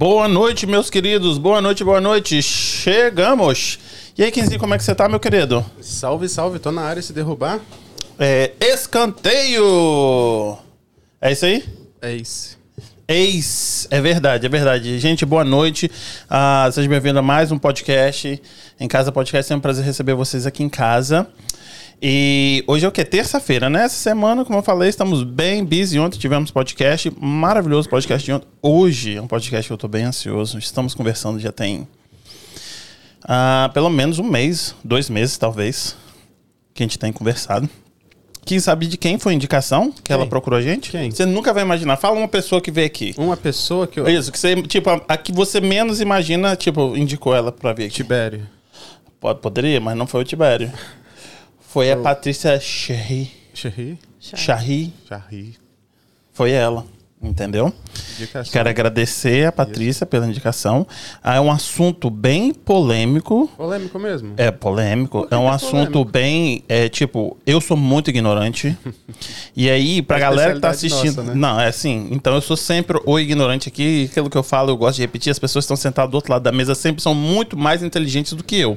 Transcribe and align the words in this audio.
Boa 0.00 0.26
noite, 0.26 0.66
meus 0.66 0.88
queridos. 0.88 1.36
Boa 1.36 1.60
noite, 1.60 1.84
boa 1.84 2.00
noite. 2.00 2.40
Chegamos. 2.40 3.78
E 4.16 4.24
aí, 4.24 4.30
Quinzinho, 4.30 4.58
como 4.58 4.72
é 4.72 4.78
que 4.78 4.82
você 4.82 4.94
tá, 4.94 5.06
meu 5.06 5.20
querido? 5.20 5.62
Salve, 5.78 6.26
salve. 6.26 6.58
Tô 6.58 6.72
na 6.72 6.80
área 6.80 7.02
se 7.02 7.12
derrubar. 7.12 7.60
É, 8.18 8.52
escanteio. 8.62 10.56
É 11.20 11.32
isso 11.32 11.44
aí? 11.44 11.64
É 12.00 12.14
isso. 12.14 12.58
Ex, 13.06 13.88
é 13.90 14.00
verdade, 14.00 14.46
é 14.46 14.48
verdade. 14.48 14.98
Gente, 14.98 15.26
boa 15.26 15.44
noite. 15.44 15.90
Ah, 16.30 16.70
seja 16.72 16.88
bem-vindo 16.88 17.18
a 17.18 17.22
mais 17.22 17.52
um 17.52 17.58
podcast. 17.58 18.40
Em 18.80 18.88
Casa 18.88 19.12
Podcast, 19.12 19.52
é 19.52 19.56
um 19.56 19.60
prazer 19.60 19.84
receber 19.84 20.14
vocês 20.14 20.46
aqui 20.46 20.62
em 20.62 20.68
casa. 20.70 21.26
E 22.02 22.64
hoje 22.66 22.86
é 22.86 22.88
o 22.88 22.92
que? 22.92 23.04
Terça-feira, 23.04 23.68
né? 23.68 23.84
Essa 23.84 23.96
semana, 23.96 24.42
como 24.42 24.58
eu 24.58 24.62
falei, 24.62 24.88
estamos 24.88 25.22
bem 25.22 25.62
busy. 25.62 25.98
Ontem 25.98 26.18
tivemos 26.18 26.50
podcast, 26.50 27.12
maravilhoso 27.20 27.90
podcast 27.90 28.24
de 28.24 28.32
ontem. 28.32 28.48
Hoje 28.62 29.16
é 29.16 29.20
um 29.20 29.26
podcast 29.26 29.68
que 29.68 29.72
eu 29.72 29.76
tô 29.76 29.86
bem 29.86 30.04
ansioso. 30.04 30.58
Estamos 30.58 30.94
conversando 30.94 31.38
já 31.38 31.52
tem 31.52 31.86
ah, 33.22 33.70
pelo 33.74 33.90
menos 33.90 34.18
um 34.18 34.24
mês, 34.24 34.74
dois 34.82 35.10
meses 35.10 35.36
talvez, 35.36 35.94
que 36.72 36.82
a 36.82 36.86
gente 36.86 36.98
tem 36.98 37.12
conversado. 37.12 37.68
Quem 38.46 38.58
sabe 38.58 38.86
de 38.86 38.96
quem 38.96 39.18
foi 39.18 39.34
a 39.34 39.36
indicação 39.36 39.92
que 40.02 40.10
ela 40.10 40.26
procurou 40.26 40.58
a 40.58 40.62
gente? 40.62 40.90
Quem? 40.90 41.10
Você 41.10 41.26
nunca 41.26 41.52
vai 41.52 41.62
imaginar. 41.62 41.98
Fala 41.98 42.16
uma 42.16 42.26
pessoa 42.26 42.62
que 42.62 42.70
veio 42.70 42.86
aqui. 42.86 43.14
Uma 43.18 43.36
pessoa 43.36 43.86
que 43.86 44.00
eu. 44.00 44.08
Isso, 44.08 44.32
que 44.32 44.38
você, 44.38 44.60
tipo, 44.62 44.88
a, 44.88 45.02
a 45.06 45.16
que 45.18 45.32
você 45.32 45.60
menos 45.60 46.00
imagina, 46.00 46.56
tipo, 46.56 46.96
indicou 46.96 47.34
ela 47.34 47.52
pra 47.52 47.74
vir 47.74 47.84
aqui. 47.84 47.96
Tibério. 47.96 48.48
Pode, 49.20 49.40
poderia, 49.40 49.78
mas 49.82 49.94
não 49.94 50.06
foi 50.06 50.22
o 50.22 50.24
Tibério. 50.24 50.72
Foi 51.72 51.90
a 51.90 51.94
Eu- 51.94 52.02
Patrícia 52.02 52.58
Cherry. 52.58 53.30
Cherry. 53.54 53.98
Charry. 54.20 54.92
Charry. 55.08 55.54
Foi 56.32 56.50
ela, 56.50 56.84
entendeu? 57.22 57.72
Indicação. 58.16 58.52
Quero 58.52 58.68
agradecer 58.68 59.46
a 59.46 59.52
Patrícia 59.52 60.04
pela 60.06 60.26
indicação. 60.26 60.86
Ah, 61.22 61.36
é 61.36 61.40
um 61.40 61.50
assunto 61.50 62.10
bem 62.10 62.52
polêmico. 62.52 63.48
Polêmico 63.56 63.98
mesmo? 63.98 64.34
É 64.36 64.50
polêmico. 64.50 65.26
É 65.30 65.36
um 65.36 65.46
é 65.46 65.50
assunto 65.50 65.92
polêmico? 65.92 66.04
bem. 66.06 66.64
É, 66.68 66.88
tipo, 66.88 67.36
eu 67.46 67.60
sou 67.60 67.76
muito 67.76 68.08
ignorante. 68.10 68.76
e 69.56 69.68
aí, 69.70 70.02
pra 70.02 70.16
É 70.16 70.20
galera 70.20 70.54
que 70.54 70.60
tá 70.60 70.70
assistindo. 70.70 71.16
nossa, 71.18 71.22
né? 71.22 71.34
Não, 71.34 71.60
é 71.60 71.68
assim. 71.68 72.08
Então 72.10 72.34
eu 72.34 72.40
sou 72.40 72.56
sempre 72.56 73.00
o 73.06 73.18
ignorante 73.18 73.68
aqui. 73.68 74.08
Aquilo 74.10 74.28
que 74.30 74.36
eu 74.38 74.42
falo, 74.42 74.70
eu 74.70 74.76
gosto 74.76 74.96
de 74.96 75.02
repetir. 75.02 75.30
As 75.30 75.38
pessoas 75.38 75.64
que 75.64 75.66
estão 75.66 75.76
sentadas 75.76 76.10
do 76.10 76.14
outro 76.14 76.32
lado 76.32 76.42
da 76.42 76.52
mesa 76.52 76.74
sempre 76.74 77.00
são 77.02 77.14
muito 77.14 77.56
mais 77.56 77.82
inteligentes 77.82 78.32
do 78.32 78.42
que 78.42 78.56
eu. 78.56 78.76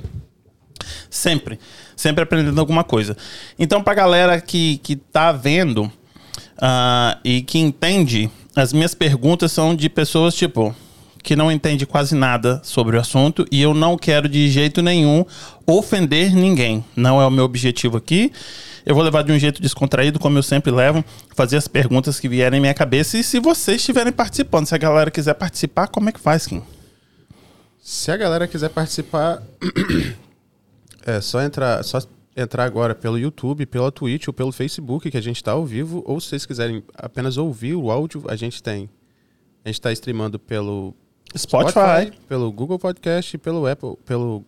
Sempre. 1.10 1.60
Sempre 1.96 2.24
aprendendo 2.24 2.60
alguma 2.60 2.84
coisa. 2.84 3.16
Então, 3.58 3.84
pra 3.84 3.94
galera 3.94 4.40
que, 4.42 4.78
que 4.78 4.96
tá 4.96 5.32
vendo 5.32 5.92
ah, 6.58 7.18
e 7.24 7.42
que 7.42 7.60
entende, 7.60 8.30
as 8.56 8.74
minhas 8.74 8.94
perguntas 8.94 9.52
são 9.52 9.76
de 9.76 9.90
pessoas, 9.90 10.36
tipo, 10.36 10.76
que 11.24 11.36
não 11.36 11.52
entende 11.52 11.86
quase 11.86 12.14
nada 12.14 12.62
sobre 12.64 12.98
o 12.98 13.00
assunto 13.00 13.46
e 13.50 13.62
eu 13.62 13.74
não 13.74 13.98
quero 13.98 14.28
de 14.28 14.50
jeito 14.50 14.82
nenhum 14.82 15.26
ofender 15.66 16.36
ninguém. 16.36 16.84
Não 16.96 17.22
é 17.22 17.26
o 17.26 17.32
meu 17.32 17.46
objetivo 17.46 17.98
aqui. 17.98 18.32
Eu 18.86 18.94
vou 18.94 19.04
levar 19.04 19.24
de 19.24 19.32
um 19.32 19.40
jeito 19.40 19.62
descontraído, 19.62 20.20
como 20.20 20.38
eu 20.38 20.44
sempre 20.44 20.70
levo, 20.70 21.04
fazer 21.34 21.56
as 21.56 21.70
perguntas 21.70 22.20
que 22.20 22.28
vierem 22.28 22.58
em 22.58 22.62
minha 22.62 22.74
cabeça. 22.74 23.18
E 23.18 23.24
se 23.24 23.40
vocês 23.40 23.78
estiverem 23.78 24.12
participando, 24.12 24.66
se 24.66 24.76
a 24.76 24.78
galera 24.78 25.10
quiser 25.10 25.34
participar, 25.36 25.88
como 25.88 26.10
é 26.10 26.12
que 26.12 26.20
faz, 26.20 26.46
Kim? 26.46 26.62
Se 27.82 28.12
a 28.12 28.18
galera 28.18 28.46
quiser 28.46 28.70
participar, 28.70 29.42
é 31.06 31.22
só 31.22 31.42
entrar, 31.42 31.84
só 31.84 32.00
entrar 32.36 32.66
agora 32.66 32.96
pelo 32.96 33.18
YouTube, 33.18 33.66
pela 33.66 33.92
Twitch 33.92 34.28
ou 34.28 34.34
pelo 34.34 34.52
Facebook, 34.52 35.10
que 35.10 35.18
a 35.18 35.22
gente 35.22 35.44
tá 35.44 35.52
ao 35.52 35.66
vivo. 35.66 36.04
Ou 36.06 36.20
se 36.20 36.30
vocês 36.30 36.46
quiserem 36.46 36.84
apenas 36.96 37.38
ouvir 37.38 37.76
o 37.76 37.92
áudio, 37.92 38.24
a 38.28 38.36
gente 38.36 38.62
tem. 38.62 38.90
A 39.64 39.70
gente 39.70 39.80
tá 39.80 39.92
streamando 39.92 40.38
pelo 40.40 40.94
Spotify, 41.38 42.12
pelo 42.28 42.52
Google 42.52 42.78
Podcast 42.78 43.36
e 43.36 43.40
pelo 43.40 43.66
Apple, 43.66 43.96
pelo 44.06 44.44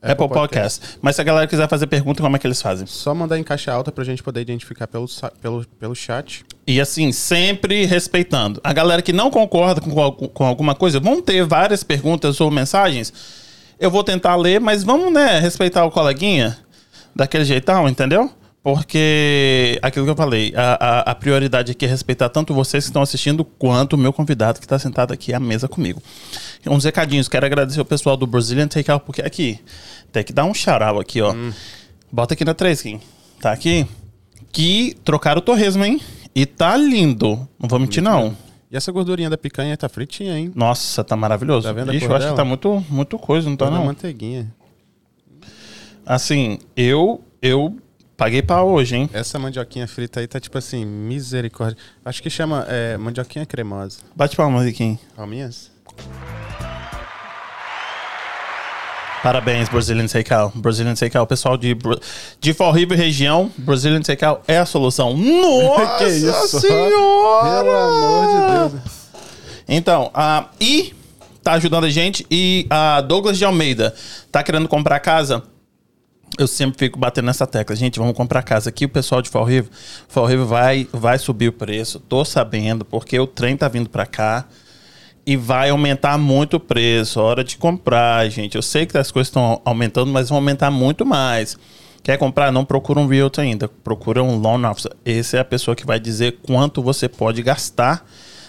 Apple 0.00 0.28
Podcast. 0.28 0.98
Mas 1.02 1.16
se 1.16 1.20
a 1.20 1.24
galera 1.24 1.46
quiser 1.46 1.68
fazer 1.68 1.86
pergunta, 1.86 2.22
como 2.22 2.36
é 2.36 2.38
que 2.38 2.46
eles 2.46 2.62
fazem? 2.62 2.86
Só 2.86 3.14
mandar 3.14 3.38
em 3.38 3.42
caixa 3.42 3.72
alta 3.72 3.90
pra 3.90 4.04
gente 4.04 4.22
poder 4.22 4.40
identificar 4.40 4.86
pelo, 4.86 5.06
pelo, 5.40 5.66
pelo 5.78 5.94
chat. 5.94 6.44
E 6.66 6.80
assim, 6.80 7.12
sempre 7.12 7.84
respeitando. 7.84 8.60
A 8.62 8.72
galera 8.72 9.02
que 9.02 9.12
não 9.12 9.30
concorda 9.30 9.80
com, 9.80 10.12
com 10.28 10.46
alguma 10.46 10.74
coisa, 10.74 11.00
vão 11.00 11.20
ter 11.20 11.44
várias 11.44 11.82
perguntas 11.82 12.40
ou 12.40 12.50
mensagens. 12.50 13.12
Eu 13.80 13.90
vou 13.90 14.02
tentar 14.02 14.34
ler, 14.36 14.60
mas 14.60 14.82
vamos, 14.82 15.12
né, 15.12 15.38
respeitar 15.38 15.84
o 15.84 15.90
coleguinha 15.90 16.56
daquele 17.14 17.44
jeitão, 17.44 17.88
entendeu? 17.88 18.30
Porque 18.62 19.78
aquilo 19.82 20.04
que 20.04 20.10
eu 20.10 20.16
falei, 20.16 20.52
a, 20.56 20.74
a- 20.80 21.10
a 21.12 21.14
prioridade 21.14 21.72
aqui 21.72 21.84
é 21.86 21.88
respeitar 21.88 22.28
tanto 22.28 22.52
vocês 22.52 22.84
que 22.84 22.90
estão 22.90 23.02
assistindo 23.02 23.44
quanto 23.44 23.94
o 23.94 23.96
meu 23.98 24.12
convidado 24.12 24.58
que 24.58 24.66
está 24.66 24.78
sentado 24.78 25.12
aqui 25.12 25.32
à 25.32 25.40
mesa 25.40 25.68
comigo. 25.68 26.02
Uns 26.66 26.84
recadinhos, 26.84 27.28
quero 27.28 27.46
agradecer 27.46 27.80
o 27.80 27.84
pessoal 27.84 28.16
do 28.16 28.26
Brazilian 28.26 28.66
Takeout, 28.68 29.04
porque 29.06 29.22
aqui, 29.22 29.58
tem 30.12 30.22
que 30.24 30.32
dar 30.32 30.44
um 30.44 30.52
charal 30.52 30.98
aqui, 31.00 31.20
ó. 31.22 31.34
Bota 32.10 32.34
aqui 32.34 32.44
na 32.44 32.52
3, 32.54 32.82
Kim. 32.82 33.00
Tá 33.40 33.52
aqui? 33.52 33.86
Que 34.50 34.96
trocaram 35.04 35.38
o 35.38 35.42
torresmo, 35.42 35.84
hein? 35.84 36.00
E 36.34 36.44
tá 36.44 36.76
lindo. 36.76 37.48
Não 37.58 37.68
vou 37.68 37.78
mentir, 37.78 38.02
não. 38.02 38.36
E 38.70 38.76
essa 38.76 38.92
gordurinha 38.92 39.30
da 39.30 39.38
picanha 39.38 39.76
tá 39.76 39.88
fritinha, 39.88 40.38
hein? 40.38 40.52
Nossa, 40.54 41.02
tá 41.02 41.16
maravilhoso. 41.16 41.66
Tá 41.66 41.72
vendo 41.72 41.92
Ixi, 41.94 42.04
eu 42.04 42.14
acho 42.14 42.28
que 42.28 42.36
tá 42.36 42.44
muito, 42.44 42.84
muito 42.90 43.18
coisa, 43.18 43.48
não 43.48 43.56
tá 43.56 43.64
Toda 43.66 43.78
não? 43.78 43.86
manteiguinha. 43.86 44.52
Assim, 46.04 46.58
eu 46.76 47.22
eu 47.40 47.76
paguei 48.16 48.42
pra 48.42 48.62
hoje, 48.62 48.96
hein? 48.96 49.10
Essa 49.12 49.38
mandioquinha 49.38 49.86
frita 49.86 50.20
aí 50.20 50.26
tá 50.26 50.38
tipo 50.38 50.58
assim, 50.58 50.84
misericórdia. 50.84 51.78
Acho 52.04 52.22
que 52.22 52.28
chama 52.28 52.66
é, 52.68 52.96
mandioquinha 52.98 53.46
cremosa. 53.46 54.00
Bate 54.14 54.36
palmas 54.36 54.66
aqui, 54.66 54.72
Kim. 54.72 54.98
Palminhas? 55.16 55.70
Parabéns, 59.22 59.68
Brazilian 59.68 60.06
Takeout. 60.06 60.56
Brazilian 60.58 60.94
Takeout. 60.94 61.28
Pessoal 61.28 61.56
de, 61.56 61.76
de 62.40 62.54
Fall 62.54 62.72
River 62.72 62.96
região, 62.96 63.50
Brazilian 63.58 64.00
Takeout 64.00 64.42
é 64.46 64.58
a 64.58 64.66
solução. 64.66 65.14
Nossa 65.16 65.98
Que 65.98 66.04
isso? 66.10 66.60
senhora! 66.60 67.62
Pelo 67.64 67.76
amor 67.76 68.70
de 68.70 68.70
Deus. 68.76 68.98
Então, 69.68 70.10
ah, 70.14 70.46
e 70.60 70.94
tá 71.42 71.52
ajudando 71.52 71.84
a 71.84 71.90
gente. 71.90 72.24
E 72.30 72.66
a 72.70 73.00
Douglas 73.00 73.36
de 73.36 73.44
Almeida 73.44 73.94
tá 74.30 74.42
querendo 74.42 74.68
comprar 74.68 75.00
casa. 75.00 75.42
Eu 76.38 76.46
sempre 76.46 76.78
fico 76.78 76.98
batendo 76.98 77.26
nessa 77.26 77.46
tecla. 77.46 77.74
Gente, 77.74 77.98
vamos 77.98 78.14
comprar 78.16 78.42
casa. 78.42 78.68
Aqui 78.70 78.84
o 78.84 78.88
pessoal 78.88 79.20
de 79.20 79.28
Fall 79.28 79.44
River, 79.44 79.70
Fall 80.08 80.26
River 80.26 80.46
vai, 80.46 80.88
vai 80.92 81.18
subir 81.18 81.48
o 81.48 81.52
preço. 81.52 81.98
Tô 81.98 82.24
sabendo, 82.24 82.84
porque 82.84 83.18
o 83.18 83.26
trem 83.26 83.56
tá 83.56 83.66
vindo 83.66 83.90
pra 83.90 84.06
cá. 84.06 84.46
E 85.30 85.36
vai 85.36 85.68
aumentar 85.68 86.16
muito 86.16 86.56
o 86.56 86.60
preço. 86.60 87.20
Hora 87.20 87.44
de 87.44 87.58
comprar, 87.58 88.26
gente. 88.30 88.54
Eu 88.56 88.62
sei 88.62 88.86
que 88.86 88.96
as 88.96 89.10
coisas 89.10 89.28
estão 89.28 89.60
aumentando, 89.62 90.10
mas 90.10 90.30
vão 90.30 90.38
aumentar 90.38 90.70
muito 90.70 91.04
mais. 91.04 91.58
Quer 92.02 92.16
comprar? 92.16 92.50
Não 92.50 92.64
procura 92.64 92.98
um 92.98 93.06
realtor 93.06 93.44
ainda. 93.44 93.68
Procura 93.68 94.22
um 94.22 94.38
loan 94.38 94.66
officer. 94.70 94.90
Essa 95.04 95.36
é 95.36 95.40
a 95.40 95.44
pessoa 95.44 95.76
que 95.76 95.84
vai 95.84 96.00
dizer 96.00 96.38
quanto 96.46 96.80
você 96.82 97.10
pode 97.10 97.42
gastar 97.42 98.06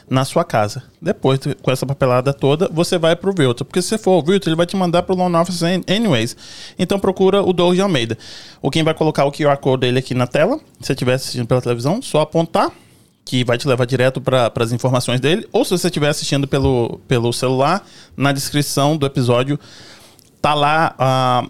na 0.09 0.23
sua 0.23 0.45
casa. 0.45 0.81
Depois, 1.01 1.37
de- 1.39 1.53
com 1.55 1.69
essa 1.69 1.85
papelada 1.85 2.33
toda, 2.33 2.69
você 2.71 2.97
vai 2.97 3.13
pro 3.13 3.33
realtor. 3.37 3.65
Porque 3.67 3.81
se 3.81 3.97
for 3.97 4.11
o 4.23 4.25
realtor, 4.25 4.47
ele 4.47 4.55
vai 4.55 4.65
te 4.65 4.77
mandar 4.77 5.03
pro 5.03 5.13
loan 5.17 5.37
officer 5.37 5.67
an- 5.67 5.83
anyways. 5.93 6.37
Então 6.79 6.97
procura 6.97 7.43
o 7.43 7.51
Doug 7.51 7.75
de 7.75 7.81
Almeida. 7.81 8.17
O 8.61 8.71
quem 8.71 8.83
vai 8.83 8.93
colocar 8.93 9.25
o 9.25 9.31
QR 9.33 9.57
Code 9.57 9.81
dele 9.81 9.99
aqui 9.99 10.13
na 10.13 10.27
tela. 10.27 10.57
Se 10.79 10.87
você 10.87 10.93
estiver 10.93 11.15
assistindo 11.15 11.45
pela 11.45 11.61
televisão, 11.61 12.01
só 12.01 12.21
apontar 12.21 12.71
que 13.29 13.43
vai 13.43 13.59
te 13.59 13.67
levar 13.67 13.85
direto 13.85 14.19
para 14.19 14.51
as 14.59 14.71
informações 14.71 15.19
dele. 15.19 15.47
Ou 15.51 15.63
se 15.63 15.69
você 15.69 15.85
estiver 15.85 16.09
assistindo 16.09 16.47
pelo, 16.47 16.99
pelo 17.07 17.31
celular, 17.31 17.85
na 18.17 18.31
descrição 18.31 18.97
do 18.97 19.05
episódio 19.05 19.59
tá 20.41 20.55
lá 20.55 20.95
ah, 20.97 21.45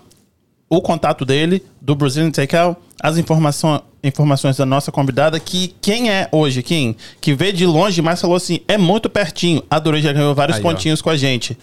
o 0.70 0.82
contato 0.82 1.24
dele, 1.24 1.64
do 1.80 1.96
Brazilian 1.96 2.32
Takeout, 2.32 2.78
as 3.02 3.18
informações, 3.18 3.80
informações 4.04 4.58
da 4.58 4.66
nossa 4.66 4.92
convidada, 4.92 5.40
que 5.40 5.74
quem 5.82 6.12
é 6.12 6.28
hoje, 6.34 6.62
quem? 6.62 6.98
Que 7.22 7.34
veio 7.34 7.54
de 7.54 7.66
longe, 7.66 8.02
mas 8.02 8.20
falou 8.20 8.36
assim, 8.36 8.60
é 8.68 8.78
muito 8.78 9.10
pertinho. 9.10 9.64
Adorei, 9.70 10.02
já 10.02 10.12
ganhou 10.12 10.36
vários 10.36 10.58
Aí, 10.58 10.64
ó. 10.64 10.68
pontinhos 10.70 11.02
com 11.02 11.10
a 11.10 11.16
gente. 11.16 11.58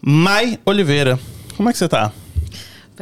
Mai 0.00 0.56
Oliveira, 0.64 1.18
como 1.56 1.68
é 1.68 1.72
que 1.72 1.78
você 1.78 1.88
tá? 1.88 2.12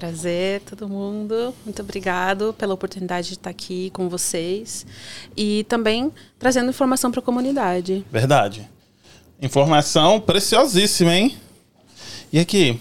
Prazer, 0.01 0.63
todo 0.63 0.89
mundo. 0.89 1.55
Muito 1.63 1.83
obrigado 1.83 2.55
pela 2.57 2.73
oportunidade 2.73 3.29
de 3.29 3.35
estar 3.35 3.51
aqui 3.51 3.91
com 3.91 4.09
vocês 4.09 4.87
e 5.37 5.63
também 5.69 6.11
trazendo 6.39 6.71
informação 6.71 7.11
para 7.11 7.21
a 7.21 7.23
comunidade. 7.23 8.03
Verdade. 8.11 8.67
Informação 9.43 10.19
preciosíssima, 10.19 11.15
hein? 11.15 11.37
E 12.33 12.39
aqui, 12.39 12.81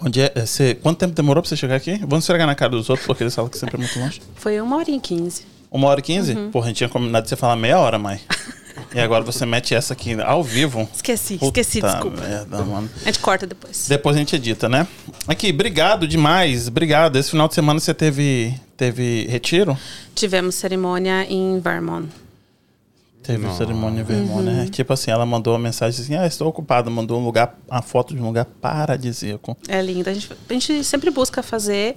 onde 0.00 0.22
é, 0.22 0.32
é, 0.34 0.46
você, 0.46 0.74
quanto 0.74 1.00
tempo 1.00 1.12
demorou 1.12 1.42
pra 1.42 1.50
você 1.50 1.56
chegar 1.56 1.76
aqui? 1.76 1.98
Vamos 1.98 2.24
esfregar 2.24 2.46
na 2.46 2.54
cara 2.54 2.70
dos 2.70 2.88
outros, 2.88 3.06
porque 3.06 3.24
eles 3.24 3.34
falam 3.34 3.50
que 3.50 3.58
sempre 3.58 3.76
é 3.76 3.78
muito 3.80 4.00
longe. 4.00 4.22
Foi 4.36 4.58
uma 4.58 4.76
hora 4.76 4.90
e 4.90 4.98
quinze. 4.98 5.44
Uma 5.70 5.88
hora 5.88 6.00
e 6.00 6.02
quinze? 6.02 6.34
Porra, 6.50 6.64
a 6.64 6.68
gente 6.68 6.78
tinha 6.78 6.88
combinado 6.88 7.24
de 7.24 7.28
você 7.28 7.36
falar 7.36 7.56
meia 7.56 7.78
hora, 7.78 7.98
mãe. 7.98 8.18
E 8.94 9.00
agora 9.00 9.24
você 9.24 9.46
mete 9.46 9.74
essa 9.74 9.92
aqui 9.92 10.20
ao 10.20 10.42
vivo. 10.42 10.88
Esqueci, 10.94 11.38
Puta 11.38 11.60
esqueci, 11.60 11.80
desculpa. 11.80 12.20
merda, 12.20 12.62
mano. 12.62 12.90
A 13.02 13.04
gente 13.06 13.18
corta 13.20 13.46
depois. 13.46 13.86
Depois 13.88 14.16
a 14.16 14.18
gente 14.18 14.36
edita, 14.36 14.68
né? 14.68 14.86
Aqui, 15.26 15.50
obrigado 15.50 16.06
demais. 16.06 16.68
Obrigado. 16.68 17.16
Esse 17.16 17.30
final 17.30 17.48
de 17.48 17.54
semana 17.54 17.80
você 17.80 17.94
teve, 17.94 18.54
teve 18.76 19.26
retiro? 19.28 19.76
Tivemos 20.14 20.54
cerimônia 20.54 21.24
em 21.28 21.58
Vermont. 21.60 22.08
Teve 23.22 23.44
Nossa. 23.44 23.58
cerimônia 23.58 24.00
em 24.00 24.04
Vermont, 24.04 24.42
né? 24.42 24.68
Tipo 24.70 24.92
assim, 24.92 25.10
ela 25.10 25.24
mandou 25.24 25.54
uma 25.54 25.60
mensagem 25.60 26.00
assim, 26.02 26.16
ah, 26.16 26.26
estou 26.26 26.48
ocupada. 26.48 26.90
Mandou 26.90 27.20
um 27.20 27.24
lugar, 27.24 27.56
uma 27.70 27.80
foto 27.80 28.14
de 28.14 28.20
um 28.20 28.26
lugar 28.26 28.44
paradisíaco. 28.44 29.56
É 29.68 29.80
lindo. 29.80 30.10
A 30.10 30.12
gente, 30.12 30.28
a 30.32 30.52
gente 30.52 30.84
sempre 30.84 31.08
busca 31.10 31.42
fazer 31.42 31.96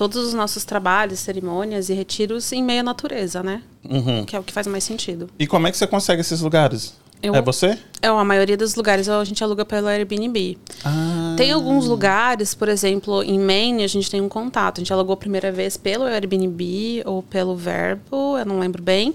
todos 0.00 0.16
os 0.28 0.32
nossos 0.32 0.64
trabalhos, 0.64 1.18
cerimônias 1.18 1.90
e 1.90 1.92
retiros 1.92 2.50
em 2.52 2.62
meio 2.64 2.80
à 2.80 2.82
natureza, 2.82 3.42
né? 3.42 3.62
Uhum. 3.86 4.24
Que 4.24 4.34
é 4.34 4.38
o 4.38 4.42
que 4.42 4.50
faz 4.50 4.66
mais 4.66 4.82
sentido. 4.82 5.28
E 5.38 5.46
como 5.46 5.66
é 5.66 5.70
que 5.70 5.76
você 5.76 5.86
consegue 5.86 6.22
esses 6.22 6.40
lugares? 6.40 6.94
Eu- 7.22 7.34
É 7.34 7.42
você? 7.42 7.76
É, 8.00 8.06
a 8.08 8.24
maioria 8.24 8.56
dos 8.56 8.74
lugares 8.76 9.10
a 9.10 9.22
gente 9.24 9.44
aluga 9.44 9.62
pelo 9.62 9.88
Airbnb. 9.88 10.56
Ah. 10.82 11.34
Tem 11.36 11.52
alguns 11.52 11.86
lugares, 11.86 12.54
por 12.54 12.66
exemplo, 12.70 13.22
em 13.22 13.38
Maine, 13.38 13.84
a 13.84 13.86
gente 13.88 14.10
tem 14.10 14.22
um 14.22 14.28
contato. 14.28 14.78
A 14.78 14.80
gente 14.80 14.90
alugou 14.90 15.12
a 15.12 15.18
primeira 15.18 15.52
vez 15.52 15.76
pelo 15.76 16.04
Airbnb 16.04 17.02
ou 17.04 17.22
pelo 17.22 17.54
Verbo, 17.54 18.38
eu 18.38 18.46
não 18.46 18.58
lembro 18.58 18.82
bem. 18.82 19.14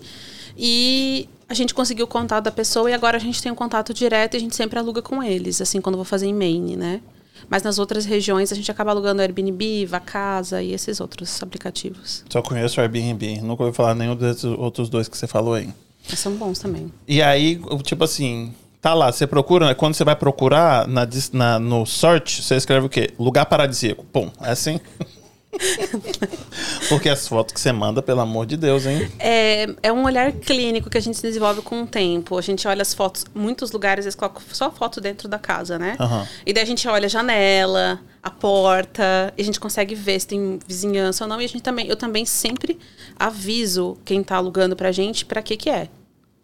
E 0.56 1.28
a 1.50 1.56
gente 1.56 1.74
conseguiu 1.74 2.06
o 2.06 2.08
contato 2.08 2.44
da 2.44 2.52
pessoa 2.52 2.92
e 2.92 2.94
agora 2.94 3.18
a 3.18 3.20
gente 3.20 3.42
tem 3.42 3.52
um 3.52 3.56
contato 3.56 3.92
direto 3.92 4.36
e 4.36 4.38
a 4.38 4.40
gente 4.40 4.56
sempre 4.56 4.78
aluga 4.78 5.02
com 5.02 5.24
eles, 5.24 5.60
assim, 5.62 5.82
quando 5.82 5.96
eu 5.96 5.98
vou 5.98 6.06
fazer 6.06 6.28
em 6.28 6.34
Maine, 6.34 6.76
né? 6.76 7.02
Mas 7.50 7.64
nas 7.64 7.80
outras 7.80 8.06
regiões 8.06 8.52
a 8.52 8.56
gente 8.56 8.70
acaba 8.72 8.92
alugando 8.92 9.22
Airbnb, 9.22 9.86
Vacasa 9.86 10.62
e 10.62 10.74
esses 10.74 11.00
outros 11.00 11.42
aplicativos. 11.42 12.24
Só 12.30 12.42
conheço 12.42 12.80
o 12.80 12.84
Airbnb. 12.84 13.42
Nunca 13.42 13.64
ouvi 13.64 13.76
falar 13.76 13.96
nenhum 13.96 14.16
desses 14.16 14.44
outros 14.44 14.90
dois 14.90 15.08
que 15.08 15.18
você 15.18 15.28
falou 15.28 15.54
aí. 15.54 15.70
Mas 16.10 16.20
são 16.20 16.34
bons 16.36 16.60
também. 16.60 16.92
E 17.08 17.22
aí, 17.22 17.60
tipo 17.84 18.04
assim, 18.04 18.54
tá 18.82 18.94
lá, 18.94 19.12
você 19.12 19.26
procura, 19.26 19.74
quando 19.74 19.96
você 19.96 20.04
vai 20.04 20.16
procurar 20.16 20.88
na, 20.88 21.08
na- 21.34 21.60
no 21.60 21.86
search, 21.86 22.44
você 22.44 22.56
escreve 22.56 22.86
o 22.86 22.90
quê? 22.90 23.12
Lugar 23.18 23.46
paradisíaco. 23.48 24.06
Pum, 24.14 24.30
é 24.42 24.52
assim? 24.52 24.80
Porque 26.90 27.10
as 27.10 27.28
fotos 27.28 27.54
que 27.54 27.60
você 27.60 27.72
manda, 27.72 28.02
pelo 28.02 28.22
amor 28.22 28.46
de 28.46 28.58
Deus, 28.58 28.86
hein? 28.86 29.12
É, 29.20 29.68
é 29.82 29.92
um 29.92 30.04
olhar 30.04 30.32
clínico 30.32 30.90
que 30.90 30.98
a 30.98 31.02
gente 31.02 31.22
desenvolve 31.22 31.62
com 31.62 31.84
o 31.84 31.88
tempo. 31.88 32.38
A 32.38 32.42
gente 32.42 32.68
olha 32.68 32.82
as 32.82 32.94
fotos, 32.94 33.26
muitos 33.34 33.72
lugares 33.72 34.06
eles 34.06 34.16
colocam 34.16 34.42
só 34.52 34.72
foto 34.72 35.02
dentro 35.02 35.28
da 35.28 35.40
casa, 35.40 35.80
né? 35.80 35.96
Aham. 36.00 36.28
E 36.46 36.54
daí 36.54 36.64
a 36.64 36.68
gente 36.68 36.88
olha 36.88 37.06
a 37.06 37.10
janela, 37.10 38.00
a 38.22 38.30
porta, 38.30 39.34
e 39.38 39.42
a 39.42 39.46
gente 39.46 39.60
consegue 39.60 39.96
ver 39.96 40.20
se 40.20 40.28
tem 40.28 40.60
vizinhança 40.68 41.24
ou 41.24 41.30
não. 41.30 41.42
E 41.42 41.46
a 41.46 41.50
gente 41.50 41.64
também, 41.64 41.88
eu 41.88 41.96
também 41.96 42.26
sempre 42.26 42.80
aviso 43.18 43.98
quem 44.04 44.24
tá 44.24 44.36
alugando 44.38 44.76
pra 44.76 44.92
gente 44.92 45.26
pra 45.26 45.42
que 45.42 45.58
que 45.58 45.70
é. 45.70 45.90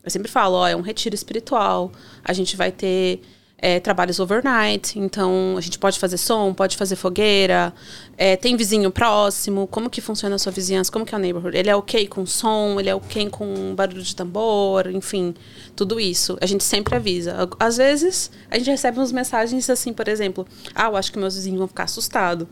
Eu 0.04 0.10
sempre 0.10 0.32
falo, 0.32 0.56
ó, 0.56 0.68
é 0.68 0.76
um 0.76 0.82
retiro 0.82 1.14
espiritual, 1.14 1.92
a 2.24 2.34
gente 2.34 2.58
vai 2.58 2.72
ter 2.72 3.22
é, 3.62 3.80
trabalhos 3.80 4.20
overnight, 4.20 4.98
então 4.98 5.56
a 5.56 5.62
gente 5.62 5.78
pode 5.78 6.00
fazer 6.00 6.18
som, 6.18 6.52
pode 6.52 6.76
fazer 6.76 6.96
fogueira, 6.96 7.72
é, 8.18 8.36
tem 8.36 8.58
vizinho 8.58 8.90
próximo, 8.90 9.68
como 9.68 9.88
que 9.88 10.02
funciona 10.02 10.36
a 10.36 10.40
sua 10.40 10.52
vizinhança, 10.52 10.92
como 10.92 11.06
que 11.06 11.14
é 11.14 11.18
o 11.18 11.22
neighborhood? 11.22 11.56
Ele 11.56 11.70
é 11.70 11.76
ok 11.76 12.08
com 12.08 12.26
som, 12.26 12.80
ele 12.80 12.90
é 12.90 12.96
ok 12.96 13.30
com 13.30 13.76
barulho 13.76 14.02
de 14.02 14.16
tambor, 14.16 14.88
enfim, 14.90 15.36
tudo 15.76 16.00
isso. 16.00 16.38
A 16.42 16.48
gente 16.48 16.64
sempre 16.64 16.96
avisa. 16.96 17.48
Às 17.60 17.78
vezes, 17.78 18.32
a 18.50 18.58
gente 18.58 18.72
recebe 18.72 18.98
umas 18.98 19.12
mensagens 19.12 19.70
assim, 19.70 19.94
por 19.94 20.08
exemplo, 20.08 20.48
ah, 20.74 20.88
eu 20.88 20.98
acho 20.98 21.12
que 21.12 21.20
meus 21.20 21.36
vizinhos 21.36 21.60
vão 21.60 21.68
ficar 21.68 21.84
assustados. 21.84 22.48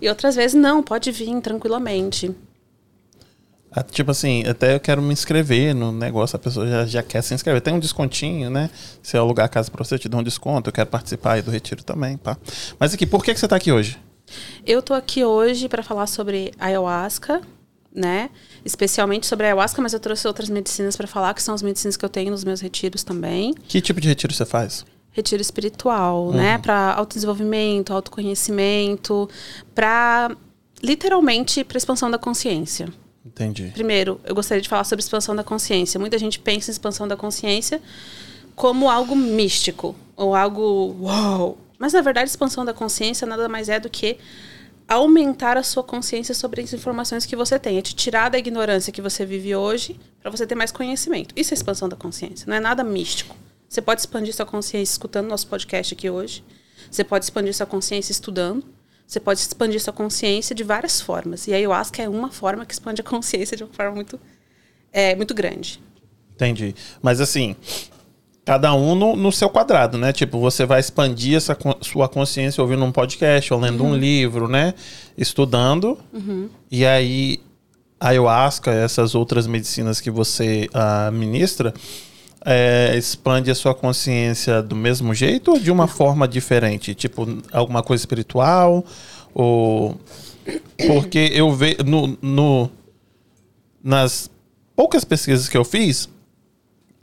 E 0.00 0.08
outras 0.08 0.36
vezes, 0.36 0.54
não, 0.54 0.82
pode 0.82 1.10
vir 1.10 1.40
tranquilamente. 1.40 2.34
Ah, 3.74 3.82
Tipo 3.82 4.12
assim, 4.12 4.44
até 4.46 4.76
eu 4.76 4.80
quero 4.80 5.02
me 5.02 5.12
inscrever 5.12 5.74
no 5.74 5.90
negócio, 5.90 6.36
a 6.36 6.38
pessoa 6.38 6.66
já, 6.66 6.86
já 6.86 7.02
quer 7.02 7.22
se 7.22 7.34
inscrever. 7.34 7.60
Tem 7.60 7.74
um 7.74 7.80
descontinho, 7.80 8.48
né? 8.50 8.70
Se 9.02 9.16
eu 9.16 9.22
alugar 9.22 9.46
a 9.46 9.48
casa 9.48 9.70
pra 9.70 9.84
você, 9.84 9.94
eu 9.94 9.98
te 9.98 10.08
dou 10.08 10.20
um 10.20 10.22
desconto. 10.22 10.68
Eu 10.68 10.72
quero 10.72 10.88
participar 10.88 11.32
aí 11.32 11.42
do 11.42 11.50
retiro 11.50 11.82
também, 11.82 12.16
pá. 12.16 12.36
Mas 12.78 12.94
aqui, 12.94 13.04
por 13.04 13.24
que, 13.24 13.34
que 13.34 13.40
você 13.40 13.48
tá 13.48 13.56
aqui 13.56 13.72
hoje? 13.72 13.98
Eu 14.64 14.80
tô 14.80 14.94
aqui 14.94 15.24
hoje 15.24 15.68
para 15.68 15.82
falar 15.82 16.06
sobre 16.06 16.52
ayahuasca, 16.58 17.40
né? 17.94 18.30
Especialmente 18.64 19.26
sobre 19.26 19.46
ayahuasca, 19.46 19.82
mas 19.82 19.92
eu 19.92 20.00
trouxe 20.00 20.26
outras 20.26 20.48
medicinas 20.48 20.96
para 20.96 21.06
falar, 21.06 21.34
que 21.34 21.42
são 21.42 21.54
as 21.54 21.62
medicinas 21.62 21.96
que 21.96 22.04
eu 22.04 22.08
tenho 22.08 22.30
nos 22.30 22.44
meus 22.44 22.60
retiros 22.60 23.02
também. 23.02 23.54
Que 23.68 23.80
tipo 23.80 24.00
de 24.00 24.08
retiro 24.08 24.32
você 24.32 24.44
faz? 24.44 24.84
Retiro 25.10 25.42
espiritual, 25.42 26.32
né? 26.32 26.58
Para 26.58 26.94
autodesenvolvimento, 26.94 27.92
autoconhecimento, 27.92 29.28
para 29.74 30.30
literalmente 30.82 31.62
para 31.62 31.78
expansão 31.78 32.10
da 32.10 32.18
consciência. 32.18 32.88
Entendi. 33.24 33.70
Primeiro, 33.72 34.20
eu 34.24 34.34
gostaria 34.34 34.60
de 34.60 34.68
falar 34.68 34.84
sobre 34.84 35.02
expansão 35.02 35.34
da 35.34 35.42
consciência. 35.42 35.98
Muita 35.98 36.18
gente 36.18 36.38
pensa 36.38 36.70
em 36.70 36.72
expansão 36.72 37.08
da 37.08 37.16
consciência 37.16 37.80
como 38.54 38.90
algo 38.90 39.16
místico 39.16 39.96
ou 40.16 40.34
algo 40.34 40.96
uau. 41.00 41.58
Mas 41.78 41.92
na 41.92 42.00
verdade, 42.00 42.28
expansão 42.28 42.64
da 42.64 42.74
consciência 42.74 43.26
nada 43.26 43.48
mais 43.48 43.68
é 43.68 43.80
do 43.80 43.88
que 43.88 44.18
aumentar 44.86 45.56
a 45.56 45.62
sua 45.62 45.82
consciência 45.82 46.34
sobre 46.34 46.60
as 46.60 46.72
informações 46.72 47.24
que 47.24 47.34
você 47.34 47.58
tem, 47.58 47.78
é 47.78 47.82
te 47.82 47.94
tirar 47.94 48.28
da 48.28 48.38
ignorância 48.38 48.92
que 48.92 49.00
você 49.00 49.24
vive 49.24 49.56
hoje 49.56 49.98
para 50.20 50.30
você 50.30 50.46
ter 50.46 50.54
mais 50.54 50.70
conhecimento. 50.70 51.34
Isso 51.34 51.54
é 51.54 51.56
expansão 51.56 51.88
da 51.88 51.96
consciência, 51.96 52.46
não 52.46 52.56
é 52.56 52.60
nada 52.60 52.84
místico. 52.84 53.34
Você 53.68 53.80
pode 53.80 54.02
expandir 54.02 54.34
sua 54.34 54.46
consciência 54.46 54.92
escutando 54.92 55.26
nosso 55.26 55.48
podcast 55.48 55.94
aqui 55.94 56.08
hoje. 56.08 56.44
Você 56.90 57.02
pode 57.02 57.24
expandir 57.24 57.54
sua 57.54 57.66
consciência 57.66 58.12
estudando. 58.12 58.64
Você 59.06 59.20
pode 59.20 59.40
expandir 59.40 59.80
sua 59.80 59.92
consciência 59.92 60.54
de 60.54 60.64
várias 60.64 61.00
formas. 61.00 61.46
E 61.46 61.52
a 61.52 61.56
ayahuasca 61.56 62.02
é 62.02 62.08
uma 62.08 62.30
forma 62.30 62.64
que 62.64 62.72
expande 62.72 63.00
a 63.00 63.04
consciência 63.04 63.56
de 63.56 63.64
uma 63.64 63.72
forma 63.72 63.94
muito, 63.94 64.18
é, 64.92 65.14
muito 65.14 65.34
grande. 65.34 65.80
Entendi. 66.34 66.74
Mas 67.00 67.20
assim, 67.20 67.54
cada 68.44 68.74
um 68.74 68.94
no, 68.94 69.16
no 69.16 69.32
seu 69.32 69.48
quadrado, 69.48 69.96
né? 69.96 70.12
Tipo, 70.12 70.38
você 70.38 70.66
vai 70.66 70.80
expandir 70.80 71.36
essa 71.36 71.56
sua 71.80 72.08
consciência 72.08 72.62
ouvindo 72.62 72.84
um 72.84 72.92
podcast, 72.92 73.52
ou 73.52 73.60
lendo 73.60 73.84
um 73.84 73.96
livro, 73.96 74.48
né? 74.48 74.74
Estudando. 75.16 75.98
E 76.70 76.84
aí, 76.84 77.40
a 77.98 78.08
ayahuasca, 78.08 78.70
essas 78.70 79.14
outras 79.14 79.46
medicinas 79.46 80.00
que 80.00 80.10
você 80.10 80.68
ah, 80.74 81.10
ministra, 81.10 81.72
é, 82.44 82.94
expande 82.96 83.50
a 83.50 83.54
sua 83.54 83.74
consciência 83.74 84.62
do 84.62 84.76
mesmo 84.76 85.14
jeito 85.14 85.52
ou 85.52 85.58
de 85.58 85.70
uma 85.70 85.86
forma 85.86 86.26
diferente? 86.28 86.94
Tipo, 86.94 87.26
alguma 87.52 87.82
coisa 87.82 88.02
espiritual? 88.02 88.84
Ou. 89.32 89.98
Porque 90.86 91.30
eu 91.32 91.50
vejo 91.52 91.78
no, 91.86 92.18
no, 92.20 92.70
nas 93.82 94.30
poucas 94.76 95.04
pesquisas 95.04 95.48
que 95.48 95.56
eu 95.56 95.64
fiz, 95.64 96.08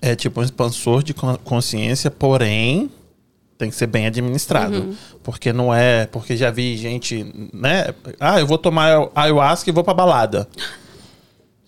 é 0.01 0.15
tipo 0.15 0.39
um 0.39 0.43
expansor 0.43 1.03
de 1.03 1.13
con- 1.13 1.37
consciência, 1.43 2.11
porém 2.11 2.89
tem 3.57 3.69
que 3.69 3.75
ser 3.75 3.87
bem 3.87 4.07
administrado. 4.07 4.95
Porque 5.23 5.51
não 5.53 5.73
é. 5.73 6.05
Porque 6.07 6.35
já 6.37 6.49
vi 6.49 6.75
gente, 6.77 7.25
né? 7.53 7.93
Ah, 8.19 8.39
eu 8.39 8.47
vou 8.47 8.57
tomar 8.57 9.09
ayahuasca 9.15 9.69
e 9.69 9.73
vou 9.73 9.83
pra 9.83 9.93
balada. 9.93 10.47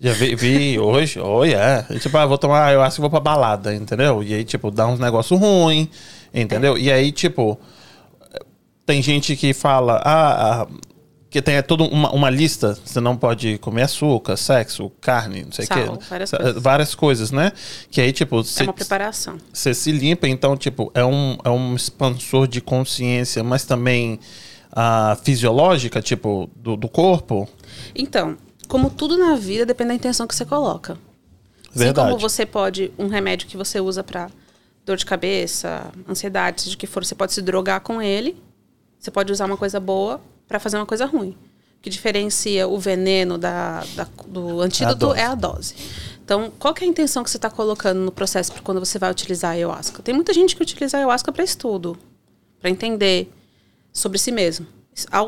Já 0.04 0.12
vi, 0.12 0.36
vi 0.36 0.78
hoje, 0.78 1.18
oh 1.18 1.46
yeah. 1.46 1.86
E, 1.90 1.98
Tipo, 1.98 2.18
ah, 2.18 2.26
vou 2.26 2.38
tomar 2.38 2.66
ayahuasca 2.66 3.00
e 3.00 3.02
vou 3.02 3.10
pra 3.10 3.22
balada, 3.22 3.74
entendeu? 3.74 4.22
E 4.22 4.34
aí, 4.34 4.44
tipo, 4.44 4.70
dá 4.70 4.86
uns 4.86 5.00
negócios 5.00 5.40
ruins, 5.40 5.88
entendeu? 6.34 6.78
E 6.78 6.92
aí, 6.92 7.10
tipo, 7.14 7.58
tem 8.86 9.02
gente 9.02 9.38
que 9.38 9.54
fala, 9.54 10.02
ah, 10.04 10.64
ah, 10.64 10.68
que 11.30 11.42
tem 11.42 11.64
toda 11.64 11.86
uma, 11.86 12.12
uma 12.12 12.30
lista, 12.30 12.78
você 12.84 13.00
não 13.00 13.16
pode 13.16 13.58
comer 13.60 13.84
açúcar, 13.84 14.36
sexo, 14.36 14.92
carne, 15.00 15.46
não 15.46 15.54
sei 15.54 15.66
o 15.66 15.68
quê. 15.70 16.08
várias 16.10 16.32
várias 16.58 16.94
coisas, 16.96 17.32
né? 17.32 17.54
Que 17.90 18.02
aí, 18.02 18.12
tipo, 18.12 18.42
É 18.42 18.44
você 18.44 18.64
uma 18.66 18.74
preparação. 18.74 19.38
você 19.54 19.74
se 19.74 19.90
limpa, 19.92 20.28
então, 20.28 20.58
tipo, 20.58 20.92
é 20.94 21.06
um, 21.06 21.38
é 21.46 21.50
um 21.50 21.76
expansor 21.76 22.46
de 22.46 22.60
consciência, 22.60 23.42
mas 23.42 23.64
também 23.64 24.20
ah, 24.76 25.18
fisiológica, 25.24 26.02
tipo, 26.02 26.50
do, 26.56 26.76
do 26.76 26.90
corpo. 26.90 27.48
Então, 27.96 28.38
como 28.68 28.90
tudo 28.90 29.18
na 29.18 29.36
vida, 29.36 29.66
depende 29.66 29.90
da 29.90 29.96
intenção 29.96 30.26
que 30.28 30.36
você 30.36 30.46
coloca. 30.46 30.98
Verdade. 31.74 32.08
Assim 32.08 32.18
como 32.18 32.30
você 32.30 32.46
pode, 32.46 32.92
um 32.98 33.08
remédio 33.08 33.48
que 33.48 33.58
você 33.58 33.80
usa 33.80 34.04
para 34.04 34.30
dor 34.86 34.98
de 34.98 35.06
cabeça, 35.06 35.92
ansiedade, 36.08 36.62
seja 36.62 36.76
o 36.76 36.78
que 36.78 36.86
for, 36.88 37.04
você 37.06 37.16
pode 37.16 37.34
se 37.34 37.42
drogar 37.42 37.82
com 37.82 38.02
ele. 38.02 38.36
Você 39.00 39.10
pode 39.12 39.32
usar 39.32 39.46
uma 39.46 39.58
coisa 39.58 39.80
boa 39.80 40.22
para 40.48 40.60
fazer 40.60 40.78
uma 40.78 40.86
coisa 40.86 41.06
ruim. 41.06 41.32
O 41.80 41.82
que 41.84 41.90
diferencia 41.90 42.68
o 42.68 42.78
veneno 42.80 43.38
da, 43.38 43.84
da- 43.96 44.08
do 44.28 44.62
antídoto 44.62 44.98
dose. 45.08 45.20
é 45.20 45.26
a 45.26 45.36
dose. 45.36 45.76
Então, 46.24 46.52
qual 46.58 46.74
é 46.80 46.84
a 46.84 46.88
intenção 46.88 47.22
que 47.24 47.30
você 47.30 47.38
está 47.38 47.50
colocando 47.50 48.00
no 48.00 48.12
processo 48.12 48.52
para 48.54 48.62
quando 48.62 48.80
você 48.80 48.98
vai 48.98 49.12
utilizar 49.12 49.52
a 49.52 49.54
ayahuasca? 49.56 50.02
Tem 50.02 50.14
muita 50.16 50.34
gente 50.34 50.56
que 50.56 50.62
utiliza 50.62 50.96
a 50.96 51.00
ayahuasca 51.00 51.32
para 51.34 51.44
estudo, 51.44 51.98
para 52.62 52.70
entender 52.70 53.30
sobre 53.92 54.18
si 54.18 54.32
mesmo. 54.32 54.66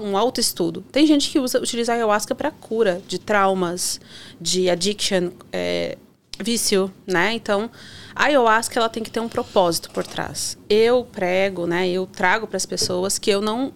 Um 0.01 0.15
autoestudo. 0.15 0.81
Tem 0.91 1.07
gente 1.07 1.29
que 1.29 1.39
usa, 1.39 1.59
utiliza 1.59 1.91
a 1.91 1.95
ayahuasca 1.95 2.35
para 2.35 2.51
cura 2.51 3.01
de 3.07 3.17
traumas, 3.17 3.99
de 4.39 4.69
addiction, 4.69 5.31
é, 5.51 5.97
vício, 6.39 6.91
né? 7.07 7.33
Então, 7.33 7.69
a 8.13 8.25
ayahuasca 8.25 8.79
ela 8.79 8.89
tem 8.89 9.03
que 9.03 9.09
ter 9.09 9.19
um 9.19 9.29
propósito 9.29 9.89
por 9.91 10.05
trás. 10.05 10.57
Eu 10.69 11.07
prego, 11.11 11.65
né? 11.65 11.87
Eu 11.89 12.05
trago 12.05 12.47
para 12.47 12.57
as 12.57 12.65
pessoas 12.65 13.17
que 13.17 13.29
eu 13.29 13.41
não 13.41 13.73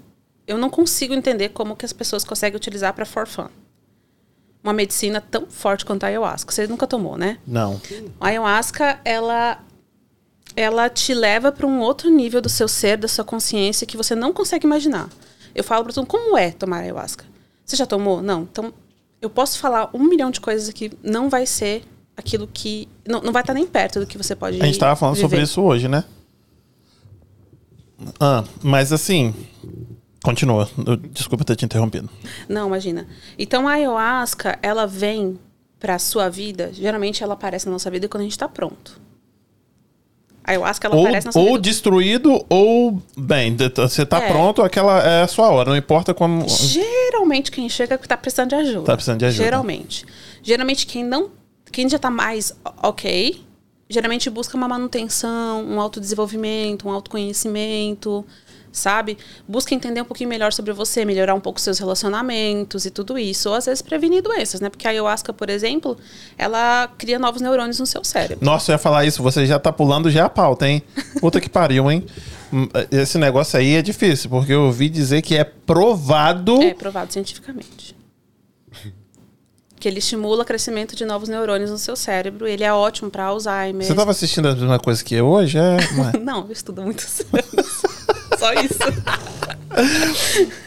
eu 0.47 0.57
não 0.57 0.69
consigo 0.69 1.13
entender 1.13 1.49
como 1.49 1.75
que 1.75 1.85
as 1.85 1.93
pessoas 1.93 2.23
conseguem 2.23 2.57
utilizar 2.57 2.91
para 2.93 3.05
for 3.05 3.27
fun. 3.27 3.49
Uma 4.63 4.73
medicina 4.73 5.21
tão 5.21 5.45
forte 5.45 5.85
quanto 5.85 6.03
a 6.03 6.07
ayahuasca. 6.07 6.51
Você 6.51 6.65
nunca 6.65 6.87
tomou, 6.87 7.17
né? 7.17 7.37
Não. 7.45 7.79
A 8.19 8.27
ayahuasca, 8.27 8.99
ela 9.05 9.63
ela 10.55 10.89
te 10.89 11.13
leva 11.13 11.51
para 11.51 11.67
um 11.67 11.79
outro 11.79 12.09
nível 12.09 12.41
do 12.41 12.49
seu 12.49 12.67
ser, 12.67 12.97
da 12.97 13.07
sua 13.07 13.23
consciência 13.23 13.85
que 13.85 13.95
você 13.95 14.15
não 14.15 14.33
consegue 14.33 14.65
imaginar. 14.65 15.07
Eu 15.55 15.63
falo 15.63 15.83
para 15.83 15.93
todo 15.93 16.03
mundo, 16.03 16.09
como 16.11 16.37
é 16.37 16.51
tomar 16.51 16.79
ayahuasca? 16.79 17.25
Você 17.65 17.75
já 17.75 17.85
tomou? 17.85 18.21
Não. 18.21 18.43
Então, 18.43 18.73
eu 19.21 19.29
posso 19.29 19.59
falar 19.59 19.89
um 19.93 20.03
milhão 20.03 20.31
de 20.31 20.39
coisas 20.41 20.69
aqui, 20.69 20.91
não 21.03 21.29
vai 21.29 21.45
ser 21.45 21.83
aquilo 22.15 22.47
que. 22.51 22.87
Não, 23.07 23.21
não 23.21 23.31
vai 23.33 23.41
estar 23.41 23.53
nem 23.53 23.65
perto 23.67 23.99
do 23.99 24.07
que 24.07 24.17
você 24.17 24.35
pode 24.35 24.61
A 24.61 24.65
gente 24.65 24.79
tava 24.79 24.95
falando 24.95 25.15
sobre 25.15 25.37
viver. 25.37 25.43
isso 25.43 25.61
hoje, 25.61 25.87
né? 25.87 26.03
Ah, 28.19 28.43
mas 28.63 28.91
assim. 28.93 29.33
Continua. 30.23 30.69
Eu- 30.85 30.97
Desculpa 30.97 31.45
ter 31.45 31.55
te 31.55 31.65
interrompido. 31.65 32.09
Não, 32.47 32.67
imagina. 32.67 33.07
Então 33.37 33.67
a 33.67 33.71
ayahuasca, 33.73 34.59
ela 34.61 34.85
vem 34.85 35.39
pra 35.79 35.97
sua 35.97 36.27
vida, 36.29 36.71
geralmente 36.73 37.23
ela 37.23 37.33
aparece 37.35 37.65
na 37.65 37.71
nossa 37.71 37.89
vida 37.89 38.07
quando 38.09 38.21
a 38.21 38.23
gente 38.25 38.37
tá 38.37 38.47
pronto. 38.49 38.99
Ayahuasca, 40.43 40.87
ela 40.87 40.95
Ou, 40.95 41.01
aparece 41.03 41.25
na 41.25 41.29
nossa 41.29 41.39
ou 41.39 41.45
vida. 41.47 41.59
destruído, 41.59 42.45
ou 42.49 43.01
bem, 43.15 43.55
você 43.75 44.05
tá 44.05 44.19
É. 44.23 44.27
pronto, 44.27 44.61
aquela 44.63 44.99
é 44.99 45.21
a 45.23 45.27
sua 45.27 45.49
hora. 45.49 45.69
Não 45.69 45.77
importa 45.77 46.13
como. 46.13 46.45
Geralmente 46.49 47.51
quem 47.51 47.69
chega 47.69 47.97
que 47.97 48.07
tá 48.07 48.17
precisando 48.17 48.49
de 48.49 48.55
ajuda. 48.55 48.85
Tá 48.85 48.95
precisando 48.95 49.19
de 49.19 49.25
ajuda. 49.25 49.43
Geralmente. 49.43 50.05
Geralmente 50.41 50.85
quem 50.87 51.03
não. 51.03 51.29
Quem 51.71 51.87
já 51.87 51.99
tá 51.99 52.09
mais 52.09 52.51
ok, 52.81 53.39
geralmente 53.87 54.27
busca 54.29 54.57
uma 54.57 54.67
manutenção, 54.67 55.63
um 55.63 55.79
autodesenvolvimento, 55.79 56.87
um 56.87 56.91
autoconhecimento, 56.91 58.25
sabe? 58.79 59.17
Busca 59.47 59.75
entender 59.75 60.01
um 60.01 60.05
pouquinho 60.05 60.29
melhor 60.29 60.51
sobre 60.53 60.73
você, 60.73 61.05
melhorar 61.05 61.35
um 61.35 61.39
pouco 61.39 61.59
seus 61.59 61.77
relacionamentos 61.77 62.85
e 62.85 62.89
tudo 62.89 63.17
isso. 63.19 63.49
Ou 63.49 63.55
às 63.55 63.65
vezes 63.65 63.81
prevenir 63.81 64.23
doenças, 64.23 64.59
né? 64.61 64.69
Porque 64.69 64.87
a 64.87 64.91
ayahuasca, 64.91 65.31
por 65.33 65.49
exemplo, 65.49 65.97
ela 66.37 66.89
cria 66.97 67.19
novos 67.19 67.41
neurônios 67.41 67.79
no 67.79 67.85
seu 67.85 68.03
cérebro. 68.03 68.43
Nossa, 68.45 68.71
eu 68.71 68.73
ia 68.75 68.79
falar 68.79 69.05
isso, 69.05 69.21
você 69.21 69.45
já 69.45 69.59
tá 69.59 69.71
pulando 69.71 70.09
já 70.09 70.25
a 70.25 70.29
pauta, 70.29 70.67
hein? 70.67 70.81
Puta 71.19 71.39
que 71.39 71.49
pariu, 71.49 71.91
hein? 71.91 72.05
Hum, 72.51 72.67
Esse 72.91 73.17
negócio 73.19 73.59
aí 73.59 73.75
é 73.75 73.81
difícil, 73.81 74.29
porque 74.29 74.51
eu 74.53 74.63
ouvi 74.63 74.89
dizer 74.89 75.21
que 75.21 75.35
é 75.35 75.43
provado. 75.43 76.61
É 76.61 76.73
provado 76.73 77.13
cientificamente. 77.13 77.95
Que 79.79 79.87
ele 79.87 79.99
estimula 79.99 80.41
o 80.41 80.45
crescimento 80.45 80.93
de 80.93 81.05
novos 81.05 81.29
neurônios 81.29 81.71
no 81.71 81.77
seu 81.77 81.95
cérebro. 81.95 82.45
Ele 82.45 82.65
é 82.65 82.73
ótimo 82.73 83.09
para 83.09 83.23
Alzheimer. 83.23 83.87
Você 83.87 83.93
tava 83.95 84.11
assistindo 84.11 84.49
a 84.49 84.53
mesma 84.53 84.77
coisa 84.77 85.01
que 85.01 85.15
eu 85.15 85.25
hoje? 85.25 85.57
É, 85.57 85.77
não 85.95 86.09
é? 86.09 86.17
Não, 86.19 86.45
eu 86.47 86.51
estudo 86.51 86.81
muitos 86.81 87.21
anos. 87.31 87.78
Só 88.39 88.53
isso. 88.53 88.79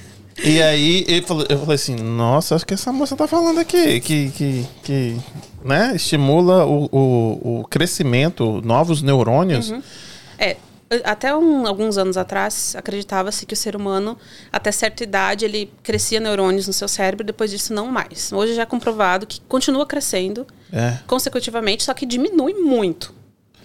E 0.45 0.61
aí 0.61 1.05
ele 1.07 1.23
falou- 1.23 1.47
eu 1.49 1.59
falei 1.59 1.75
assim, 1.77 1.95
nossa, 1.95 2.57
acho 2.57 2.67
que 2.67 2.75
essa 2.75 2.93
moça 2.93 3.15
tá 3.15 3.29
falando 3.29 3.61
aqui, 3.61 4.01
que, 4.01 4.31
que, 4.31 4.67
que 4.83 5.17
né, 5.65 5.93
estimula 5.95 6.65
o, 6.67 6.89
o, 6.91 7.61
o 7.61 7.65
crescimento, 7.69 8.61
novos 8.65 9.03
neurônios. 9.03 9.73
É, 10.39 10.57
até 11.05 11.37
um- 11.37 11.65
alguns 11.67 11.97
anos 11.97 12.17
atrás, 12.17 12.75
acreditava-se 12.77 13.47
que 13.47 13.55
o 13.55 13.57
ser 13.57 13.77
humano, 13.77 14.19
até 14.51 14.73
certa 14.73 15.05
idade, 15.05 15.45
ele 15.45 15.71
crescia 15.83 16.19
neurônios 16.19 16.67
no 16.67 16.73
seu 16.73 16.89
cérebro, 16.89 17.25
depois 17.25 17.51
disso 17.51 17.73
não 17.73 17.87
mais. 17.87 18.33
Hoje 18.33 18.55
já 18.55 18.63
é 18.63 18.67
comprovado 18.67 19.27
que 19.27 19.41
continua 19.43 19.87
crescendo 19.87 20.45
É. 20.73 20.99
consecutivamente, 21.07 21.85
só 21.85 21.95
que 21.95 22.05
diminui 22.05 22.55
muito. 22.55 23.15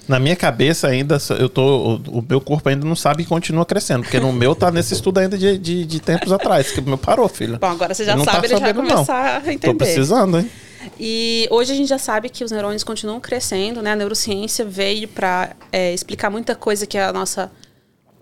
Na 0.08 0.20
minha 0.20 0.36
cabeça 0.36 0.88
ainda, 0.88 1.18
eu 1.38 1.50
tô, 1.50 1.62
o, 1.64 2.20
o 2.20 2.26
meu 2.28 2.40
corpo 2.40 2.70
ainda 2.70 2.86
não 2.86 2.96
sabe 2.96 3.24
e 3.24 3.26
continua 3.26 3.66
crescendo, 3.66 4.04
porque 4.04 4.20
no 4.20 4.32
meu 4.32 4.56
tá 4.56 4.72
nesse 4.72 4.94
estudo 4.94 5.18
ainda 5.20 5.38
de, 5.38 5.58
de, 5.58 5.86
de 5.86 6.00
tempos 6.00 6.32
atrás, 6.32 6.72
que 6.72 6.80
o 6.80 6.84
meu 6.84 6.98
parou, 6.98 7.28
filho. 7.28 7.60
Bom, 7.60 7.68
agora 7.68 7.94
você 7.94 8.06
já 8.06 8.14
Ele 8.14 8.24
tá 8.24 8.32
sabe, 8.34 8.48
ele 8.48 8.54
já 8.54 8.60
vai 8.60 8.70
sabendo, 8.70 8.88
não. 8.88 8.96
começar 8.96 9.38
a 9.38 9.42
Tô 9.42 9.52
entender. 9.52 9.74
precisando, 9.76 10.40
hein? 10.40 10.50
E 10.98 11.48
hoje 11.52 11.74
a 11.74 11.76
gente 11.76 11.90
já 11.90 11.98
sabe 11.98 12.30
que 12.30 12.44
os 12.44 12.52
neurônios 12.52 12.84
continuam 12.84 13.20
crescendo, 13.20 13.82
né? 13.82 13.92
A 13.92 13.96
neurociência 13.96 14.64
veio 14.64 15.08
para 15.10 15.54
explicar 15.94 16.30
muita 16.30 16.56
coisa 16.56 16.88
que 16.88 16.98
a 16.98 17.12
nossa 17.12 17.52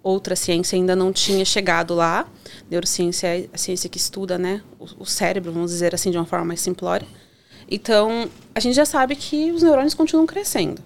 outra 0.02 0.36
ciência 0.36 0.76
ainda 0.76 0.96
não 0.96 1.14
tinha 1.14 1.46
chegado 1.46 1.94
lá. 1.94 2.26
Neurociência 2.70 3.28
é 3.28 3.46
a 3.54 3.58
ciência 3.58 3.88
que 3.90 3.98
estuda, 3.98 4.38
né? 4.40 4.62
O, 4.80 5.04
o 5.04 5.06
cérebro, 5.06 5.52
vamos 5.52 5.72
dizer 5.72 5.94
assim, 5.94 6.10
de 6.10 6.18
uma 6.18 6.26
forma 6.26 6.46
mais 6.46 6.62
simplória. 6.62 7.08
Então, 7.70 8.28
a 8.54 8.60
gente 8.60 8.76
já 8.76 8.86
sabe 8.86 9.16
que 9.16 9.52
os 9.52 9.62
neurônios 9.62 9.94
continuam 9.94 10.26
crescendo. 10.26 10.82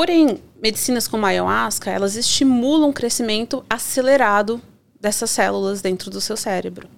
Porém, 0.00 0.38
medicinas 0.62 1.06
como 1.06 1.26
a 1.26 1.28
ayahuasca, 1.28 1.90
elas 1.90 2.16
estimulam 2.16 2.88
o 2.88 2.92
crescimento 2.92 3.62
acelerado 3.68 4.58
dessas 4.98 5.28
células 5.28 5.82
dentro 5.82 6.10
do 6.10 6.22
seu 6.22 6.38
cérebro. 6.38 6.88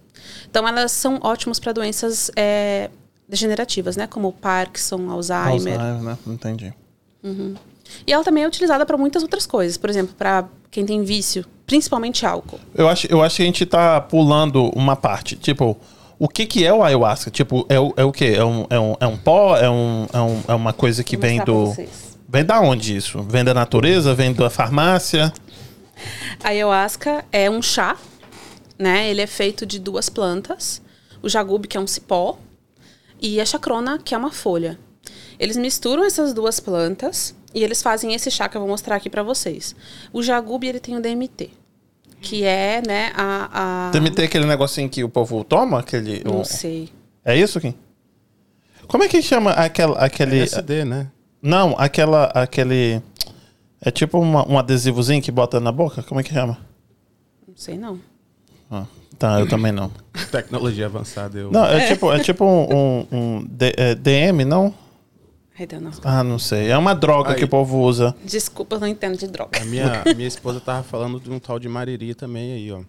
Então, 0.48 0.68
elas 0.68 0.92
são 0.92 1.18
ótimas 1.20 1.58
para 1.58 1.72
doenças 1.72 2.30
é, 2.36 2.90
degenerativas, 3.28 3.96
né? 3.96 4.06
Como 4.06 4.32
Parkinson, 4.32 5.10
Alzheimer. 5.10 5.80
Alzheimer, 5.80 6.00
né? 6.00 6.18
Entendi. 6.28 6.72
E 8.06 8.12
ela 8.12 8.22
também 8.22 8.44
é 8.44 8.46
utilizada 8.46 8.86
para 8.86 8.96
muitas 8.96 9.24
outras 9.24 9.46
coisas. 9.46 9.76
Por 9.76 9.90
exemplo, 9.90 10.14
para 10.16 10.44
quem 10.70 10.86
tem 10.86 11.02
vício, 11.02 11.44
principalmente 11.66 12.24
álcool. 12.24 12.60
Eu 12.72 12.88
acho, 12.88 13.08
eu 13.10 13.20
acho 13.20 13.34
que 13.34 13.42
a 13.42 13.46
gente 13.46 13.66
tá 13.66 14.00
pulando 14.00 14.70
uma 14.76 14.94
parte. 14.94 15.34
Tipo, 15.34 15.76
o 16.20 16.28
que 16.28 16.46
que 16.46 16.64
é 16.64 16.72
o 16.72 16.84
ayahuasca? 16.84 17.32
Tipo, 17.32 17.66
é 17.68 17.80
o, 17.80 17.92
é 17.96 18.04
o 18.04 18.12
quê? 18.12 18.34
É 18.36 18.44
um, 18.44 18.64
é, 18.70 18.78
um, 18.78 18.94
é 19.00 19.06
um 19.08 19.16
pó? 19.16 19.56
É, 19.56 19.68
um, 19.68 20.06
é, 20.12 20.20
um, 20.20 20.42
é 20.46 20.54
uma 20.54 20.72
coisa 20.72 21.02
que 21.02 21.16
Vou 21.16 21.22
vem 21.22 21.38
mostrar 21.38 21.52
pra 21.52 21.62
do... 21.64 21.66
vocês. 21.66 22.11
Vem 22.32 22.46
da 22.46 22.60
onde 22.62 22.96
isso? 22.96 23.22
Vem 23.24 23.44
da 23.44 23.52
natureza? 23.52 24.14
Vem 24.14 24.32
da 24.32 24.48
farmácia? 24.48 25.30
A 26.42 26.48
ayahuasca 26.48 27.26
é 27.30 27.50
um 27.50 27.60
chá, 27.60 27.94
né? 28.78 29.10
Ele 29.10 29.20
é 29.20 29.26
feito 29.26 29.66
de 29.66 29.78
duas 29.78 30.08
plantas. 30.08 30.80
O 31.22 31.28
jagube, 31.28 31.68
que 31.68 31.76
é 31.76 31.80
um 31.80 31.86
cipó, 31.86 32.38
e 33.20 33.38
a 33.38 33.44
chacrona, 33.44 33.98
que 33.98 34.14
é 34.14 34.18
uma 34.18 34.32
folha. 34.32 34.78
Eles 35.38 35.58
misturam 35.58 36.04
essas 36.04 36.32
duas 36.32 36.58
plantas 36.58 37.34
e 37.54 37.62
eles 37.62 37.82
fazem 37.82 38.14
esse 38.14 38.30
chá 38.30 38.48
que 38.48 38.56
eu 38.56 38.62
vou 38.62 38.70
mostrar 38.70 38.96
aqui 38.96 39.10
pra 39.10 39.22
vocês. 39.22 39.76
O 40.10 40.22
jagube, 40.22 40.66
ele 40.66 40.80
tem 40.80 40.96
o 40.96 41.02
DMT, 41.02 41.50
que 42.22 42.44
é, 42.44 42.80
né, 42.86 43.12
a... 43.14 43.88
a... 43.88 43.90
DMT 43.90 44.22
é 44.22 44.24
aquele 44.24 44.46
negocinho 44.46 44.88
que 44.88 45.04
o 45.04 45.08
povo 45.10 45.44
toma? 45.44 45.80
Aquele, 45.80 46.22
Não 46.24 46.40
o- 46.40 46.44
sei. 46.46 46.88
É 47.22 47.36
isso, 47.36 47.60
Kim? 47.60 47.74
Como 48.88 49.04
é 49.04 49.08
que 49.08 49.20
chama 49.20 49.50
aquela, 49.50 49.98
aquele... 49.98 50.38
LSD, 50.38 50.86
né? 50.86 51.08
Não, 51.42 51.74
aquela, 51.76 52.26
aquele... 52.26 53.02
É 53.80 53.90
tipo 53.90 54.18
uma- 54.20 54.48
um 54.48 54.58
adesivozinho 54.58 55.20
que 55.20 55.32
bota 55.32 55.58
na 55.58 55.72
boca? 55.72 56.02
Como 56.04 56.20
é 56.20 56.22
que 56.22 56.32
chama? 56.32 56.56
Não 57.48 57.56
sei, 57.56 57.76
não. 57.76 57.98
Ah, 58.70 58.84
tá, 59.18 59.40
eu 59.40 59.48
também 59.48 59.72
não. 59.72 59.90
Tecnologia 60.30 60.86
avançada. 60.86 61.36
Eu... 61.38 61.50
Não, 61.50 61.66
é 61.66 61.86
tipo, 61.88 62.12
é 62.12 62.18
tipo 62.20 62.44
um, 62.44 62.68
um- 62.72 63.06
um 63.10 63.44
D- 63.48 63.74
é 63.76 63.94
DM, 63.94 64.44
não? 64.44 64.72
Ah, 66.04 66.24
não 66.24 66.38
sei. 66.38 66.70
É 66.70 66.78
uma 66.78 66.94
droga 66.94 67.32
Aí. 67.32 67.36
que 67.36 67.44
o 67.44 67.48
povo 67.48 67.80
usa. 67.80 68.14
Desculpa, 68.24 68.76
eu 68.76 68.80
não 68.80 68.86
entendo 68.86 69.18
de 69.18 69.26
droga. 69.26 69.60
A 69.60 69.64
minha, 69.64 70.02
a 70.08 70.14
minha 70.14 70.26
esposa 70.28 70.60
tava 70.60 70.82
falando 70.82 71.20
de 71.20 71.30
um 71.30 71.38
tal 71.38 71.58
de 71.58 71.68
Mariri 71.68 72.14
também 72.14 72.52
aí, 72.52 72.72
ó. 72.72 72.80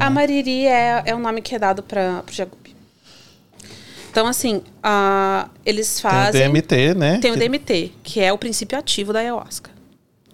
A 0.00 0.08
mariri 0.10 0.66
é, 0.66 1.02
é 1.06 1.14
o 1.14 1.18
nome 1.18 1.40
que 1.42 1.54
é 1.54 1.58
dado 1.58 1.82
para 1.82 2.24
o 2.28 2.32
jagube. 2.32 2.74
Então, 4.18 4.26
assim, 4.26 4.62
a, 4.82 5.48
eles 5.64 6.00
Tem 6.00 6.10
o 6.10 6.12
fazem... 6.12 6.52
DMT, 6.52 6.94
né? 6.94 7.18
Tem 7.20 7.30
o 7.30 7.34
Que- 7.34 7.48
DMT, 7.48 7.92
que 8.02 8.18
é 8.20 8.32
o 8.32 8.36
princípio 8.36 8.76
ativo 8.76 9.12
da 9.12 9.20
ayahuasca, 9.20 9.70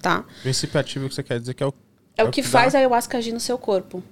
tá? 0.00 0.24
Princípio 0.40 0.80
ativo 0.80 1.06
que 1.06 1.14
você 1.14 1.22
quer 1.22 1.38
dizer 1.38 1.52
que 1.52 1.62
é 1.62 1.66
o. 1.66 1.74
É, 2.16 2.24
o 2.24 2.30
que, 2.30 2.40
dá- 2.40 2.48
faz 2.48 2.74
a 2.74 2.78
ayahuasca 2.78 3.18
agir 3.18 3.32
no 3.32 3.40
seu 3.40 3.58
corpo. 3.58 4.02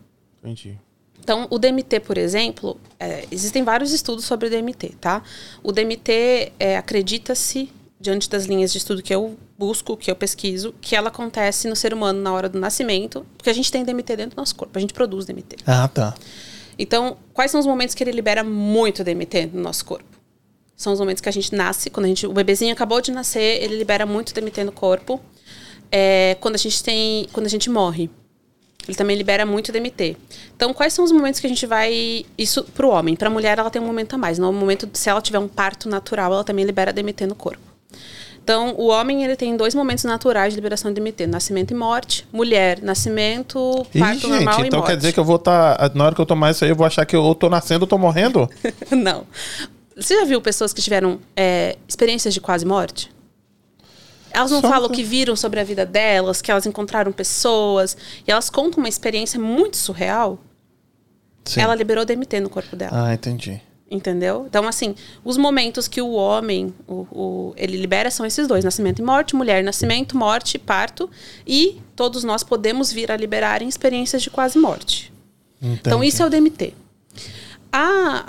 Entendi. 0.43 0.79
Então, 1.19 1.47
o 1.49 1.59
DMT, 1.59 2.01
por 2.01 2.19
exemplo, 2.19 2.79
é, 3.01 3.25
existem 3.31 3.65
vários 3.65 3.93
estudos 3.93 4.27
sobre 4.27 4.49
o 4.49 4.51
DMT, 4.51 4.91
tá? 5.01 5.23
O 5.63 5.73
DMT, 5.73 6.53
é, 6.59 6.77
acredita-se, 6.77 7.71
diante 7.99 8.29
das 8.29 8.45
linhas 8.45 8.73
de 8.73 8.77
estudo 8.77 9.03
que 9.03 9.15
eu 9.15 9.39
busco, 9.57 9.97
que 9.97 10.11
eu 10.11 10.17
pesquiso, 10.17 10.75
que 10.83 10.95
ela 10.95 11.09
acontece 11.09 11.67
no 11.67 11.77
ser 11.77 11.95
humano 11.95 12.21
na 12.21 12.31
hora 12.31 12.47
do 12.51 12.59
nascimento, 12.59 13.25
porque 13.39 13.49
a 13.49 13.55
gente 13.55 13.73
tem 13.73 13.85
DMT 13.85 14.17
dentro 14.17 14.37
do 14.37 14.39
nosso 14.39 14.55
corpo, 14.55 14.77
a 14.77 14.81
gente 14.83 14.93
produz 14.93 15.25
DMT. 15.25 15.57
Ah, 15.67 15.89
tá. 15.89 16.15
Então, 16.79 17.17
quais 17.33 17.51
são 17.51 17.61
os 17.61 17.67
momentos 17.67 17.95
que 17.95 18.03
ele 18.03 18.13
libera 18.13 18.43
muito 18.43 19.05
DMT 19.05 19.51
no 19.53 19.61
nosso 19.63 19.85
corpo? 19.85 20.05
São 20.77 20.93
os 20.93 20.99
momentos 20.99 21.21
que 21.21 21.29
a 21.29 21.33
gente 21.33 21.55
nasce, 21.55 21.91
quando 21.91 22.07
a 22.07 22.09
gente, 22.09 22.27
o 22.27 22.33
bebezinho 22.33 22.73
acabou 22.73 23.01
de 23.01 23.13
nascer, 23.13 23.63
ele 23.63 23.77
libera 23.77 24.05
muito 24.05 24.35
DMT 24.35 24.65
no 24.65 24.73
corpo. 24.73 25.21
É, 25.91 26.37
quando 26.41 26.55
a 26.55 26.59
gente 26.59 26.83
tem, 26.83 27.29
quando 27.33 27.47
a 27.47 27.51
gente 27.51 27.71
morre, 27.71 28.11
ele 28.89 28.97
também 28.97 29.17
libera 29.17 29.47
muito 29.47 29.71
DMT. 29.71 30.17
Então, 30.57 30.75
quais 30.75 30.93
são 30.93 31.05
os 31.05 31.13
momentos 31.13 31.41
que 31.41 31.47
a 31.47 31.51
gente 31.51 31.67
vai 31.67 32.25
isso 32.37 32.65
pro 32.65 32.89
homem? 32.89 33.15
Para 33.15 33.29
a 33.29 33.31
mulher, 33.31 33.59
ela 33.59 33.71
tem 33.71 33.81
um 33.81 33.87
momento 33.87 34.15
a 34.15 34.19
mais. 34.19 34.39
No 34.39 34.53
momento, 34.53 34.89
se 34.93 35.09
ela 35.09 35.21
tiver 35.21 35.39
um 35.39 35.49
parto 35.49 35.89
natural, 35.89 36.33
ela 36.33 36.45
também 36.45 36.65
libera 36.65 36.93
DMT 36.93 37.27
no 37.27 37.35
corpo. 37.35 37.72
Então, 38.45 38.75
o 38.77 38.89
homem 38.89 39.25
ele 39.25 39.37
tem 39.37 39.57
dois 39.57 39.73
momentos 39.75 40.03
naturais 40.05 40.53
de 40.53 40.57
liberação 40.57 40.93
de 40.93 41.01
DMT: 41.01 41.27
nascimento 41.29 41.71
e 41.71 41.75
morte. 41.75 42.27
Mulher, 42.33 42.83
nascimento, 42.83 43.87
Ih, 43.95 44.01
parto 44.01 44.27
normal 44.29 44.55
gente, 44.55 44.65
e 44.65 44.67
então 44.67 44.79
morte. 44.81 44.91
quer 44.91 44.97
dizer 44.97 45.13
que 45.13 45.21
eu 45.21 45.25
vou 45.25 45.37
estar. 45.37 45.93
na 45.95 46.05
hora 46.07 46.15
que 46.15 46.21
eu 46.21 46.27
tomar 46.27 46.51
isso 46.51 46.65
aí, 46.65 46.71
eu 46.71 46.77
vou 46.77 46.87
achar 46.87 47.07
que 47.07 47.15
eu 47.15 47.35
tô 47.35 47.49
nascendo 47.49 47.85
ou 47.85 47.87
tô 47.87 47.97
morrendo? 47.97 48.49
Não. 48.91 49.25
Você 49.97 50.19
já 50.19 50.25
viu 50.25 50.41
pessoas 50.41 50.73
que 50.73 50.81
tiveram 50.83 51.21
é, 51.37 51.77
experiências 51.87 52.35
de 52.35 52.41
quase 52.41 52.65
morte? 52.67 53.13
Elas 54.35 54.51
não 54.51 54.63
Só 54.63 54.69
falam 54.71 54.89
que- 54.89 54.97
que 54.97 55.03
viram 55.03 55.37
sobre 55.37 55.61
a 55.61 55.65
vida 55.65 55.85
delas, 55.85 56.41
que 56.41 56.51
elas 56.51 56.65
encontraram 56.65 57.13
pessoas, 57.13 57.95
e 58.27 58.31
elas 58.31 58.49
contam 58.49 58.79
uma 58.79 58.89
experiência 58.89 59.39
muito 59.39 59.77
surreal. 59.77 60.39
Sim. 61.45 61.61
Ela 61.61 61.75
liberou 61.75 62.05
DMT 62.07 62.41
no 62.41 62.49
corpo 62.49 62.75
dela. 62.75 63.09
Ah, 63.09 63.13
entendi. 63.15 63.61
Entendeu? 63.95 64.47
Então, 64.49 64.67
assim, 64.67 64.95
os 65.23 65.37
momentos 65.37 65.87
que 65.87 66.01
o 66.01 66.13
homem, 66.13 66.73
o, 66.89 67.07
o- 67.13 67.55
ele 67.59 67.77
libera 67.77 68.11
são 68.11 68.25
esses 68.25 68.49
dois: 68.49 68.65
nascimento 68.65 69.01
e 69.01 69.05
morte, 69.05 69.37
mulher, 69.37 69.63
nascimento, 69.63 70.17
morte, 70.17 70.59
parto. 70.59 71.11
E 71.47 71.79
todos 71.95 72.25
nós 72.25 72.43
podemos 72.43 72.91
vir 72.91 73.13
a 73.13 73.17
liberar 73.19 73.61
em 73.61 73.69
experiências 73.69 74.23
de 74.23 74.31
quase 74.31 74.59
morte. 74.59 75.13
Então, 75.61 75.99
Entendi. 75.99 76.09
isso 76.09 76.23
é 76.23 76.27
o 76.27 76.31
DMT. 76.31 76.73
A, 77.71 78.25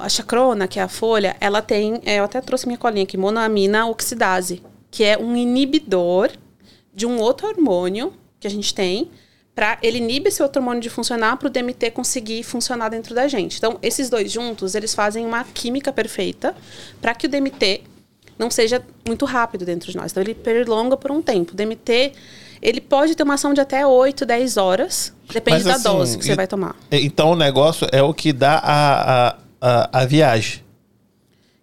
a, 0.00 0.04
a 0.04 0.08
chacrona, 0.08 0.66
que 0.66 0.80
é 0.80 0.82
a 0.82 0.88
folha, 0.88 1.36
ela 1.40 1.62
tem, 1.62 2.00
é, 2.04 2.18
eu 2.18 2.24
até 2.24 2.40
trouxe 2.40 2.66
minha 2.66 2.78
colinha 2.78 3.04
aqui, 3.04 3.16
monoamina 3.16 3.86
oxidase, 3.86 4.62
que 4.90 5.02
é 5.04 5.16
um 5.16 5.36
inibidor 5.36 6.30
de 6.92 7.06
um 7.06 7.18
outro 7.20 7.46
hormônio 7.48 8.12
que 8.40 8.46
a 8.46 8.50
gente 8.50 8.74
tem, 8.74 9.10
para 9.54 9.78
ele 9.82 9.98
inibe 9.98 10.28
esse 10.28 10.42
outro 10.42 10.60
hormônio 10.60 10.80
de 10.82 10.90
funcionar 10.90 11.36
para 11.36 11.46
o 11.46 11.50
DMT 11.50 11.90
conseguir 11.92 12.42
funcionar 12.42 12.88
dentro 12.88 13.14
da 13.14 13.28
gente. 13.28 13.56
Então, 13.58 13.78
esses 13.82 14.10
dois 14.10 14.30
juntos, 14.32 14.74
eles 14.74 14.94
fazem 14.94 15.24
uma 15.24 15.44
química 15.44 15.92
perfeita 15.92 16.54
para 17.00 17.14
que 17.14 17.26
o 17.26 17.30
DMT 17.30 17.82
não 18.36 18.50
seja 18.50 18.82
muito 19.06 19.24
rápido 19.24 19.64
dentro 19.64 19.90
de 19.92 19.96
nós. 19.96 20.10
Então, 20.10 20.22
ele 20.22 20.34
perlonga 20.34 20.96
por 20.96 21.12
um 21.12 21.22
tempo. 21.22 21.52
O 21.52 21.54
DMT, 21.54 22.12
ele 22.60 22.80
pode 22.80 23.14
ter 23.14 23.22
uma 23.22 23.34
ação 23.34 23.54
de 23.54 23.60
até 23.60 23.86
8, 23.86 24.26
10 24.26 24.56
horas, 24.56 25.12
depende 25.32 25.58
Mas, 25.58 25.64
da 25.64 25.74
assim, 25.74 25.82
dose 25.98 26.18
que 26.18 26.24
você 26.24 26.32
e- 26.32 26.36
vai 26.36 26.46
tomar. 26.48 26.74
Então 26.90 27.30
o 27.30 27.36
negócio 27.36 27.86
é 27.92 28.02
o 28.02 28.12
que 28.12 28.32
dá 28.32 28.54
a, 28.56 29.28
a, 29.28 29.36
a, 29.60 30.00
a 30.00 30.04
viagem. 30.06 30.64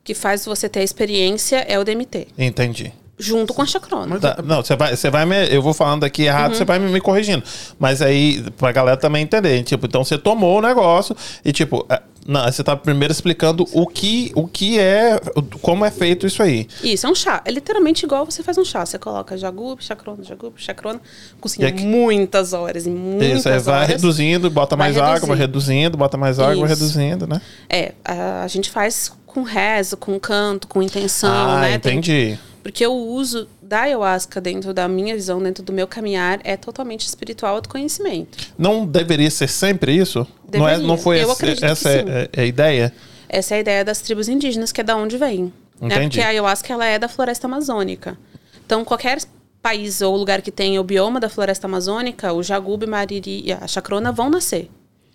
que 0.03 0.13
faz 0.13 0.45
você 0.45 0.69
ter 0.69 0.79
a 0.79 0.83
experiência 0.83 1.57
é 1.57 1.77
o 1.77 1.83
DMT, 1.83 2.27
Entendi. 2.37 2.93
Junto 3.21 3.53
com 3.53 3.61
a 3.61 3.65
chacrona. 3.65 4.19
Tá, 4.19 4.37
não, 4.43 4.63
você 4.63 4.75
vai, 4.75 4.95
você 4.95 5.09
vai 5.09 5.25
me, 5.25 5.47
eu 5.53 5.61
vou 5.61 5.73
falando 5.73 6.03
aqui 6.03 6.23
errado, 6.23 6.55
você 6.55 6.65
vai 6.65 6.79
me, 6.79 6.89
me 6.91 6.99
corrigindo. 6.99 7.43
Mas 7.79 8.01
aí, 8.01 8.43
pra 8.57 8.71
galera 8.71 8.97
também 8.97 9.23
entender, 9.23 9.63
tipo, 9.63 9.85
então 9.85 10.03
você 10.03 10.17
tomou 10.17 10.57
o 10.57 10.61
negócio 10.61 11.15
e 11.45 11.51
tipo, 11.53 11.85
é, 11.89 12.01
não, 12.27 12.43
você 12.45 12.63
tá 12.63 12.75
primeiro 12.75 13.11
explicando 13.11 13.65
o 13.73 13.87
que, 13.87 14.31
o 14.35 14.47
que 14.47 14.79
é, 14.79 15.19
como 15.61 15.83
é 15.85 15.89
feito 15.91 16.27
isso 16.27 16.41
aí. 16.43 16.67
Isso, 16.83 17.07
é 17.07 17.09
um 17.09 17.15
chá. 17.15 17.41
É 17.45 17.51
literalmente 17.51 18.05
igual 18.05 18.25
você 18.25 18.43
faz 18.43 18.57
um 18.59 18.65
chá. 18.65 18.85
Você 18.85 18.99
coloca 18.99 19.35
jagup, 19.37 19.83
chacrona, 19.83 20.23
jagup, 20.23 20.53
chacrona. 20.57 21.01
Cozinha 21.39 21.67
aqui- 21.67 21.83
muitas 21.83 22.53
horas, 22.53 22.85
e 22.85 22.89
muitas 22.91 23.39
Isso 23.39 23.49
aí 23.49 23.59
vai 23.59 23.75
horas. 23.77 23.87
reduzindo, 23.89 24.49
bota 24.51 24.75
Vai 24.75 24.91
mais 24.93 24.97
água, 25.01 25.27
vai 25.29 25.37
reduzindo, 25.37 25.97
bota 25.97 26.15
mais 26.17 26.39
água, 26.39 26.55
vai 26.55 26.71
Isso. 26.71 26.83
reduzindo, 26.83 27.25
né? 27.27 27.41
É, 27.69 27.93
a, 28.05 28.43
a 28.43 28.47
gente 28.47 28.69
faz 28.69 29.11
com 29.25 29.41
rezo, 29.43 29.95
com 29.97 30.19
canto, 30.19 30.67
com 30.67 30.81
intenção, 30.81 31.31
ah, 31.31 31.61
né? 31.61 31.77
Tem- 31.79 31.97
entendi. 31.97 32.37
Porque 32.63 32.85
o 32.85 32.93
uso 32.93 33.47
da 33.61 33.81
ayahuasca 33.81 34.39
dentro 34.39 34.73
da 34.73 34.87
minha 34.87 35.15
visão, 35.15 35.41
dentro 35.41 35.63
do 35.63 35.73
meu 35.73 35.87
caminhar, 35.87 36.39
é 36.43 36.55
totalmente 36.55 37.07
espiritual 37.07 37.55
autoconhecimento. 37.55 38.37
Não 38.57 38.85
deveria 38.85 39.31
ser 39.31 39.47
sempre 39.47 39.95
isso? 39.95 40.19
Não, 40.53 40.67
é, 40.67 40.71
Deveria. 40.71 40.87
não 40.87 40.97
foi 40.97 41.23
Eu 41.23 41.31
essa 41.61 41.89
é, 41.89 41.99
é- 41.99 42.29
é 42.33 42.41
a 42.41 42.45
ideia? 42.45 42.93
Essa 43.27 43.55
é 43.55 43.57
a 43.57 43.61
ideia 43.61 43.85
das 43.85 44.01
tribos 44.01 44.27
indígenas, 44.27 44.71
que 44.71 44.81
é 44.81 44.83
da 44.83 44.95
onde 44.95 45.17
vem. 45.17 45.53
Né? 45.79 45.99
Porque 45.99 46.21
a 46.21 46.27
ayahuasca 46.27 46.71
ela 46.73 46.85
é 46.85 46.99
da 46.99 47.07
floresta 47.07 47.47
amazônica. 47.47 48.17
Então, 48.65 48.85
qualquer 48.85 49.19
país 49.61 50.01
ou 50.01 50.15
lugar 50.15 50.41
que 50.41 50.51
tenha 50.51 50.79
o 50.79 50.83
bioma 50.83 51.19
da 51.19 51.29
floresta 51.29 51.65
amazônica, 51.67 52.31
o 52.33 52.43
jagube, 52.43 52.85
mariri 52.85 53.43
e 53.45 53.51
a 53.53 53.67
chacrona 53.67 54.11
vão 54.11 54.29
nascer. 54.29 54.69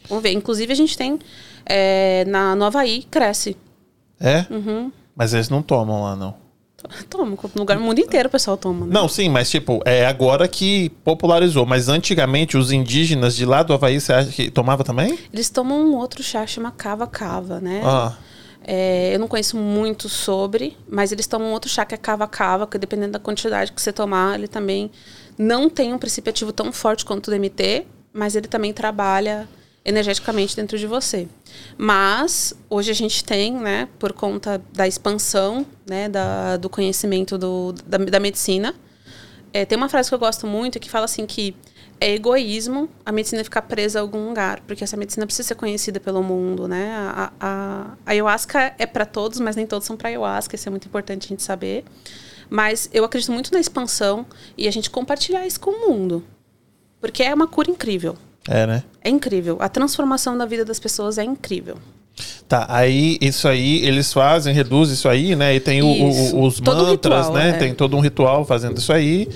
Vamos 0.09 0.23
ver. 0.23 0.33
Inclusive, 0.33 0.73
a 0.73 0.77
gente 0.77 0.97
tem 0.97 1.19
é, 1.65 2.25
na 2.27 2.55
no 2.55 2.65
Havaí, 2.65 3.03
cresce. 3.11 3.57
É? 4.19 4.47
Uhum. 4.51 4.91
Mas 5.15 5.35
eles 5.35 5.49
não 5.49 5.63
tomam 5.63 6.03
lá, 6.03 6.17
não. 6.17 6.46
Toma, 7.11 7.25
no 7.25 7.39
lugar, 7.61 7.77
no 7.79 7.85
mundo 7.85 7.99
inteiro 8.01 8.29
o 8.29 8.33
pessoal 8.33 8.57
toma. 8.57 8.87
né? 8.87 8.93
Não, 8.93 9.09
sim, 9.09 9.29
mas 9.29 9.51
tipo, 9.51 9.81
é 9.85 10.07
agora 10.07 10.47
que 10.49 10.91
popularizou. 11.05 11.65
Mas 11.67 11.89
antigamente 11.89 12.57
os 12.57 12.73
indígenas 12.73 13.35
de 13.37 13.45
lá 13.45 13.63
do 13.63 13.73
Havaí, 13.73 14.01
você 14.01 14.13
acha 14.13 14.31
que 14.31 14.51
tomava 14.51 14.83
também? 14.85 15.19
Eles 15.33 15.49
tomam 15.51 15.79
um 15.81 15.97
outro 15.97 16.23
chá, 16.23 16.47
chama 16.47 16.71
cava-cava, 16.71 17.61
né? 17.61 17.83
Ah, 17.85 18.15
É, 18.69 19.15
eu 19.15 19.19
não 19.21 19.29
conheço 19.29 19.57
muito 19.57 20.09
sobre, 20.09 20.77
mas 20.89 21.13
eles 21.13 21.27
tomam 21.29 21.53
outro 21.53 21.71
chá 21.71 21.85
que 21.85 21.95
é 21.95 21.99
cava-cava, 21.99 22.67
que 22.67 22.77
dependendo 22.79 23.13
da 23.13 23.19
quantidade 23.21 23.71
que 23.73 23.81
você 23.81 23.93
tomar, 23.93 24.35
ele 24.37 24.49
também 24.49 24.91
não 25.39 25.71
tem 25.71 25.93
um 25.95 25.99
princípio 25.99 26.31
ativo 26.31 26.53
tão 26.53 26.73
forte 26.73 27.05
quanto 27.05 27.29
o 27.29 27.31
DMT, 27.31 27.87
mas 28.13 28.35
ele 28.35 28.49
também 28.49 28.73
trabalha 28.73 29.49
energeticamente 29.87 30.57
dentro 30.57 30.77
de 30.77 30.87
você. 30.87 31.29
Mas 31.79 32.53
hoje 32.69 32.91
a 32.91 32.95
gente 32.95 33.25
tem, 33.25 33.55
né, 33.55 33.89
por 34.01 34.13
conta 34.13 34.61
da 34.73 34.87
expansão, 34.87 35.65
né, 35.89 36.09
da, 36.09 36.57
do 36.57 36.69
conhecimento 36.69 37.39
do, 37.39 37.73
da, 37.87 37.97
da 37.97 38.19
medicina, 38.19 38.75
é, 39.53 39.65
tem 39.65 39.79
uma 39.79 39.89
frase 39.89 40.09
que 40.09 40.15
eu 40.15 40.19
gosto 40.19 40.45
muito 40.47 40.81
que 40.81 40.91
fala 40.91 41.05
assim 41.05 41.25
que 41.25 41.55
é 41.99 42.13
egoísmo 42.13 42.91
a 43.07 43.13
medicina 43.13 43.43
ficar 43.43 43.63
presa 43.63 44.01
a 44.01 44.03
algum 44.03 44.29
lugar, 44.29 44.61
porque 44.67 44.85
essa 44.85 44.97
medicina 44.97 45.25
precisa 45.25 45.49
ser 45.49 45.55
conhecida 45.55 45.99
pelo 45.99 46.23
mundo, 46.23 46.69
né? 46.69 46.91
A, 46.95 47.33
a, 47.41 47.51
a 48.05 48.11
ayahuasca 48.11 48.75
é 48.77 48.85
para 48.85 49.07
todos, 49.07 49.41
mas 49.41 49.57
nem 49.57 49.67
todos 49.67 49.87
são 49.87 49.97
para 49.97 50.09
ayahuasca, 50.09 50.57
isso 50.57 50.69
é 50.69 50.71
muito 50.71 50.89
importante 50.89 51.27
a 51.27 51.29
gente 51.29 51.43
saber. 51.43 51.85
Mas 52.51 52.91
eu 52.93 53.05
acredito 53.05 53.33
muito 53.33 53.53
na 53.53 53.61
expansão 53.61 54.27
e 54.59 54.69
a 54.69 54.71
gente 54.71 54.91
compartilhar 54.91 55.47
isso 55.47 55.59
com 55.59 55.71
o 55.71 55.89
mundo. 55.89 56.23
Porque 57.01 57.23
é 57.23 57.33
uma 57.33 57.47
cura 57.47 57.71
incrível. 57.71 58.17
É, 58.49 58.67
né? 58.67 58.83
É 59.03 59.09
incrível. 59.11 59.57
A 59.61 59.69
transformação 59.69 60.37
da 60.37 60.47
vida 60.47 60.65
das 60.65 60.79
pessoas 60.79 61.19
é 61.19 61.25
incrível. 61.25 61.77
Tá, 62.49 62.65
aí 62.69 63.19
isso 63.21 63.47
aí 63.47 63.85
eles 63.85 64.13
fazem, 64.13 64.55
reduz 64.55 64.91
isso 64.91 65.09
aí, 65.09 65.37
né? 65.37 65.55
E 65.55 65.61
tem 65.61 65.83
o- 65.83 65.87
o- 65.87 66.45
os 66.47 66.61
Todo 66.61 66.77
mantras, 66.87 67.27
ritual, 67.27 67.33
né? 67.35 67.51
é. 67.51 67.53
Tem 67.55 67.75
todo 67.75 67.97
um 67.97 68.01
ritual 68.01 68.45
fazendo 68.45 68.79
isso 68.79 68.93
aí. 68.93 69.29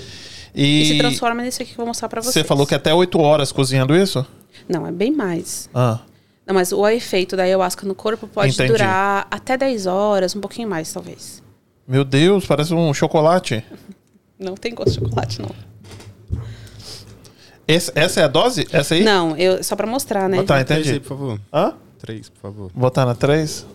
E, 0.55 0.85
se 0.85 0.93
E 0.95 0.97
transforma 0.97 1.43
nisso 1.43 1.61
aqui 1.61 1.71
que 1.71 1.75
eu 1.79 1.83
vou 1.83 1.87
mostrar 1.87 2.09
para 2.09 2.21
vocês. 2.21 2.33
você 2.33 2.43
falou 2.43 2.65
que 2.65 2.73
até 2.73 2.93
8 2.93 3.19
horas 3.19 3.51
cozinhando 3.51 3.95
isso? 3.95 4.25
Não, 4.67 4.85
é 4.87 4.91
bem 4.91 5.11
mais. 5.11 5.69
Ah, 5.73 5.99
Não, 6.45 6.55
mas 6.55 6.71
o 6.71 6.87
efeito 6.87 7.35
da 7.37 7.43
ayahuasca 7.43 7.85
no 7.87 7.93
corpo 7.95 8.27
pode 8.27 8.53
Entendi. 8.53 8.71
durar 8.71 9.27
até 9.29 9.55
10 9.57 9.85
horas, 9.85 10.35
um 10.35 10.41
pouquinho 10.41 10.67
mais, 10.67 10.91
talvez. 10.91 11.41
meu 11.87 12.03
Deus, 12.03 12.45
parece 12.47 12.73
um 12.73 12.93
chocolate. 12.93 13.63
Não 14.39 14.55
tem 14.55 14.73
gosto 14.73 14.93
de 14.93 15.05
chocolate, 15.05 15.39
não. 15.41 15.49
Esse- 17.67 17.91
essa 17.95 18.19
é 18.21 18.23
a 18.23 18.27
dose? 18.27 18.67
Essa 18.71 18.95
aí? 18.95 19.03
Não, 19.03 19.35
eu, 19.37 19.63
só 19.63 19.75
pra 19.75 19.87
mostrar, 19.87 20.27
né? 20.27 20.39
Ah, 20.39 20.43
tá, 20.43 20.63
Três 20.63 20.79
aí, 20.87 20.93
entendi. 20.95 20.99
por 20.99 21.09
favor. 21.17 21.41
Hã? 21.53 21.73
Três, 21.99 22.29
por 22.29 22.39
favor. 22.41 22.71
Botar 22.73 23.05
na 23.05 23.15
3. 23.15 23.65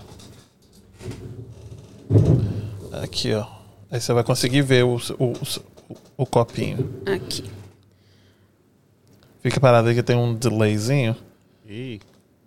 Aqui, 3.03 3.33
ó. 3.35 3.47
Aí 3.91 4.01
você 4.01 4.13
vai 4.13 4.25
conseguir 4.25 4.63
ver 4.63 4.85
o, 4.85 4.97
o, 5.19 5.25
o, 5.25 5.97
o 6.19 6.27
copinho. 6.27 7.01
Aqui. 7.07 7.45
Fica 9.41 9.61
parado 9.61 9.89
aí 9.89 9.95
que 9.95 10.03
tem 10.03 10.17
um 10.17 10.35
delayzinho. 10.35 11.17
Ih, 11.69 12.01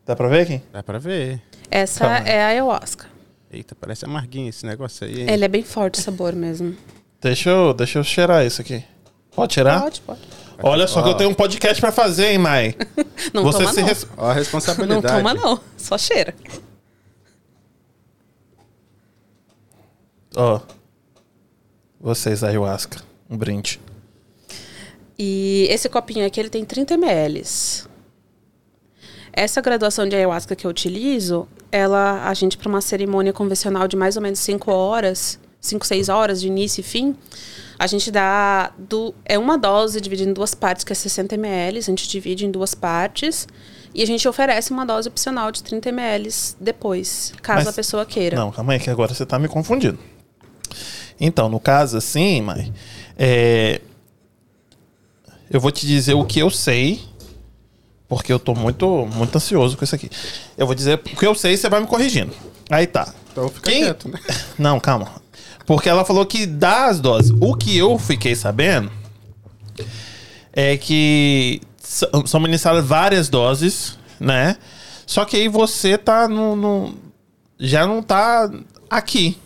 Dá 0.05 0.15
pra 0.15 0.27
ver 0.27 0.41
aqui? 0.41 0.61
dá 0.73 0.81
pra 0.81 0.97
ver. 0.97 1.41
Essa 1.69 1.99
Calma. 2.05 2.27
é 2.27 2.41
a 2.43 2.47
ayahuasca. 2.47 3.05
Eita, 3.51 3.75
parece 3.75 4.05
amarguinho 4.05 4.49
esse 4.49 4.65
negócio 4.65 5.05
aí. 5.07 5.21
hein? 5.21 5.27
Ele 5.29 5.45
é 5.45 5.47
bem 5.47 5.63
forte 5.63 5.99
o 5.99 6.01
sabor 6.03 6.33
mesmo. 6.33 6.75
Deixa 7.21 7.49
eu, 7.49 7.73
deixa 7.73 7.99
eu 7.99 8.03
cheirar 8.03 8.45
isso 8.45 8.59
aqui. 8.61 8.83
Pode 9.35 9.53
cheirar? 9.53 9.81
Pode, 9.81 10.01
pode. 10.01 10.19
Olha 10.61 10.87
só 10.87 11.01
que 11.01 11.09
eu 11.09 11.13
tenho 11.15 11.29
um 11.29 11.33
podcast 11.33 11.79
pra 11.79 11.91
fazer, 11.91 12.31
hein, 12.31 12.37
Mai? 12.37 12.75
Não 13.33 13.43
Você 13.43 13.59
toma 13.59 13.73
se 13.73 13.79
não. 13.81 13.87
res- 13.87 14.07
Ó 14.17 14.25
a 14.25 14.27
Não 14.27 14.33
responsabilidade. 14.33 15.07
toma 15.17 15.33
não. 15.33 15.59
Só 15.77 15.97
cheira. 15.97 16.35
Ó. 20.35 20.59
Vocês, 21.99 22.43
ayahuasca. 22.43 23.01
Um 23.29 23.37
brinde. 23.37 23.79
E 25.17 25.67
esse 25.69 25.89
copinho 25.89 26.25
aqui, 26.25 26.39
ele 26.39 26.49
tem 26.49 26.63
30 26.63 26.93
ml. 26.95 27.43
Essa 29.33 29.61
graduação 29.61 30.07
de 30.07 30.15
ayahuasca 30.15 30.55
que 30.55 30.65
eu 30.65 30.71
utilizo, 30.71 31.47
ela, 31.71 32.27
a 32.27 32.33
gente, 32.33 32.57
para 32.57 32.69
uma 32.69 32.81
cerimônia 32.81 33.31
convencional 33.33 33.87
de 33.87 33.95
mais 33.95 34.15
ou 34.15 34.21
menos 34.21 34.39
5 34.39 34.71
horas, 34.71 35.39
5, 35.61 35.85
6 35.85 36.09
horas 36.09 36.41
de 36.41 36.47
início 36.47 36.81
e 36.81 36.83
fim, 36.83 37.15
a 37.79 37.87
gente 37.87 38.11
dá. 38.11 38.71
Do, 38.77 39.15
é 39.25 39.39
uma 39.39 39.57
dose 39.57 39.99
dividida 40.01 40.29
em 40.29 40.33
duas 40.33 40.53
partes, 40.53 40.83
que 40.83 40.91
é 40.91 40.95
60 40.95 41.33
ml, 41.35 41.77
a 41.79 41.81
gente 41.81 42.07
divide 42.07 42.45
em 42.45 42.51
duas 42.51 42.75
partes. 42.75 43.47
E 43.95 44.03
a 44.03 44.05
gente 44.05 44.27
oferece 44.27 44.69
uma 44.71 44.85
dose 44.85 45.07
opcional 45.09 45.51
de 45.51 45.63
30 45.63 45.89
ml 45.89 46.29
depois, 46.59 47.33
caso 47.41 47.59
Mas- 47.65 47.67
a 47.69 47.73
pessoa 47.73 48.05
queira. 48.05 48.35
Não, 48.37 48.51
calma 48.51 48.73
aí, 48.73 48.79
que 48.79 48.89
agora 48.89 49.11
você 49.13 49.25
tá 49.25 49.39
me 49.39 49.47
confundindo. 49.47 49.97
Então, 51.19 51.49
no 51.49 51.59
caso 51.59 51.97
assim, 51.97 52.39
Mai, 52.41 52.71
é... 53.17 53.81
eu 55.49 55.59
vou 55.59 55.71
te 55.71 55.87
dizer 55.87 56.13
o 56.13 56.23
que 56.23 56.39
eu 56.39 56.49
sei, 56.51 57.01
porque 58.07 58.31
eu 58.31 58.37
tô 58.39 58.53
muito, 58.53 59.07
muito 59.07 59.35
ansioso 59.35 59.75
com 59.75 59.83
isso 59.83 59.95
aqui. 59.95 60.09
Eu 60.55 60.65
vou 60.67 60.75
dizer 60.75 60.95
o 60.95 60.97
que 60.99 61.25
eu 61.25 61.33
sei 61.33 61.53
e 61.53 61.57
você 61.57 61.67
vai 61.67 61.79
me 61.79 61.87
corrigindo. 61.87 62.31
Aí 62.69 62.85
tá. 62.85 63.11
Então 63.31 63.49
fica 63.49 63.71
Quem- 63.71 63.83
quieto, 63.83 64.07
né? 64.07 64.19
Não, 64.57 64.79
calma. 64.79 65.11
Porque 65.69 65.87
ela 65.87 66.03
falou 66.03 66.25
que 66.25 66.47
dá 66.47 66.87
as 66.87 66.99
doses. 66.99 67.31
O 67.39 67.53
que 67.55 67.77
eu 67.77 67.99
fiquei 67.99 68.35
sabendo 68.35 68.91
é 70.51 70.75
que 70.77 71.61
são 72.25 72.39
ministradas 72.39 72.83
várias 72.83 73.29
doses, 73.29 73.95
né? 74.19 74.57
Só 75.05 75.25
que 75.25 75.37
aí 75.37 75.47
você 75.47 75.95
tá 75.95 76.27
no. 76.27 76.55
no- 76.55 76.95
já 77.59 77.85
não 77.85 78.01
tá 78.01 78.49
aqui. 78.89 79.37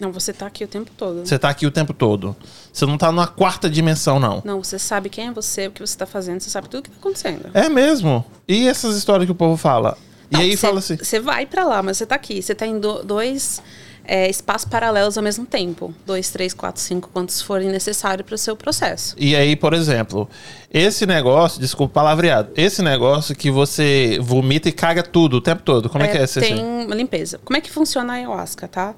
Não, 0.00 0.10
você 0.10 0.32
tá 0.32 0.46
aqui 0.46 0.64
o 0.64 0.68
tempo 0.68 0.90
todo. 0.96 1.26
Você 1.26 1.38
tá 1.38 1.50
aqui 1.50 1.66
o 1.66 1.70
tempo 1.70 1.92
todo. 1.92 2.34
Você 2.72 2.86
não 2.86 2.96
tá 2.96 3.12
numa 3.12 3.26
quarta 3.26 3.68
dimensão, 3.68 4.18
não. 4.18 4.40
Não, 4.42 4.64
você 4.64 4.78
sabe 4.78 5.10
quem 5.10 5.26
é 5.28 5.30
você, 5.30 5.66
o 5.66 5.72
que 5.72 5.80
você 5.82 5.94
tá 5.94 6.06
fazendo, 6.06 6.40
você 6.40 6.48
sabe 6.48 6.70
tudo 6.70 6.80
o 6.80 6.82
que 6.84 6.90
tá 6.90 6.96
acontecendo. 6.98 7.50
É 7.52 7.68
mesmo. 7.68 8.24
E 8.48 8.66
essas 8.66 8.96
histórias 8.96 9.26
que 9.26 9.32
o 9.32 9.34
povo 9.34 9.58
fala? 9.58 9.98
E 10.30 10.34
Não, 10.36 10.40
aí 10.40 10.52
você- 10.52 10.56
fala 10.56 10.78
assim. 10.78 10.96
Você 10.96 11.20
vai 11.20 11.44
pra 11.44 11.64
lá, 11.66 11.82
mas 11.82 11.98
você 11.98 12.06
tá 12.06 12.14
aqui. 12.14 12.40
Você 12.40 12.54
tá 12.54 12.66
em 12.66 12.80
do- 12.80 13.02
dois 13.02 13.60
é, 14.04 14.28
espaços 14.28 14.68
paralelos 14.68 15.16
ao 15.16 15.24
mesmo 15.24 15.46
tempo. 15.46 15.94
Dois, 16.06 16.30
três, 16.30 16.52
quatro, 16.52 16.80
cinco, 16.80 17.10
quantos 17.12 17.40
forem 17.40 17.68
necessários 17.68 18.26
para 18.26 18.34
o 18.34 18.38
seu 18.38 18.56
processo. 18.56 19.14
E 19.18 19.36
aí, 19.36 19.54
por 19.56 19.72
exemplo, 19.72 20.28
esse 20.72 21.06
negócio, 21.06 21.60
desculpa 21.60 21.94
palavreado, 21.94 22.50
esse 22.56 22.82
negócio 22.82 23.34
que 23.34 23.50
você 23.50 24.18
vomita 24.20 24.68
e 24.68 24.72
caga 24.72 25.02
tudo 25.02 25.36
o 25.36 25.40
tempo 25.40 25.62
todo, 25.62 25.88
como 25.88 26.04
é, 26.04 26.08
que 26.08 26.18
é 26.18 26.24
esse? 26.24 26.40
Tem 26.40 26.58
uma 26.58 26.94
limpeza. 26.94 27.40
Como 27.44 27.56
é 27.56 27.60
que 27.60 27.70
funciona 27.70 28.12
a 28.12 28.16
ayahuasca, 28.16 28.68
tá? 28.68 28.94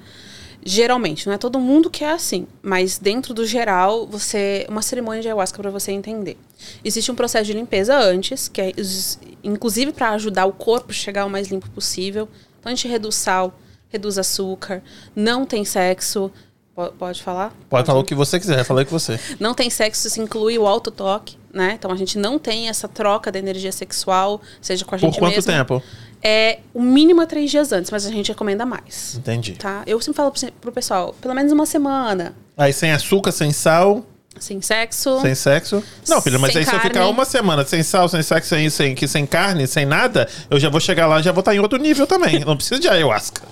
Geralmente, 0.65 1.27
não 1.27 1.35
é 1.35 1.39
todo 1.39 1.59
mundo 1.59 1.91
que 1.91 2.05
é 2.05 2.13
assim, 2.13 2.47
mas 2.63 2.97
dentro 2.97 3.35
do 3.35 3.45
geral, 3.45 4.07
você 4.07 4.65
uma 4.69 4.81
cerimônia 4.81 5.21
de 5.21 5.27
ayahuasca 5.27 5.61
para 5.61 5.71
você 5.73 5.91
entender. 5.91 6.39
Existe 6.85 7.11
um 7.11 7.17
processo 7.17 7.47
de 7.47 7.53
limpeza 7.53 7.99
antes, 7.99 8.47
que 8.47 8.61
é 8.61 8.73
inclusive 9.43 9.93
para 9.93 10.11
ajudar 10.11 10.47
o 10.47 10.53
corpo 10.53 10.91
a 10.91 10.95
chegar 10.95 11.27
o 11.27 11.31
mais 11.31 11.49
limpo 11.49 11.69
possível. 11.71 12.29
Então 12.61 12.71
a 12.71 12.75
gente 12.75 12.87
reduz 12.87 13.17
sal, 13.17 13.59
reduz 13.93 14.19
açúcar, 14.19 14.83
não 15.15 15.45
tem 15.45 15.65
sexo. 15.65 16.31
Pode 16.99 17.23
falar? 17.23 17.51
Pode, 17.51 17.69
Pode 17.69 17.87
falar 17.87 18.01
o 18.01 18.05
que 18.05 18.15
você 18.15 18.41
quiser, 18.41 18.65
falei 18.65 18.87
com 18.87 18.99
você. 18.99 19.21
Não 19.39 19.53
tem 19.53 19.69
sexo, 19.69 20.09
isso 20.09 20.23
inclui 20.23 20.57
o 20.57 20.67
autotoque, 20.67 21.37
né? 21.53 21.73
Então 21.79 21.91
a 21.93 21.97
gente 21.97 22.17
não 22.19 22.39
tem 22.39 22.71
essa 22.71 22.89
troca 22.89 23.31
da 23.31 23.39
energia 23.39 23.71
sexual, 23.71 24.41
seja 24.59 24.83
com 24.83 24.95
a 24.95 24.99
gente 24.99 25.13
Por 25.13 25.19
quanto 25.19 25.35
mesmo. 25.35 25.53
tempo? 25.53 25.83
É 26.23 26.61
o 26.73 26.81
mínimo 26.81 27.21
é 27.21 27.27
três 27.27 27.51
dias 27.51 27.73
antes, 27.73 27.91
mas 27.91 28.07
a 28.07 28.11
gente 28.11 28.29
recomenda 28.29 28.65
mais. 28.65 29.17
Entendi. 29.19 29.53
Tá? 29.53 29.83
Eu 29.87 30.01
sempre 30.01 30.17
falo 30.17 30.33
pro, 30.63 30.73
pessoal, 30.73 31.15
pelo 31.21 31.35
menos 31.35 31.53
uma 31.53 31.67
semana. 31.67 32.35
Aí 32.57 32.73
sem 32.73 32.91
açúcar, 32.91 33.33
sem 33.33 33.53
sal, 33.53 34.03
Sem 34.41 34.63
sexo. 34.63 35.21
sem 35.21 35.35
sexo. 35.35 35.85
Não, 36.09 36.23
filho, 36.23 36.41
mas 36.41 36.57
aí 36.57 36.65
se 36.65 36.75
eu 36.75 36.81
ficar 36.81 37.07
uma 37.07 37.27
semana 37.27 37.67
sem 37.67 37.83
sal, 37.83 38.09
sem 38.09 38.23
sexo, 38.23 38.49
sem, 38.49 38.71
sem, 38.71 38.97
sem 39.07 39.27
carne, 39.27 39.67
sem 39.67 39.85
nada, 39.85 40.27
eu 40.49 40.59
já 40.59 40.71
vou 40.71 40.81
chegar 40.81 41.07
lá 41.07 41.21
e 41.21 41.23
já 41.23 41.33
vou 41.33 41.41
estar 41.41 41.55
em 41.55 41.59
outro 41.59 41.79
nível 41.79 42.07
também. 42.07 42.41
Não 42.41 42.57
precisa 42.57 42.81
de 42.81 42.89
ayahuasca. 42.89 43.43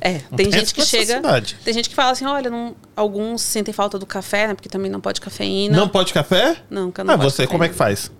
É, 0.00 0.18
tem 0.18 0.36
tem 0.36 0.52
gente 0.52 0.74
que 0.74 0.84
chega. 0.84 1.20
Tem 1.64 1.74
gente 1.74 1.88
que 1.88 1.94
fala 1.94 2.12
assim: 2.12 2.26
olha, 2.26 2.50
não- 2.50 2.74
alguns 2.96 3.42
sentem 3.42 3.72
falta 3.72 3.98
do 3.98 4.06
café, 4.06 4.48
né? 4.48 4.54
Porque 4.54 4.68
também 4.68 4.90
não 4.90 5.00
pode 5.00 5.20
cafeína. 5.20 5.76
Não 5.76 5.88
pode 5.88 6.12
café? 6.12 6.56
Não, 6.68 6.92
não 7.04 7.14
Ah, 7.14 7.16
você, 7.16 7.42
de 7.42 7.48
como 7.48 7.64
é 7.64 7.68
que 7.68 7.74
faz? 7.74 8.10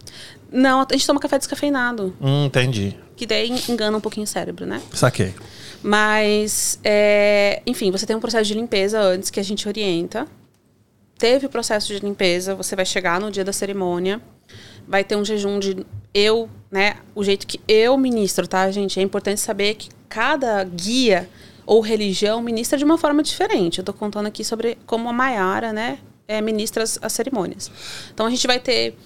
Não, 0.53 0.81
a 0.81 0.87
gente 0.93 1.07
toma 1.07 1.21
café 1.21 1.39
descafeinado. 1.39 2.15
Hum, 2.21 2.47
entendi. 2.47 2.97
Que 3.17 3.27
daí 3.27 3.51
engana 3.69 3.97
um 3.97 4.01
pouquinho 4.01 4.25
o 4.25 4.27
cérebro, 4.27 4.67
né? 4.67 4.81
Saquei. 4.93 5.35
Mas, 5.83 6.79
é, 6.85 7.63
enfim, 7.67 7.91
você 7.91 8.05
tem 8.07 8.17
um 8.17 8.21
processo 8.21 8.45
de 8.47 8.55
limpeza 8.55 9.01
antes 9.01 9.31
que 9.31 9.41
a 9.41 9.43
gente 9.43 9.67
orienta. 9.69 10.27
Teve 11.19 11.47
o 11.47 11.49
processo 11.51 11.89
de 11.89 11.99
limpeza, 12.01 12.55
você 12.55 12.75
vai 12.75 12.85
chegar 12.87 13.21
no 13.21 13.31
dia 13.31 13.45
da 13.45 13.53
cerimônia, 13.53 14.21
vai 14.89 15.05
ter 15.05 15.17
um 15.17 15.25
jejum 15.25 15.59
de 15.59 15.85
eu, 16.15 16.49
né? 16.71 16.97
O 17.15 17.23
jeito 17.23 17.47
que 17.47 17.61
eu 17.69 17.97
ministro, 17.99 18.47
tá, 18.47 18.71
gente? 18.71 18.99
É 18.99 19.03
importante 19.03 19.41
saber 19.41 19.75
que 19.75 19.91
cada 20.09 20.63
guia 20.65 21.29
ou 21.67 21.81
religião 21.81 22.43
ministra 22.43 22.79
de 22.79 22.85
uma 22.85 22.99
forma 22.99 23.23
diferente. 23.23 23.79
Eu 23.79 23.85
tô 23.85 23.93
contando 23.93 24.27
aqui 24.27 24.45
sobre 24.45 24.79
como 24.87 25.09
a 25.09 25.13
Maiara, 25.13 25.73
né, 25.73 25.99
é, 26.27 26.41
ministra 26.41 26.83
as, 26.83 26.99
as 27.03 27.13
cerimônias. 27.13 27.71
Então 28.13 28.27
a 28.27 28.31
gente 28.31 28.47
vai 28.47 28.59
ter. 28.59 28.97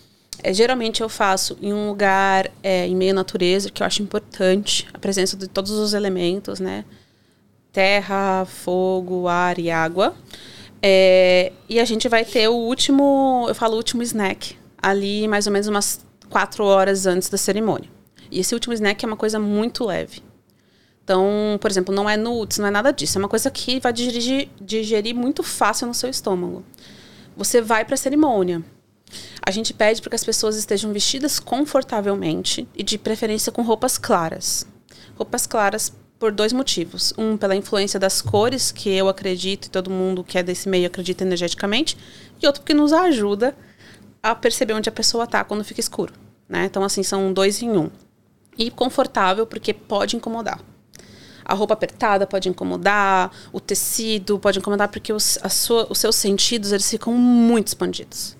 é, 0.42 0.52
geralmente 0.52 1.00
eu 1.00 1.08
faço 1.08 1.56
em 1.60 1.72
um 1.72 1.88
lugar 1.88 2.50
é, 2.62 2.86
em 2.86 2.94
meio 2.94 3.12
à 3.12 3.14
natureza, 3.14 3.70
que 3.70 3.82
eu 3.82 3.86
acho 3.86 4.02
importante 4.02 4.86
a 4.92 4.98
presença 4.98 5.36
de 5.36 5.48
todos 5.48 5.70
os 5.70 5.94
elementos, 5.94 6.60
né? 6.60 6.84
terra, 7.74 8.46
fogo, 8.46 9.26
ar 9.26 9.58
e 9.58 9.70
água. 9.70 10.14
É, 10.80 11.52
e 11.68 11.80
a 11.80 11.84
gente 11.84 12.08
vai 12.08 12.24
ter 12.24 12.48
o 12.48 12.54
último, 12.54 13.46
eu 13.48 13.54
falo 13.54 13.76
último 13.76 14.02
snack, 14.02 14.56
ali 14.80 15.26
mais 15.26 15.46
ou 15.46 15.52
menos 15.52 15.66
umas 15.66 16.06
quatro 16.30 16.64
horas 16.64 17.04
antes 17.04 17.28
da 17.28 17.36
cerimônia. 17.36 17.90
E 18.30 18.38
esse 18.38 18.54
último 18.54 18.72
snack 18.72 19.04
é 19.04 19.08
uma 19.08 19.16
coisa 19.16 19.40
muito 19.40 19.84
leve. 19.84 20.22
Então, 21.04 21.58
por 21.60 21.70
exemplo, 21.70 21.94
não 21.94 22.08
é 22.08 22.16
nuts, 22.16 22.58
não 22.58 22.66
é 22.66 22.70
nada 22.70 22.90
disso. 22.90 23.18
É 23.18 23.20
uma 23.20 23.28
coisa 23.28 23.50
que 23.50 23.78
vai 23.78 23.92
digerir, 23.92 24.48
digerir 24.58 25.14
muito 25.14 25.42
fácil 25.42 25.86
no 25.86 25.92
seu 25.92 26.08
estômago. 26.08 26.64
Você 27.36 27.60
vai 27.60 27.84
para 27.84 27.94
a 27.94 27.98
cerimônia. 27.98 28.64
A 29.42 29.50
gente 29.50 29.74
pede 29.74 30.00
para 30.00 30.08
que 30.08 30.16
as 30.16 30.24
pessoas 30.24 30.56
estejam 30.56 30.92
vestidas 30.92 31.38
confortavelmente 31.38 32.66
e 32.74 32.82
de 32.82 32.96
preferência 32.96 33.52
com 33.52 33.62
roupas 33.62 33.98
claras. 33.98 34.66
Roupas 35.14 35.46
claras 35.46 35.92
por 36.18 36.32
dois 36.32 36.54
motivos. 36.54 37.12
Um, 37.18 37.36
pela 37.36 37.54
influência 37.54 38.00
das 38.00 38.22
cores, 38.22 38.72
que 38.72 38.88
eu 38.88 39.06
acredito 39.06 39.66
e 39.66 39.70
todo 39.70 39.90
mundo 39.90 40.24
que 40.24 40.38
é 40.38 40.42
desse 40.42 40.70
meio 40.70 40.86
acredita 40.86 41.22
energeticamente. 41.22 41.98
E 42.40 42.46
outro, 42.46 42.62
porque 42.62 42.72
nos 42.72 42.94
ajuda 42.94 43.54
a 44.22 44.34
perceber 44.34 44.72
onde 44.72 44.88
a 44.88 44.92
pessoa 44.92 45.26
tá 45.26 45.44
quando 45.44 45.62
fica 45.64 45.80
escuro. 45.80 46.14
Né? 46.48 46.64
Então, 46.64 46.82
assim, 46.82 47.02
são 47.02 47.30
dois 47.30 47.60
em 47.60 47.76
um. 47.76 47.90
E 48.56 48.70
confortável, 48.70 49.46
porque 49.46 49.74
pode 49.74 50.16
incomodar. 50.16 50.60
A 51.44 51.54
roupa 51.54 51.74
apertada 51.74 52.26
pode 52.26 52.48
incomodar, 52.48 53.30
o 53.52 53.61
tecido 53.61 54.38
pode 54.38 54.59
incomodar, 54.59 54.88
porque 54.88 55.12
os, 55.12 55.38
a 55.42 55.48
sua, 55.48 55.87
os 55.90 55.98
seus 55.98 56.16
sentidos 56.16 56.72
eles 56.72 56.88
ficam 56.88 57.12
muito 57.12 57.68
expandidos. 57.68 58.37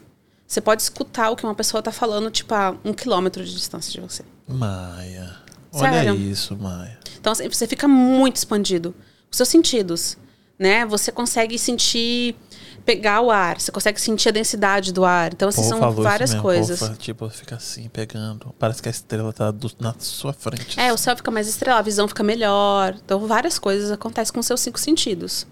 Você 0.47 0.61
pode 0.61 0.83
escutar 0.83 1.31
o 1.31 1.37
que 1.37 1.45
uma 1.45 1.55
pessoa 1.55 1.81
está 1.81 1.91
falando, 1.91 2.31
tipo, 2.31 2.55
a 2.55 2.77
um 2.85 2.93
quilômetro 2.93 3.45
de 3.45 3.53
distância 3.53 3.93
de 3.93 4.01
você. 4.01 4.23
Maia. 4.47 5.37
Sério? 5.73 6.13
Olha 6.13 6.21
isso, 6.21 6.57
Maia. 6.57 6.99
Então, 7.19 7.33
assim, 7.33 7.49
você 7.49 7.67
fica 7.67 7.89
muito 7.89 8.37
expandido. 8.37 8.95
Os 9.31 9.37
seus 9.37 9.49
sentidos, 9.49 10.17
né? 10.59 10.87
Você 10.87 11.11
consegue 11.11 11.59
sentir, 11.59 12.37
pegar 12.85 13.21
o 13.23 13.31
ar, 13.31 13.61
você 13.61 13.73
consegue 13.73 14.01
sentir 14.01 14.29
a 14.29 14.33
densidade 14.33 14.93
do 14.93 15.05
ar. 15.05 15.33
Então, 15.33 15.49
assim, 15.49 15.63
são 15.63 15.81
várias 15.93 16.31
mesmo, 16.31 16.43
coisas. 16.43 16.79
povo 16.79 16.97
tipo, 16.97 17.29
fica 17.31 17.57
assim, 17.57 17.89
pegando. 17.89 18.55
Parece 18.59 18.83
que 18.83 18.89
a 18.89 18.91
estrela 18.91 19.33
tá 19.33 19.51
do- 19.51 19.71
na 19.81 19.95
sua 19.99 20.33
frente. 20.33 20.79
É, 20.79 20.93
o 20.93 20.97
céu 20.97 21.17
fica 21.17 21.31
mais 21.31 21.49
estrelado, 21.49 21.81
a 21.81 21.83
visão 21.83 22.07
fica 22.07 22.23
melhor. 22.23 22.95
Então, 23.05 23.27
várias 23.27 23.59
coisas 23.59 23.91
acontecem 23.91 24.33
com 24.35 24.41
os 24.41 24.47
seus 24.47 24.61
cinco 24.61 24.79
sentidos. 24.79 25.47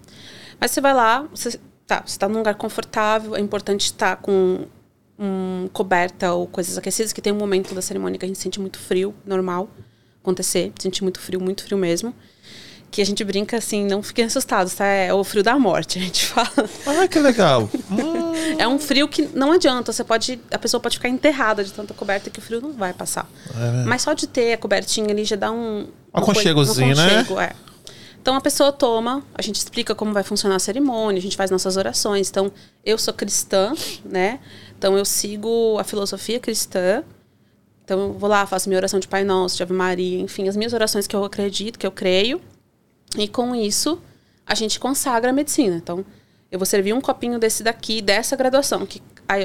Mas 0.59 0.71
você 0.71 0.79
vai 0.79 0.93
lá, 0.93 1.27
você 1.33 1.59
tá, 1.87 2.03
você 2.05 2.17
tá 2.19 2.29
num 2.29 2.37
lugar 2.37 2.55
confortável, 2.55 3.35
é 3.35 3.39
importante 3.39 3.85
estar 3.85 4.17
com 4.17 4.65
um, 5.17 5.67
coberta 5.73 6.33
ou 6.33 6.47
coisas 6.47 6.77
aquecidas, 6.77 7.11
que 7.13 7.21
tem 7.21 7.33
um 7.33 7.37
momento 7.37 7.73
da 7.73 7.81
cerimônia 7.81 8.17
que 8.19 8.25
a 8.25 8.27
gente 8.27 8.39
sente 8.39 8.59
muito 8.59 8.77
frio, 8.79 9.13
normal 9.25 9.69
acontecer, 10.21 10.71
sentir 10.79 11.03
muito 11.03 11.19
frio, 11.19 11.41
muito 11.41 11.63
frio 11.63 11.77
mesmo. 11.77 12.13
Que 12.93 13.01
a 13.01 13.05
gente 13.05 13.23
brinca 13.23 13.57
assim, 13.57 13.83
não 13.85 14.03
fiquem 14.03 14.25
assustados, 14.25 14.75
tá? 14.75 14.85
É 14.85 15.11
o 15.11 15.23
frio 15.23 15.41
da 15.41 15.57
morte, 15.57 15.97
a 15.97 16.01
gente 16.03 16.27
fala. 16.27 16.69
Ah, 16.85 17.07
que 17.07 17.17
legal. 17.17 17.67
Hum, 17.89 18.33
É 18.59 18.67
um 18.67 18.77
frio 18.77 19.07
que 19.07 19.23
não 19.33 19.51
adianta, 19.51 19.91
você 19.91 20.03
pode, 20.03 20.39
a 20.51 20.59
pessoa 20.59 20.79
pode 20.79 20.97
ficar 20.97 21.09
enterrada 21.09 21.63
de 21.63 21.73
tanta 21.73 21.91
coberta 21.91 22.29
que 22.29 22.37
o 22.37 22.41
frio 22.41 22.61
não 22.61 22.71
vai 22.71 22.93
passar. 22.93 23.27
É. 23.55 23.83
Mas 23.85 24.03
só 24.03 24.13
de 24.13 24.27
ter 24.27 24.53
a 24.53 24.57
cobertinha 24.59 25.09
ali 25.09 25.25
já 25.25 25.35
dá 25.35 25.51
um 25.51 25.87
Aconchegozinho, 26.13 26.93
um 26.93 26.95
né? 26.95 27.05
aconchego, 27.19 27.39
é. 27.39 27.53
Então 28.21 28.35
a 28.35 28.41
pessoa 28.41 28.71
toma, 28.71 29.23
a 29.33 29.41
gente 29.41 29.55
explica 29.55 29.95
como 29.95 30.13
vai 30.13 30.23
funcionar 30.23 30.57
a 30.57 30.59
cerimônia, 30.59 31.17
a 31.17 31.21
gente 31.21 31.35
faz 31.35 31.49
nossas 31.49 31.77
orações. 31.77 32.29
Então, 32.29 32.51
eu 32.85 32.97
sou 32.97 33.11
cristã, 33.11 33.73
né? 34.05 34.39
Então 34.77 34.95
eu 34.95 35.03
sigo 35.03 35.79
a 35.79 35.83
filosofia 35.83 36.39
cristã. 36.39 37.03
Então 37.83 37.99
eu 37.99 38.13
vou 38.13 38.29
lá, 38.29 38.45
faço 38.45 38.69
minha 38.69 38.77
oração 38.77 38.99
de 38.99 39.07
Pai 39.09 39.23
Nosso, 39.23 39.57
de 39.57 39.63
Ave 39.63 39.73
Maria, 39.73 40.21
enfim, 40.21 40.47
as 40.47 40.55
minhas 40.55 40.71
orações 40.71 41.07
que 41.07 41.15
eu 41.15 41.25
acredito, 41.25 41.77
que 41.79 41.85
eu 41.85 41.91
creio. 41.91 42.39
E 43.17 43.27
com 43.27 43.55
isso, 43.55 43.99
a 44.45 44.55
gente 44.55 44.79
consagra 44.79 45.29
a 45.29 45.33
medicina. 45.33 45.75
Então, 45.75 46.03
eu 46.51 46.59
vou 46.59 46.65
servir 46.65 46.93
um 46.93 47.01
copinho 47.01 47.39
desse 47.39 47.63
daqui, 47.63 48.01
dessa 48.01 48.35
graduação, 48.35 48.85
que 48.85 49.01
a 49.27 49.35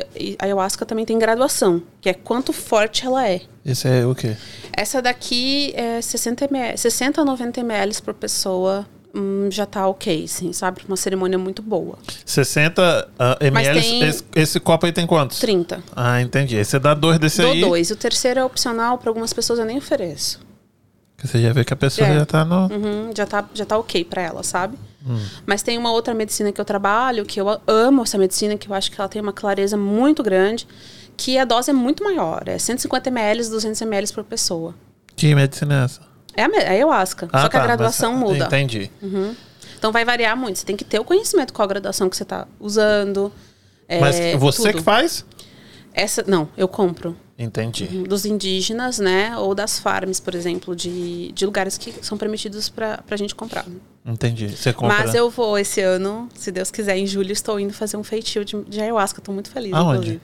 a 0.40 0.44
ayahuasca 0.44 0.84
também 0.84 1.04
tem 1.06 1.18
graduação, 1.18 1.82
que 2.00 2.08
é 2.08 2.14
quanto 2.14 2.52
forte 2.52 3.06
ela 3.06 3.26
é. 3.28 3.42
Esse 3.64 3.86
é 3.88 4.04
o 4.04 4.14
quê? 4.14 4.36
Essa 4.72 5.00
daqui 5.00 5.72
é 5.74 6.00
60, 6.02 6.44
ml, 6.46 6.76
60 6.76 7.20
a 7.20 7.24
90 7.24 7.60
ml 7.60 8.02
por 8.02 8.12
pessoa. 8.14 8.86
hum, 9.14 9.48
já 9.50 9.64
tá 9.64 9.86
ok, 9.88 10.24
assim, 10.24 10.52
sabe? 10.52 10.82
Uma 10.86 10.96
cerimônia 10.96 11.38
muito 11.38 11.62
boa. 11.62 11.98
60 12.26 13.08
ah, 13.18 13.38
ml. 13.40 13.80
tem- 13.80 14.02
Esse, 14.02 14.24
esse 14.34 14.60
copo 14.60 14.84
aí 14.84 14.92
tem 14.92 15.06
quantos? 15.06 15.38
30. 15.38 15.82
Ah, 15.96 16.20
entendi. 16.20 16.56
Aí 16.58 16.64
você 16.64 16.78
dá 16.78 16.92
dois 16.92 17.18
desse 17.18 17.40
Dou 17.40 17.52
aí. 17.52 17.60
dois. 17.62 17.90
O 17.90 17.96
terceiro 17.96 18.40
é 18.40 18.44
opcional, 18.44 18.98
para 18.98 19.08
algumas 19.10 19.32
pessoas 19.32 19.58
eu 19.58 19.64
nem 19.64 19.78
ofereço. 19.78 20.40
Que 21.18 21.26
você 21.26 21.42
já 21.42 21.52
vê 21.52 21.64
que 21.64 21.72
a 21.72 21.76
pessoa 21.76 22.06
É. 22.06 22.18
já 22.20 22.24
tá 22.24 22.44
no. 22.44 22.68
Uhum, 22.72 23.10
já, 23.14 23.26
tá, 23.26 23.44
já 23.52 23.66
tá 23.66 23.76
ok 23.76 24.04
pra 24.04 24.22
ela, 24.22 24.42
sabe? 24.42 24.78
Mas 25.46 25.62
tem 25.62 25.76
uma 25.78 25.90
outra 25.90 26.12
medicina 26.14 26.52
que 26.52 26.60
eu 26.60 26.64
trabalho, 26.64 27.24
que 27.24 27.40
eu 27.40 27.60
amo 27.66 28.02
essa 28.02 28.16
medicina, 28.18 28.56
que 28.56 28.68
eu 28.68 28.74
acho 28.74 28.90
que 28.92 29.00
ela 29.00 29.08
tem 29.08 29.20
uma 29.22 29.32
clareza 29.32 29.76
muito 29.76 30.22
grande, 30.22 30.66
que 31.16 31.38
a 31.38 31.44
dose 31.44 31.70
é 31.70 31.72
muito 31.72 32.04
maior. 32.04 32.42
É 32.46 32.58
150 32.58 33.08
ml, 33.08 33.48
200 33.48 33.80
ml 33.82 34.12
por 34.12 34.22
pessoa. 34.24 34.74
Que 35.16 35.34
medicina 35.34 35.80
é 35.80 35.84
essa? 35.86 36.00
É 36.36 36.42
a, 36.44 36.46
é 36.46 36.68
a 36.68 36.70
ayahuasca. 36.72 37.26
só 37.32 37.48
que 37.48 37.56
a 37.56 37.60
tá, 37.60 37.66
graduação 37.66 38.12
mas- 38.12 38.20
muda. 38.20 38.44
Entendi. 38.46 38.90
Então 39.78 39.90
vai 39.90 40.04
variar 40.04 40.36
muito. 40.36 40.58
Você 40.58 40.66
tem 40.66 40.76
que 40.76 40.84
ter 40.84 41.00
o 41.00 41.04
conhecimento 41.04 41.52
qual 41.52 41.64
a 41.64 41.68
graduação 41.68 42.08
que 42.10 42.16
você 42.16 42.24
tá 42.24 42.46
usando. 42.60 43.32
é, 43.88 43.98
Mas 44.00 44.16
você 44.38 44.62
tudo. 44.62 44.74
que 44.74 44.82
faz? 44.82 45.24
Essa, 45.94 46.22
não, 46.28 46.48
eu 46.56 46.68
compro. 46.68 47.16
Entendi. 47.38 47.86
Dos 47.86 48.24
indígenas, 48.24 48.98
né? 48.98 49.38
Ou 49.38 49.54
das 49.54 49.78
farms, 49.78 50.18
por 50.18 50.34
exemplo, 50.34 50.74
de, 50.74 51.30
de 51.30 51.46
lugares 51.46 51.78
que 51.78 51.94
são 52.04 52.18
permitidos 52.18 52.68
pra, 52.68 52.98
pra 52.98 53.16
gente 53.16 53.32
comprar. 53.32 53.64
Entendi. 54.04 54.48
Você 54.48 54.72
compra. 54.72 54.98
Mas 54.98 55.14
eu 55.14 55.30
vou 55.30 55.56
esse 55.56 55.80
ano, 55.80 56.28
se 56.34 56.50
Deus 56.50 56.70
quiser, 56.72 56.96
em 56.96 57.06
julho, 57.06 57.30
estou 57.30 57.60
indo 57.60 57.72
fazer 57.72 57.96
um 57.96 58.02
feitio 58.02 58.44
de, 58.44 58.60
de 58.64 58.80
ayahuasca. 58.80 59.20
Estou 59.20 59.32
muito 59.32 59.50
feliz, 59.50 59.72
Aonde? 59.72 59.98
inclusive. 59.98 60.20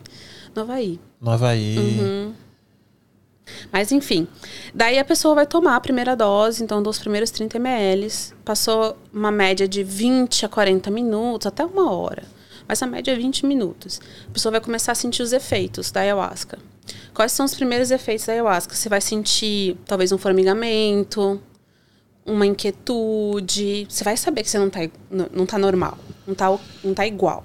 No 0.57 0.63
Havaí. 0.63 1.01
No 1.21 1.31
Havaí. 1.31 1.79
Uhum. 1.79 2.35
Mas 3.71 3.93
enfim, 3.93 4.27
daí 4.75 4.99
a 4.99 5.05
pessoa 5.05 5.35
vai 5.35 5.47
tomar 5.47 5.77
a 5.77 5.81
primeira 5.81 6.17
dose, 6.17 6.65
então 6.65 6.83
dos 6.83 6.99
primeiros 6.99 7.31
30 7.31 7.59
ml, 7.59 8.09
passou 8.45 8.97
uma 9.13 9.31
média 9.31 9.69
de 9.69 9.85
20 9.85 10.47
a 10.47 10.49
40 10.49 10.91
minutos, 10.91 11.47
até 11.47 11.65
uma 11.65 11.93
hora. 11.93 12.25
Mas 12.67 12.83
a 12.83 12.87
média 12.87 13.13
é 13.13 13.17
20 13.17 13.45
minutos. 13.45 14.01
A 14.29 14.33
pessoa 14.33 14.53
vai 14.53 14.61
começar 14.61 14.93
a 14.93 14.95
sentir 14.95 15.23
os 15.23 15.33
efeitos 15.33 15.91
da 15.91 16.01
ayahuasca. 16.01 16.59
Quais 17.13 17.33
são 17.33 17.47
os 17.47 17.55
primeiros 17.55 17.91
efeitos 17.91 18.27
da 18.27 18.33
ayahuasca? 18.33 18.75
Você 18.75 18.89
vai 18.89 19.01
sentir 19.01 19.77
talvez 19.87 20.13
um 20.13 20.19
formigamento, 20.19 21.41
uma 22.27 22.47
inquietude. 22.47 23.87
Você 23.89 24.05
vai 24.05 24.17
saber 24.17 24.43
que 24.43 24.51
você 24.51 24.59
não 24.59 24.69
está 24.69 24.81
não 25.11 25.47
tá 25.47 25.59
normal, 25.59 25.99
não 26.27 26.33
está 26.33 26.59
não 26.83 26.95
tá 26.95 27.07
igual. 27.07 27.45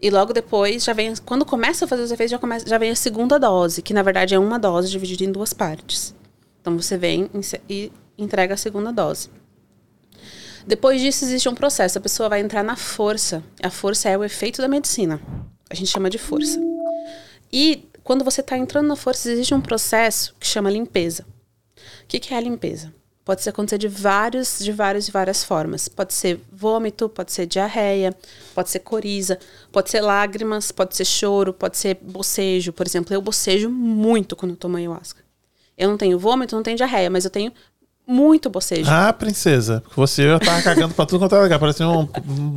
E 0.00 0.10
logo 0.10 0.32
depois 0.32 0.82
já 0.82 0.92
vem. 0.92 1.14
Quando 1.24 1.44
começa 1.44 1.84
a 1.84 1.88
fazer 1.88 2.02
os 2.02 2.10
efeitos, 2.10 2.32
já, 2.32 2.38
começa, 2.38 2.68
já 2.68 2.76
vem 2.76 2.90
a 2.90 2.96
segunda 2.96 3.38
dose, 3.38 3.82
que 3.82 3.94
na 3.94 4.02
verdade 4.02 4.34
é 4.34 4.38
uma 4.38 4.58
dose 4.58 4.90
dividida 4.90 5.24
em 5.24 5.30
duas 5.30 5.52
partes. 5.52 6.14
Então 6.60 6.76
você 6.76 6.96
vem 6.96 7.30
e 7.68 7.92
entrega 8.18 8.54
a 8.54 8.56
segunda 8.56 8.92
dose. 8.92 9.30
Depois 10.66 11.00
disso, 11.00 11.24
existe 11.24 11.48
um 11.48 11.54
processo. 11.54 11.98
A 11.98 12.00
pessoa 12.00 12.28
vai 12.28 12.40
entrar 12.40 12.62
na 12.62 12.76
força. 12.76 13.42
A 13.62 13.70
força 13.70 14.08
é 14.08 14.16
o 14.16 14.24
efeito 14.24 14.62
da 14.62 14.68
medicina. 14.68 15.20
A 15.68 15.74
gente 15.74 15.90
chama 15.90 16.08
de 16.08 16.18
força. 16.18 16.60
E 17.52 17.88
quando 18.02 18.24
você 18.24 18.40
está 18.40 18.56
entrando 18.56 18.88
na 18.88 18.96
força, 18.96 19.30
existe 19.30 19.54
um 19.54 19.60
processo 19.60 20.34
que 20.38 20.46
chama 20.46 20.70
limpeza. 20.70 21.24
O 22.04 22.06
que, 22.06 22.18
que 22.18 22.34
é 22.34 22.36
a 22.36 22.40
limpeza? 22.40 22.92
Pode 23.24 23.48
acontecer 23.48 23.78
de 23.78 23.86
vários, 23.86 24.58
de 24.58 24.72
várias 24.72 25.06
e 25.06 25.12
várias 25.12 25.44
formas. 25.44 25.88
Pode 25.88 26.12
ser 26.12 26.40
vômito, 26.50 27.08
pode 27.08 27.32
ser 27.32 27.46
diarreia, 27.46 28.16
pode 28.52 28.68
ser 28.68 28.80
coriza, 28.80 29.38
pode 29.70 29.90
ser 29.90 30.00
lágrimas, 30.00 30.72
pode 30.72 30.96
ser 30.96 31.04
choro, 31.04 31.52
pode 31.52 31.78
ser 31.78 31.98
bocejo. 32.02 32.72
Por 32.72 32.84
exemplo, 32.84 33.14
eu 33.14 33.22
bocejo 33.22 33.70
muito 33.70 34.34
quando 34.34 34.52
eu 34.52 34.56
tomo 34.56 34.76
ayahuasca. 34.76 35.22
Eu 35.78 35.88
não 35.88 35.96
tenho 35.96 36.18
vômito, 36.18 36.56
não 36.56 36.64
tenho 36.64 36.76
diarreia, 36.76 37.08
mas 37.08 37.24
eu 37.24 37.30
tenho 37.30 37.52
muito 38.06 38.50
bocejo. 38.50 38.90
Ah, 38.90 39.12
princesa. 39.12 39.82
Você 39.94 40.24
já 40.24 40.38
tava 40.38 40.60
cagando 40.62 40.92
pra 40.92 41.06
tudo 41.06 41.20
quanto 41.20 41.36
é 41.36 41.40
lugar. 41.40 41.58
Parecia 41.58 41.88
um 41.88 42.08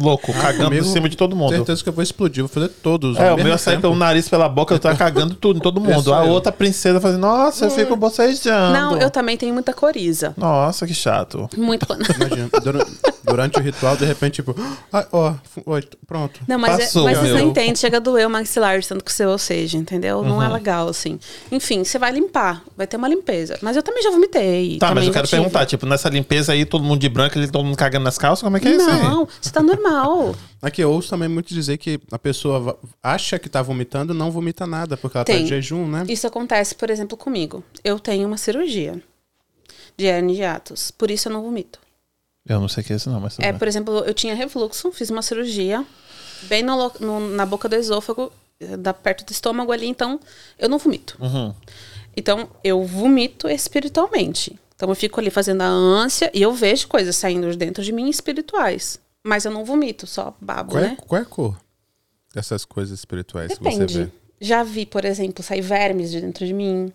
louco, 0.02 0.32
ah, 0.36 0.42
cagando 0.42 0.76
em 0.76 0.84
cima 0.84 1.08
de 1.08 1.16
todo 1.16 1.36
mundo. 1.36 1.52
certeza 1.52 1.84
que 1.84 1.90
eu 1.90 1.94
vou 1.94 2.04
explodir, 2.04 2.44
vou 2.44 2.50
fazer 2.50 2.70
todos. 2.70 3.18
É, 3.18 3.32
o 3.32 3.38
meu 3.38 3.58
sair 3.58 3.80
pelo 3.80 3.96
nariz, 3.96 4.28
pela 4.28 4.50
boca, 4.50 4.74
eu 4.74 4.80
tava 4.80 4.98
cagando 4.98 5.36
tudo 5.36 5.58
em 5.58 5.62
todo 5.62 5.80
mundo. 5.80 6.14
A 6.14 6.26
eu. 6.26 6.32
outra 6.32 6.52
princesa 6.52 7.00
fazendo, 7.00 7.22
nossa, 7.22 7.66
eu 7.66 7.72
fico 7.72 7.96
bocejando. 7.96 8.74
Não, 8.74 8.98
eu 8.98 9.12
também 9.12 9.38
tenho 9.38 9.54
muita 9.54 9.74
coriza. 9.74 10.34
Nossa, 10.36 10.88
que 10.88 10.94
chato. 10.94 11.48
Muito. 11.56 11.86
Imagina, 11.94 12.50
durante, 12.64 12.92
durante, 13.24 13.60
o 13.60 13.62
ritual, 13.62 13.96
de 13.96 14.06
repente, 14.06 14.36
tipo, 14.36 14.56
ah, 14.92 15.06
ó, 15.12 15.34
ó 15.66 15.82
pronto. 16.08 16.40
Não, 16.48 16.58
mas, 16.58 16.80
é, 16.80 16.84
Passou, 16.86 17.08
é, 17.08 17.14
mas 17.14 17.20
você 17.20 17.34
não 17.34 17.50
entende, 17.50 17.80
chega 17.80 17.98
a 17.98 18.00
doer 18.00 18.28
o 18.28 18.30
maxilar, 18.30 18.84
tanto 18.84 19.04
que 19.04 19.14
você 19.14 19.26
seja, 19.38 19.78
entendeu? 19.78 20.24
Não 20.24 20.42
é 20.42 20.48
uhum. 20.48 20.54
legal, 20.54 20.88
assim. 20.88 21.20
Enfim, 21.52 21.84
você 21.84 22.00
vai 22.00 22.12
limpar, 22.12 22.64
vai 22.76 22.88
ter 22.88 22.98
uma 22.98 23.08
limpeza. 23.08 23.58
Mas 23.62 23.76
eu 23.76 23.84
também 23.84 24.02
já 24.02 24.10
vomitei. 24.10 24.78
Tá, 24.80 24.94
mas 24.94 25.06
eu 25.06 25.14
quero. 25.14 25.35
Perguntar, 25.38 25.66
tipo, 25.66 25.86
nessa 25.86 26.10
limpeza 26.10 26.54
aí, 26.54 26.66
todo 26.66 26.84
mundo 26.84 27.00
de 27.00 27.10
branco, 27.10 27.38
ele 27.38 27.48
todo 27.48 27.64
mundo 27.64 27.78
cagando 27.78 28.04
nas 28.04 28.18
calças? 28.18 28.44
Como 28.44 28.58
é 28.58 28.60
que 28.60 28.68
é 28.68 28.72
isso 28.76 28.90
aí? 28.90 29.04
Não, 29.04 29.28
você 29.42 29.52
tá 29.52 29.62
normal. 29.62 30.36
Aqui 30.62 30.82
eu 30.82 30.92
ouço 30.92 31.10
também 31.10 31.30
muito 31.30 31.54
dizer 31.54 31.78
que 31.78 32.00
a 32.12 32.18
pessoa 32.20 32.78
acha 33.02 33.38
que 33.38 33.48
tá 33.48 33.62
vomitando, 33.62 34.14
não 34.14 34.32
vomita 34.32 34.66
nada, 34.66 34.98
porque 34.98 35.18
ela 35.18 35.26
Tem. 35.26 35.38
tá 35.38 35.44
de 35.44 35.50
jejum, 35.50 35.88
né? 35.88 36.06
Isso 36.08 36.26
acontece, 36.26 36.76
por 36.76 36.90
exemplo, 36.90 37.18
comigo. 37.18 37.64
Eu 37.84 38.00
tenho 38.00 38.28
uma 38.28 38.38
cirurgia 38.38 39.02
de 39.98 40.06
hernia 40.06 40.36
de 40.36 40.44
atos, 40.44 40.92
por 40.92 41.12
isso 41.12 41.28
eu 41.30 41.34
não 41.34 41.44
vomito. 41.44 41.80
Eu 42.48 42.60
não 42.60 42.68
sei 42.68 42.84
o 42.84 42.86
que 42.86 42.94
é 42.94 42.96
isso 42.96 43.10
não, 43.10 43.20
mas... 43.20 43.40
É, 43.40 43.52
por 43.54 43.68
exemplo, 43.68 44.00
eu 44.00 44.14
tinha 44.14 44.36
refluxo, 44.36 44.92
fiz 44.92 45.10
uma 45.10 45.22
cirurgia 45.22 45.86
bem 46.44 46.62
no, 46.62 46.92
no, 47.00 47.20
na 47.32 47.46
boca 47.46 47.68
do 47.68 47.76
esôfago, 47.76 48.32
da, 48.80 48.94
perto 48.94 49.26
do 49.26 49.32
estômago 49.32 49.72
ali, 49.72 49.88
então 49.88 50.20
eu 50.58 50.70
não 50.70 50.78
vomito. 50.78 51.18
Uhum. 51.20 51.54
Então, 52.16 52.50
eu 52.64 52.84
vomito 52.86 53.50
espiritualmente. 53.50 54.58
Então 54.76 54.90
eu 54.90 54.96
fico 54.96 55.20
ali 55.20 55.30
fazendo 55.30 55.62
a 55.62 55.68
ânsia 55.68 56.30
e 56.34 56.42
eu 56.42 56.52
vejo 56.52 56.88
coisas 56.88 57.16
saindo 57.16 57.50
de 57.50 57.58
dentro 57.58 57.84
de 57.84 57.92
mim 57.92 58.10
espirituais. 58.10 59.00
Mas 59.24 59.46
eu 59.46 59.52
não 59.52 59.66
vomito, 59.66 60.06
só 60.06 60.36
babo, 60.40 60.72
qual 60.72 60.84
é, 60.84 60.88
né? 60.90 60.98
Qual 61.08 61.20
é 61.20 61.24
a 61.24 61.26
cor 61.26 61.58
dessas 62.34 62.66
coisas 62.66 63.00
espirituais 63.00 63.50
Depende. 63.50 63.86
que 63.86 63.94
você 63.94 64.04
vê? 64.04 64.12
Já 64.42 64.62
vi, 64.62 64.86
por 64.86 65.06
exemplo, 65.06 65.42
sair 65.42 65.62
vermes 65.62 66.12
de 66.12 66.20
dentro 66.20 66.46
de 66.46 66.54
mim. 66.54 66.92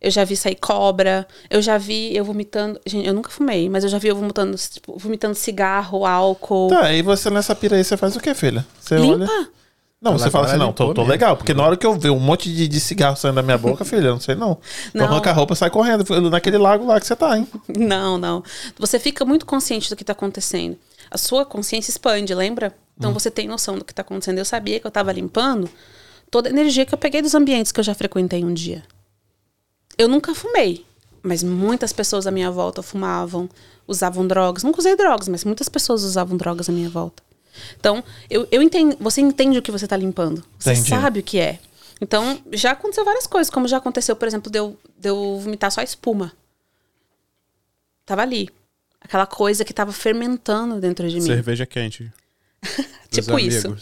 Eu 0.00 0.10
já 0.10 0.24
vi 0.24 0.36
sair 0.36 0.56
cobra. 0.56 1.26
Eu 1.48 1.62
já 1.62 1.78
vi 1.78 2.14
eu 2.16 2.24
vomitando. 2.24 2.80
Gente, 2.84 3.06
eu 3.06 3.14
nunca 3.14 3.30
fumei, 3.30 3.68
mas 3.68 3.84
eu 3.84 3.90
já 3.90 3.98
vi 3.98 4.08
eu 4.08 4.16
vomitando, 4.16 4.56
tipo, 4.56 4.98
vomitando 4.98 5.34
cigarro, 5.34 6.04
álcool. 6.04 6.68
Tá, 6.68 6.92
e 6.92 7.00
você 7.00 7.30
nessa 7.30 7.54
pira 7.54 7.76
aí, 7.76 7.84
você 7.84 7.96
faz 7.96 8.16
o 8.16 8.20
que, 8.20 8.34
filha? 8.34 8.66
Você 8.80 8.96
Limpa. 8.96 9.30
olha. 9.30 9.48
Não, 10.00 10.12
você 10.16 10.30
fala 10.30 10.46
assim, 10.46 10.56
não, 10.56 10.72
tô, 10.72 10.94
tô 10.94 11.04
legal. 11.04 11.36
Porque 11.36 11.52
na 11.52 11.62
hora 11.62 11.76
que 11.76 11.86
eu 11.86 11.92
ver 11.92 12.08
um 12.08 12.18
monte 12.18 12.50
de, 12.50 12.66
de 12.66 12.80
cigarro 12.80 13.16
saindo 13.16 13.34
da 13.34 13.42
minha 13.42 13.58
boca, 13.58 13.84
filha, 13.84 14.06
eu 14.06 14.12
não 14.12 14.20
sei 14.20 14.34
não. 14.34 14.48
não. 14.94 15.04
Então 15.04 15.06
arranca 15.06 15.30
a 15.30 15.32
roupa 15.34 15.52
e 15.52 15.56
sai 15.56 15.68
correndo 15.68 16.30
naquele 16.30 16.56
lago 16.56 16.86
lá 16.86 16.98
que 16.98 17.06
você 17.06 17.14
tá, 17.14 17.36
hein? 17.36 17.46
Não, 17.76 18.16
não. 18.16 18.42
Você 18.78 18.98
fica 18.98 19.24
muito 19.24 19.44
consciente 19.44 19.90
do 19.90 19.96
que 19.96 20.04
tá 20.04 20.12
acontecendo. 20.12 20.76
A 21.10 21.18
sua 21.18 21.44
consciência 21.44 21.90
expande, 21.90 22.34
lembra? 22.34 22.74
Então 22.96 23.10
hum. 23.10 23.14
você 23.14 23.30
tem 23.30 23.46
noção 23.46 23.76
do 23.76 23.84
que 23.84 23.92
tá 23.92 24.00
acontecendo. 24.00 24.38
Eu 24.38 24.44
sabia 24.44 24.80
que 24.80 24.86
eu 24.86 24.90
tava 24.90 25.12
limpando 25.12 25.68
toda 26.30 26.48
a 26.48 26.52
energia 26.52 26.86
que 26.86 26.94
eu 26.94 26.98
peguei 26.98 27.20
dos 27.20 27.34
ambientes 27.34 27.70
que 27.70 27.80
eu 27.80 27.84
já 27.84 27.94
frequentei 27.94 28.42
um 28.42 28.54
dia. 28.54 28.82
Eu 29.98 30.08
nunca 30.08 30.34
fumei, 30.34 30.86
mas 31.22 31.42
muitas 31.42 31.92
pessoas 31.92 32.26
à 32.26 32.30
minha 32.30 32.50
volta 32.50 32.82
fumavam, 32.82 33.48
usavam 33.86 34.26
drogas. 34.26 34.62
Nunca 34.62 34.78
usei 34.78 34.96
drogas, 34.96 35.28
mas 35.28 35.44
muitas 35.44 35.68
pessoas 35.68 36.04
usavam 36.04 36.36
drogas 36.36 36.68
à 36.68 36.72
minha 36.72 36.88
volta. 36.88 37.22
Então, 37.78 38.02
eu, 38.28 38.46
eu 38.50 38.62
entendo, 38.62 38.96
você 39.00 39.20
entende 39.20 39.58
o 39.58 39.62
que 39.62 39.70
você 39.70 39.86
está 39.86 39.96
limpando. 39.96 40.44
Você 40.58 40.72
Entendi. 40.72 40.88
sabe 40.88 41.20
o 41.20 41.22
que 41.22 41.38
é. 41.38 41.58
Então, 42.00 42.40
já 42.52 42.72
aconteceu 42.72 43.04
várias 43.04 43.26
coisas, 43.26 43.50
como 43.50 43.68
já 43.68 43.76
aconteceu, 43.76 44.16
por 44.16 44.26
exemplo, 44.26 44.50
de 44.50 44.58
eu, 44.58 44.78
de 44.98 45.08
eu 45.08 45.38
vomitar 45.38 45.70
só 45.70 45.82
espuma. 45.82 46.32
Tava 48.06 48.22
ali. 48.22 48.48
Aquela 49.00 49.26
coisa 49.26 49.64
que 49.64 49.72
tava 49.72 49.92
fermentando 49.92 50.80
dentro 50.80 51.08
de 51.08 51.16
mim. 51.16 51.26
Cerveja 51.26 51.66
quente. 51.66 52.10
tipo 53.10 53.38
isso. 53.38 53.76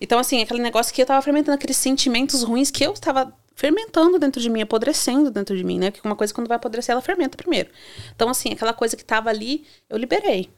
Então, 0.00 0.18
assim, 0.18 0.42
aquele 0.42 0.60
negócio 0.60 0.92
que 0.94 1.02
eu 1.02 1.06
tava 1.06 1.22
fermentando, 1.22 1.54
aqueles 1.54 1.76
sentimentos 1.76 2.42
ruins 2.42 2.70
que 2.70 2.84
eu 2.84 2.92
tava 2.94 3.32
fermentando 3.54 4.18
dentro 4.18 4.40
de 4.40 4.50
mim, 4.50 4.60
apodrecendo 4.60 5.30
dentro 5.30 5.56
de 5.56 5.64
mim, 5.64 5.78
né? 5.78 5.90
Porque 5.90 6.06
uma 6.06 6.14
coisa, 6.14 6.32
quando 6.32 6.46
vai 6.46 6.56
apodrecer, 6.56 6.92
ela 6.92 7.00
fermenta 7.00 7.36
primeiro. 7.36 7.70
Então, 8.14 8.28
assim, 8.28 8.52
aquela 8.52 8.72
coisa 8.72 8.96
que 8.96 9.04
tava 9.04 9.30
ali, 9.30 9.64
eu 9.88 9.96
liberei. 9.96 10.50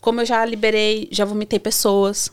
Como 0.00 0.20
eu 0.20 0.26
já 0.26 0.44
liberei, 0.44 1.08
já 1.10 1.24
vomitei 1.24 1.58
pessoas. 1.58 2.30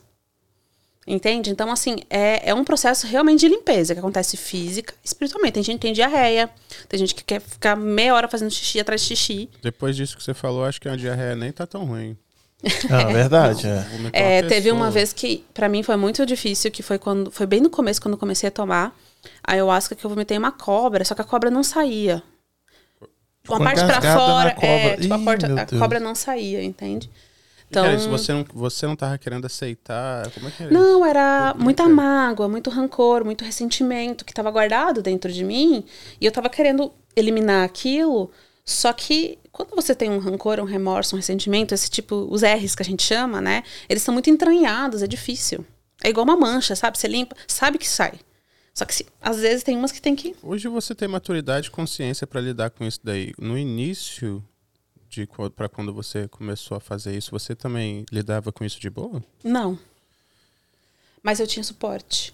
Entende? 1.08 1.50
Então, 1.50 1.72
assim, 1.72 1.98
é, 2.08 2.50
é 2.50 2.54
um 2.54 2.64
processo 2.64 3.08
realmente 3.08 3.40
de 3.40 3.48
limpeza 3.48 3.96
que 3.96 4.00
acontece 4.00 4.38
física 4.38 4.94
espiritualmente. 5.04 5.54
Tem 5.54 5.64
gente 5.64 5.76
que 5.78 5.82
tem 5.82 5.94
diarreia, 5.94 6.50
tem 6.88 7.00
gente 7.00 7.16
que 7.16 7.24
quer 7.24 7.42
ficar 7.42 7.76
meia 7.76 8.14
hora 8.14 8.28
fazendo 8.28 8.52
xixi 8.52 8.80
atrás 8.80 9.02
de 9.02 9.08
xixi. 9.08 9.50
Depois 9.64 9.96
disso 9.96 10.16
que 10.16 10.24
você 10.24 10.36
falou, 10.36 10.64
acho 10.66 10.80
que 10.80 10.88
a 10.88 10.96
diarreia 10.96 11.36
nem 11.36 11.52
tá 11.52 11.66
tão 11.66 11.86
ruim. 11.86 12.16
Ah, 12.90 13.06
verdade. 13.12 13.66
é. 14.14 14.40
é 14.40 14.44
teve 14.44 14.72
uma 14.72 14.92
vez 14.92 15.14
que 15.14 15.44
para 15.54 15.68
mim 15.68 15.82
foi 15.82 15.96
muito 15.96 16.26
difícil, 16.26 16.70
que 16.70 16.84
foi 16.84 17.00
quando 17.00 17.32
foi 17.32 17.48
bem 17.48 17.60
no 17.60 17.70
começo 17.70 18.02
quando 18.02 18.14
eu 18.14 18.20
comecei 18.20 18.50
a 18.50 18.52
tomar 18.52 18.96
a 19.44 19.54
ayahuasca 19.54 19.96
que 19.96 20.06
eu 20.06 20.10
vomitei 20.10 20.38
uma 20.38 20.52
cobra, 20.52 21.04
só 21.04 21.16
que 21.16 21.22
a 21.22 21.26
cobra 21.26 21.50
não 21.50 21.64
saía. 21.64 22.22
Uma 23.48 23.60
parte 23.60 23.84
para 23.84 24.02
fora, 24.02 24.56
é, 24.62 24.96
tipo, 24.98 25.08
Ih, 25.08 25.14
a, 25.14 25.20
porta, 25.20 25.62
a 25.62 25.80
cobra 25.80 26.00
não 26.00 26.14
saía, 26.14 26.64
entende? 26.64 27.10
Então, 27.70 27.84
cara, 27.84 27.98
você 28.00 28.34
não 28.34 28.46
você 28.52 28.88
não 28.88 28.96
tava 28.96 29.18
querendo 29.18 29.46
aceitar, 29.46 30.30
como 30.32 30.48
é 30.48 30.52
que 30.52 30.64
era 30.64 30.72
Não, 30.72 31.06
era 31.06 31.54
muita 31.56 31.88
mágoa, 31.88 32.50
muito 32.50 32.70
rancor, 32.70 33.24
muito 33.24 33.44
ressentimento 33.44 34.26
que 34.26 34.32
estava 34.32 34.50
guardado 34.50 35.02
dentro 35.04 35.32
de 35.32 35.44
mim, 35.44 35.84
e 36.20 36.26
eu 36.26 36.30
estava 36.30 36.50
querendo 36.50 36.92
eliminar 37.16 37.64
aquilo, 37.64 38.32
só 38.66 38.92
que 38.92 39.38
quando 39.52 39.76
você 39.76 39.94
tem 39.94 40.10
um 40.10 40.20
rancor, 40.20 40.60
um 40.60 40.64
remorso, 40.64 41.16
um 41.16 41.20
ressentimento, 41.20 41.74
esse 41.74 41.90
tipo, 41.90 42.28
os 42.30 42.42
R's 42.42 42.76
que 42.76 42.82
a 42.82 42.86
gente 42.86 43.04
chama, 43.04 43.42
né? 43.42 43.64
Eles 43.88 44.02
são 44.02 44.14
muito 44.14 44.30
entranhados, 44.30 45.04
é 45.04 45.08
difícil. 45.08 45.66
É 46.04 46.10
igual 46.10 46.24
uma 46.24 46.38
mancha, 46.38 46.76
sabe? 46.76 46.98
Você 46.98 47.08
limpa, 47.08 47.36
sabe 47.48 47.78
que 47.78 47.88
sai. 47.88 48.14
Só 48.74 48.86
que 48.86 48.96
se, 48.96 49.06
às 49.22 49.40
vezes 49.40 49.64
tem 49.64 49.76
umas 49.76 49.92
que 49.92 50.02
tem 50.02 50.16
que. 50.16 50.36
Hoje 50.42 50.68
você 50.70 50.96
tem 50.96 51.08
maturidade 51.08 51.68
e 51.68 51.72
consciência 51.72 52.26
para 52.26 52.40
lidar 52.40 52.70
com 52.70 52.86
isso 52.86 53.00
daí. 53.04 53.34
No 53.38 53.58
início, 53.58 54.42
de 55.10 55.28
para 55.56 55.68
quando 55.68 55.92
você 55.92 56.28
começou 56.28 56.78
a 56.78 56.80
fazer 56.80 57.18
isso, 57.18 57.32
você 57.32 57.56
também 57.56 58.06
lidava 58.12 58.52
com 58.52 58.64
isso 58.64 58.80
de 58.80 58.90
boa? 58.90 59.24
Não. 59.44 59.78
Mas 61.24 61.40
eu 61.40 61.48
tinha 61.48 61.64
suporte. 61.64 62.34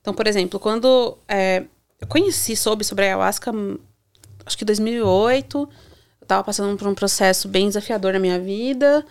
Então, 0.00 0.14
por 0.14 0.26
exemplo, 0.26 0.58
quando 0.58 1.16
é, 1.28 1.64
eu 2.00 2.06
conheci, 2.08 2.56
soube 2.56 2.84
sobre 2.84 3.04
a 3.04 3.08
ayahuasca, 3.08 3.52
acho 4.44 4.56
que 4.56 4.64
em 4.64 4.66
2008, 4.66 5.58
eu 5.58 5.68
estava 6.24 6.42
passando 6.42 6.76
por 6.76 6.88
um 6.88 6.94
processo 6.94 7.46
bem 7.46 7.68
desafiador 7.68 8.14
na 8.14 8.18
minha 8.18 8.40
vida. 8.40 9.04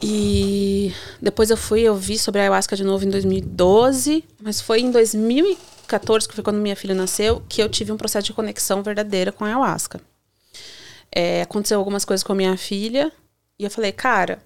E 0.00 0.92
depois 1.20 1.50
eu 1.50 1.56
fui, 1.56 1.80
eu 1.80 1.96
vi 1.96 2.18
sobre 2.18 2.40
a 2.40 2.44
ayahuasca 2.44 2.76
de 2.76 2.84
novo 2.84 3.04
em 3.04 3.10
2012, 3.10 4.24
mas 4.40 4.60
foi 4.60 4.80
em 4.80 4.92
2014, 4.92 6.28
que 6.28 6.34
foi 6.34 6.44
quando 6.44 6.58
minha 6.58 6.76
filha 6.76 6.94
nasceu, 6.94 7.42
que 7.48 7.60
eu 7.60 7.68
tive 7.68 7.90
um 7.90 7.96
processo 7.96 8.26
de 8.26 8.32
conexão 8.32 8.82
verdadeira 8.82 9.32
com 9.32 9.44
a 9.44 9.48
ayahuasca 9.48 10.00
é, 11.10 11.42
aconteceu 11.42 11.78
algumas 11.78 12.04
coisas 12.04 12.22
com 12.22 12.32
a 12.32 12.36
minha 12.36 12.56
filha 12.56 13.12
e 13.58 13.64
eu 13.64 13.70
falei, 13.70 13.92
cara, 13.92 14.42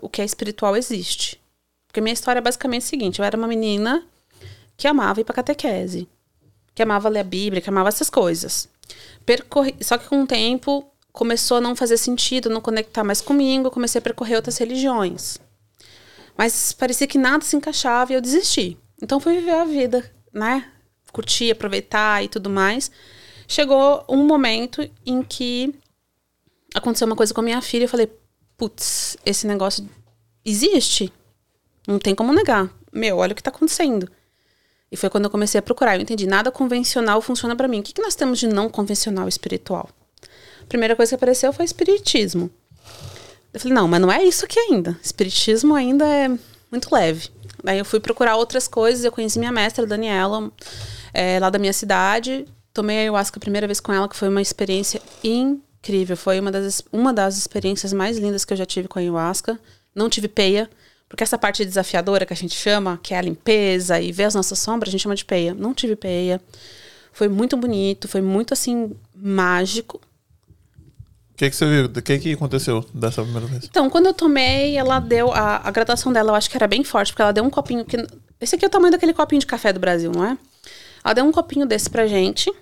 o 0.00 0.08
que 0.08 0.22
é 0.22 0.24
espiritual 0.24 0.76
existe. 0.76 1.40
Porque 1.86 2.00
minha 2.00 2.12
história 2.12 2.38
é 2.38 2.42
basicamente 2.42 2.82
o 2.82 2.86
seguinte: 2.86 3.18
eu 3.20 3.24
era 3.24 3.36
uma 3.36 3.46
menina 3.46 4.04
que 4.76 4.88
amava 4.88 5.20
ir 5.20 5.24
pra 5.24 5.34
catequese. 5.34 6.08
que 6.74 6.82
amava 6.82 7.08
ler 7.08 7.20
a 7.20 7.24
Bíblia, 7.24 7.62
que 7.62 7.70
amava 7.70 7.88
essas 7.88 8.10
coisas. 8.10 8.68
Percorri, 9.24 9.76
só 9.80 9.96
que 9.96 10.08
com 10.08 10.22
o 10.22 10.26
tempo 10.26 10.84
começou 11.12 11.58
a 11.58 11.60
não 11.60 11.76
fazer 11.76 11.96
sentido, 11.96 12.50
não 12.50 12.60
conectar 12.60 13.04
mais 13.04 13.20
comigo, 13.20 13.70
comecei 13.70 14.00
a 14.00 14.02
percorrer 14.02 14.34
outras 14.34 14.58
religiões. 14.58 15.38
Mas 16.36 16.72
parecia 16.72 17.06
que 17.06 17.16
nada 17.16 17.44
se 17.44 17.54
encaixava 17.54 18.12
e 18.12 18.16
eu 18.16 18.20
desisti. 18.20 18.76
Então 19.00 19.20
fui 19.20 19.36
viver 19.36 19.52
a 19.52 19.64
vida, 19.64 20.10
né? 20.32 20.68
Curtir, 21.12 21.52
aproveitar 21.52 22.24
e 22.24 22.28
tudo 22.28 22.50
mais. 22.50 22.90
Chegou 23.46 24.04
um 24.08 24.24
momento 24.24 24.88
em 25.04 25.22
que 25.22 25.74
aconteceu 26.74 27.06
uma 27.06 27.16
coisa 27.16 27.32
com 27.32 27.40
a 27.40 27.44
minha 27.44 27.62
filha, 27.62 27.84
eu 27.84 27.88
falei, 27.88 28.10
putz, 28.56 29.16
esse 29.24 29.46
negócio 29.46 29.88
existe. 30.44 31.12
Não 31.86 31.98
tem 31.98 32.14
como 32.14 32.32
negar. 32.32 32.70
Meu, 32.92 33.18
olha 33.18 33.32
o 33.32 33.34
que 33.34 33.40
está 33.40 33.50
acontecendo. 33.50 34.10
E 34.90 34.96
foi 34.96 35.10
quando 35.10 35.24
eu 35.24 35.30
comecei 35.30 35.58
a 35.58 35.62
procurar. 35.62 35.96
Eu 35.96 36.02
entendi, 36.02 36.26
nada 36.26 36.50
convencional 36.50 37.20
funciona 37.20 37.56
para 37.56 37.68
mim. 37.68 37.80
O 37.80 37.82
que, 37.82 37.92
que 37.92 38.02
nós 38.02 38.14
temos 38.14 38.38
de 38.38 38.46
não 38.46 38.68
convencional 38.68 39.28
espiritual? 39.28 39.88
A 40.62 40.66
primeira 40.66 40.96
coisa 40.96 41.10
que 41.10 41.14
apareceu 41.16 41.52
foi 41.52 41.64
espiritismo. 41.64 42.50
Eu 43.52 43.60
falei, 43.60 43.74
não, 43.74 43.86
mas 43.86 44.00
não 44.00 44.10
é 44.10 44.24
isso 44.24 44.44
aqui 44.44 44.58
ainda. 44.58 44.98
Espiritismo 45.02 45.74
ainda 45.74 46.06
é 46.06 46.28
muito 46.70 46.92
leve. 46.92 47.28
Daí 47.62 47.78
eu 47.78 47.84
fui 47.84 48.00
procurar 48.00 48.36
outras 48.36 48.66
coisas. 48.68 49.04
Eu 49.04 49.12
conheci 49.12 49.38
minha 49.38 49.52
mestra, 49.52 49.86
Daniela, 49.86 50.50
é, 51.12 51.38
lá 51.38 51.50
da 51.50 51.58
minha 51.58 51.72
cidade. 51.72 52.46
Tomei 52.74 52.98
a 52.98 53.00
ayahuasca 53.02 53.38
a 53.38 53.40
primeira 53.40 53.68
vez 53.68 53.78
com 53.78 53.92
ela, 53.92 54.08
que 54.08 54.16
foi 54.16 54.28
uma 54.28 54.42
experiência 54.42 55.00
incrível. 55.22 56.16
Foi 56.16 56.40
uma 56.40 56.50
das, 56.50 56.82
uma 56.92 57.12
das 57.12 57.38
experiências 57.38 57.92
mais 57.92 58.18
lindas 58.18 58.44
que 58.44 58.52
eu 58.52 58.56
já 58.56 58.66
tive 58.66 58.88
com 58.88 58.98
a 58.98 59.02
ayahuasca. 59.02 59.58
Não 59.94 60.10
tive 60.10 60.26
peia. 60.26 60.68
Porque 61.08 61.22
essa 61.22 61.38
parte 61.38 61.64
desafiadora 61.64 62.26
que 62.26 62.32
a 62.32 62.36
gente 62.36 62.56
chama, 62.56 62.98
que 63.00 63.14
é 63.14 63.18
a 63.18 63.22
limpeza 63.22 64.00
e 64.00 64.10
ver 64.10 64.24
as 64.24 64.34
nossas 64.34 64.58
sombras, 64.58 64.88
a 64.88 64.92
gente 64.92 65.02
chama 65.02 65.14
de 65.14 65.24
peia. 65.24 65.54
Não 65.54 65.72
tive 65.72 65.94
peia. 65.94 66.40
Foi 67.12 67.28
muito 67.28 67.56
bonito, 67.56 68.08
foi 68.08 68.20
muito 68.20 68.52
assim, 68.52 68.90
mágico. 69.14 70.00
O 71.30 71.36
que, 71.36 71.48
que 71.48 71.54
você 71.54 71.66
viu? 71.66 71.84
O 71.84 72.02
que, 72.02 72.18
que 72.18 72.32
aconteceu 72.32 72.84
dessa 72.92 73.22
primeira 73.22 73.46
vez? 73.46 73.64
Então, 73.64 73.88
quando 73.88 74.06
eu 74.06 74.14
tomei, 74.14 74.76
ela 74.76 74.98
deu. 74.98 75.32
A, 75.32 75.68
a 75.68 75.70
gradação 75.70 76.12
dela 76.12 76.32
eu 76.32 76.34
acho 76.34 76.50
que 76.50 76.56
era 76.56 76.66
bem 76.66 76.82
forte, 76.82 77.12
porque 77.12 77.22
ela 77.22 77.32
deu 77.32 77.44
um 77.44 77.50
copinho. 77.50 77.84
Que, 77.84 78.04
esse 78.40 78.56
aqui 78.56 78.64
é 78.64 78.68
o 78.68 78.70
tamanho 78.70 78.90
daquele 78.90 79.14
copinho 79.14 79.38
de 79.38 79.46
café 79.46 79.72
do 79.72 79.78
Brasil, 79.78 80.10
não 80.10 80.24
é? 80.24 80.36
Ela 81.04 81.14
deu 81.14 81.24
um 81.24 81.30
copinho 81.30 81.66
desse 81.66 81.88
pra 81.88 82.06
gente. 82.08 82.52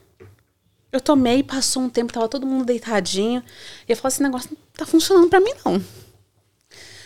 Eu 0.93 1.01
tomei, 1.01 1.43
passou 1.43 1.83
um 1.83 1.89
tempo, 1.89 2.13
tava 2.13 2.29
todo 2.29 2.47
mundo 2.47 2.65
deitadinho. 2.67 3.43
E 3.89 3.93
eu 3.93 3.97
falei: 3.97 4.15
esse 4.15 4.23
negócio 4.23 4.51
não 4.51 4.59
tá 4.77 4.85
funcionando 4.85 5.29
pra 5.29 5.41
mim, 5.41 5.53
não. 5.65 5.83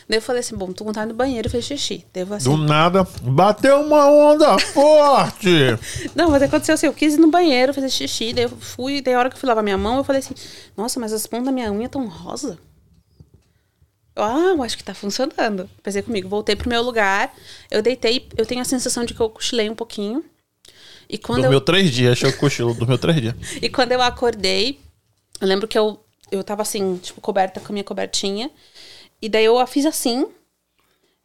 Daí 0.08 0.18
eu 0.18 0.22
falei 0.22 0.38
assim, 0.38 0.54
bom, 0.54 0.72
tô 0.72 0.84
com 0.84 0.90
vontade 0.90 1.08
no 1.08 1.14
banheiro, 1.16 1.50
fez 1.50 1.64
xixi. 1.64 2.06
Daí 2.12 2.24
assim, 2.30 2.48
Do 2.48 2.56
nada, 2.56 3.02
bateu 3.22 3.80
uma 3.80 4.06
onda 4.08 4.56
forte. 4.72 5.76
Não, 6.14 6.30
mas 6.30 6.42
aconteceu 6.42 6.74
assim, 6.74 6.86
eu 6.86 6.92
quis 6.92 7.14
ir 7.14 7.20
no 7.20 7.28
banheiro 7.28 7.74
fazer 7.74 7.90
xixi, 7.90 8.32
daí 8.32 8.44
eu 8.44 8.50
fui, 8.50 9.00
daí 9.00 9.14
a 9.14 9.18
hora 9.18 9.28
que 9.28 9.34
eu 9.34 9.40
fui 9.40 9.48
lavar 9.48 9.64
minha 9.64 9.76
mão, 9.76 9.96
eu 9.96 10.04
falei 10.04 10.20
assim, 10.20 10.34
nossa, 10.76 11.00
mas 11.00 11.12
as 11.12 11.26
pontas 11.26 11.46
da 11.46 11.52
minha 11.52 11.72
unha 11.72 11.88
tão 11.88 12.06
rosa. 12.06 12.56
Ah, 14.14 14.54
eu 14.54 14.62
acho 14.62 14.78
que 14.78 14.84
tá 14.84 14.94
funcionando. 14.94 15.68
Pensei 15.82 16.02
comigo, 16.02 16.28
voltei 16.28 16.54
pro 16.54 16.68
meu 16.68 16.82
lugar, 16.82 17.34
eu 17.68 17.82
deitei, 17.82 18.28
eu 18.36 18.46
tenho 18.46 18.60
a 18.60 18.64
sensação 18.64 19.04
de 19.04 19.12
que 19.12 19.20
eu 19.20 19.28
cochilei 19.28 19.68
um 19.68 19.74
pouquinho. 19.74 20.24
E 21.08 21.18
quando 21.18 21.42
dormiu 21.42 21.58
eu... 21.58 21.64
três 21.64 21.90
dias, 21.90 22.12
achei 22.12 22.32
que 22.32 22.38
cochilo, 22.38 22.74
dormiu 22.74 22.98
três 22.98 23.20
dias. 23.20 23.34
e 23.62 23.68
quando 23.68 23.92
eu 23.92 24.02
acordei, 24.02 24.80
eu 25.40 25.46
lembro 25.46 25.68
que 25.68 25.78
eu, 25.78 26.00
eu 26.30 26.42
tava 26.42 26.62
assim, 26.62 26.96
tipo, 26.96 27.20
coberta 27.20 27.60
com 27.60 27.68
a 27.68 27.72
minha 27.72 27.84
cobertinha. 27.84 28.50
E 29.20 29.28
daí 29.28 29.44
eu 29.44 29.58
a 29.58 29.66
fiz 29.66 29.86
assim. 29.86 30.26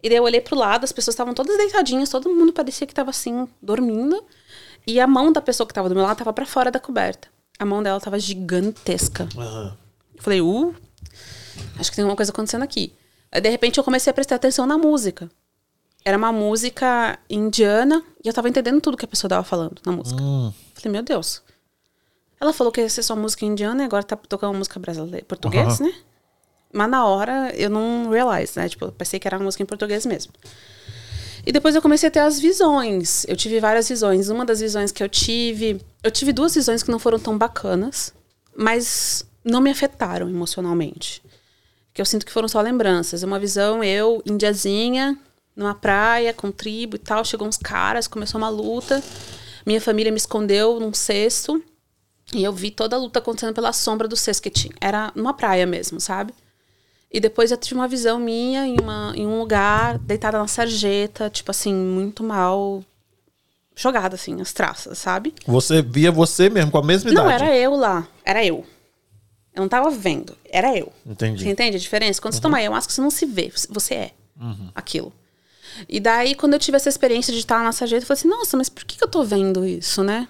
E 0.04 0.10
daí 0.10 0.17
eu 0.17 0.24
olhei 0.24 0.41
pro 0.41 0.56
lado, 0.56 0.84
as 0.84 0.91
pessoas 0.91 1.13
estavam 1.13 1.34
todas 1.34 1.58
deitadinhas, 1.58 2.10
todo 2.10 2.30
mundo 2.30 2.52
parecia 2.54 2.88
que 2.88 2.94
tava 2.94 3.10
assim, 3.10 3.48
dormindo. 3.62 4.24
E 4.86 5.00
a 5.00 5.06
mão 5.06 5.32
da 5.32 5.41
pessoa 5.41 5.67
que 5.67 5.74
tava 5.74 5.89
do 5.89 5.96
meu 5.96 6.04
lado 6.04 6.17
tava 6.17 6.34
para 6.34 6.46
fora 6.46 6.72
da 6.72 6.80
coberta. 6.80 7.28
A 7.60 7.65
mão 7.65 7.84
dela 7.84 8.00
tava 8.00 8.17
gigantesca. 8.17 9.30
Uhum. 9.36 9.72
Eu 10.15 10.24
falei, 10.24 10.41
uh, 10.41 10.76
acho 11.78 11.91
que 11.91 11.96
tem 11.96 12.04
alguma 12.04 12.15
coisa 12.15 12.32
acontecendo 12.32 12.63
aqui. 12.63 12.94
Aí, 13.32 13.39
de 13.39 13.50
repente, 13.50 13.78
eu 13.78 13.84
comecei 13.84 14.10
a 14.10 14.13
prestar 14.13 14.36
atenção 14.36 14.65
na 14.65 14.78
música. 14.78 15.30
Era 16.04 16.18
uma 16.18 16.32
música 16.32 17.18
indiana 17.30 18.04
e 18.24 18.28
eu 18.28 18.34
tava 18.34 18.50
entendendo 18.50 18.82
tudo 18.82 18.98
que 18.98 19.06
a 19.06 19.08
pessoa 19.08 19.30
tava 19.30 19.44
falando 19.44 19.80
na 19.86 19.92
música. 19.92 20.22
Uhum. 20.22 20.54
Falei, 20.74 20.92
meu 20.92 21.04
Deus. 21.04 21.44
Ela 22.40 22.52
falou 22.52 22.72
que 22.72 22.82
ia 22.82 22.90
ser 22.90 23.04
só 23.04 23.16
música 23.16 23.46
indiana 23.46 23.84
e 23.84 23.86
agora 23.86 24.04
tá 24.04 24.16
tocando 24.16 24.58
música 24.58 24.80
brasileira, 24.80 25.24
português, 25.26 25.80
uhum. 25.80 25.88
né? 25.88 25.94
Mas 26.74 26.90
na 26.90 27.06
hora 27.06 27.52
eu 27.56 27.70
não 27.70 28.10
realize, 28.10 28.54
né? 28.58 28.68
Tipo, 28.68 28.86
eu 28.86 28.92
pensei 28.92 29.20
que 29.20 29.28
era 29.28 29.38
uma 29.38 29.44
música 29.44 29.62
em 29.62 29.66
português 29.66 30.06
mesmo. 30.06 30.34
E 31.46 31.52
depois 31.52 31.76
eu 31.76 31.82
comecei 31.82 32.08
a 32.08 32.12
ter 32.12 32.20
as 32.20 32.40
visões. 32.40 33.26
Eu 33.28 33.36
tive 33.36 33.60
várias 33.60 33.90
visões. 33.90 34.30
Uma 34.30 34.46
das 34.46 34.60
visões 34.60 34.92
que 34.92 35.04
eu 35.04 35.10
tive. 35.10 35.82
Eu 36.04 36.12
tive 36.12 36.32
duas 36.32 36.54
visões 36.54 36.82
que 36.84 36.92
não 36.92 37.00
foram 37.00 37.20
tão 37.20 37.38
bacanas, 37.38 38.14
mas 38.56 39.26
não 39.44 39.60
me 39.60 39.70
afetaram 39.70 40.30
emocionalmente. 40.30 41.22
Que 41.94 42.02
eu 42.02 42.06
sinto 42.06 42.26
que 42.26 42.32
foram 42.32 42.48
só 42.48 42.62
lembranças. 42.62 43.24
Uma 43.24 43.40
visão, 43.40 43.84
eu, 43.84 44.22
indiazinha, 44.26 45.18
numa 45.62 45.76
praia, 45.76 46.34
com 46.34 46.52
tribo 46.52 46.95
e 46.95 47.00
tal. 47.00 47.24
Chegou 47.24 47.47
uns 47.47 47.58
caras, 47.58 48.08
começou 48.08 48.39
uma 48.39 48.50
luta. 48.50 49.02
Minha 49.65 49.82
família 49.82 50.12
me 50.12 50.17
escondeu 50.17 50.80
num 50.80 50.93
cesto. 50.93 51.62
E 52.34 52.43
eu 52.43 52.54
vi 52.54 52.71
toda 52.71 52.95
a 52.95 53.00
luta 53.00 53.19
acontecendo 53.19 53.54
pela 53.54 53.74
sombra 53.74 54.08
do 54.08 54.15
cesto 54.15 54.43
que 54.43 54.50
tinha. 54.50 54.74
Era 54.80 55.12
numa 55.15 55.34
praia 55.34 55.65
mesmo, 55.65 56.00
sabe? 56.00 56.34
E 57.12 57.19
depois 57.19 57.52
eu 57.52 57.58
tive 57.58 57.76
uma 57.76 57.88
visão 57.88 58.17
minha 58.19 58.65
em, 58.65 58.80
uma, 58.80 59.13
em 59.15 59.28
um 59.28 59.38
lugar, 59.38 59.97
deitada 60.00 60.38
na 60.38 60.47
sarjeta, 60.47 61.30
tipo 61.30 61.52
assim, 61.52 61.74
muito 61.74 62.24
mal 62.24 62.84
jogada, 63.76 64.15
assim, 64.15 64.39
as 64.39 64.54
traças, 64.54 64.97
sabe? 64.97 65.34
Você 65.45 65.82
via 65.82 66.12
você 66.12 66.50
mesmo, 66.50 66.71
com 66.71 66.78
a 66.78 66.84
mesma 66.84 67.12
idade? 67.12 67.26
Não, 67.26 67.32
era 67.32 67.56
eu 67.56 67.76
lá. 67.76 68.08
Era 68.24 68.45
eu. 68.45 68.65
Eu 69.54 69.62
não 69.62 69.67
tava 69.67 69.89
vendo. 69.89 70.38
Era 70.50 70.78
eu. 70.78 70.91
Entendi. 71.06 71.43
Você 71.43 71.50
entende 71.50 71.76
a 71.76 71.80
diferença? 71.80 72.21
Quando 72.21 72.34
uhum. 72.34 72.38
você 72.38 72.41
toma 72.41 72.58
ayahuasca, 72.58 72.93
você 72.93 73.02
não 73.02 73.12
se 73.12 73.26
vê. 73.26 73.52
Você 73.69 73.93
é 73.93 74.12
uhum. 74.39 74.69
aquilo. 74.74 75.12
E 75.88 76.00
daí, 76.00 76.36
quando 76.36 76.54
eu 76.54 76.60
tive 76.60 76.78
essa 76.78 76.90
experiência 76.90 77.34
de 77.34 77.40
estar 77.40 77.64
na 77.64 77.72
sarjeta, 77.72 78.04
eu 78.04 78.08
falei 78.08 78.20
assim, 78.20 78.28
nossa, 78.28 78.58
mas 78.58 78.70
por 78.70 78.84
que, 78.86 78.98
que 78.98 79.04
eu 79.04 79.08
tô 79.08 79.24
vendo 79.24 79.66
isso, 79.66 80.04
né? 80.04 80.28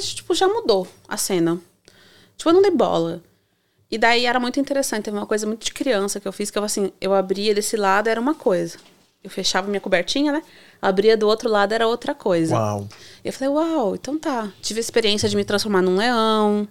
Tipo, 0.00 0.34
já 0.34 0.48
mudou 0.48 0.88
a 1.08 1.16
cena. 1.16 1.58
Tipo, 2.36 2.50
eu 2.50 2.54
não 2.54 2.62
dei 2.62 2.70
bola. 2.70 3.22
E 3.90 3.98
daí 3.98 4.26
era 4.26 4.40
muito 4.40 4.58
interessante, 4.58 5.04
teve 5.04 5.16
uma 5.16 5.26
coisa 5.26 5.46
muito 5.46 5.64
de 5.64 5.72
criança 5.72 6.18
que 6.18 6.26
eu 6.26 6.32
fiz, 6.32 6.50
que 6.50 6.58
eu 6.58 6.64
assim, 6.64 6.90
eu 7.00 7.14
abria 7.14 7.54
desse 7.54 7.76
lado, 7.76 8.08
era 8.08 8.20
uma 8.20 8.34
coisa. 8.34 8.78
Eu 9.22 9.30
fechava 9.30 9.68
minha 9.68 9.80
cobertinha, 9.80 10.32
né? 10.32 10.42
Abria 10.82 11.16
do 11.16 11.26
outro 11.26 11.48
lado, 11.48 11.72
era 11.72 11.86
outra 11.86 12.14
coisa. 12.14 12.56
Uau. 12.56 12.88
E 13.24 13.28
eu 13.28 13.32
falei, 13.32 13.48
uau, 13.54 13.94
então 13.94 14.18
tá. 14.18 14.52
Tive 14.60 14.80
a 14.80 14.82
experiência 14.82 15.28
de 15.28 15.36
me 15.36 15.44
transformar 15.44 15.80
num 15.80 15.96
leão. 15.96 16.66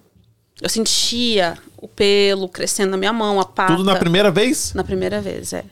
Eu 0.60 0.68
sentia 0.68 1.58
o 1.76 1.88
pelo 1.88 2.48
crescendo 2.48 2.90
na 2.90 2.96
minha 2.96 3.12
mão, 3.12 3.40
a 3.40 3.44
pata. 3.44 3.72
Tudo 3.74 3.84
na 3.84 3.96
primeira 3.96 4.30
vez? 4.30 4.72
Na 4.74 4.84
primeira 4.84 5.20
vez, 5.20 5.52
é. 5.52 5.64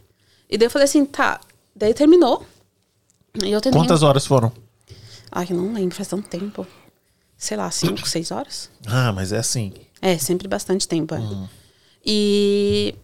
E 0.50 0.58
daí 0.58 0.66
eu 0.66 0.70
falei 0.70 0.84
assim, 0.84 1.04
tá. 1.04 1.38
Daí 1.74 1.94
terminou. 1.94 2.44
E 3.42 3.50
eu 3.50 3.60
terminei... 3.60 3.86
Quantas 3.86 4.02
horas 4.02 4.26
foram? 4.26 4.52
Ai, 5.30 5.46
eu 5.50 5.56
não 5.56 5.72
lembro, 5.72 5.94
faz 5.94 6.08
tanto 6.08 6.28
tempo. 6.28 6.66
Sei 7.36 7.56
lá, 7.56 7.70
cinco, 7.70 8.06
seis 8.08 8.30
horas. 8.30 8.70
Ah, 8.86 9.12
mas 9.12 9.32
é 9.32 9.38
assim. 9.38 9.72
É, 10.00 10.18
sempre 10.18 10.46
bastante 10.46 10.86
tempo. 10.86 11.14
É. 11.14 11.18
Uhum. 11.18 11.48
E, 12.04 12.94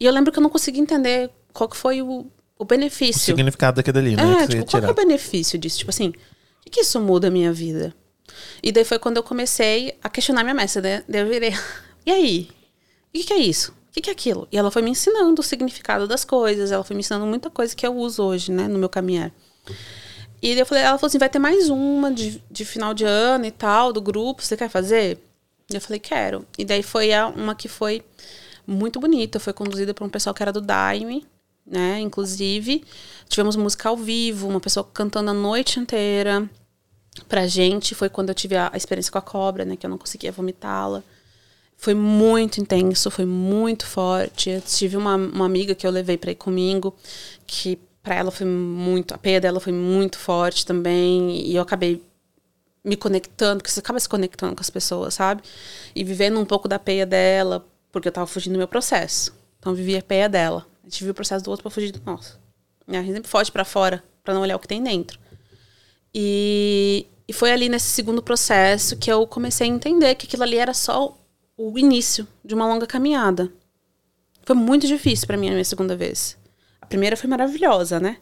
e 0.00 0.04
eu 0.04 0.12
lembro 0.12 0.32
que 0.32 0.38
eu 0.38 0.42
não 0.42 0.50
consegui 0.50 0.80
entender 0.80 1.30
qual 1.52 1.68
que 1.68 1.76
foi 1.76 2.02
o, 2.02 2.26
o 2.58 2.64
benefício. 2.64 3.20
O 3.32 3.36
significado 3.36 3.76
daquilo 3.76 3.98
ali, 3.98 4.16
né? 4.16 4.42
É, 4.42 4.46
tipo, 4.46 4.66
qual 4.70 4.82
que 4.82 4.88
é 4.88 4.90
o 4.90 4.94
benefício 4.94 5.58
disso? 5.58 5.78
Tipo 5.78 5.90
assim, 5.90 6.08
o 6.08 6.12
que, 6.64 6.70
que 6.70 6.80
isso 6.80 7.00
muda 7.00 7.28
a 7.28 7.30
minha 7.30 7.52
vida? 7.52 7.94
E 8.62 8.72
daí 8.72 8.84
foi 8.84 8.98
quando 8.98 9.18
eu 9.18 9.22
comecei 9.22 9.96
a 10.02 10.08
questionar 10.08 10.42
minha 10.42 10.54
mestra, 10.54 10.82
né? 10.82 11.04
Daí 11.08 11.20
eu 11.20 11.28
virei, 11.28 11.54
e 12.04 12.10
aí? 12.10 12.48
O 13.08 13.18
que, 13.18 13.24
que 13.24 13.32
é 13.32 13.38
isso? 13.38 13.72
O 13.88 13.92
que, 13.92 14.00
que 14.02 14.10
é 14.10 14.12
aquilo? 14.12 14.46
E 14.52 14.58
ela 14.58 14.70
foi 14.70 14.82
me 14.82 14.90
ensinando 14.90 15.40
o 15.40 15.44
significado 15.44 16.06
das 16.06 16.24
coisas, 16.24 16.70
ela 16.70 16.84
foi 16.84 16.94
me 16.94 17.00
ensinando 17.00 17.26
muita 17.26 17.50
coisa 17.50 17.74
que 17.74 17.86
eu 17.86 17.96
uso 17.96 18.22
hoje, 18.22 18.52
né, 18.52 18.68
no 18.68 18.78
meu 18.78 18.88
caminhar. 18.88 19.32
E 20.40 20.52
eu 20.52 20.66
falei, 20.66 20.84
ela 20.84 20.98
falou 20.98 21.08
assim: 21.08 21.18
vai 21.18 21.28
ter 21.28 21.38
mais 21.38 21.68
uma 21.68 22.12
de, 22.12 22.42
de 22.50 22.64
final 22.64 22.94
de 22.94 23.04
ano 23.04 23.44
e 23.44 23.50
tal, 23.50 23.92
do 23.92 24.00
grupo, 24.00 24.42
você 24.42 24.56
quer 24.56 24.68
fazer? 24.68 25.18
Eu 25.70 25.80
falei, 25.80 25.98
quero. 25.98 26.46
E 26.56 26.64
daí 26.64 26.82
foi 26.82 27.12
a, 27.12 27.26
uma 27.26 27.54
que 27.54 27.68
foi 27.68 28.02
muito 28.66 28.98
bonita. 29.00 29.38
Foi 29.38 29.52
conduzida 29.52 29.92
por 29.92 30.04
um 30.04 30.08
pessoal 30.08 30.32
que 30.32 30.42
era 30.42 30.52
do 30.52 30.60
Daime, 30.60 31.26
né? 31.66 32.00
Inclusive, 32.00 32.84
tivemos 33.28 33.56
música 33.56 33.88
ao 33.88 33.96
vivo, 33.96 34.48
uma 34.48 34.60
pessoa 34.60 34.88
cantando 34.94 35.30
a 35.30 35.34
noite 35.34 35.78
inteira 35.78 36.48
pra 37.28 37.46
gente. 37.46 37.94
Foi 37.94 38.08
quando 38.08 38.30
eu 38.30 38.34
tive 38.34 38.56
a, 38.56 38.70
a 38.72 38.76
experiência 38.76 39.12
com 39.12 39.18
a 39.18 39.22
cobra, 39.22 39.64
né? 39.64 39.76
Que 39.76 39.84
eu 39.84 39.90
não 39.90 39.98
conseguia 39.98 40.32
vomitá-la. 40.32 41.02
Foi 41.80 41.94
muito 41.94 42.60
intenso, 42.60 43.08
foi 43.08 43.24
muito 43.24 43.86
forte. 43.86 44.50
Eu 44.50 44.60
tive 44.60 44.96
uma, 44.96 45.14
uma 45.14 45.46
amiga 45.46 45.76
que 45.76 45.86
eu 45.86 45.90
levei 45.92 46.18
para 46.18 46.32
ir 46.32 46.34
comigo, 46.34 46.94
que 47.46 47.78
para 48.02 48.16
ela 48.16 48.32
foi 48.32 48.46
muito. 48.46 49.14
A 49.14 49.18
peia 49.18 49.40
dela 49.40 49.60
foi 49.60 49.72
muito 49.72 50.18
forte 50.18 50.66
também. 50.66 51.40
E 51.46 51.54
eu 51.54 51.62
acabei 51.62 52.02
me 52.84 52.96
conectando, 52.96 53.58
porque 53.58 53.70
você 53.70 53.78
acaba 53.78 54.00
se 54.00 54.08
conectando 54.08 54.56
com 54.56 54.60
as 54.60 54.70
pessoas, 54.70 55.14
sabe? 55.14 55.42
E 55.94 56.02
vivendo 56.02 56.40
um 56.40 56.44
pouco 56.44 56.66
da 56.66 56.80
peia 56.80 57.06
dela, 57.06 57.64
porque 57.92 58.08
eu 58.08 58.12
tava 58.12 58.26
fugindo 58.26 58.54
do 58.54 58.58
meu 58.58 58.68
processo. 58.68 59.32
Então 59.60 59.72
eu 59.72 59.76
vivia 59.76 60.00
a 60.00 60.02
peia 60.02 60.28
dela. 60.28 60.66
Gente 60.84 61.04
viu 61.04 61.12
o 61.12 61.14
processo 61.14 61.44
do 61.44 61.50
outro 61.50 61.62
pra 61.62 61.70
fugir 61.70 61.92
do 61.92 62.00
nosso. 62.04 62.40
A 62.88 62.92
gente 62.94 63.12
sempre 63.12 63.30
foge 63.30 63.52
para 63.52 63.64
fora, 63.64 64.02
para 64.24 64.34
não 64.34 64.40
olhar 64.40 64.56
o 64.56 64.58
que 64.58 64.66
tem 64.66 64.82
dentro. 64.82 65.18
E, 66.14 67.06
E 67.28 67.32
foi 67.32 67.52
ali 67.52 67.68
nesse 67.68 67.88
segundo 67.88 68.22
processo 68.22 68.96
que 68.96 69.12
eu 69.12 69.26
comecei 69.26 69.66
a 69.66 69.70
entender 69.70 70.14
que 70.14 70.26
aquilo 70.26 70.42
ali 70.44 70.56
era 70.56 70.72
só 70.72 71.17
o 71.58 71.76
início 71.76 72.26
de 72.44 72.54
uma 72.54 72.66
longa 72.66 72.86
caminhada. 72.86 73.52
Foi 74.44 74.54
muito 74.54 74.86
difícil 74.86 75.26
para 75.26 75.36
mim 75.36 75.48
a 75.48 75.52
minha 75.52 75.64
segunda 75.64 75.96
vez. 75.96 76.38
A 76.80 76.86
primeira 76.86 77.16
foi 77.16 77.28
maravilhosa, 77.28 77.98
né? 77.98 78.18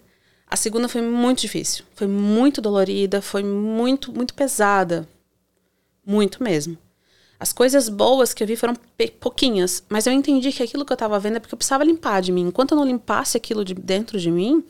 A 0.47 0.57
segunda 0.57 0.89
foi 0.89 1.03
muito 1.03 1.43
difícil. 1.43 1.85
Foi 1.95 2.07
muito 2.07 2.63
dolorida, 2.63 3.21
foi 3.21 3.45
muito, 3.45 4.11
muito 4.11 4.33
pesada. 4.33 5.07
Muito 6.05 6.43
mesmo. 6.43 6.79
As 7.39 7.53
coisas 7.53 7.91
boas 7.91 8.33
que 8.33 8.43
eu 8.43 8.47
vi 8.47 8.57
foram 8.57 8.75
pouquinhas, 9.21 9.85
mas 9.91 10.07
eu 10.07 10.13
entendi 10.15 10.51
que 10.51 10.63
aquilo 10.63 10.87
que 10.87 10.93
eu 10.93 10.97
tava 10.97 11.19
vendo 11.19 11.37
é 11.37 11.41
porque 11.41 11.55
eu 11.55 11.59
precisava 11.59 11.85
limpar 11.85 12.23
de 12.23 12.33
mim. 12.33 12.47
Enquanto 12.47 12.73
eu 12.73 12.79
não 12.79 12.87
limpasse 12.87 13.37
aquilo 13.37 13.63
de 13.63 13.75
dentro 13.75 14.19
de 14.19 14.31
mim, 14.31 14.65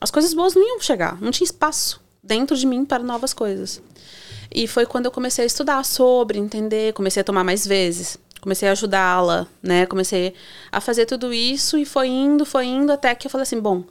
as 0.00 0.10
coisas 0.10 0.32
boas 0.32 0.54
não 0.54 0.66
iam 0.66 0.80
chegar. 0.80 1.20
Não 1.20 1.30
tinha 1.30 1.44
espaço 1.44 2.00
dentro 2.22 2.56
de 2.56 2.66
mim 2.66 2.86
para 2.86 3.02
novas 3.02 3.34
coisas. 3.34 3.82
E 4.50 4.66
foi 4.66 4.86
quando 4.86 5.06
eu 5.06 5.10
comecei 5.10 5.44
a 5.44 5.46
estudar 5.46 5.84
sobre, 5.84 6.38
entender, 6.38 6.92
comecei 6.94 7.20
a 7.20 7.24
tomar 7.24 7.44
mais 7.44 7.66
vezes, 7.66 8.18
comecei 8.40 8.68
a 8.68 8.72
ajudá-la, 8.72 9.46
né? 9.62 9.86
Comecei 9.86 10.34
a 10.72 10.80
fazer 10.80 11.06
tudo 11.06 11.32
isso 11.32 11.76
e 11.76 11.84
foi 11.84 12.08
indo, 12.08 12.46
foi 12.46 12.66
indo 12.66 12.92
até 12.92 13.14
que 13.14 13.26
eu 13.26 13.30
falei 13.30 13.42
assim, 13.42 13.60
bom, 13.60 13.84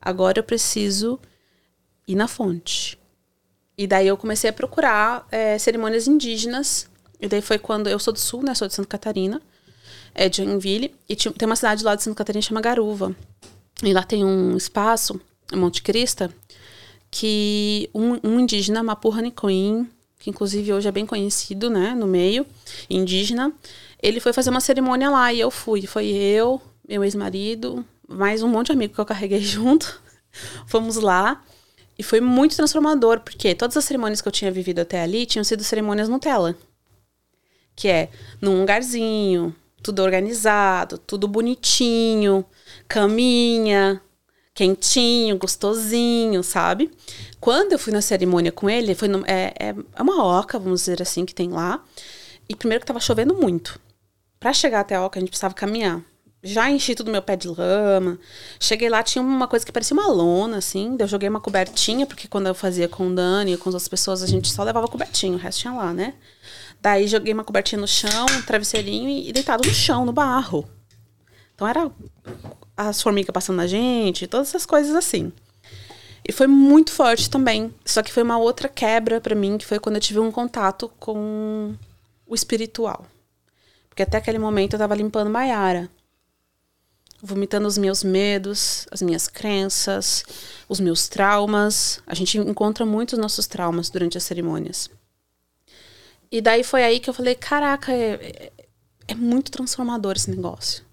agora 0.00 0.38
eu 0.38 0.44
preciso 0.44 1.18
ir 2.06 2.14
na 2.14 2.28
fonte. 2.28 2.98
E 3.76 3.86
daí 3.86 4.06
eu 4.06 4.16
comecei 4.16 4.48
a 4.48 4.52
procurar 4.52 5.26
é, 5.30 5.58
cerimônias 5.58 6.06
indígenas. 6.06 6.88
E 7.20 7.28
daí 7.28 7.42
foi 7.42 7.58
quando 7.58 7.88
eu 7.88 7.98
sou 7.98 8.12
do 8.12 8.18
sul, 8.18 8.42
né? 8.42 8.54
Sou 8.54 8.68
de 8.68 8.74
Santa 8.74 8.88
Catarina, 8.88 9.42
é 10.14 10.28
de 10.28 10.38
Joinville, 10.38 10.94
e 11.08 11.16
tinha, 11.16 11.32
tem 11.32 11.46
uma 11.46 11.56
cidade 11.56 11.84
lá 11.84 11.94
de 11.94 12.02
Santa 12.02 12.16
Catarina 12.16 12.40
que 12.40 12.48
chama 12.48 12.60
Garuva. 12.60 13.14
E 13.82 13.92
lá 13.92 14.02
tem 14.02 14.24
um 14.24 14.56
espaço, 14.56 15.20
Monte 15.54 15.82
Crista, 15.82 16.32
que 17.10 17.90
um, 17.94 18.18
um 18.22 18.40
indígena, 18.40 18.82
Mapurra 18.82 19.20
Nicoim, 19.20 19.88
que 20.26 20.30
inclusive 20.30 20.72
hoje 20.72 20.88
é 20.88 20.90
bem 20.92 21.06
conhecido, 21.06 21.70
né, 21.70 21.94
no 21.94 22.04
meio 22.04 22.44
indígena, 22.90 23.52
ele 24.02 24.18
foi 24.18 24.32
fazer 24.32 24.50
uma 24.50 24.60
cerimônia 24.60 25.08
lá 25.08 25.32
e 25.32 25.38
eu 25.38 25.52
fui. 25.52 25.86
Foi 25.86 26.04
eu, 26.06 26.60
meu 26.86 27.04
ex-marido, 27.04 27.86
mais 28.08 28.42
um 28.42 28.48
monte 28.48 28.66
de 28.66 28.72
amigo 28.72 28.92
que 28.92 29.00
eu 29.00 29.06
carreguei 29.06 29.38
junto. 29.46 30.02
Fomos 30.66 30.96
lá 30.96 31.44
e 31.96 32.02
foi 32.02 32.20
muito 32.20 32.56
transformador, 32.56 33.20
porque 33.20 33.54
todas 33.54 33.76
as 33.76 33.84
cerimônias 33.84 34.20
que 34.20 34.26
eu 34.26 34.32
tinha 34.32 34.50
vivido 34.50 34.80
até 34.80 35.00
ali 35.00 35.26
tinham 35.26 35.44
sido 35.44 35.62
cerimônias 35.62 36.08
Nutella. 36.08 36.56
Que 37.76 37.86
é 37.86 38.08
num 38.40 38.58
lugarzinho, 38.58 39.54
tudo 39.80 40.02
organizado, 40.02 40.98
tudo 40.98 41.28
bonitinho, 41.28 42.44
caminha, 42.88 44.02
quentinho, 44.56 45.36
gostosinho, 45.36 46.42
sabe? 46.42 46.90
Quando 47.38 47.72
eu 47.72 47.78
fui 47.78 47.92
na 47.92 48.00
cerimônia 48.00 48.50
com 48.50 48.70
ele, 48.70 48.94
foi 48.94 49.06
no, 49.06 49.22
é, 49.26 49.52
é, 49.60 49.74
é, 49.94 50.02
uma 50.02 50.24
oca, 50.24 50.58
vamos 50.58 50.80
dizer 50.80 51.02
assim, 51.02 51.26
que 51.26 51.34
tem 51.34 51.50
lá. 51.50 51.84
E 52.48 52.56
primeiro 52.56 52.80
que 52.80 52.86
tava 52.86 52.98
chovendo 52.98 53.34
muito. 53.34 53.78
Para 54.40 54.54
chegar 54.54 54.80
até 54.80 54.94
a 54.94 55.04
oca, 55.04 55.18
a 55.18 55.20
gente 55.20 55.28
precisava 55.28 55.52
caminhar. 55.52 56.02
Já 56.42 56.70
enchi 56.70 56.94
tudo 56.94 57.10
meu 57.10 57.20
pé 57.20 57.36
de 57.36 57.48
lama. 57.48 58.18
Cheguei 58.58 58.88
lá, 58.88 59.02
tinha 59.02 59.20
uma 59.20 59.46
coisa 59.46 59.66
que 59.66 59.72
parecia 59.72 59.94
uma 59.94 60.06
lona, 60.06 60.56
assim. 60.56 60.96
Eu 60.98 61.06
joguei 61.06 61.28
uma 61.28 61.40
cobertinha, 61.40 62.06
porque 62.06 62.26
quando 62.26 62.46
eu 62.46 62.54
fazia 62.54 62.88
com 62.88 63.08
o 63.08 63.14
Dani 63.14 63.52
e 63.52 63.56
com 63.58 63.68
as 63.68 63.74
outras 63.74 63.88
pessoas, 63.88 64.22
a 64.22 64.26
gente 64.26 64.50
só 64.50 64.62
levava 64.62 64.88
cobertinho, 64.88 65.34
o 65.34 65.38
resto 65.38 65.60
tinha 65.60 65.74
lá, 65.74 65.92
né? 65.92 66.14
Daí 66.80 67.06
joguei 67.08 67.34
uma 67.34 67.44
cobertinha 67.44 67.80
no 67.80 67.88
chão, 67.88 68.24
um 68.30 68.42
travesseirinho 68.42 69.08
e 69.08 69.32
deitado 69.32 69.66
no 69.66 69.74
chão, 69.74 70.06
no 70.06 70.12
barro. 70.12 70.66
Então 71.54 71.66
era 71.66 71.90
as 72.76 73.00
formigas 73.00 73.32
passando 73.32 73.56
na 73.56 73.66
gente, 73.66 74.26
todas 74.26 74.48
essas 74.48 74.66
coisas 74.66 74.94
assim. 74.94 75.32
E 76.28 76.32
foi 76.32 76.46
muito 76.46 76.90
forte 76.92 77.30
também. 77.30 77.72
Só 77.84 78.02
que 78.02 78.12
foi 78.12 78.22
uma 78.22 78.36
outra 78.36 78.68
quebra 78.68 79.20
para 79.20 79.34
mim, 79.34 79.56
que 79.56 79.64
foi 79.64 79.78
quando 79.78 79.94
eu 79.96 80.00
tive 80.00 80.18
um 80.18 80.32
contato 80.32 80.90
com 80.98 81.74
o 82.26 82.34
espiritual. 82.34 83.06
Porque 83.88 84.02
até 84.02 84.18
aquele 84.18 84.38
momento 84.38 84.74
eu 84.74 84.78
tava 84.78 84.94
limpando 84.94 85.30
Maiara. 85.30 85.88
Vomitando 87.22 87.66
os 87.66 87.78
meus 87.78 88.04
medos, 88.04 88.86
as 88.90 89.00
minhas 89.00 89.26
crenças, 89.26 90.24
os 90.68 90.80
meus 90.80 91.08
traumas. 91.08 92.00
A 92.06 92.14
gente 92.14 92.38
encontra 92.38 92.84
muitos 92.84 93.18
nossos 93.18 93.46
traumas 93.46 93.88
durante 93.88 94.18
as 94.18 94.24
cerimônias. 94.24 94.90
E 96.30 96.40
daí 96.40 96.62
foi 96.64 96.82
aí 96.82 97.00
que 97.00 97.08
eu 97.08 97.14
falei: 97.14 97.34
caraca, 97.36 97.92
é, 97.92 98.14
é, 98.14 98.52
é 99.08 99.14
muito 99.14 99.50
transformador 99.50 100.14
esse 100.16 100.30
negócio. 100.30 100.85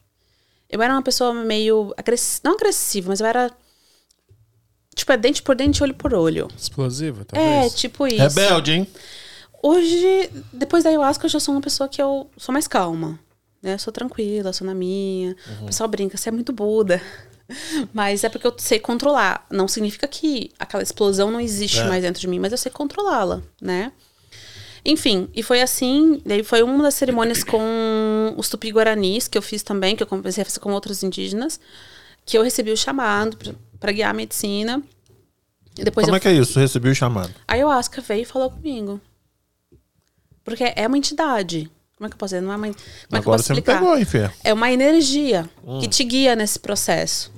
Eu 0.74 0.82
era 0.82 0.92
uma 0.92 1.04
pessoa 1.04 1.34
meio 1.34 1.94
agressiva, 1.96 2.42
não 2.44 2.54
agressiva, 2.56 3.10
mas 3.10 3.20
eu 3.20 3.28
era 3.28 3.52
tipo, 4.96 5.12
é 5.12 5.18
dente 5.18 5.44
por 5.44 5.56
dente, 5.56 5.84
olho 5.84 5.94
por 5.94 6.14
olho. 6.16 6.48
Explosiva, 6.58 7.22
É, 7.22 7.26
talvez. 7.60 7.76
tipo 7.76 8.08
isso. 8.08 8.18
Rebelde, 8.18 8.72
hein? 8.72 8.88
Hoje, 9.62 10.32
depois 10.52 10.84
da 10.84 10.90
ayahuasca, 10.90 11.26
eu 11.26 11.30
já 11.30 11.40
sou 11.40 11.54
uma 11.54 11.62
pessoa 11.62 11.88
que 11.88 12.02
eu 12.02 12.28
sou 12.38 12.52
mais 12.52 12.68
calma. 12.68 13.20
Né? 13.62 13.76
Eu 13.76 13.80
sou 13.80 13.94
tranquila, 13.94 14.52
sou 14.52 14.66
na 14.66 14.74
minha. 14.74 15.36
O 15.62 15.66
pessoal 15.68 15.88
brinca, 15.88 16.18
você 16.18 16.30
é 16.30 16.32
muito 16.32 16.52
Buda. 16.52 17.00
Mas 17.94 18.24
é 18.24 18.30
porque 18.30 18.48
eu 18.48 18.54
sei 18.58 18.80
controlar. 18.80 19.46
Não 19.52 19.68
significa 19.68 20.08
que 20.08 20.52
aquela 20.60 20.82
explosão 20.84 21.30
não 21.32 21.40
existe 21.40 21.80
É. 21.80 21.84
mais 21.86 22.02
dentro 22.04 22.20
de 22.20 22.28
mim, 22.28 22.40
mas 22.40 22.52
eu 22.52 22.58
sei 22.58 22.72
controlá-la, 22.72 23.42
né? 23.62 23.92
Enfim, 24.86 25.30
e 25.34 25.42
foi 25.42 25.62
assim, 25.62 26.22
daí 26.26 26.44
foi 26.44 26.62
uma 26.62 26.84
das 26.84 26.96
cerimônias 26.96 27.44
com 27.44 28.34
os 28.38 28.50
tupi-guaranis 28.50 29.28
que 29.30 29.38
eu 29.38 29.42
fiz 29.42 29.64
também, 29.64 29.96
que 29.96 30.04
eu 30.04 30.08
comecei 30.08 30.42
a 30.42 30.46
fazer 30.46 30.60
com 30.60 30.74
outros 30.74 31.04
indígenas, 31.04 31.60
que 32.26 32.38
eu 32.38 32.44
recebi 32.44 32.72
o 32.72 32.76
chamado 32.78 33.38
para 33.80 33.92
guiar 33.94 34.12
a 34.12 34.14
medicina. 34.14 34.84
E 35.78 35.84
depois 35.84 36.06
Como 36.06 36.18
é 36.18 36.20
que 36.20 36.28
é 36.28 36.34
isso? 36.34 36.60
Recebi 36.60 36.90
o 36.90 36.96
chamado. 36.96 37.34
a 37.48 37.54
ayahuasca 37.54 38.02
veio 38.02 38.24
e 38.24 38.26
falou 38.26 38.50
comigo. 38.52 39.00
Porque 40.44 40.74
é 40.76 40.86
uma 40.86 40.98
entidade. 40.98 41.72
Como 41.98 42.06
é 42.08 42.10
que 42.10 42.16
eu 42.16 42.18
posso 42.20 42.36
dizer? 42.36 42.42
Não 42.46 42.52
é 42.52 42.56
uma, 42.58 42.68
como 42.68 42.74
é 42.74 42.76
que 42.76 42.84
eu 43.14 43.18
Agora 43.20 43.38
posso 43.38 43.44
você 43.46 43.54
explicar? 43.54 43.80
pegou, 43.80 43.98
hein, 43.98 44.06
Fê? 44.06 44.30
É 44.44 44.54
uma 44.54 44.70
energia 44.72 45.50
Hum. 45.66 45.80
que 45.80 45.88
te 45.88 46.04
guia 46.04 46.36
nesse 46.36 46.60
processo. 46.60 47.32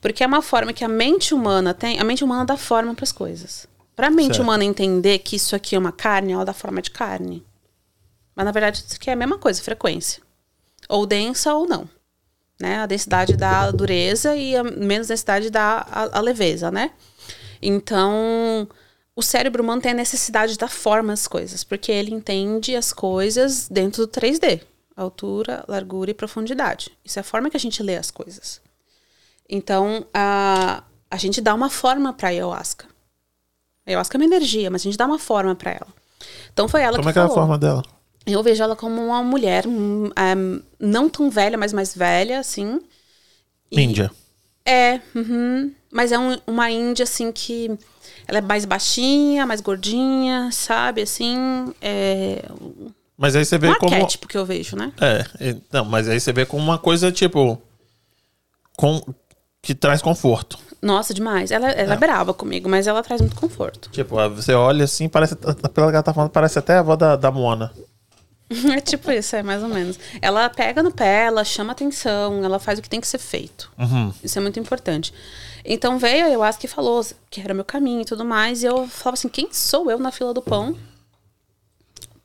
Porque 0.00 0.24
é 0.24 0.26
uma 0.26 0.40
forma 0.40 0.72
que 0.72 0.82
a 0.84 0.88
mente 0.88 1.34
humana 1.34 1.74
tem. 1.74 2.00
A 2.00 2.04
mente 2.04 2.24
humana 2.24 2.44
dá 2.46 2.56
forma 2.56 2.94
para 2.94 3.04
as 3.04 3.12
coisas. 3.12 3.66
Para 3.98 4.06
a 4.06 4.10
mente 4.12 4.36
Certo. 4.36 4.42
humana 4.42 4.64
entender 4.64 5.18
que 5.18 5.34
isso 5.34 5.56
aqui 5.56 5.74
é 5.74 5.78
uma 5.78 5.90
carne, 5.90 6.32
ela 6.32 6.44
dá 6.44 6.52
forma 6.52 6.80
de 6.80 6.88
carne. 6.88 7.44
Mas 8.32 8.46
na 8.46 8.52
verdade 8.52 8.84
isso 8.86 8.94
aqui 8.94 9.10
é 9.10 9.12
a 9.12 9.16
mesma 9.16 9.38
coisa, 9.38 9.60
frequência. 9.60 10.22
Ou 10.88 11.04
densa 11.04 11.52
ou 11.52 11.66
não. 11.66 11.90
Né? 12.60 12.76
A 12.76 12.86
densidade 12.86 13.36
dá 13.36 13.62
a 13.62 13.70
dureza 13.72 14.36
e 14.36 14.54
a 14.54 14.62
menos 14.62 15.08
densidade 15.08 15.50
dá 15.50 15.84
a, 15.90 16.16
a 16.16 16.20
leveza, 16.20 16.70
né? 16.70 16.92
Então, 17.60 18.68
o 19.16 19.22
cérebro 19.22 19.64
mantém 19.64 19.90
a 19.90 19.96
necessidade 19.96 20.56
da 20.56 20.68
forma 20.68 21.12
as 21.12 21.26
coisas, 21.26 21.64
porque 21.64 21.90
ele 21.90 22.14
entende 22.14 22.76
as 22.76 22.92
coisas 22.92 23.68
dentro 23.68 24.06
do 24.06 24.12
3D. 24.12 24.60
Altura, 24.94 25.64
largura 25.66 26.12
e 26.12 26.14
profundidade. 26.14 26.96
Isso 27.04 27.18
é 27.18 27.22
a 27.22 27.24
forma 27.24 27.50
que 27.50 27.56
a 27.56 27.60
gente 27.60 27.82
lê 27.82 27.96
as 27.96 28.12
coisas. 28.12 28.60
Então, 29.50 30.06
a, 30.14 30.84
a 31.10 31.16
gente 31.16 31.40
dá 31.40 31.52
uma 31.52 31.68
forma 31.68 32.12
para 32.12 32.28
ayahuasca. 32.28 32.87
A 33.88 33.90
ayahuasca 33.92 34.16
é 34.16 34.20
uma 34.20 34.26
energia, 34.26 34.70
mas 34.70 34.82
a 34.82 34.84
gente 34.84 34.98
dá 34.98 35.06
uma 35.06 35.18
forma 35.18 35.54
para 35.54 35.70
ela. 35.70 35.86
Então 36.52 36.68
foi 36.68 36.82
ela 36.82 36.98
Como 36.98 37.04
que 37.04 37.08
é 37.10 37.12
que 37.14 37.18
é 37.18 37.22
a 37.22 37.28
forma 37.28 37.56
dela? 37.56 37.82
Eu 38.26 38.42
vejo 38.42 38.62
ela 38.62 38.76
como 38.76 39.02
uma 39.02 39.22
mulher, 39.22 39.66
hum, 39.66 40.10
é, 40.14 40.34
não 40.78 41.08
tão 41.08 41.30
velha, 41.30 41.56
mas 41.56 41.72
mais 41.72 41.94
velha, 41.94 42.38
assim. 42.38 42.82
E- 43.72 43.80
Índia. 43.80 44.10
É, 44.66 45.00
uhum. 45.14 45.72
mas 45.90 46.12
é 46.12 46.18
um- 46.18 46.38
uma 46.46 46.70
índia, 46.70 47.04
assim, 47.04 47.32
que 47.32 47.70
ela 48.26 48.36
é 48.36 48.40
mais 48.42 48.66
baixinha, 48.66 49.46
mais 49.46 49.62
gordinha, 49.62 50.50
sabe? 50.52 51.00
Assim, 51.00 51.72
é 51.80 52.42
Mas 53.16 53.34
aí 53.34 53.42
você 53.46 53.56
vê 53.56 53.70
um 53.70 53.74
como. 53.76 53.94
arquétipo 53.94 54.28
que 54.28 54.36
eu 54.36 54.44
vejo, 54.44 54.76
né? 54.76 54.92
É, 55.00 55.48
é, 55.48 55.56
não, 55.72 55.86
mas 55.86 56.06
aí 56.06 56.20
você 56.20 56.30
vê 56.30 56.44
como 56.44 56.62
uma 56.62 56.78
coisa, 56.78 57.10
tipo. 57.10 57.60
Com, 58.76 59.00
que 59.62 59.74
traz 59.74 60.02
conforto. 60.02 60.58
Nossa, 60.80 61.12
demais. 61.12 61.50
Ela, 61.50 61.70
ela 61.70 61.94
é. 61.94 61.96
brava 61.96 62.32
comigo, 62.32 62.68
mas 62.68 62.86
ela 62.86 63.02
traz 63.02 63.20
muito 63.20 63.36
conforto. 63.36 63.90
Tipo, 63.92 64.16
você 64.30 64.54
olha 64.54 64.84
assim, 64.84 65.08
parece. 65.08 65.34
Pela 65.36 65.90
que 65.90 65.96
ela 65.96 66.02
tá 66.02 66.14
falando, 66.14 66.30
parece 66.30 66.58
até 66.58 66.76
a 66.76 66.80
avó 66.80 66.96
da, 66.96 67.16
da 67.16 67.30
Moana. 67.30 67.72
É 68.74 68.80
tipo 68.80 69.10
isso, 69.10 69.36
é 69.36 69.42
mais 69.42 69.62
ou 69.62 69.68
menos. 69.68 69.98
Ela 70.22 70.48
pega 70.48 70.82
no 70.82 70.90
pé, 70.90 71.26
ela 71.26 71.44
chama 71.44 71.72
atenção, 71.72 72.42
ela 72.42 72.58
faz 72.58 72.78
o 72.78 72.82
que 72.82 72.88
tem 72.88 73.00
que 73.00 73.06
ser 73.06 73.18
feito. 73.18 73.70
Uhum. 73.78 74.10
Isso 74.24 74.38
é 74.38 74.40
muito 74.42 74.58
importante. 74.58 75.12
Então 75.64 75.98
veio 75.98 76.24
a 76.24 76.28
ayahuasca 76.28 76.64
e 76.64 76.68
falou 76.68 77.04
que 77.30 77.42
era 77.42 77.52
meu 77.52 77.64
caminho 77.64 78.00
e 78.00 78.04
tudo 78.06 78.24
mais. 78.24 78.62
E 78.62 78.66
eu 78.66 78.88
falava 78.88 79.14
assim: 79.14 79.28
quem 79.28 79.52
sou 79.52 79.90
eu 79.90 79.98
na 79.98 80.10
fila 80.10 80.32
do 80.32 80.40
pão 80.40 80.74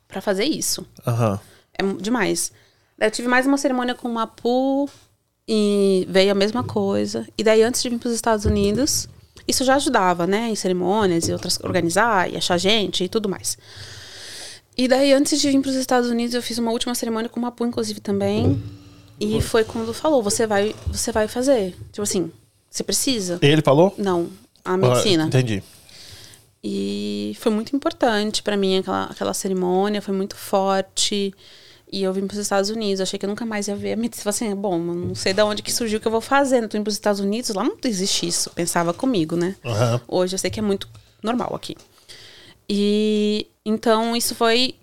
pra 0.08 0.22
fazer 0.22 0.44
isso? 0.44 0.86
Aham. 1.06 1.38
É 1.78 1.82
demais. 2.00 2.52
Eu 2.98 3.10
tive 3.10 3.28
mais 3.28 3.46
uma 3.46 3.58
cerimônia 3.58 3.94
com 3.94 4.08
o 4.08 4.14
Mapu 4.14 4.88
e 5.46 6.06
veio 6.08 6.32
a 6.32 6.34
mesma 6.34 6.64
coisa. 6.64 7.26
E 7.36 7.44
daí, 7.44 7.62
antes 7.62 7.82
de 7.82 7.88
vir 7.88 7.98
para 7.98 8.08
os 8.08 8.14
Estados 8.14 8.44
Unidos, 8.44 9.08
isso 9.46 9.64
já 9.64 9.76
ajudava, 9.76 10.26
né? 10.26 10.48
Em 10.48 10.54
cerimônias 10.54 11.28
e 11.28 11.32
outras, 11.32 11.58
organizar 11.62 12.30
e 12.32 12.36
achar 12.36 12.58
gente 12.58 13.04
e 13.04 13.08
tudo 13.08 13.28
mais. 13.28 13.58
E 14.76 14.88
daí, 14.88 15.12
antes 15.12 15.40
de 15.40 15.50
vir 15.50 15.60
para 15.60 15.70
os 15.70 15.76
Estados 15.76 16.10
Unidos, 16.10 16.34
eu 16.34 16.42
fiz 16.42 16.58
uma 16.58 16.72
última 16.72 16.94
cerimônia 16.94 17.28
com 17.28 17.38
o 17.38 17.42
Mapu, 17.42 17.64
inclusive, 17.64 18.00
também. 18.00 18.60
E 19.20 19.40
foi 19.40 19.64
quando 19.64 19.94
falou: 19.94 20.22
você 20.22 20.46
vai, 20.46 20.74
você 20.86 21.12
vai 21.12 21.28
fazer. 21.28 21.74
Tipo 21.92 22.02
assim, 22.02 22.32
você 22.68 22.82
precisa? 22.82 23.38
Ele 23.40 23.62
falou? 23.62 23.94
Não, 23.96 24.28
a 24.64 24.76
medicina. 24.76 25.24
Ah, 25.24 25.26
entendi. 25.28 25.62
E 26.66 27.36
foi 27.38 27.52
muito 27.52 27.76
importante 27.76 28.42
para 28.42 28.56
mim 28.56 28.78
aquela, 28.78 29.04
aquela 29.04 29.34
cerimônia, 29.34 30.00
foi 30.00 30.14
muito 30.14 30.34
forte. 30.34 31.32
E 31.94 32.02
eu 32.02 32.12
vim 32.12 32.26
para 32.26 32.34
os 32.34 32.40
Estados 32.40 32.70
Unidos, 32.70 33.00
achei 33.00 33.16
que 33.16 33.24
eu 33.24 33.30
nunca 33.30 33.46
mais 33.46 33.68
ia 33.68 33.76
ver 33.76 33.92
a 33.92 33.96
medicina. 33.96 34.30
Assim, 34.30 34.52
bom, 34.52 34.76
não 34.80 35.14
sei 35.14 35.32
de 35.32 35.40
onde 35.42 35.62
que 35.62 35.72
surgiu 35.72 35.98
o 35.98 36.00
que 36.00 36.08
eu 36.08 36.10
vou 36.10 36.20
fazer. 36.20 36.66
Tô 36.66 36.76
indo 36.76 36.82
para 36.82 36.88
os 36.88 36.96
Estados 36.96 37.20
Unidos, 37.20 37.50
lá 37.50 37.62
não 37.62 37.76
existe 37.84 38.26
isso. 38.26 38.50
Pensava 38.50 38.92
comigo, 38.92 39.36
né? 39.36 39.54
Aham. 39.64 40.00
Hoje 40.08 40.34
eu 40.34 40.38
sei 40.40 40.50
que 40.50 40.58
é 40.58 40.62
muito 40.62 40.88
normal 41.22 41.54
aqui. 41.54 41.76
E 42.68 43.46
então 43.64 44.16
isso 44.16 44.34
foi 44.34 44.74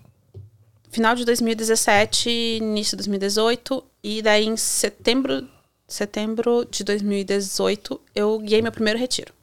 final 0.90 1.14
de 1.14 1.26
2017, 1.26 2.30
início 2.30 2.92
de 2.92 3.02
2018. 3.02 3.84
E 4.02 4.22
daí 4.22 4.46
em 4.46 4.56
setembro, 4.56 5.46
setembro 5.86 6.66
de 6.70 6.82
2018 6.82 8.00
eu 8.14 8.38
guiei 8.38 8.62
meu 8.62 8.72
primeiro 8.72 8.98
retiro. 8.98 9.34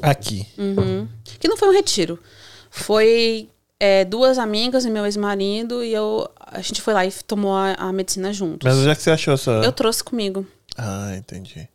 Aqui. 0.00 0.46
Uhum. 0.56 1.06
Que 1.38 1.48
não 1.48 1.58
foi 1.58 1.68
um 1.68 1.72
retiro. 1.72 2.18
Foi 2.70 3.50
é, 3.78 4.04
duas 4.04 4.38
amigas 4.38 4.84
e 4.84 4.90
meu 4.90 5.04
ex-marido 5.04 5.82
e 5.82 5.92
eu, 5.92 6.28
a 6.38 6.60
gente 6.60 6.80
foi 6.80 6.94
lá 6.94 7.04
e 7.04 7.12
tomou 7.12 7.54
a, 7.54 7.72
a 7.74 7.92
medicina 7.92 8.32
juntos. 8.32 8.60
Mas 8.64 8.78
onde 8.78 8.88
é 8.88 8.94
que 8.94 9.02
você 9.02 9.10
achou 9.10 9.34
essa. 9.34 9.50
Eu 9.50 9.72
trouxe 9.72 10.02
comigo. 10.02 10.46
Ah, 10.76 11.14
entendi. 11.16 11.68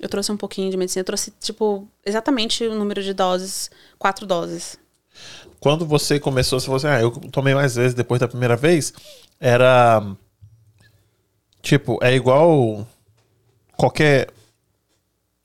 Eu 0.00 0.08
trouxe 0.08 0.30
um 0.30 0.36
pouquinho 0.36 0.70
de 0.70 0.76
medicina. 0.76 1.00
Eu 1.00 1.06
trouxe, 1.06 1.32
tipo, 1.40 1.88
exatamente 2.04 2.64
o 2.64 2.74
número 2.74 3.02
de 3.02 3.12
doses. 3.12 3.70
Quatro 3.98 4.26
doses. 4.26 4.78
Quando 5.60 5.84
você 5.84 6.20
começou, 6.20 6.60
você 6.60 6.66
falou 6.66 6.76
assim, 6.76 6.86
ah, 6.86 7.00
eu 7.00 7.10
tomei 7.32 7.54
mais 7.54 7.74
vezes 7.74 7.94
depois 7.94 8.20
da 8.20 8.28
primeira 8.28 8.56
vez, 8.56 8.92
era. 9.40 10.04
Tipo, 11.60 11.98
é 12.02 12.14
igual 12.14 12.86
qualquer. 13.76 14.28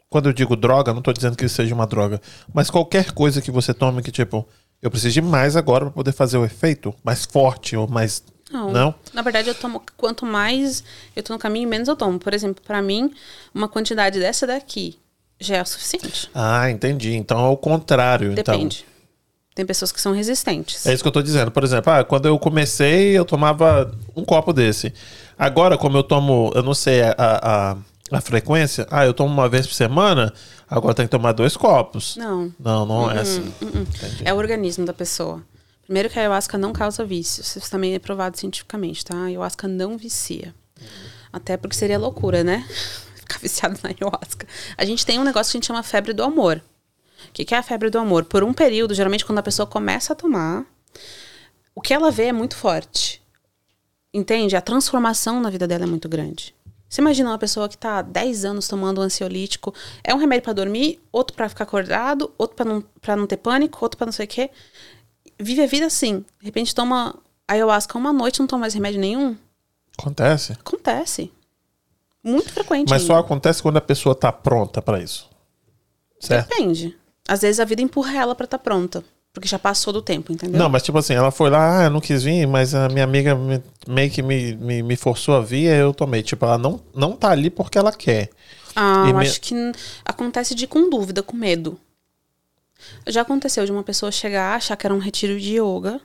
Quando 0.08 0.30
eu 0.30 0.34
digo 0.34 0.56
droga, 0.56 0.94
não 0.94 1.02
tô 1.02 1.12
dizendo 1.12 1.36
que 1.36 1.46
isso 1.46 1.56
seja 1.56 1.74
uma 1.74 1.88
droga. 1.88 2.22
Mas 2.54 2.70
qualquer 2.70 3.12
coisa 3.14 3.42
que 3.42 3.50
você 3.50 3.74
tome 3.74 4.04
que, 4.04 4.12
tipo, 4.12 4.48
eu 4.84 4.92
preciso 4.92 5.14
de 5.14 5.22
mais 5.22 5.56
agora 5.56 5.86
pra 5.86 5.94
poder 5.94 6.12
fazer 6.12 6.38
o 6.38 6.44
efeito 6.44 6.94
mais 7.04 7.24
forte 7.24 7.76
ou 7.78 7.88
mais. 7.88 8.22
Não. 8.52 8.70
Não? 8.70 8.96
Na 9.14 9.22
verdade, 9.22 9.48
eu 9.48 9.56
tomo. 9.56 9.82
Quanto 9.96 10.26
mais 10.26 10.84
eu 11.16 11.24
tô 11.24 11.32
no 11.32 11.40
caminho, 11.40 11.70
menos 11.70 11.88
eu 11.88 11.96
tomo. 11.96 12.20
Por 12.20 12.34
exemplo, 12.34 12.62
pra 12.68 12.82
mim, 12.82 13.10
uma 13.56 13.70
quantidade 13.70 14.20
dessa 14.20 14.46
daqui 14.46 15.00
já 15.40 15.56
é 15.56 15.62
o 15.62 15.66
suficiente. 15.66 16.30
Ah, 16.36 16.70
entendi. 16.70 17.16
Então 17.16 17.46
é 17.46 17.50
o 17.50 17.56
contrário. 17.56 18.34
Depende. 18.34 18.86
Tem 19.56 19.66
pessoas 19.66 19.92
que 19.92 20.02
são 20.02 20.12
resistentes. 20.12 20.82
Então, 20.82 20.92
é 20.92 20.96
isso 20.96 21.04
que 21.04 21.08
eu 21.08 21.14
tô 21.14 21.22
dizendo. 21.22 21.50
Por 21.50 21.64
exemplo, 21.64 21.94
ah, 21.94 22.04
quando 22.04 22.28
eu 22.28 22.38
comecei, 22.38 23.18
eu 23.18 23.24
tomava 23.24 23.90
um 24.16 24.26
copo 24.26 24.52
desse. 24.52 24.94
Agora, 25.40 25.78
como 25.78 25.98
eu 25.98 26.04
tomo, 26.04 26.52
eu 26.54 26.62
não 26.62 26.74
sei 26.74 27.04
a, 27.04 27.16
a, 27.18 27.78
a 28.12 28.22
frequência, 28.22 28.86
ah, 28.92 29.06
eu 29.06 29.14
tomo 29.14 29.34
uma 29.34 29.48
vez 29.48 29.66
por 29.66 29.74
semana, 29.74 30.34
agora 30.78 30.96
tem 30.96 31.06
que 31.06 31.12
tomar 31.12 31.32
dois 31.34 31.56
copos. 31.56 32.16
Não. 32.18 32.54
Não, 32.60 32.86
não 32.86 33.12
é 33.12 33.20
assim. 33.20 33.54
É 34.26 34.34
o 34.34 34.38
organismo 34.38 34.86
da 34.86 34.94
pessoa. 34.94 35.44
Primeiro 35.84 36.10
que 36.10 36.18
a 36.18 36.24
ayahuasca 36.24 36.58
não 36.58 36.74
causa 36.74 37.06
vícios. 37.06 37.56
Isso 37.56 37.70
também 37.70 37.94
é 37.94 38.00
provado 38.00 38.38
cientificamente, 38.38 39.06
tá? 39.06 39.16
A 39.16 39.26
ayahuasca 39.26 39.68
não 39.68 39.98
vicia. 39.98 40.54
Até 41.32 41.58
porque 41.58 41.76
seria 41.76 42.00
loucura, 42.00 42.44
né? 42.44 42.68
Ficar 43.16 43.40
viciado 43.40 43.78
na 43.84 43.90
ayahuasca. 43.90 44.48
A 44.78 44.86
gente 44.86 45.06
tem 45.06 45.20
um 45.20 45.24
negócio 45.24 45.52
que 45.52 45.58
a 45.58 45.60
gente 45.60 45.68
chama 45.68 45.84
febre 45.84 46.14
do 46.14 46.24
amor. 46.24 46.62
O 47.30 47.32
que, 47.32 47.46
que 47.46 47.54
é 47.54 47.58
a 47.58 47.64
febre 47.64 47.90
do 47.90 48.00
amor? 48.00 48.26
Por 48.26 48.44
um 48.44 48.54
período, 48.54 48.94
geralmente 48.94 49.26
quando 49.26 49.40
a 49.40 49.44
pessoa 49.44 49.68
começa 49.68 50.14
a 50.14 50.16
tomar, 50.16 50.66
o 51.76 51.82
que 51.82 51.94
ela 51.94 52.12
vê 52.12 52.26
é 52.26 52.34
muito 52.34 52.56
forte. 52.56 53.22
Entende? 54.14 54.56
A 54.56 54.62
transformação 54.62 55.40
na 55.40 55.50
vida 55.50 55.68
dela 55.68 55.84
é 55.84 55.88
muito 55.88 56.08
grande. 56.08 56.56
Você 56.94 57.02
imagina 57.02 57.32
uma 57.32 57.40
pessoa 57.40 57.68
que 57.68 57.74
está 57.74 57.98
há 57.98 58.02
10 58.04 58.46
anos 58.46 58.68
tomando 58.68 59.02
um 59.02 59.04
ansiolítico, 59.04 59.74
é 60.04 60.14
um 60.14 60.18
remédio 60.20 60.44
para 60.44 60.54
dormir, 60.54 61.02
outro 61.12 61.36
para 61.36 61.50
ficar 61.50 61.64
acordado, 61.64 62.32
outro 62.38 62.56
para 62.56 62.66
não, 62.66 62.84
pra 63.02 63.16
não 63.16 63.26
ter 63.26 63.38
pânico, 63.38 63.80
outro 63.82 63.98
para 63.98 64.06
não 64.06 64.12
sei 64.12 64.28
o 64.28 64.30
quê. 64.30 64.52
Vive 65.40 65.64
a 65.64 65.66
vida 65.66 65.88
assim. 65.88 66.24
De 66.40 66.46
repente 66.46 66.76
toma 66.76 67.16
ayahuasca 67.48 67.98
uma 67.98 68.14
noite 68.14 68.40
não 68.40 68.46
toma 68.46 68.62
mais 68.62 68.76
remédio 68.76 69.02
nenhum. 69.02 69.36
Acontece. 69.98 70.54
Acontece. 70.54 71.34
Muito 72.24 72.54
frequente. 72.54 72.92
Mas 72.92 73.02
só 73.02 73.14
ainda. 73.14 73.26
acontece 73.26 73.64
quando 73.64 73.78
a 73.78 73.82
pessoa 73.82 74.14
tá 74.14 74.32
pronta 74.32 74.80
pra 74.80 75.00
isso. 75.00 75.28
Certo? 76.20 76.48
Depende. 76.48 76.96
Às 77.28 77.42
vezes 77.42 77.60
a 77.60 77.66
vida 77.66 77.82
empurra 77.82 78.14
ela 78.16 78.36
pra 78.36 78.46
estar 78.46 78.60
pronta. 78.60 79.04
Porque 79.34 79.48
já 79.48 79.58
passou 79.58 79.92
do 79.92 80.00
tempo, 80.02 80.32
entendeu? 80.32 80.60
Não, 80.60 80.70
mas 80.70 80.84
tipo 80.84 80.96
assim, 81.00 81.14
ela 81.16 81.32
foi 81.32 81.50
lá, 81.50 81.80
ah, 81.80 81.84
eu 81.86 81.90
não 81.90 82.00
quis 82.00 82.22
vir, 82.22 82.46
mas 82.46 82.76
a 82.76 82.88
minha 82.88 83.04
amiga 83.04 83.34
me- 83.34 83.64
meio 83.88 84.12
que 84.12 84.22
me, 84.22 84.56
me, 84.56 84.84
me 84.84 84.96
forçou 84.96 85.36
a 85.36 85.42
vir, 85.42 85.70
aí 85.72 85.80
eu 85.80 85.92
tomei. 85.92 86.22
Tipo, 86.22 86.46
ela 86.46 86.58
não, 86.58 86.80
não 86.94 87.14
tá 87.14 87.32
ali 87.32 87.50
porque 87.50 87.76
ela 87.80 87.92
quer. 87.92 88.30
Ah, 88.76 89.06
E 89.08 89.10
eu 89.10 89.18
me- 89.18 89.26
acho 89.28 89.42
que 89.42 89.56
acontece 90.06 90.54
de 90.54 90.68
com 90.68 90.88
dúvida, 90.88 91.24
com 91.24 91.36
medo. 91.36 91.80
Já 93.08 93.22
aconteceu 93.22 93.66
de 93.66 93.72
uma 93.72 93.82
pessoa 93.82 94.12
chegar, 94.12 94.56
achar 94.56 94.76
que 94.76 94.86
era 94.86 94.94
um 94.94 95.00
retiro 95.00 95.40
de 95.40 95.60
yoga. 95.60 96.00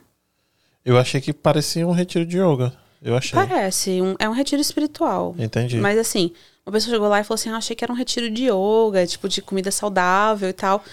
Eu 0.83 0.97
achei 0.97 1.21
que 1.21 1.31
parecia 1.31 1.87
um 1.87 1.91
retiro 1.91 2.25
de 2.25 2.39
yoga. 2.39 2.73
Eu 3.01 3.15
achei. 3.15 3.33
Parece, 3.37 4.01
um- 4.01 4.15
é 4.17 4.27
um 4.27 4.33
retiro 4.33 4.59
espiritual. 4.61 5.35
Entendi. 5.37 5.77
Mas 5.77 5.99
assim, 5.99 6.31
uma 6.65 6.71
pessoa 6.73 6.93
chegou 6.95 7.07
lá 7.07 7.19
e 7.19 7.23
falou 7.23 7.35
assim: 7.35 7.49
ah, 7.49 7.57
achei 7.57 7.75
que 7.75 7.83
era 7.83 7.93
um 7.93 7.95
retiro 7.95 8.29
de 8.31 8.45
yoga, 8.49 9.05
tipo, 9.05 9.29
de 9.29 9.39
comida 9.41 9.69
saudável 9.71 10.49
e 10.49 10.53
tal. 10.53 10.83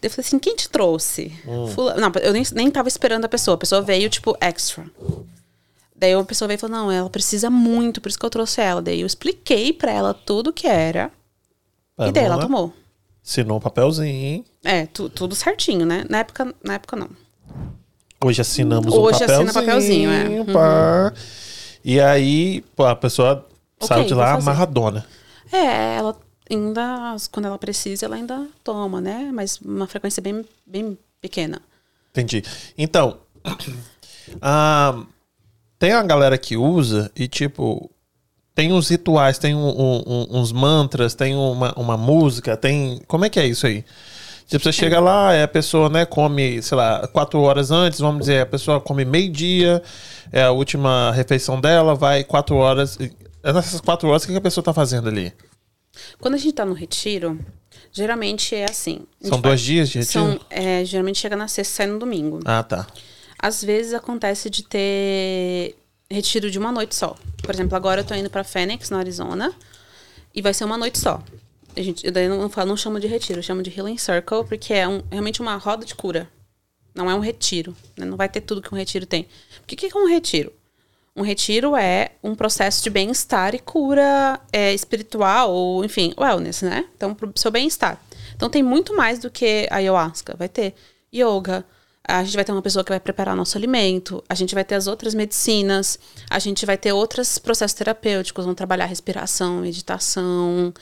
Daí 0.00 0.08
eu 0.08 0.10
falei 0.10 0.26
assim: 0.26 0.38
quem 0.38 0.54
te 0.56 0.68
trouxe? 0.68 1.32
Hum. 1.46 1.66
Não, 1.98 2.12
eu 2.22 2.32
nem, 2.32 2.42
nem 2.52 2.70
tava 2.70 2.88
esperando 2.88 3.24
a 3.24 3.28
pessoa. 3.28 3.54
A 3.54 3.58
pessoa 3.58 3.82
veio, 3.82 4.08
tipo, 4.10 4.36
extra. 4.40 4.84
Daí 5.94 6.12
a 6.12 6.22
pessoa 6.24 6.46
veio 6.48 6.56
e 6.56 6.60
falou: 6.60 6.76
não, 6.76 6.92
ela 6.92 7.08
precisa 7.10 7.48
muito, 7.50 8.00
por 8.00 8.08
isso 8.08 8.18
que 8.18 8.26
eu 8.26 8.30
trouxe 8.30 8.60
ela. 8.60 8.82
Daí 8.82 9.00
eu 9.00 9.06
expliquei 9.06 9.72
pra 9.72 9.90
ela 9.92 10.12
tudo 10.14 10.52
que 10.52 10.66
era. 10.66 11.10
E 11.98 12.12
daí 12.12 12.24
ela 12.24 12.38
tomou. 12.38 12.72
Assinou 13.24 13.56
um 13.56 13.60
papelzinho. 13.60 14.44
É, 14.62 14.86
tu- 14.86 15.08
tudo 15.08 15.34
certinho, 15.34 15.84
né? 15.86 16.04
Na 16.08 16.18
época, 16.18 16.54
na 16.62 16.74
época 16.74 16.94
não. 16.96 17.08
Hoje 18.24 18.40
assinamos 18.40 18.92
Hoje 18.94 19.16
um 19.16 19.26
papelzinho. 19.26 19.48
assina 19.48 19.52
papelzinho, 19.52 20.10
é. 20.10 20.24
Uhum. 20.40 21.12
E 21.84 22.00
aí, 22.00 22.60
pô, 22.74 22.84
a 22.84 22.94
pessoa 22.96 23.46
saiu 23.80 24.04
de 24.04 24.14
lá 24.14 24.32
amarradona. 24.34 25.06
É, 25.52 25.96
ela 25.96 26.16
ainda, 26.50 27.16
quando 27.30 27.46
ela 27.46 27.58
precisa, 27.58 28.06
ela 28.06 28.16
ainda 28.16 28.46
toma, 28.62 29.00
né? 29.00 29.30
Mas 29.32 29.58
uma 29.60 29.86
frequência 29.86 30.22
bem, 30.22 30.44
bem 30.66 30.98
pequena. 31.20 31.60
Entendi. 32.10 32.42
Então, 32.78 33.18
ah, 34.40 35.04
tem 35.78 35.92
uma 35.92 36.02
galera 36.04 36.38
que 36.38 36.56
usa 36.56 37.10
e, 37.14 37.28
tipo, 37.28 37.90
tem 38.54 38.72
uns 38.72 38.88
rituais, 38.88 39.38
tem 39.38 39.54
um- 39.54 39.68
um- 39.68 40.26
uns 40.40 40.52
mantras, 40.52 41.14
tem 41.14 41.34
uma, 41.34 41.72
uma 41.78 41.96
música, 41.96 42.56
tem. 42.56 43.00
Como 43.06 43.24
é 43.24 43.28
que 43.30 43.38
é 43.38 43.46
isso 43.46 43.66
aí? 43.66 43.84
Tipo, 44.46 44.62
você 44.64 44.72
chega 44.72 45.00
lá, 45.00 45.32
é 45.32 45.42
a 45.42 45.48
pessoa, 45.48 45.88
né, 45.88 46.06
come, 46.06 46.62
sei 46.62 46.76
lá, 46.76 47.06
quatro 47.08 47.40
horas 47.40 47.72
antes, 47.72 47.98
vamos 47.98 48.20
dizer, 48.20 48.42
a 48.42 48.46
pessoa 48.46 48.80
come 48.80 49.04
meio-dia, 49.04 49.82
é 50.30 50.44
a 50.44 50.52
última 50.52 51.10
refeição 51.10 51.60
dela, 51.60 51.94
vai 51.96 52.22
quatro 52.22 52.54
horas. 52.56 52.96
e- 53.00 53.12
Nessas 53.42 53.80
quatro 53.80 54.08
horas, 54.08 54.24
o 54.24 54.26
que 54.28 54.36
a 54.36 54.40
pessoa 54.40 54.64
tá 54.64 54.72
fazendo 54.72 55.08
ali? 55.08 55.32
Quando 56.20 56.34
a 56.34 56.38
gente 56.38 56.52
tá 56.52 56.64
no 56.64 56.72
retiro, 56.74 57.38
geralmente 57.92 58.54
é 58.54 58.64
assim. 58.68 59.00
São 59.20 59.40
dois 59.40 59.60
dias 59.60 59.88
de 59.88 59.98
retiro? 59.98 60.12
São, 60.12 60.40
é, 60.50 60.84
geralmente 60.84 61.18
chega 61.18 61.36
na 61.36 61.48
sexta 61.48 61.72
e 61.72 61.76
sai 61.76 61.86
no 61.86 61.98
domingo. 61.98 62.40
Ah, 62.44 62.62
tá. 62.62 62.86
Às 63.38 63.62
vezes 63.62 63.92
acontece 63.94 64.48
de 64.48 64.62
ter 64.62 65.76
retiro 66.10 66.50
de 66.50 66.58
uma 66.58 66.72
noite 66.72 66.94
só. 66.94 67.16
Por 67.42 67.54
exemplo, 67.54 67.76
agora 67.76 68.00
eu 68.00 68.04
tô 68.04 68.14
indo 68.14 68.30
pra 68.30 68.44
Phoenix, 68.44 68.90
no 68.90 68.96
Arizona, 68.96 69.52
e 70.34 70.40
vai 70.42 70.54
ser 70.54 70.64
uma 70.64 70.78
noite 70.78 70.98
só. 70.98 71.22
A 71.76 71.82
gente, 71.82 72.06
eu 72.06 72.12
daí 72.12 72.28
não, 72.28 72.48
falo, 72.48 72.68
não 72.70 72.76
chamo 72.76 72.98
de 72.98 73.06
retiro, 73.06 73.38
eu 73.40 73.42
chamo 73.42 73.62
de 73.62 73.70
Healing 73.76 73.98
Circle, 73.98 74.44
porque 74.48 74.72
é 74.72 74.88
um- 74.88 75.02
realmente 75.10 75.40
uma 75.42 75.56
roda 75.56 75.84
de 75.84 75.94
cura. 75.94 76.28
Não 76.94 77.10
é 77.10 77.14
um 77.14 77.20
retiro. 77.20 77.76
né? 77.96 78.06
Não 78.06 78.16
vai 78.16 78.28
ter 78.28 78.40
tudo 78.40 78.62
que 78.62 78.72
um 78.74 78.78
retiro 78.78 79.04
tem. 79.04 79.28
O 79.62 79.66
que, 79.66 79.76
que 79.76 79.86
é 79.86 79.98
um 80.00 80.08
retiro? 80.08 80.50
Um 81.16 81.22
retiro 81.22 81.74
é 81.74 82.10
um 82.22 82.34
processo 82.34 82.82
de 82.84 82.90
bem-estar 82.90 83.54
e 83.54 83.58
cura 83.58 84.38
é, 84.52 84.74
espiritual, 84.74 85.50
ou 85.50 85.82
enfim, 85.82 86.12
wellness, 86.18 86.60
né? 86.60 86.84
Então, 86.94 87.14
pro 87.14 87.32
seu 87.36 87.50
bem-estar. 87.50 87.98
Então, 88.34 88.50
tem 88.50 88.62
muito 88.62 88.94
mais 88.94 89.18
do 89.18 89.30
que 89.30 89.66
ayahuasca. 89.70 90.36
Vai 90.36 90.48
ter 90.48 90.74
yoga, 91.14 91.64
a 92.06 92.22
gente 92.22 92.36
vai 92.36 92.44
ter 92.44 92.52
uma 92.52 92.62
pessoa 92.62 92.84
que 92.84 92.90
vai 92.90 93.00
preparar 93.00 93.34
nosso 93.34 93.56
alimento, 93.58 94.22
a 94.28 94.34
gente 94.34 94.54
vai 94.54 94.62
ter 94.62 94.76
as 94.76 94.86
outras 94.86 95.14
medicinas, 95.14 95.98
a 96.30 96.38
gente 96.38 96.64
vai 96.64 96.76
ter 96.76 96.92
outros 96.92 97.38
processos 97.38 97.74
terapêuticos, 97.74 98.44
vão 98.44 98.54
trabalhar 98.54 98.84
respiração, 98.84 99.60
meditação. 99.60 100.72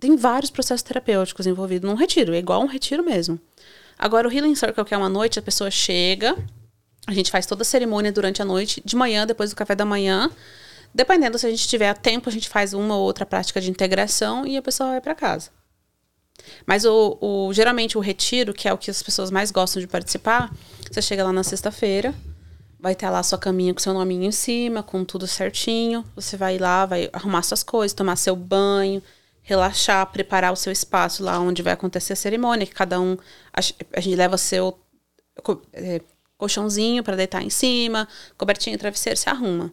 Tem 0.00 0.16
vários 0.16 0.50
processos 0.50 0.82
terapêuticos 0.82 1.46
envolvidos 1.46 1.88
num 1.88 1.96
retiro, 1.96 2.34
é 2.34 2.38
igual 2.38 2.62
um 2.62 2.66
retiro 2.66 3.04
mesmo. 3.04 3.38
Agora, 3.96 4.26
o 4.26 4.32
Healing 4.32 4.56
Circle, 4.56 4.84
que 4.84 4.94
é 4.94 4.96
uma 4.96 5.08
noite, 5.08 5.38
a 5.38 5.42
pessoa 5.42 5.70
chega, 5.70 6.36
a 7.06 7.12
gente 7.12 7.30
faz 7.30 7.46
toda 7.46 7.62
a 7.62 7.64
cerimônia 7.64 8.12
durante 8.12 8.40
a 8.40 8.44
noite, 8.44 8.82
de 8.84 8.94
manhã, 8.96 9.26
depois 9.26 9.50
do 9.50 9.56
café 9.56 9.74
da 9.74 9.84
manhã. 9.84 10.30
Dependendo 10.94 11.38
se 11.38 11.46
a 11.46 11.50
gente 11.50 11.66
tiver 11.66 11.96
tempo, 11.98 12.28
a 12.28 12.32
gente 12.32 12.48
faz 12.48 12.74
uma 12.74 12.94
ou 12.96 13.02
outra 13.02 13.24
prática 13.26 13.60
de 13.60 13.70
integração 13.70 14.46
e 14.46 14.56
a 14.56 14.62
pessoa 14.62 14.90
vai 14.90 15.00
para 15.00 15.14
casa. 15.14 15.50
Mas 16.66 16.84
o, 16.84 17.18
o- 17.20 17.52
geralmente 17.52 17.96
o 17.96 18.00
retiro, 18.00 18.52
que 18.52 18.68
é 18.68 18.72
o 18.72 18.78
que 18.78 18.90
as 18.90 19.02
pessoas 19.02 19.30
mais 19.30 19.50
gostam 19.50 19.80
de 19.80 19.86
participar, 19.86 20.50
você 20.90 21.00
chega 21.00 21.24
lá 21.24 21.32
na 21.32 21.42
sexta-feira, 21.42 22.14
vai 22.78 22.94
ter 22.94 23.08
lá 23.08 23.22
sua 23.22 23.38
caminha 23.38 23.72
com 23.72 23.80
seu 23.80 23.94
nominho 23.94 24.24
em 24.24 24.32
cima, 24.32 24.82
com 24.82 25.04
tudo 25.04 25.26
certinho. 25.26 26.04
Você 26.14 26.36
vai 26.36 26.58
lá, 26.58 26.84
vai 26.84 27.08
arrumar 27.12 27.42
suas 27.42 27.62
coisas, 27.62 27.94
tomar 27.94 28.16
seu 28.16 28.34
banho, 28.36 29.02
relaxar, 29.42 30.06
preparar 30.12 30.52
o 30.52 30.56
seu 30.56 30.72
espaço 30.72 31.22
lá 31.22 31.38
onde 31.38 31.62
vai 31.62 31.72
acontecer 31.72 32.12
a 32.12 32.16
cerimônia, 32.16 32.66
que 32.66 32.74
cada 32.74 33.00
um 33.00 33.16
a, 33.52 33.60
a 33.96 34.00
gente 34.00 34.16
leva 34.16 34.36
seu 34.36 34.78
é, 35.72 36.00
colchãozinho 36.42 37.04
para 37.04 37.14
deitar 37.14 37.40
em 37.40 37.50
cima, 37.50 38.08
cobertinho, 38.36 38.76
travesseiro, 38.76 39.16
se 39.16 39.30
arruma. 39.30 39.72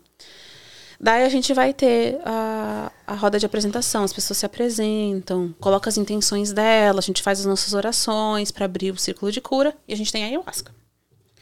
Daí 1.01 1.23
a 1.23 1.29
gente 1.29 1.51
vai 1.51 1.73
ter 1.73 2.19
a, 2.23 2.91
a 3.07 3.15
roda 3.15 3.39
de 3.39 3.45
apresentação, 3.45 4.03
as 4.03 4.13
pessoas 4.13 4.37
se 4.37 4.45
apresentam, 4.45 5.55
coloca 5.59 5.89
as 5.89 5.97
intenções 5.97 6.53
dela, 6.53 6.99
a 6.99 7.01
gente 7.01 7.23
faz 7.23 7.39
as 7.39 7.45
nossas 7.45 7.73
orações 7.73 8.51
para 8.51 8.65
abrir 8.65 8.91
o 8.91 8.99
círculo 8.99 9.31
de 9.31 9.41
cura 9.41 9.75
e 9.87 9.93
a 9.93 9.97
gente 9.97 10.11
tem 10.11 10.23
a 10.23 10.27
ayahuasca. 10.27 10.71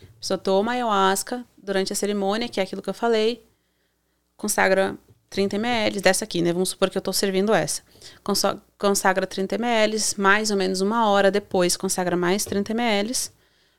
A 0.01 0.19
pessoa 0.19 0.37
toma 0.37 0.71
a 0.71 0.75
ayahuasca 0.75 1.43
durante 1.57 1.91
a 1.91 1.95
cerimônia, 1.95 2.47
que 2.47 2.61
é 2.61 2.63
aquilo 2.63 2.81
que 2.81 2.89
eu 2.89 2.93
falei, 2.93 3.43
consagra 4.37 4.95
30 5.29 5.57
ml, 5.57 5.99
dessa 5.99 6.23
aqui, 6.23 6.41
né? 6.41 6.53
Vamos 6.53 6.69
supor 6.69 6.89
que 6.89 6.97
eu 6.97 6.99
estou 7.01 7.13
servindo 7.13 7.53
essa. 7.53 7.81
Consagra 8.77 9.27
30 9.27 9.55
ml, 9.55 9.97
mais 10.17 10.51
ou 10.51 10.57
menos 10.57 10.79
uma 10.79 11.09
hora 11.09 11.29
depois 11.29 11.75
consagra 11.75 12.15
mais 12.15 12.45
30 12.45 12.71
ml. 12.71 13.11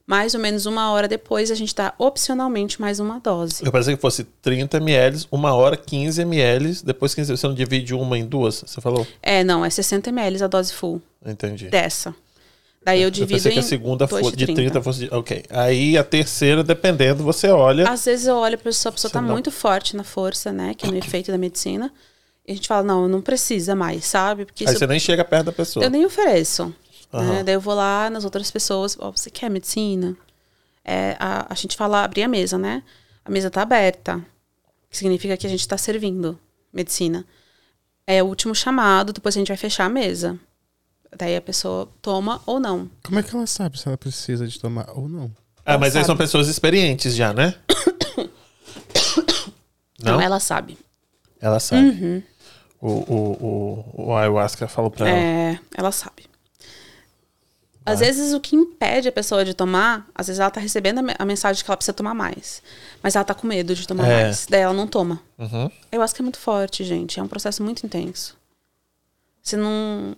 Mais 0.08 0.32
ou 0.34 0.40
menos 0.40 0.64
uma 0.64 0.90
hora 0.90 1.06
depois 1.06 1.50
a 1.50 1.54
gente 1.54 1.74
dá 1.74 1.92
opcionalmente 1.98 2.80
mais 2.80 2.98
uma 2.98 3.20
dose. 3.20 3.62
Eu 3.62 3.70
pensei 3.70 3.94
que 3.94 4.00
fosse 4.00 4.24
30 4.24 4.78
ml, 4.78 5.26
uma 5.30 5.54
hora 5.54 5.76
15 5.76 6.22
ml, 6.22 6.80
depois 6.82 7.14
15 7.14 7.36
você 7.36 7.46
não 7.46 7.54
divide 7.54 7.92
uma 7.92 8.16
em 8.18 8.24
duas, 8.24 8.64
você 8.66 8.80
falou? 8.80 9.06
É, 9.22 9.44
não, 9.44 9.62
é 9.62 9.68
60 9.68 10.08
ml 10.08 10.42
a 10.44 10.46
dose 10.46 10.72
full 10.72 11.02
Entendi. 11.26 11.68
dessa. 11.68 12.14
Daí 12.82 13.00
eu 13.02 13.08
Eu 13.08 13.10
divido 13.10 13.34
pensei 13.34 13.52
que 13.52 13.58
a 13.58 13.62
segunda 13.62 14.06
dois 14.06 14.26
fo- 14.30 14.34
de 14.34 14.46
30 14.46 14.80
fosse 14.80 15.00
de... 15.00 15.14
Ok. 15.14 15.44
Aí 15.50 15.98
a 15.98 16.02
terceira, 16.04 16.64
dependendo, 16.64 17.22
você 17.22 17.48
olha... 17.48 17.86
Às 17.86 18.06
vezes 18.06 18.26
eu 18.26 18.36
olho 18.36 18.56
para 18.56 18.64
pessoa, 18.64 18.88
a 18.88 18.92
pessoa 18.94 19.10
Você 19.10 19.12
tá 19.12 19.20
não- 19.20 19.28
muito 19.34 19.50
forte 19.50 19.94
na 19.94 20.04
força, 20.04 20.50
né? 20.52 20.72
Que 20.74 20.86
é 20.86 20.90
no 20.90 20.96
efeito 20.96 21.30
da 21.30 21.36
medicina. 21.36 21.92
E 22.46 22.52
a 22.52 22.54
gente 22.54 22.66
fala, 22.66 22.82
não, 22.82 23.06
não 23.06 23.20
precisa 23.20 23.74
mais, 23.74 24.06
sabe? 24.06 24.46
Porque 24.46 24.64
aí 24.66 24.74
você 24.74 24.86
nem 24.86 24.98
chega 24.98 25.22
perto 25.22 25.46
da 25.46 25.52
pessoa. 25.52 25.84
eu 25.84 25.90
nem 25.90 26.06
ofereço. 26.06 26.74
Aham. 27.12 27.34
né? 27.34 27.44
Daí 27.44 27.54
eu 27.54 27.60
vou 27.60 27.74
lá 27.74 28.10
nas 28.10 28.24
outras 28.24 28.50
pessoas, 28.50 28.96
ó, 29.00 29.10
você 29.10 29.30
quer 29.30 29.50
medicina? 29.50 30.16
É, 30.84 31.16
a, 31.18 31.46
a 31.50 31.54
gente 31.54 31.76
fala 31.76 32.02
abrir 32.04 32.22
a 32.22 32.28
mesa, 32.28 32.58
né? 32.58 32.82
A 33.24 33.30
mesa 33.30 33.50
tá 33.50 33.62
aberta. 33.62 34.24
Que 34.90 34.96
significa 34.96 35.36
que 35.36 35.46
a 35.46 35.50
gente 35.50 35.66
tá 35.68 35.76
servindo 35.76 36.38
medicina. 36.72 37.24
É 38.06 38.22
o 38.22 38.26
último 38.26 38.54
chamado, 38.54 39.12
depois 39.12 39.36
a 39.36 39.38
gente 39.38 39.48
vai 39.48 39.56
fechar 39.56 39.84
a 39.84 39.88
mesa. 39.90 40.38
Daí 41.14 41.36
a 41.36 41.42
pessoa 41.42 41.88
toma 42.00 42.40
ou 42.46 42.58
não. 42.58 42.90
Como 43.02 43.18
é 43.18 43.22
que 43.22 43.34
ela 43.34 43.46
sabe 43.46 43.78
se 43.78 43.86
ela 43.86 43.98
precisa 43.98 44.46
de 44.46 44.58
tomar 44.58 44.88
ou 44.94 45.08
não? 45.08 45.30
Ah, 45.64 45.76
mas 45.76 45.88
aí 45.94 46.00
sabe. 46.02 46.06
são 46.06 46.16
pessoas 46.16 46.48
experientes 46.48 47.14
já, 47.14 47.34
né? 47.34 47.54
Não? 50.00 50.12
Então 50.14 50.20
ela 50.20 50.38
sabe. 50.38 50.78
Ela 51.40 51.58
sabe. 51.58 52.24
O, 52.80 52.88
o, 52.88 53.84
o, 53.96 54.06
o 54.06 54.14
ayahuasca 54.14 54.68
falou 54.68 54.92
pra 54.92 55.08
ela. 55.08 55.18
É, 55.18 55.60
ela 55.76 55.90
sabe. 55.90 56.27
Às 57.92 58.00
vezes 58.00 58.32
o 58.32 58.40
que 58.40 58.54
impede 58.56 59.08
a 59.08 59.12
pessoa 59.12 59.44
de 59.44 59.54
tomar, 59.54 60.06
às 60.14 60.26
vezes 60.26 60.40
ela 60.40 60.50
tá 60.50 60.60
recebendo 60.60 60.98
a 60.98 61.02
me- 61.02 61.14
a 61.18 61.24
mensagem 61.24 61.64
que 61.64 61.70
ela 61.70 61.76
precisa 61.76 61.92
tomar 61.92 62.14
mais. 62.14 62.62
Mas 63.02 63.16
ela 63.16 63.24
tá 63.24 63.34
com 63.34 63.46
medo 63.46 63.74
de 63.74 63.86
tomar 63.86 64.06
É. 64.06 64.22
mais. 64.24 64.46
Daí 64.48 64.60
ela 64.60 64.72
não 64.74 64.86
toma. 64.86 65.20
Uhum. 65.38 65.70
Eu 65.90 66.02
acho 66.02 66.14
que 66.14 66.22
é 66.22 66.24
muito 66.24 66.38
forte, 66.38 66.84
gente. 66.84 67.18
É 67.18 67.22
um 67.22 67.28
processo 67.28 67.62
muito 67.62 67.84
intenso. 67.86 68.36
Você 69.42 69.56
não. 69.56 70.16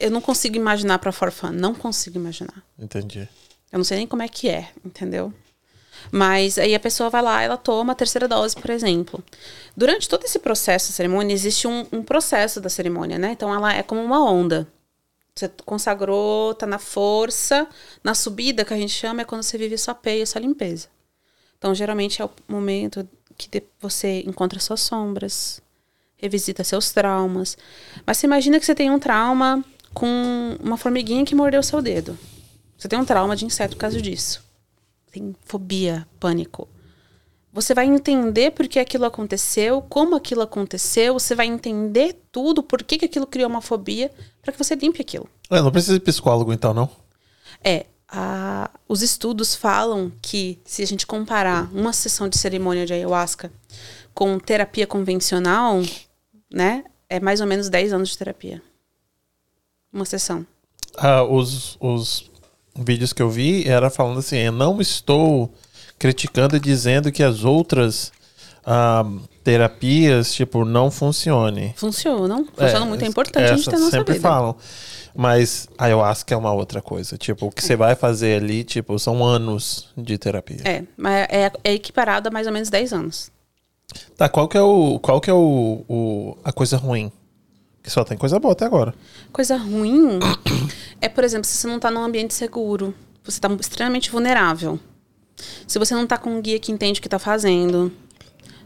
Eu 0.00 0.10
não 0.10 0.20
consigo 0.20 0.56
imaginar 0.56 0.98
pra 0.98 1.12
for 1.12 1.30
fun. 1.30 1.50
Não 1.50 1.74
consigo 1.74 2.18
imaginar. 2.18 2.62
Entendi. 2.78 3.28
Eu 3.70 3.78
não 3.78 3.84
sei 3.84 3.98
nem 3.98 4.06
como 4.06 4.22
é 4.22 4.28
que 4.28 4.48
é, 4.48 4.68
entendeu? 4.84 5.32
Mas 6.10 6.58
aí 6.58 6.74
a 6.74 6.80
pessoa 6.80 7.08
vai 7.08 7.22
lá, 7.22 7.42
ela 7.42 7.56
toma 7.56 7.92
a 7.92 7.96
terceira 7.96 8.26
dose, 8.26 8.56
por 8.56 8.70
exemplo. 8.70 9.22
Durante 9.76 10.08
todo 10.08 10.24
esse 10.24 10.38
processo 10.38 10.88
da 10.88 10.94
cerimônia, 10.96 11.32
existe 11.32 11.68
um, 11.68 11.86
um 11.92 12.02
processo 12.02 12.60
da 12.60 12.68
cerimônia, 12.68 13.18
né? 13.18 13.30
Então 13.32 13.54
ela 13.54 13.72
é 13.72 13.82
como 13.82 14.02
uma 14.02 14.24
onda. 14.28 14.66
Você 15.34 15.48
consagrou, 15.64 16.54
tá 16.54 16.66
na 16.66 16.78
força. 16.78 17.68
Na 18.04 18.14
subida, 18.14 18.64
que 18.64 18.74
a 18.74 18.76
gente 18.76 18.92
chama, 18.92 19.22
é 19.22 19.24
quando 19.24 19.42
você 19.42 19.56
vive 19.56 19.76
sua 19.78 19.94
peia, 19.94 20.26
sua 20.26 20.40
limpeza. 20.40 20.88
Então, 21.58 21.74
geralmente 21.74 22.20
é 22.20 22.24
o 22.24 22.30
momento 22.48 23.08
que 23.36 23.62
você 23.80 24.20
encontra 24.26 24.60
suas 24.60 24.80
sombras, 24.80 25.62
revisita 26.16 26.62
seus 26.64 26.92
traumas. 26.92 27.56
Mas 28.06 28.18
você 28.18 28.26
imagina 28.26 28.58
que 28.60 28.66
você 28.66 28.74
tem 28.74 28.90
um 28.90 28.98
trauma 28.98 29.64
com 29.94 30.56
uma 30.60 30.76
formiguinha 30.76 31.24
que 31.24 31.34
mordeu 31.34 31.62
seu 31.62 31.80
dedo. 31.80 32.18
Você 32.76 32.88
tem 32.88 32.98
um 32.98 33.04
trauma 33.04 33.36
de 33.36 33.44
inseto 33.44 33.76
por 33.76 33.80
causa 33.80 34.00
disso. 34.00 34.44
Tem 35.10 35.34
fobia, 35.44 36.06
pânico. 36.18 36.68
Você 37.52 37.74
vai 37.74 37.84
entender 37.86 38.52
por 38.52 38.66
que 38.66 38.78
aquilo 38.78 39.04
aconteceu, 39.04 39.82
como 39.82 40.16
aquilo 40.16 40.40
aconteceu, 40.40 41.12
você 41.14 41.34
vai 41.34 41.46
entender 41.46 42.18
tudo, 42.32 42.62
por 42.62 42.82
que, 42.82 42.96
que 42.98 43.04
aquilo 43.04 43.26
criou 43.26 43.50
uma 43.50 43.60
fobia, 43.60 44.10
para 44.40 44.52
que 44.52 44.58
você 44.58 44.74
limpe 44.74 45.02
aquilo. 45.02 45.28
É, 45.50 45.60
não 45.60 45.70
precisa 45.70 45.94
de 45.94 46.00
psicólogo 46.04 46.52
então, 46.52 46.72
não? 46.72 46.88
É, 47.62 47.84
a- 48.08 48.70
os 48.88 49.02
estudos 49.02 49.54
falam 49.54 50.10
que 50.22 50.58
se 50.64 50.82
a 50.82 50.86
gente 50.86 51.06
comparar 51.06 51.70
uma 51.74 51.92
sessão 51.92 52.26
de 52.26 52.38
cerimônia 52.38 52.86
de 52.86 52.94
ayahuasca 52.94 53.52
com 54.14 54.38
terapia 54.38 54.86
convencional, 54.86 55.82
né, 56.50 56.84
é 57.08 57.20
mais 57.20 57.42
ou 57.42 57.46
menos 57.46 57.68
10 57.68 57.92
anos 57.92 58.08
de 58.08 58.16
terapia. 58.18 58.62
Uma 59.92 60.06
sessão. 60.06 60.46
Ah, 60.96 61.22
os, 61.22 61.76
os 61.80 62.30
vídeos 62.74 63.12
que 63.12 63.20
eu 63.20 63.28
vi 63.28 63.68
era 63.68 63.90
falando 63.90 64.18
assim, 64.20 64.38
eu 64.38 64.52
não 64.52 64.80
estou 64.80 65.52
criticando 66.02 66.56
e 66.56 66.60
dizendo 66.60 67.12
que 67.12 67.22
as 67.22 67.44
outras 67.44 68.10
ah, 68.66 69.04
terapias, 69.44 70.34
tipo, 70.34 70.64
não 70.64 70.90
funcionem. 70.90 71.72
Funcionam, 71.76 72.44
funcionam 72.44 72.88
muito, 72.88 73.04
é 73.04 73.06
importante 73.06 73.44
a 73.44 73.54
gente 73.56 73.70
ter 73.70 73.78
nossa 73.78 73.92
sempre 73.92 74.14
vida. 74.14 74.28
falam. 74.28 74.56
Mas 75.14 75.68
a 75.78 75.84
ayahuasca 75.84 76.34
é 76.34 76.36
uma 76.36 76.52
outra 76.52 76.82
coisa. 76.82 77.16
Tipo, 77.16 77.46
o 77.46 77.50
que 77.52 77.62
você 77.62 77.76
vai 77.76 77.94
fazer 77.94 78.42
ali, 78.42 78.64
tipo, 78.64 78.98
são 78.98 79.24
anos 79.24 79.90
de 79.96 80.18
terapia. 80.18 80.56
É, 80.64 80.82
mas 80.96 81.28
é, 81.30 81.52
é 81.62 81.72
equiparado 81.72 82.28
a 82.28 82.32
mais 82.32 82.48
ou 82.48 82.52
menos 82.52 82.68
10 82.68 82.92
anos. 82.92 83.30
Tá, 84.16 84.28
qual 84.28 84.48
que 84.48 84.56
é 84.58 84.62
o. 84.62 84.98
Qual 84.98 85.20
que 85.20 85.30
é 85.30 85.34
o, 85.34 85.84
o- 85.88 86.36
a 86.42 86.50
coisa 86.50 86.76
ruim? 86.76 87.12
Que 87.80 87.90
só 87.90 88.02
tem 88.02 88.18
coisa 88.18 88.40
boa 88.40 88.52
até 88.52 88.64
agora. 88.64 88.92
Coisa 89.32 89.56
ruim 89.56 90.18
é, 91.00 91.08
por 91.08 91.22
exemplo, 91.22 91.44
se 91.46 91.56
você 91.58 91.68
não 91.68 91.78
tá 91.78 91.92
num 91.92 92.02
ambiente 92.02 92.34
seguro, 92.34 92.92
você 93.22 93.38
tá 93.38 93.48
extremamente 93.60 94.10
vulnerável. 94.10 94.80
Se 95.66 95.78
você 95.78 95.94
não 95.94 96.06
tá 96.06 96.16
com 96.18 96.30
um 96.30 96.40
guia 96.40 96.58
que 96.58 96.70
entende 96.72 96.98
o 97.00 97.02
que 97.02 97.08
tá 97.08 97.18
fazendo, 97.18 97.92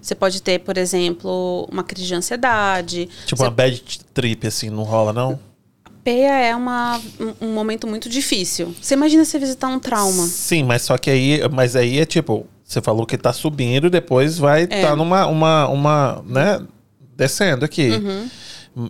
você 0.00 0.14
pode 0.14 0.42
ter, 0.42 0.60
por 0.60 0.76
exemplo, 0.76 1.68
uma 1.70 1.82
crise 1.82 2.06
de 2.06 2.14
ansiedade. 2.14 3.08
Tipo, 3.24 3.36
Você- 3.38 3.42
uma 3.44 3.50
bad 3.50 3.82
trip, 4.12 4.46
assim, 4.46 4.70
não 4.70 4.82
rola, 4.82 5.12
não? 5.12 5.38
Peia 6.04 6.38
é 6.38 6.54
uma, 6.54 7.00
um, 7.18 7.46
um 7.48 7.52
momento 7.52 7.86
muito 7.86 8.08
difícil. 8.08 8.72
Você 8.80 8.94
imagina 8.94 9.24
você 9.24 9.38
visitar 9.40 9.66
um 9.68 9.78
trauma. 9.80 10.24
Sim, 10.26 10.62
mas 10.62 10.82
só 10.82 10.96
que 10.96 11.10
aí. 11.10 11.40
Mas 11.52 11.74
aí 11.74 11.98
é 11.98 12.04
tipo, 12.04 12.46
você 12.62 12.80
falou 12.80 13.04
que 13.04 13.18
tá 13.18 13.32
subindo, 13.32 13.90
depois 13.90 14.38
vai 14.38 14.62
estar 14.64 14.76
É. 14.76 14.94
numa. 14.94 15.26
Uma, 15.26 15.66
uma, 15.68 16.24
né? 16.24 16.60
Descendo 17.16 17.64
aqui. 17.64 17.90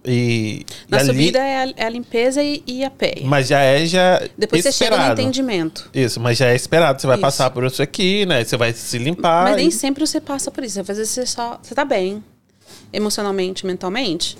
E. 0.04 0.66
Na 0.88 0.98
ali- 0.98 1.06
subida 1.06 1.38
é 1.38 1.62
a, 1.64 1.72
é 1.76 1.84
a 1.86 1.88
limpeza 1.88 2.42
e, 2.42 2.62
e 2.66 2.84
a 2.84 2.90
peia. 2.90 3.22
Mas 3.24 3.46
já 3.46 3.60
é 3.60 3.86
já 3.86 4.20
Depois 4.36 4.62
você 4.62 4.72
chega 4.72 4.90
no 4.90 4.96
esperado. 4.96 5.20
entendimento. 5.20 5.88
Isso, 5.94 6.18
mas 6.18 6.36
já 6.38 6.46
é 6.48 6.56
esperado. 6.56 7.00
Você 7.00 7.06
vai 7.06 7.16
Isso. 7.16 7.22
passar 7.22 7.50
por 7.50 7.64
isso 7.64 7.80
aqui, 7.80 8.26
né? 8.26 8.42
Você 8.44 8.56
vai 8.56 8.72
se 8.72 8.98
limpar. 8.98 9.44
Mas 9.44 9.56
nem 9.56 9.68
e- 9.68 9.72
sempre 9.72 10.04
você 10.04 10.20
passa 10.20 10.50
por 10.50 10.64
isso. 10.64 10.80
Às 10.80 10.86
vezes 10.88 11.08
você 11.10 11.24
só. 11.24 11.60
Você 11.62 11.74
tá 11.74 11.84
bem. 11.84 12.22
Emocionalmente, 12.92 13.64
mentalmente. 13.66 14.36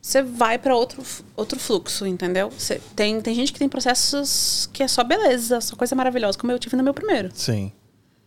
Você 0.00 0.22
vai 0.22 0.56
pra 0.56 0.74
outro, 0.74 1.02
outro 1.36 1.58
fluxo, 1.58 2.06
entendeu? 2.06 2.48
Você, 2.56 2.80
tem, 2.94 3.20
tem 3.20 3.34
gente 3.34 3.52
que 3.52 3.58
tem 3.58 3.68
processos 3.68 4.70
que 4.72 4.82
é 4.82 4.88
só 4.88 5.02
beleza, 5.02 5.60
só 5.60 5.74
coisa 5.74 5.96
maravilhosa, 5.96 6.38
como 6.38 6.52
eu 6.52 6.58
tive 6.60 6.76
no 6.76 6.82
meu 6.84 6.94
primeiro. 6.94 7.28
Sim. 7.34 7.72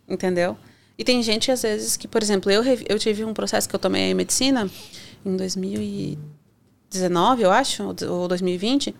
Entendeu? 0.08 0.58
E 0.98 1.04
tem 1.06 1.24
gente, 1.24 1.50
às 1.50 1.62
vezes, 1.62 1.96
que, 1.96 2.06
por 2.06 2.22
exemplo, 2.22 2.52
eu, 2.52 2.62
eu 2.90 3.00
tive 3.00 3.24
um 3.24 3.34
processo 3.34 3.70
que 3.70 3.74
eu 3.74 3.80
tomei 3.80 4.14
medicina 4.14 4.70
em 5.26 5.36
2019, 5.36 7.44
eu 7.44 7.52
acho, 7.52 7.84
ou 7.84 7.94
d- 7.94 8.06
ou 8.06 8.28
2020, 8.28 8.96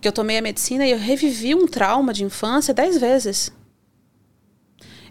que 0.00 0.08
eu 0.08 0.12
tomei 0.12 0.38
a 0.38 0.42
medicina 0.42 0.86
e 0.86 0.90
eu 0.90 0.98
revivi 0.98 1.54
um 1.54 1.66
trauma 1.66 2.12
de 2.12 2.24
infância 2.24 2.74
dez 2.74 2.98
vezes. 2.98 3.52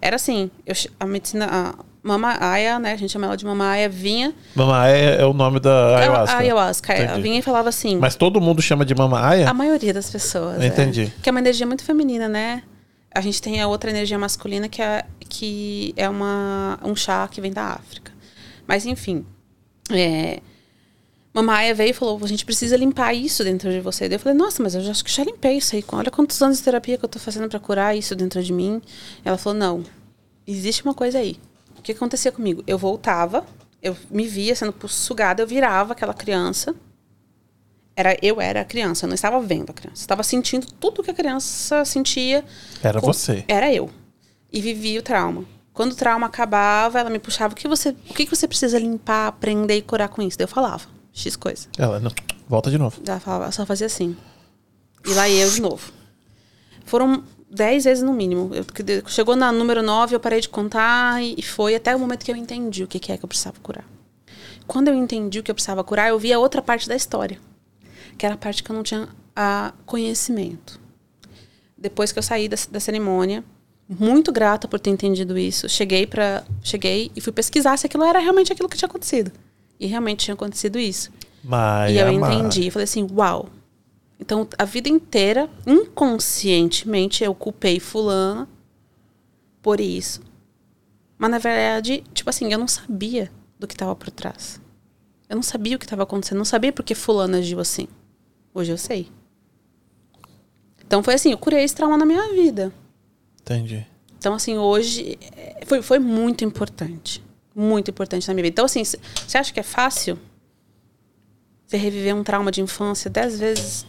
Era 0.01 0.17
assim, 0.17 0.51
eu, 0.65 0.75
a 0.99 1.05
medicina, 1.05 1.47
a 1.49 1.73
Mama 2.03 2.35
Aya, 2.39 2.77
né, 2.77 2.91
a 2.91 2.95
gente 2.97 3.11
chama 3.11 3.27
ela 3.27 3.37
de 3.37 3.45
Mama 3.45 3.65
Aya, 3.69 3.87
vinha... 3.87 4.33
Mama 4.53 4.77
Aya 4.81 4.95
é 4.95 5.25
o 5.25 5.33
nome 5.33 5.61
da 5.61 5.97
ayahuasca. 5.97 6.33
A, 6.33 6.35
a 6.35 6.39
ayahuasca, 6.39 7.03
Entendi. 7.03 7.21
vinha 7.21 7.39
e 7.39 7.41
falava 7.41 7.69
assim... 7.69 7.97
Mas 7.97 8.15
todo 8.15 8.41
mundo 8.41 8.61
chama 8.61 8.83
de 8.83 8.93
Mama 8.93 9.25
Aya? 9.25 9.49
A 9.49 9.53
maioria 9.53 9.93
das 9.93 10.09
pessoas. 10.09 10.61
é. 10.61 10.67
Entendi. 10.67 11.11
Que 11.23 11.29
é 11.29 11.31
uma 11.31 11.39
energia 11.39 11.65
muito 11.65 11.85
feminina, 11.85 12.27
né? 12.27 12.63
A 13.15 13.21
gente 13.21 13.41
tem 13.41 13.61
a 13.61 13.67
outra 13.69 13.89
energia 13.89 14.19
masculina 14.19 14.67
que 14.67 14.81
é, 14.81 15.05
que 15.29 15.93
é 15.95 16.09
uma, 16.09 16.77
um 16.83 16.93
chá 16.95 17.25
que 17.29 17.39
vem 17.39 17.53
da 17.53 17.67
África. 17.67 18.11
Mas, 18.67 18.85
enfim. 18.85 19.25
É, 19.91 20.39
Mamaia 21.33 21.73
veio 21.73 21.89
e 21.91 21.93
falou: 21.93 22.19
a 22.21 22.27
gente 22.27 22.45
precisa 22.45 22.77
limpar 22.77 23.13
isso 23.13 23.43
dentro 23.43 23.71
de 23.71 23.79
você. 23.79 24.07
Daí 24.07 24.15
eu 24.15 24.19
falei: 24.19 24.37
nossa, 24.37 24.61
mas 24.61 24.75
eu 24.75 24.81
já, 24.81 24.91
acho 24.91 25.03
que 25.03 25.11
já 25.11 25.23
limpei 25.23 25.57
isso 25.57 25.75
aí. 25.75 25.83
Olha 25.91 26.11
quantos 26.11 26.41
anos 26.41 26.57
de 26.57 26.63
terapia 26.63 26.97
que 26.97 27.05
eu 27.05 27.09
tô 27.09 27.19
fazendo 27.19 27.49
para 27.49 27.59
curar 27.59 27.95
isso 27.97 28.15
dentro 28.15 28.41
de 28.43 28.53
mim. 28.53 28.81
Ela 29.25 29.37
falou: 29.37 29.57
não, 29.57 29.83
existe 30.45 30.83
uma 30.83 30.93
coisa 30.93 31.19
aí. 31.19 31.37
O 31.77 31.81
que 31.81 31.91
acontecia 31.91 32.31
comigo? 32.31 32.63
Eu 32.65 32.77
voltava, 32.77 33.45
eu 33.81 33.95
me 34.09 34.27
via 34.27 34.55
sendo 34.55 34.73
sugada, 34.87 35.41
eu 35.41 35.47
virava 35.47 35.93
aquela 35.93 36.13
criança 36.13 36.75
era 37.95 38.17
eu 38.21 38.41
era 38.41 38.61
a 38.61 38.65
criança, 38.65 39.05
eu 39.05 39.07
não 39.07 39.15
estava 39.15 39.39
vendo 39.39 39.69
a 39.69 39.73
criança. 39.73 40.01
Estava 40.01 40.23
sentindo 40.23 40.65
tudo 40.79 41.03
que 41.03 41.11
a 41.11 41.13
criança 41.13 41.85
sentia. 41.85 42.43
Era 42.81 42.99
com- 42.99 43.07
você. 43.07 43.45
Era 43.47 43.71
eu. 43.73 43.89
E 44.51 44.61
vivia 44.61 44.99
o 44.99 45.03
trauma. 45.03 45.45
Quando 45.73 45.93
o 45.93 45.95
trauma 45.95 46.27
acabava, 46.27 46.99
ela 46.99 47.09
me 47.09 47.17
puxava, 47.19 47.53
o 47.53 47.55
que 47.57 47.67
você, 47.67 47.89
o 47.89 48.13
que 48.13 48.25
você 48.27 48.47
precisa 48.47 48.77
limpar, 48.77 49.27
aprender 49.27 49.75
e 49.75 49.81
curar 49.81 50.07
com 50.07 50.21
isso? 50.21 50.37
Daí 50.37 50.43
eu 50.45 50.47
falava, 50.47 50.85
X 51.11 51.35
coisa. 51.35 51.67
Ela, 51.77 51.99
não, 51.99 52.11
volta 52.47 52.69
de 52.69 52.77
novo. 52.77 53.01
Ela 53.05 53.19
falava, 53.19 53.51
só 53.51 53.65
fazia 53.65 53.87
assim. 53.87 54.15
E 55.05 55.13
lá 55.13 55.27
ia 55.27 55.43
eu 55.45 55.51
de 55.51 55.61
novo. 55.61 55.91
Foram 56.85 57.23
dez 57.49 57.85
vezes 57.85 58.03
no 58.03 58.13
mínimo. 58.13 58.51
Eu- 58.53 58.65
chegou 59.07 59.35
na 59.35 59.51
número 59.51 59.81
nove, 59.81 60.15
eu 60.15 60.19
parei 60.19 60.39
de 60.41 60.47
contar 60.49 61.21
e, 61.23 61.35
e 61.37 61.41
foi 61.41 61.73
até 61.75 61.95
o 61.95 61.99
momento 61.99 62.23
que 62.23 62.31
eu 62.31 62.35
entendi 62.35 62.83
o 62.83 62.87
que, 62.87 62.99
que 62.99 63.11
é 63.11 63.17
que 63.17 63.25
eu 63.25 63.27
precisava 63.27 63.57
curar. 63.61 63.85
Quando 64.67 64.87
eu 64.89 64.93
entendi 64.93 65.39
o 65.39 65.43
que 65.43 65.49
eu 65.51 65.55
precisava 65.55 65.83
curar, 65.83 66.09
eu 66.09 66.19
vi 66.19 66.31
a 66.31 66.39
outra 66.39 66.61
parte 66.61 66.87
da 66.87 66.95
história. 66.95 67.39
Que 68.17 68.25
era 68.25 68.35
a 68.35 68.37
parte 68.37 68.63
que 68.63 68.69
eu 68.71 68.75
não 68.75 68.83
tinha 68.83 69.09
a 69.35 69.73
conhecimento. 69.85 70.79
Depois 71.77 72.11
que 72.11 72.19
eu 72.19 72.23
saí 72.23 72.47
da, 72.47 72.55
da 72.71 72.79
cerimônia, 72.79 73.43
muito 73.87 74.31
grata 74.31 74.67
por 74.67 74.79
ter 74.79 74.89
entendido 74.89 75.37
isso, 75.37 75.67
cheguei 75.67 76.07
para 76.07 76.43
cheguei 76.61 77.11
e 77.15 77.21
fui 77.21 77.33
pesquisar 77.33 77.77
se 77.77 77.85
aquilo 77.85 78.03
era 78.03 78.19
realmente 78.19 78.51
aquilo 78.51 78.69
que 78.69 78.77
tinha 78.77 78.87
acontecido. 78.87 79.31
E 79.79 79.85
realmente 79.85 80.25
tinha 80.25 80.33
acontecido 80.33 80.79
isso. 80.79 81.11
Mas 81.43 81.91
E 81.91 81.97
eu 81.97 82.09
entendi. 82.09 82.71
Falei 82.71 82.85
assim, 82.85 83.07
uau. 83.11 83.49
Então, 84.19 84.47
a 84.57 84.63
vida 84.63 84.87
inteira, 84.87 85.49
inconscientemente, 85.67 87.23
eu 87.23 87.35
culpei 87.35 87.79
fulana 87.79 88.47
por 89.61 89.81
isso. 89.81 90.21
Mas, 91.17 91.29
na 91.29 91.37
verdade, 91.37 92.03
tipo 92.13 92.29
assim, 92.29 92.51
eu 92.51 92.57
não 92.57 92.67
sabia 92.67 93.29
do 93.59 93.67
que 93.67 93.73
estava 93.73 93.93
por 93.95 94.09
trás. 94.09 94.61
Eu 95.27 95.35
não 95.35 95.43
sabia 95.43 95.75
o 95.75 95.79
que 95.79 95.85
estava 95.85 96.03
acontecendo. 96.03 96.37
Não 96.37 96.45
sabia 96.45 96.71
porque 96.71 96.95
fulana 96.95 97.39
agiu 97.39 97.59
assim. 97.59 97.87
Hoje 98.53 98.71
eu 98.71 98.77
sei. 98.77 99.11
Então, 100.85 101.03
foi 101.03 101.15
assim, 101.15 101.31
eu 101.31 101.37
curei 101.37 101.63
esse 101.63 101.75
trauma 101.75 101.97
na 101.97 102.05
minha 102.05 102.33
vida. 102.33 102.71
Entendi. 103.43 103.85
Então, 104.17 104.33
assim, 104.33 104.57
hoje 104.57 105.17
é, 105.35 105.63
foi, 105.65 105.81
foi 105.81 105.99
muito 105.99 106.43
importante. 106.43 107.23
Muito 107.55 107.91
importante 107.91 108.27
na 108.27 108.33
minha 108.33 108.43
vida. 108.43 108.53
Então, 108.53 108.65
assim, 108.65 108.83
você 108.83 109.37
acha 109.37 109.53
que 109.53 109.59
é 109.59 109.63
fácil? 109.63 110.17
Você 111.67 111.77
reviver 111.77 112.15
um 112.15 112.23
trauma 112.23 112.51
de 112.51 112.61
infância 112.61 113.09
dez 113.09 113.37
vezes? 113.39 113.85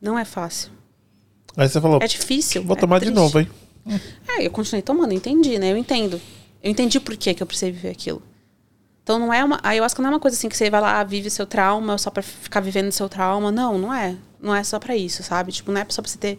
Não 0.00 0.18
é 0.18 0.24
fácil. 0.24 0.70
Aí 1.56 1.68
você 1.68 1.80
falou, 1.80 1.98
É 2.02 2.06
difícil. 2.06 2.62
vou 2.64 2.76
é 2.76 2.80
tomar 2.80 2.98
de 2.98 3.06
triste. 3.06 3.14
novo, 3.16 3.40
hein? 3.40 3.48
É, 4.28 4.46
eu 4.46 4.50
continuei 4.50 4.82
tomando, 4.82 5.12
eu 5.12 5.16
entendi, 5.16 5.58
né? 5.58 5.72
Eu 5.72 5.76
entendo. 5.76 6.20
Eu 6.62 6.70
entendi 6.70 7.00
por 7.00 7.16
que, 7.16 7.34
que 7.34 7.42
eu 7.42 7.46
precisei 7.46 7.72
viver 7.72 7.90
aquilo. 7.90 8.22
Então 9.02 9.18
não 9.18 9.32
é 9.32 9.42
uma. 9.42 9.56
A 9.62 9.70
ayahuasca 9.70 10.00
não 10.02 10.10
é 10.10 10.12
uma 10.14 10.20
coisa 10.20 10.36
assim 10.36 10.48
que 10.48 10.56
você 10.56 10.70
vai 10.70 10.80
lá, 10.80 11.02
vive 11.02 11.30
seu 11.30 11.46
trauma 11.46 11.96
só 11.98 12.10
pra 12.10 12.22
ficar 12.22 12.60
vivendo 12.60 12.92
seu 12.92 13.08
trauma. 13.08 13.50
Não, 13.50 13.78
não 13.78 13.92
é. 13.92 14.16
Não 14.40 14.54
é 14.54 14.62
só 14.62 14.78
pra 14.78 14.94
isso, 14.94 15.22
sabe? 15.22 15.50
Tipo, 15.50 15.72
não 15.72 15.80
é 15.80 15.86
só 15.88 16.00
pra 16.02 16.10
você 16.10 16.18
ter 16.18 16.38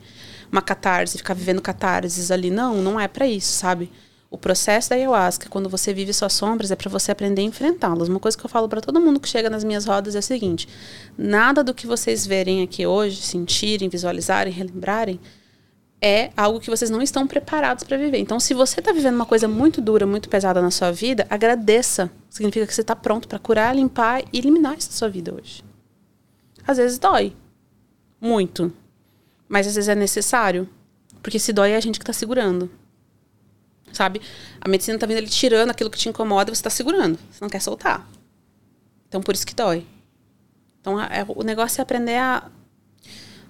uma 0.52 0.62
catarse, 0.62 1.18
ficar 1.18 1.34
vivendo 1.34 1.62
catarses 1.62 2.30
ali. 2.32 2.50
Não, 2.50 2.82
não 2.82 3.00
é 3.00 3.08
pra 3.08 3.28
isso, 3.28 3.54
sabe? 3.54 3.92
O 4.30 4.38
processo 4.38 4.90
da 4.90 4.96
ayahuasca, 4.96 5.50
quando 5.50 5.70
você 5.70 5.94
vive 5.94 6.14
suas 6.14 6.32
sombras, 6.34 6.72
é 6.72 6.76
pra 6.76 6.90
você 6.90 7.12
aprender 7.12 7.42
a 7.42 7.46
enfrentá-las. 7.46 8.08
Uma 8.08 8.20
coisa 8.20 8.38
que 8.38 8.46
eu 8.46 8.50
falo 8.50 8.70
pra 8.70 8.80
todo 8.80 9.00
mundo 9.00 9.20
que 9.20 9.28
chega 9.28 9.50
nas 9.50 9.64
minhas 9.64 9.86
rodas 9.86 10.16
é 10.16 10.20
o 10.20 10.24
seguinte: 10.24 10.70
nada 11.18 11.64
do 11.64 11.74
que 11.74 11.86
vocês 11.86 12.26
verem 12.26 12.64
aqui 12.64 12.86
hoje, 12.86 13.22
sentirem, 13.22 13.90
visualizarem, 13.90 14.54
relembrarem, 14.54 15.20
é 16.02 16.32
algo 16.36 16.60
que 16.60 16.70
vocês 16.70 16.90
não 16.90 17.02
estão 17.02 17.28
preparados 17.28 17.84
para 17.84 17.98
viver. 17.98 18.20
Então, 18.20 18.40
se 18.40 18.54
você 18.54 18.80
está 18.80 18.94
vivendo 18.94 19.16
uma 19.16 19.26
coisa 19.26 19.48
muito 19.48 19.82
dura, 19.82 20.08
muito 20.08 20.30
pesada 20.30 20.62
na 20.62 20.72
sua 20.72 20.92
vida, 20.92 21.28
agradeça. 21.30 22.10
Significa 22.30 22.66
que 22.66 22.74
você 22.74 22.82
está 22.82 22.96
pronto 22.96 23.28
para 23.28 23.38
curar, 23.38 23.76
limpar 23.76 24.24
e 24.32 24.40
eliminar 24.40 24.78
isso 24.78 24.90
da 24.90 24.96
sua 24.96 25.10
vida 25.10 25.34
hoje. 25.34 25.64
Às 26.66 26.78
vezes 26.78 26.98
dói. 26.98 27.36
Muito. 28.20 28.74
Mas 29.52 29.68
às 29.68 29.76
vezes 29.76 29.90
é 29.90 29.96
necessário. 29.96 30.68
Porque 31.22 31.38
se 31.38 31.52
dói 31.52 31.72
é 31.72 31.76
a 31.76 31.80
gente 31.82 32.00
que 32.00 32.04
está 32.04 32.14
segurando. 32.14 32.72
Sabe? 33.92 34.22
A 34.62 34.70
medicina 34.70 34.96
está 34.96 35.06
vindo 35.06 35.18
ali 35.18 35.28
tirando 35.28 35.70
aquilo 35.72 35.90
que 35.90 35.98
te 35.98 36.08
incomoda 36.08 36.50
e 36.50 36.56
você 36.56 36.60
está 36.62 36.70
segurando. 36.70 37.20
Você 37.30 37.40
não 37.42 37.50
quer 37.50 37.60
soltar. 37.62 38.08
Então, 39.10 39.22
por 39.22 39.36
isso 39.36 39.46
que 39.46 39.54
dói. 39.54 39.86
Então, 40.80 40.98
a- 40.98 41.08
é- 41.08 41.26
o 41.28 41.44
negócio 41.44 41.82
é 41.82 41.84
aprender 41.84 42.16
a 42.16 42.50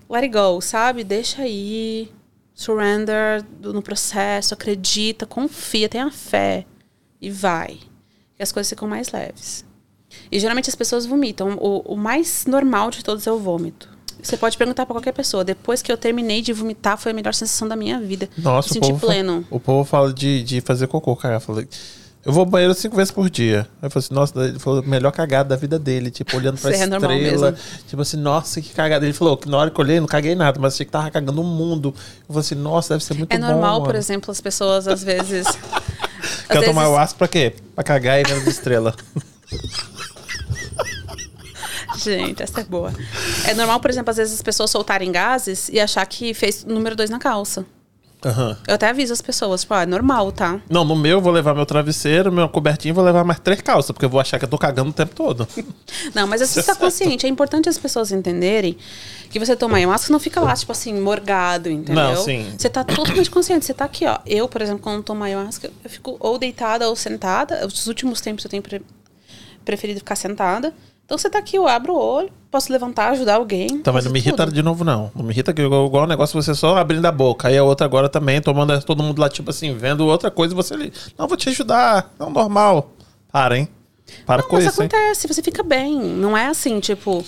let 0.09 0.23
it 0.23 0.33
go, 0.33 0.59
sabe? 0.59 1.03
Deixa 1.03 1.43
aí. 1.43 2.11
Surrender 2.55 3.43
do- 3.43 3.71
no 3.71 3.81
processo, 3.83 4.55
acredita, 4.55 5.25
confia, 5.27 5.87
tenha 5.87 6.09
fé 6.11 6.65
e 7.21 7.29
vai. 7.29 7.79
E 8.39 8.43
as 8.43 8.51
coisas 8.51 8.69
ficam 8.71 8.87
mais 8.87 9.11
leves. 9.11 9.63
E 10.31 10.39
geralmente 10.39 10.67
as 10.69 10.75
pessoas 10.75 11.05
vomitam. 11.05 11.55
O, 11.61 11.93
o 11.93 11.95
mais 11.95 12.45
normal 12.47 12.89
de 12.89 13.03
todos 13.03 13.25
é 13.27 13.31
o 13.31 13.37
vômito. 13.37 13.87
Você 14.22 14.38
pode 14.38 14.57
perguntar 14.57 14.86
pra 14.86 14.93
qualquer 14.95 15.13
pessoa. 15.13 15.43
Depois 15.43 15.82
que 15.82 15.91
eu 15.91 15.97
terminei 15.97 16.41
de 16.41 16.53
vomitar, 16.53 16.97
foi 16.97 17.11
a 17.11 17.15
melhor 17.15 17.34
sensação 17.34 17.67
da 17.67 17.76
minha 17.76 17.99
vida. 17.99 18.30
Nossa, 18.38 18.67
Me 18.67 18.72
o 18.72 18.74
senti 18.84 18.91
povo, 18.93 19.05
pleno. 19.07 19.45
o 19.49 19.59
povo 19.59 19.84
fala 19.84 20.13
de, 20.13 20.43
de 20.43 20.61
fazer 20.61 20.88
cocô, 20.88 21.15
cara. 21.15 21.36
Eu 21.36 21.39
falei, 21.41 21.67
eu 22.24 22.32
vou 22.32 22.41
ao 22.41 22.45
banheiro 22.45 22.74
cinco 22.76 22.95
vezes 22.95 23.09
por 23.11 23.30
dia. 23.32 23.67
Aí 23.82 23.88
eu 23.88 23.89
falei 23.89 24.05
assim, 24.05 24.13
nossa, 24.13 24.39
ele 24.45 24.59
falou, 24.59 24.84
melhor 24.84 25.11
cagada 25.11 25.49
da 25.49 25.55
vida 25.55 25.80
dele, 25.80 26.11
tipo, 26.11 26.38
olhando 26.38 26.59
pra 26.59 26.69
Isso 26.72 26.82
é 26.82 26.86
estrela. 26.86 27.07
mesmo. 27.51 27.57
Tipo 27.88 28.01
assim, 28.03 28.17
nossa, 28.17 28.61
que 28.61 28.69
cagada. 28.69 29.03
Ele 29.05 29.13
falou 29.13 29.36
que 29.36 29.49
na 29.49 29.57
hora 29.57 29.72
que 29.72 29.80
eu 29.80 29.84
olhei, 29.84 29.99
não 29.99 30.07
caguei 30.07 30.36
nada, 30.36 30.59
mas 30.59 30.76
achei 30.76 30.86
que 30.86 30.91
tava 30.91 31.09
cagando 31.09 31.41
o 31.41 31.43
mundo. 31.43 31.93
Eu 32.22 32.28
falei 32.28 32.39
assim, 32.41 32.55
nossa, 32.55 32.93
deve 32.93 33.03
ser 33.03 33.15
muito 33.15 33.32
É 33.34 33.39
bom. 33.39 33.47
normal, 33.47 33.80
por 33.82 33.88
mano. 33.88 33.97
exemplo, 33.99 34.30
as 34.32 34.39
pessoas 34.39 34.88
às 34.88 35.03
vezes. 35.03 35.47
às 36.47 36.47
Quer 36.47 36.63
tomar 36.65 36.84
vezes- 36.84 36.95
o 36.95 36.99
aço 36.99 37.15
pra 37.15 37.28
quê? 37.28 37.55
Pra 37.74 37.84
cagar 37.84 38.19
e 38.19 38.24
vendo 38.24 38.47
estrela. 38.47 38.93
Gente, 41.97 42.41
essa 42.43 42.61
é 42.61 42.63
boa. 42.63 42.93
É 43.45 43.53
normal, 43.53 43.79
por 43.79 43.89
exemplo, 43.89 44.11
às 44.11 44.17
vezes 44.17 44.33
as 44.33 44.41
pessoas 44.41 44.69
soltarem 44.71 45.11
gases 45.11 45.69
e 45.69 45.79
achar 45.79 46.05
que 46.05 46.33
fez 46.33 46.63
número 46.63 46.95
dois 46.95 47.09
na 47.09 47.19
calça. 47.19 47.65
Aham. 48.23 48.55
Eu 48.67 48.75
até 48.75 48.87
aviso 48.87 49.11
as 49.11 49.19
pessoas, 49.19 49.61
tipo, 49.61 49.73
ah, 49.73 49.81
é 49.81 49.85
normal, 49.87 50.31
tá? 50.31 50.61
Não, 50.69 50.85
no 50.85 50.95
meu 50.95 51.13
eu 51.13 51.21
vou 51.21 51.33
levar 51.33 51.55
meu 51.55 51.65
travesseiro, 51.65 52.31
meu 52.31 52.47
cobertinho, 52.47 52.93
vou 52.93 53.03
levar 53.03 53.23
mais 53.23 53.39
três 53.39 53.61
calças, 53.61 53.89
porque 53.91 54.05
eu 54.05 54.09
vou 54.11 54.19
achar 54.21 54.37
que 54.37 54.45
eu 54.45 54.49
tô 54.49 54.59
cagando 54.59 54.91
o 54.91 54.93
tempo 54.93 55.15
todo. 55.15 55.47
Não, 56.13 56.27
mas 56.27 56.39
você 56.39 56.59
está 56.59 56.75
consciente. 56.75 57.25
É 57.25 57.29
importante 57.29 57.67
as 57.67 57.79
pessoas 57.79 58.11
entenderem 58.11 58.77
que 59.31 59.39
você 59.39 59.55
toma 59.55 59.77
ayahuasca 59.77 60.11
não 60.13 60.19
fica 60.19 60.39
lá, 60.39 60.53
tipo 60.53 60.71
assim, 60.71 60.93
morgado, 61.01 61.67
entendeu? 61.67 61.95
Não, 61.95 62.15
sim. 62.23 62.53
Você 62.55 62.69
tá 62.69 62.83
totalmente 62.83 63.31
consciente. 63.31 63.65
Você 63.65 63.73
tá 63.73 63.85
aqui, 63.85 64.05
ó. 64.05 64.19
Eu, 64.27 64.47
por 64.47 64.61
exemplo, 64.61 64.83
quando 64.83 65.01
tomo 65.01 65.23
ayahuasca, 65.23 65.71
eu 65.83 65.89
fico 65.89 66.15
ou 66.19 66.37
deitada 66.37 66.87
ou 66.89 66.95
sentada. 66.95 67.65
Os 67.65 67.87
últimos 67.87 68.21
tempos 68.21 68.45
eu 68.45 68.51
tenho 68.51 68.61
pre- 68.61 68.83
preferido 69.65 69.97
ficar 69.99 70.15
sentada. 70.15 70.71
Então 71.12 71.18
você 71.18 71.30
tá 71.30 71.39
aqui, 71.39 71.57
eu 71.57 71.68
abro 71.68 71.91
o 71.91 71.97
olho, 71.97 72.30
posso 72.49 72.72
levantar, 72.72 73.09
ajudar 73.09 73.36
alguém. 73.36 73.68
Então, 73.70 73.93
mas 73.93 74.05
não 74.05 74.14
me 74.14 74.20
irrita 74.20 74.45
tudo. 74.45 74.55
de 74.55 74.64
novo, 74.64 74.86
não. 74.86 75.12
Não 75.14 75.26
me 75.26 75.34
irrita 75.34 75.53
que 75.53 75.62
igual, 75.62 75.86
igual 75.86 76.05
o 76.05 76.07
negócio 76.07 76.41
você 76.41 76.55
só 76.55 76.78
abrindo 76.78 77.05
a 77.05 77.12
boca. 77.12 77.49
Aí 77.49 77.57
a 77.57 77.66
outra 77.66 77.86
agora 77.86 78.07
também, 78.07 78.41
tomando 78.41 78.82
todo 78.82 79.03
mundo 79.03 79.20
lá, 79.20 79.28
tipo 79.28 79.49
assim, 79.49 79.76
vendo 79.76 80.07
outra 80.07 80.32
coisa 80.32 80.53
e 80.53 80.55
você 80.55 80.74
ali. 80.74 80.93
Não, 81.18 81.28
vou 81.28 81.36
te 81.36 81.49
ajudar. 81.49 82.14
Não, 82.18 82.30
normal. 82.30 82.93
Para, 83.30 83.57
hein? 83.57 83.68
Para 84.26 84.41
Não, 84.41 84.47
com 84.47 84.55
mas 84.55 84.68
isso, 84.68 84.82
hein? 84.82 84.88
acontece, 84.88 85.28
você 85.28 85.41
fica 85.43 85.62
bem. 85.64 85.99
Não 85.99 86.38
é 86.38 86.47
assim, 86.47 86.80
tipo, 86.80 87.26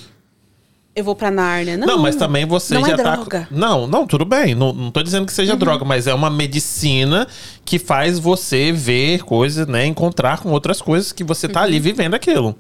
eu 0.96 1.04
vou 1.04 1.16
pra 1.16 1.32
Nárnia. 1.32 1.76
Não, 1.78 1.88
Não, 1.88 1.98
mas 2.00 2.16
também 2.16 2.46
você 2.46 2.76
não 2.76 2.86
já 2.86 2.94
é 2.94 2.98
tá. 2.98 3.16
droga. 3.16 3.48
Uhum. 3.52 3.58
Não, 3.58 3.88
não, 3.88 4.06
tudo 4.08 4.26
bem. 4.26 4.54
Não, 4.54 4.72
não 4.74 4.92
tô 4.92 5.02
dizendo 5.02 5.26
que 5.26 5.34
seja 5.34 5.56
droga, 5.56 5.84
mas 5.84 6.06
é 6.08 6.14
uma 6.14 6.30
medicina 6.30 7.28
que 7.66 7.80
faz 7.80 8.20
você 8.20 8.72
ver 8.72 9.24
coisas, 9.24 9.66
né? 9.68 9.86
Encontrar 9.86 10.40
com 10.40 10.50
outras 10.52 10.82
coisas 10.82 11.12
que 11.12 11.24
você 11.24 11.48
tá 11.48 11.62
Uhum. 11.62 11.66
ali 11.66 11.80
vivendo 11.80 12.14
aquilo. 12.14 12.56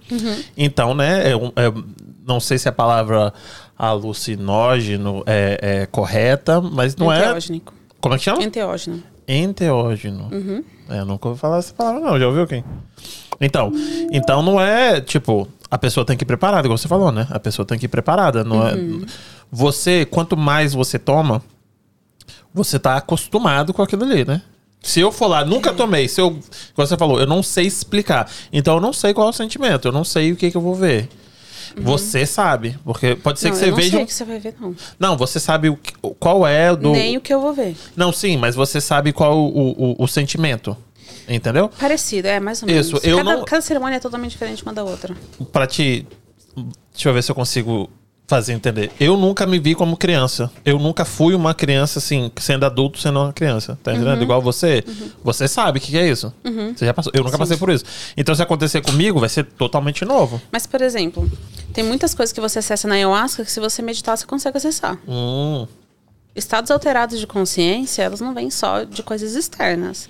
Então, 0.58 0.94
né? 0.96 1.30
é 1.30 1.34
é- 1.34 1.74
não 2.26 2.40
sei 2.40 2.58
se 2.58 2.70
a 2.70 2.72
palavra 2.72 3.34
alucinógeno 3.78 5.24
é, 5.26 5.60
é 5.82 5.86
correta, 5.88 6.62
mas 6.62 6.96
não 6.96 7.12
é. 7.12 7.20
Enteógenico. 7.26 7.74
Como 8.00 8.16
é 8.16 8.18
que 8.18 8.24
chama? 8.24 8.44
Enteógeno. 8.44 9.04
Enteógeno. 9.28 10.30
Uhum. 10.32 10.64
É, 10.90 11.00
eu 11.00 11.06
nunca 11.06 11.28
ouvi 11.30 11.40
falar 11.40 11.58
essa 11.60 11.74
palavra, 11.74 12.00
não. 12.02 12.20
Já 12.20 12.28
ouviu 12.28 12.46
quem? 12.46 12.64
Então, 13.42 13.72
então 14.12 14.42
não 14.42 14.60
é 14.60 15.02
tipo 15.02 15.48
a 15.74 15.78
pessoa 15.78 16.06
tem 16.06 16.16
que 16.16 16.24
ir 16.24 16.26
preparada, 16.28 16.68
igual 16.68 16.78
você 16.78 16.88
falou, 16.88 17.12
né? 17.12 17.28
A 17.32 17.40
pessoa 17.40 17.66
tem 17.66 17.80
que 17.80 17.86
ir 17.86 17.90
preparada, 17.90 18.44
não 18.44 18.58
Uhum. 18.58 19.02
é? 19.04 19.06
Você, 19.52 20.06
quanto 20.06 20.38
mais 20.38 20.74
você 20.74 21.00
toma, 21.00 21.42
você 22.54 22.78
tá 22.80 22.98
acostumado 22.98 23.74
com 23.74 23.82
aquilo 23.82 24.04
ali, 24.04 24.26
né? 24.26 24.42
Se 24.82 25.00
eu 25.00 25.12
for 25.12 25.28
lá, 25.28 25.46
nunca 25.46 25.74
tomei, 25.74 26.08
se 26.08 26.20
eu, 26.20 26.28
igual 26.74 26.86
você 26.88 26.98
falou, 26.98 27.20
eu 27.20 27.26
não 27.26 27.42
sei 27.42 27.66
explicar. 27.66 28.30
Então 28.52 28.76
eu 28.76 28.82
não 28.82 28.92
sei 28.94 29.14
qual 29.14 29.28
é 29.28 29.30
o 29.30 29.34
sentimento, 29.34 29.88
eu 29.88 29.92
não 29.92 30.04
sei 30.04 30.32
o 30.32 30.36
que 30.36 30.52
que 30.52 30.58
eu 30.58 30.62
vou 30.62 30.76
ver. 30.76 31.10
Você 31.78 32.26
sabe, 32.26 32.78
porque 32.84 33.16
pode 33.16 33.40
ser 33.40 33.48
Uhum. 33.48 33.54
Não, 33.54 33.60
que 33.60 33.60
você 33.60 33.66
eu 33.66 33.70
não 33.72 33.78
veja. 33.78 33.90
sei 33.90 34.00
um- 34.00 34.04
o 34.04 34.06
que 34.08 34.14
você 34.14 34.26
vai 34.26 34.40
ver, 34.40 34.56
não. 34.60 34.76
Não, 35.00 35.18
você 35.18 35.40
sabe 35.40 35.70
o 35.70 35.76
que- 35.78 35.94
qual 36.20 36.46
é 36.46 36.76
do. 36.76 36.92
Nem 36.92 37.18
o 37.18 37.22
que 37.22 37.34
eu 37.34 37.42
vou 37.42 37.52
ver. 37.54 37.76
Não, 37.96 38.12
sim, 38.12 38.38
mas 38.38 38.54
você 38.54 38.80
sabe 38.80 39.12
qual 39.12 39.36
o, 39.40 39.72
o, 39.72 39.96
o 40.04 40.08
sentimento. 40.08 40.78
Entendeu? 41.28 41.70
Parecido, 41.80 42.28
é, 42.28 42.39
mais 42.39 42.61
ou 42.64 42.70
Isso, 42.70 42.93
menos. 42.93 43.03
eu 43.05 43.18
cada, 43.18 43.36
não- 43.38 43.45
cada 43.45 43.61
cerimônia 43.61 43.97
é 43.97 43.99
totalmente 43.99 44.32
diferente 44.32 44.64
uma 44.64 44.74
da 44.74 44.84
outra. 44.84 45.16
Pra 45.51 45.66
te. 45.68 46.05
Deixa 46.93 47.09
eu 47.09 47.14
ver 47.14 47.24
se 47.24 47.32
eu 47.32 47.36
consigo 47.36 47.89
fazer 48.28 48.53
entender. 48.53 48.89
Eu 48.99 49.18
nunca 49.18 49.45
me 49.45 49.59
vi 49.59 49.76
como 49.76 49.97
criança. 49.97 50.49
Eu 50.64 50.80
nunca 50.80 51.03
fui 51.03 51.36
uma 51.36 51.53
criança, 51.53 51.99
assim, 51.99 52.32
sendo 52.38 52.66
adulto, 52.66 52.99
sendo 52.99 53.20
uma 53.20 53.34
criança. 53.34 53.78
Tá 53.84 53.93
entendendo? 53.93 54.22
Igual 54.24 54.41
você. 54.41 54.84
Você 55.24 55.47
sabe 55.47 55.78
o 55.78 55.82
que 55.82 55.91
que 55.91 55.97
é 55.97 56.07
isso. 56.07 56.34
Você 56.76 56.86
já 56.86 56.93
passou. 56.93 57.11
Eu 57.16 57.24
nunca 57.24 57.38
passei 57.38 57.57
por 57.57 57.70
isso. 57.70 57.84
Então, 58.16 58.34
se 58.34 58.41
acontecer 58.41 58.82
comigo, 58.82 59.20
vai 59.20 59.30
ser 59.30 59.43
totalmente 59.43 60.05
novo. 60.05 60.41
Mas, 60.51 60.66
por 60.66 60.82
exemplo, 60.82 61.30
tem 61.74 61.84
muitas 61.84 62.14
coisas 62.16 62.32
que 62.32 62.39
você 62.41 62.59
acessa 62.59 62.88
na 62.88 62.95
ayahuasca 62.95 63.43
que 63.43 63.51
se 63.51 63.59
você 63.59 63.82
meditar, 63.82 64.18
você 64.18 64.26
consegue 64.26 64.57
acessar. 64.57 64.97
Hum. 65.07 65.68
Estados 66.36 66.72
alterados 66.72 67.20
de 67.20 67.28
consciência, 67.28 68.01
elas 68.03 68.20
não 68.20 68.34
vêm 68.34 68.49
só 68.49 68.84
de 68.84 69.03
coisas 69.03 69.36
externas. 69.36 70.09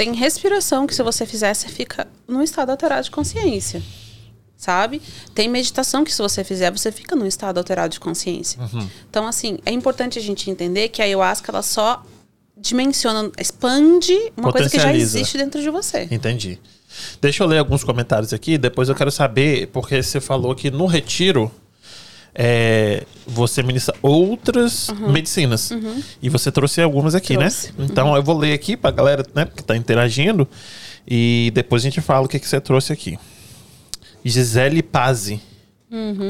Tem 0.00 0.14
respiração 0.14 0.86
que 0.86 0.94
se 0.94 1.02
você 1.02 1.26
fizer, 1.26 1.52
você 1.52 1.68
fica 1.68 2.08
num 2.26 2.42
estado 2.42 2.70
alterado 2.70 3.04
de 3.04 3.10
consciência. 3.10 3.82
Sabe? 4.56 5.02
Tem 5.34 5.46
meditação 5.46 6.04
que 6.04 6.10
se 6.10 6.22
você 6.22 6.42
fizer, 6.42 6.70
você 6.70 6.90
fica 6.90 7.14
num 7.14 7.26
estado 7.26 7.58
alterado 7.58 7.92
de 7.92 8.00
consciência. 8.00 8.58
Então, 9.10 9.26
assim, 9.26 9.58
é 9.66 9.70
importante 9.70 10.18
a 10.18 10.22
gente 10.22 10.50
entender 10.50 10.88
que 10.88 11.02
a 11.02 11.04
ayahuasca, 11.04 11.52
ela 11.52 11.60
só 11.60 12.02
dimensiona, 12.56 13.30
expande 13.38 14.16
uma 14.34 14.50
coisa 14.50 14.70
que 14.70 14.80
já 14.80 14.94
existe 14.94 15.36
dentro 15.36 15.60
de 15.60 15.68
você. 15.68 16.08
Entendi. 16.10 16.58
Deixa 17.20 17.42
eu 17.42 17.46
ler 17.46 17.58
alguns 17.58 17.84
comentários 17.84 18.32
aqui, 18.32 18.56
depois 18.56 18.88
eu 18.88 18.94
quero 18.94 19.10
saber, 19.10 19.66
porque 19.66 20.02
você 20.02 20.18
falou 20.18 20.54
que 20.54 20.70
no 20.70 20.86
retiro 20.86 21.52
é, 22.34 23.04
você 23.26 23.62
ministra 23.62 23.94
outras 24.02 24.88
medicinas. 25.12 25.70
E 26.22 26.28
você 26.28 26.50
trouxe 26.52 26.80
algumas 26.82 27.14
aqui, 27.14 27.36
Trouxe. 27.36 27.68
né? 27.76 27.86
Então 27.86 28.14
eu 28.16 28.22
vou 28.22 28.36
ler 28.38 28.52
aqui 28.52 28.76
pra 28.76 28.90
galera 28.90 29.24
né, 29.34 29.44
que 29.46 29.62
tá 29.62 29.76
interagindo. 29.76 30.48
E 31.06 31.50
depois 31.54 31.82
a 31.82 31.84
gente 31.84 32.00
fala 32.00 32.26
o 32.26 32.28
que, 32.28 32.38
que 32.38 32.46
você 32.48 32.60
trouxe 32.60 32.92
aqui. 32.92 33.18
Gisele 34.24 34.82
Pazzi. 34.82 35.40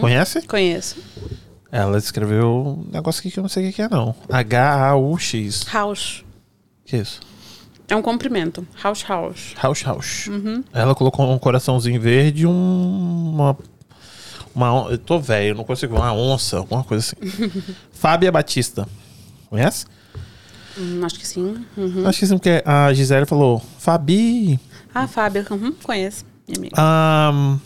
Conhece? 0.01 0.42
Conheço. 0.42 0.96
Ela 1.72 1.98
escreveu 1.98 2.78
um 2.88 2.92
negócio 2.92 3.20
aqui 3.20 3.30
que 3.30 3.38
eu 3.38 3.42
não 3.42 3.48
sei 3.48 3.68
o 3.68 3.72
que 3.72 3.82
é, 3.82 3.88
não. 3.88 4.14
H-A-U-X. 4.28 5.64
House. 5.72 6.24
Que 6.84 6.96
é 6.96 6.98
isso? 7.01 7.20
É 7.88 7.94
um 7.96 8.03
comprimento. 8.03 8.66
House, 8.82 9.05
house. 9.09 9.55
House 9.61 9.82
House. 9.82 10.28
Ela 10.72 10.94
colocou 10.94 11.30
um 11.30 11.38
coraçãozinho 11.38 12.01
verde 12.01 12.44
e 12.44 12.46
um- 12.46 13.30
uma. 13.34 13.57
Uma, 14.55 14.72
on- 14.72 14.90
eu 14.90 14.98
tô 14.98 15.18
velho, 15.18 15.55
não 15.55 15.64
consigo. 15.64 15.96
Uma 15.96 16.12
onça, 16.12 16.59
alguma 16.59 16.82
coisa 16.84 17.05
assim. 17.16 17.51
Fábia 17.92 18.30
Batista. 18.32 18.86
Conhece? 19.48 19.86
Hum, 20.78 21.01
acho 21.05 21.18
que 21.18 21.26
sim. 21.26 21.64
Uhum. 21.76 22.07
Acho 22.07 22.18
que 22.20 22.26
sim, 22.26 22.36
porque 22.36 22.62
a 22.64 22.92
Gisele 22.92 23.26
falou: 23.26 23.62
Fabi. 23.78 24.59
Ah, 24.94 25.07
Fábio. 25.07 25.44
Uhum, 25.51 25.72
conheço. 25.82 26.24
Minha 26.48 26.59
amiga. 26.59 27.61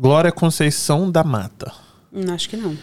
Glória 0.00 0.30
Conceição 0.32 1.10
da 1.10 1.24
Mata. 1.24 1.72
Hum, 2.12 2.32
acho 2.32 2.48
que 2.48 2.56
não. 2.56 2.76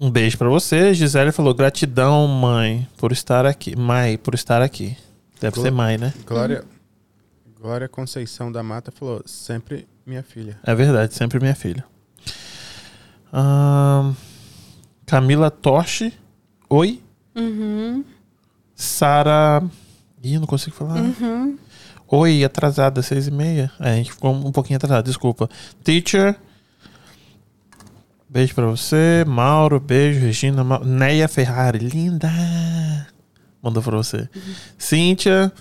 Um 0.00 0.10
beijo 0.10 0.38
pra 0.38 0.48
você. 0.48 0.94
Gisele 0.94 1.32
falou: 1.32 1.52
gratidão, 1.54 2.26
mãe, 2.26 2.88
por 2.96 3.12
estar 3.12 3.44
aqui. 3.46 3.76
Mãe, 3.76 4.16
por 4.16 4.34
estar 4.34 4.62
aqui. 4.62 4.96
Deve 5.40 5.54
Glo- 5.54 5.62
ser 5.64 5.70
mãe, 5.70 5.98
né? 5.98 6.12
Glória, 6.26 6.64
Glória 7.60 7.88
Conceição 7.88 8.50
da 8.50 8.62
Mata 8.62 8.90
falou, 8.90 9.22
sempre 9.26 9.86
minha 10.06 10.22
filha. 10.22 10.58
É 10.62 10.74
verdade, 10.74 11.14
sempre 11.14 11.38
minha 11.38 11.54
filha. 11.54 11.84
Camila 15.04 15.50
Toshi. 15.50 16.14
Oi. 16.70 17.02
Uhum. 17.36 18.02
Sara. 18.74 19.62
Ih, 20.22 20.38
não 20.38 20.46
consigo 20.46 20.74
falar. 20.74 21.02
Uhum. 21.02 21.58
Oi, 22.08 22.42
atrasada, 22.42 23.02
seis 23.02 23.28
e 23.28 23.30
meia. 23.30 23.70
É, 23.78 23.90
a 23.90 23.96
gente 23.96 24.12
ficou 24.12 24.32
um 24.32 24.50
pouquinho 24.50 24.78
atrasado, 24.78 25.04
desculpa. 25.04 25.48
Teacher. 25.84 26.34
Beijo 28.26 28.54
pra 28.54 28.66
você. 28.66 29.22
Mauro, 29.26 29.78
beijo. 29.78 30.18
Regina. 30.20 30.64
Ma... 30.64 30.78
Neia 30.78 31.28
Ferrari, 31.28 31.78
linda. 31.78 32.30
Mandou 33.62 33.82
pra 33.82 33.98
você. 33.98 34.28
Cíntia. 34.78 35.52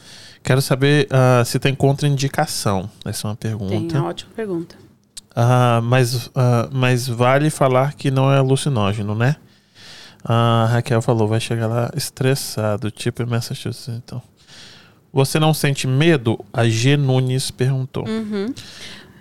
Quero 0.43 0.61
saber 0.61 1.07
ah, 1.11 1.43
se 1.45 1.59
tem 1.59 1.75
contraindicação. 1.75 2.89
Essa 3.05 3.27
é 3.27 3.29
uma 3.29 3.35
Tem 3.35 3.51
pergunta. 3.51 3.99
uma 3.99 4.09
ótima 4.09 4.31
pergunta. 4.35 4.75
Ah, 5.35 5.79
mas, 5.83 6.29
ah, 6.35 6.69
mas 6.71 7.07
vale 7.07 7.49
falar 7.49 7.93
que 7.93 8.09
não 8.09 8.31
é 8.31 8.37
alucinógeno, 8.37 9.13
né? 9.15 9.35
A 10.23 10.67
Raquel 10.71 11.01
falou, 11.01 11.27
vai 11.27 11.39
chegar 11.39 11.67
lá 11.67 11.91
estressado, 11.95 12.91
tipo 12.91 13.23
em 13.23 13.25
Massachusetts, 13.25 13.87
então. 13.87 14.21
Você 15.13 15.39
não 15.39 15.53
sente 15.53 15.87
medo? 15.87 16.43
A 16.51 16.67
G 16.67 16.97
Nunes 16.97 17.51
perguntou. 17.51 18.07
Uhum. 18.07 18.53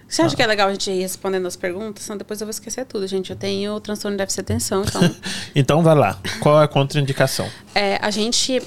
Você 0.09 0.23
acha 0.23 0.35
que 0.35 0.43
é 0.43 0.47
legal 0.47 0.69
a 0.69 0.73
gente 0.73 0.91
ir 0.91 1.01
respondendo 1.01 1.47
as 1.47 1.55
perguntas? 1.55 2.05
Senão 2.05 2.17
depois 2.17 2.41
eu 2.41 2.47
vou 2.47 2.51
esquecer 2.51 2.85
tudo, 2.87 3.07
gente. 3.07 3.31
Eu 3.31 3.37
tenho 3.37 3.79
transtorno 3.79 4.17
de 4.17 4.19
déficit 4.19 4.39
de 4.39 4.53
atenção, 4.53 4.83
então... 4.83 5.03
Então 5.55 5.83
vai 5.83 5.95
lá. 5.95 6.19
Qual 6.41 6.61
é 6.61 6.65
a 6.65 6.69
contraindicação? 6.69 7.49
é, 7.75 7.99
a 8.01 8.11
gente... 8.11 8.63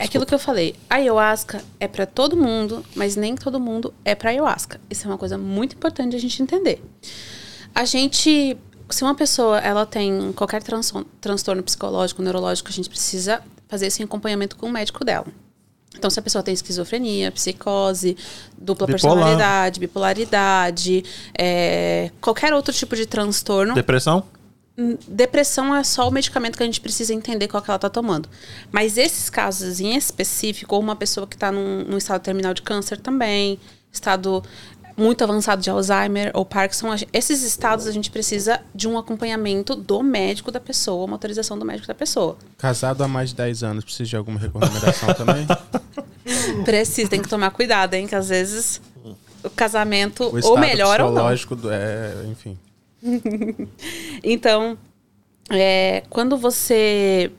É 0.00 0.04
aquilo 0.04 0.24
que 0.24 0.34
eu 0.34 0.38
falei. 0.38 0.74
A 0.88 0.94
ayahuasca 0.94 1.62
é 1.78 1.86
pra 1.86 2.06
todo 2.06 2.34
mundo, 2.34 2.82
mas 2.96 3.16
nem 3.16 3.36
todo 3.36 3.60
mundo 3.60 3.92
é 4.02 4.14
pra 4.14 4.30
ayahuasca. 4.30 4.80
Isso 4.88 5.06
é 5.06 5.10
uma 5.10 5.18
coisa 5.18 5.36
muito 5.36 5.76
importante 5.76 6.16
a 6.16 6.18
gente 6.18 6.42
entender. 6.42 6.82
A 7.74 7.84
gente... 7.84 8.56
Se 8.88 9.04
uma 9.04 9.14
pessoa 9.14 9.58
ela 9.58 9.84
tem 9.84 10.32
qualquer 10.32 10.62
transtorno, 10.62 11.06
transtorno 11.20 11.62
psicológico, 11.62 12.22
neurológico, 12.22 12.70
a 12.70 12.72
gente 12.72 12.88
precisa 12.88 13.42
fazer 13.68 13.88
esse 13.88 14.02
acompanhamento 14.02 14.56
com 14.56 14.66
o 14.66 14.72
médico 14.72 15.04
dela. 15.04 15.26
Então, 15.94 16.08
se 16.08 16.18
a 16.18 16.22
pessoa 16.22 16.42
tem 16.42 16.54
esquizofrenia, 16.54 17.30
psicose, 17.30 18.16
dupla 18.56 18.86
Bipolar. 18.86 19.16
personalidade, 19.16 19.80
bipolaridade, 19.80 21.04
é, 21.38 22.10
qualquer 22.22 22.54
outro 22.54 22.72
tipo 22.72 22.96
de 22.96 23.04
transtorno, 23.04 23.74
Depressão? 23.74 24.24
Depressão 25.06 25.74
é 25.74 25.82
só 25.82 26.08
o 26.08 26.10
medicamento 26.10 26.56
que 26.56 26.62
a 26.62 26.66
gente 26.66 26.80
precisa 26.80 27.12
entender 27.12 27.48
qual 27.48 27.62
que 27.62 27.70
ela 27.70 27.78
tá 27.78 27.88
tomando. 27.88 28.28
Mas 28.70 28.96
esses 28.96 29.28
casos 29.28 29.80
em 29.80 29.96
específico, 29.96 30.74
ou 30.74 30.80
uma 30.80 30.96
pessoa 30.96 31.26
que 31.26 31.36
está 31.36 31.50
num, 31.50 31.84
num 31.84 31.98
estado 31.98 32.22
terminal 32.22 32.54
de 32.54 32.62
câncer 32.62 32.98
também, 32.98 33.58
estado 33.92 34.42
muito 34.96 35.24
avançado 35.24 35.62
de 35.62 35.70
Alzheimer 35.70 36.30
ou 36.34 36.44
Parkinson, 36.44 36.94
esses 37.12 37.42
estados 37.42 37.86
a 37.86 37.92
gente 37.92 38.10
precisa 38.10 38.60
de 38.74 38.86
um 38.86 38.98
acompanhamento 38.98 39.74
do 39.74 40.02
médico 40.02 40.50
da 40.50 40.60
pessoa, 40.60 41.04
uma 41.04 41.14
autorização 41.14 41.58
do 41.58 41.64
médico 41.64 41.88
da 41.88 41.94
pessoa. 41.94 42.36
Casado 42.58 43.02
há 43.02 43.08
mais 43.08 43.30
de 43.30 43.36
10 43.36 43.62
anos, 43.62 43.84
precisa 43.84 44.08
de 44.08 44.16
alguma 44.16 44.38
recomendação 44.38 45.12
também? 45.14 45.46
Precisa, 46.64 47.08
tem 47.08 47.22
que 47.22 47.28
tomar 47.28 47.50
cuidado, 47.50 47.94
hein? 47.94 48.06
Que 48.06 48.14
às 48.14 48.28
vezes 48.28 48.80
o 49.42 49.50
casamento 49.50 50.24
O 50.24 50.48
ou 50.48 50.58
melhora 50.58 51.04
ou 51.04 51.10
não. 51.10 51.16
psicológico, 51.16 51.56
do, 51.56 51.70
é, 51.72 52.12
enfim. 52.30 52.58
Então, 54.22 54.78
é, 55.50 56.02
quando 56.10 56.36
você 56.36 57.32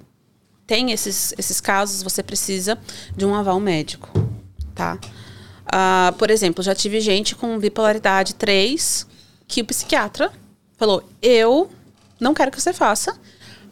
tem 0.66 0.92
esses, 0.92 1.34
esses 1.38 1.62
casos, 1.62 2.02
você 2.04 2.24
precisa 2.24 2.78
de 3.16 3.26
um 3.26 3.36
aval 3.36 3.60
médico, 3.60 4.10
tá? 4.74 5.00
Ah, 5.66 6.14
por 6.18 6.30
exemplo, 6.30 6.64
já 6.64 6.76
tive 6.76 7.00
gente 7.00 7.36
com 7.36 7.58
bipolaridade 7.60 8.36
3 8.36 9.08
que 9.48 9.62
o 9.62 9.66
psiquiatra 9.66 10.32
falou: 10.78 11.04
Eu 11.22 11.70
não 12.20 12.34
quero 12.34 12.52
que 12.52 12.62
você 12.62 12.74
faça, 12.74 13.18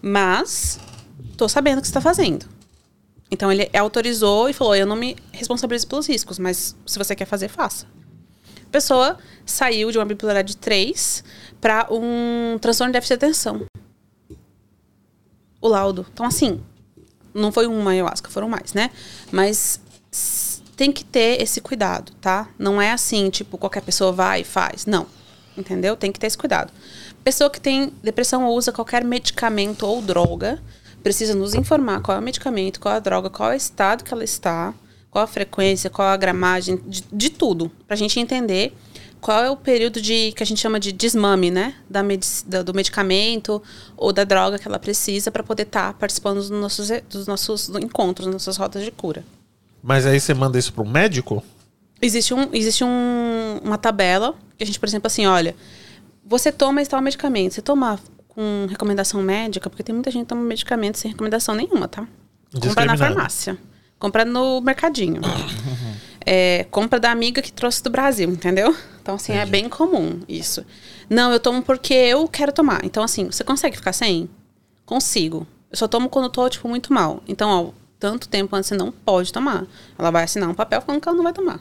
mas 0.01 0.79
tô 1.35 1.49
sabendo 1.49 1.79
o 1.79 1.81
que 1.81 1.87
você 1.87 1.91
está 1.91 2.01
fazendo. 2.01 2.45
Então 3.31 3.51
ele 3.51 3.69
autorizou 3.77 4.49
e 4.49 4.53
falou: 4.53 4.75
Eu 4.75 4.85
não 4.85 4.95
me 4.95 5.17
responsabilizo 5.31 5.87
pelos 5.87 6.07
riscos, 6.07 6.39
mas 6.39 6.75
se 6.85 6.97
você 6.97 7.15
quer 7.15 7.25
fazer, 7.25 7.49
faça. 7.49 7.85
A 8.65 8.71
pessoa 8.71 9.17
saiu 9.45 9.91
de 9.91 9.97
uma 9.97 10.05
bipolaridade 10.05 10.55
3 10.57 11.23
para 11.59 11.87
um 11.91 12.57
transtorno 12.59 12.91
de 12.91 12.97
déficit 12.97 13.17
de 13.17 13.25
atenção. 13.25 13.65
O 15.61 15.67
laudo. 15.67 16.05
Então, 16.11 16.25
assim, 16.25 16.61
não 17.33 17.51
foi 17.51 17.67
uma 17.67 17.91
ayahuasca, 17.91 18.29
foram 18.29 18.47
mais, 18.47 18.73
né? 18.73 18.91
Mas 19.31 19.81
tem 20.75 20.91
que 20.91 21.03
ter 21.03 21.41
esse 21.41 21.59
cuidado, 21.59 22.13
tá? 22.21 22.47
Não 22.57 22.81
é 22.81 22.91
assim, 22.91 23.29
tipo, 23.29 23.57
qualquer 23.57 23.81
pessoa 23.81 24.11
vai 24.11 24.41
e 24.41 24.45
faz. 24.45 24.85
Não. 24.85 25.05
Entendeu? 25.57 25.97
Tem 25.97 26.11
que 26.11 26.19
ter 26.19 26.27
esse 26.27 26.37
cuidado. 26.37 26.71
Pessoa 27.23 27.49
que 27.49 27.59
tem 27.59 27.91
depressão 28.01 28.45
ou 28.45 28.55
usa 28.55 28.71
qualquer 28.71 29.03
medicamento 29.03 29.85
ou 29.85 30.01
droga, 30.01 30.61
precisa 31.03 31.35
nos 31.35 31.53
informar 31.53 32.01
qual 32.01 32.15
é 32.17 32.19
o 32.19 32.23
medicamento, 32.23 32.79
qual 32.79 32.93
é 32.93 32.97
a 32.97 33.01
droga, 33.01 33.29
qual 33.29 33.51
é 33.51 33.55
o 33.55 33.57
estado 33.57 34.03
que 34.03 34.13
ela 34.13 34.23
está, 34.23 34.73
qual 35.11 35.23
a 35.23 35.27
frequência, 35.27 35.89
qual 35.89 36.07
a 36.07 36.17
gramagem, 36.17 36.77
de, 36.87 37.03
de 37.11 37.29
tudo. 37.29 37.69
Pra 37.85 37.97
gente 37.97 38.19
entender 38.19 38.73
qual 39.21 39.43
é 39.43 39.49
o 39.49 39.55
período 39.55 40.01
de 40.01 40.31
que 40.31 40.41
a 40.41 40.45
gente 40.45 40.59
chama 40.59 40.79
de 40.79 40.91
desmame, 40.91 41.51
né? 41.51 41.75
Da 41.89 42.01
do 42.61 42.73
medicamento 42.73 43.61
ou 43.97 44.13
da 44.13 44.23
droga 44.23 44.57
que 44.57 44.67
ela 44.67 44.79
precisa 44.79 45.29
para 45.31 45.43
poder 45.43 45.63
estar 45.63 45.93
participando 45.93 46.37
dos 46.37 46.49
nossos, 46.49 46.89
dos 47.09 47.27
nossos 47.27 47.69
encontros, 47.69 48.27
das 48.27 48.33
nossas 48.33 48.57
rotas 48.57 48.83
de 48.83 48.91
cura. 48.91 49.23
Mas 49.83 50.05
aí 50.05 50.19
você 50.19 50.33
manda 50.33 50.57
isso 50.57 50.73
pro 50.73 50.85
médico? 50.85 51.43
Existe, 52.01 52.33
um, 52.33 52.49
existe 52.53 52.83
um, 52.83 53.59
uma 53.63 53.77
tabela 53.77 54.35
que 54.57 54.63
a 54.63 54.65
gente, 54.65 54.79
por 54.79 54.87
exemplo, 54.87 55.07
assim, 55.07 55.25
olha, 55.25 55.55
você 56.25 56.51
toma 56.51 56.81
esse 56.81 56.89
tal 56.89 57.01
medicamento, 57.01 57.53
você 57.53 57.61
toma 57.61 57.99
com 58.27 58.67
recomendação 58.69 59.21
médica, 59.21 59.69
porque 59.69 59.83
tem 59.83 59.93
muita 59.93 60.09
gente 60.11 60.23
que 60.23 60.29
toma 60.29 60.41
medicamento 60.41 60.97
sem 60.97 61.11
recomendação 61.11 61.55
nenhuma, 61.55 61.87
tá? 61.87 62.07
Compra 62.53 62.85
na 62.85 62.97
farmácia. 62.97 63.57
Compra 63.97 64.23
no 64.23 64.61
mercadinho. 64.61 65.21
É, 66.31 66.67
compra 66.69 66.99
da 66.99 67.09
amiga 67.09 67.41
que 67.41 67.51
trouxe 67.51 67.81
do 67.81 67.89
Brasil, 67.89 68.29
entendeu? 68.29 68.75
Então, 69.09 69.15
assim, 69.15 69.33
é 69.33 69.43
bem 69.43 69.67
comum 69.67 70.19
isso. 70.29 70.63
Não, 71.09 71.33
eu 71.33 71.39
tomo 71.39 71.63
porque 71.63 71.95
eu 71.95 72.27
quero 72.27 72.51
tomar. 72.51 72.85
Então, 72.85 73.01
assim, 73.01 73.25
você 73.25 73.43
consegue 73.43 73.75
ficar 73.75 73.91
sem? 73.91 74.29
Consigo. 74.85 75.47
Eu 75.71 75.77
só 75.79 75.87
tomo 75.87 76.09
quando 76.09 76.25
eu 76.25 76.29
tô, 76.29 76.47
tipo, 76.47 76.69
muito 76.69 76.93
mal. 76.93 77.23
Então, 77.27 77.49
ó, 77.49 77.71
tanto 77.99 78.29
tempo 78.29 78.55
antes 78.55 78.67
você 78.67 78.75
não 78.75 78.91
pode 78.91 79.33
tomar. 79.33 79.65
Ela 79.97 80.11
vai 80.11 80.25
assinar 80.25 80.47
um 80.47 80.53
papel 80.53 80.79
falando 80.81 81.01
que 81.01 81.09
ela 81.09 81.17
não 81.17 81.23
vai 81.23 81.33
tomar. 81.33 81.59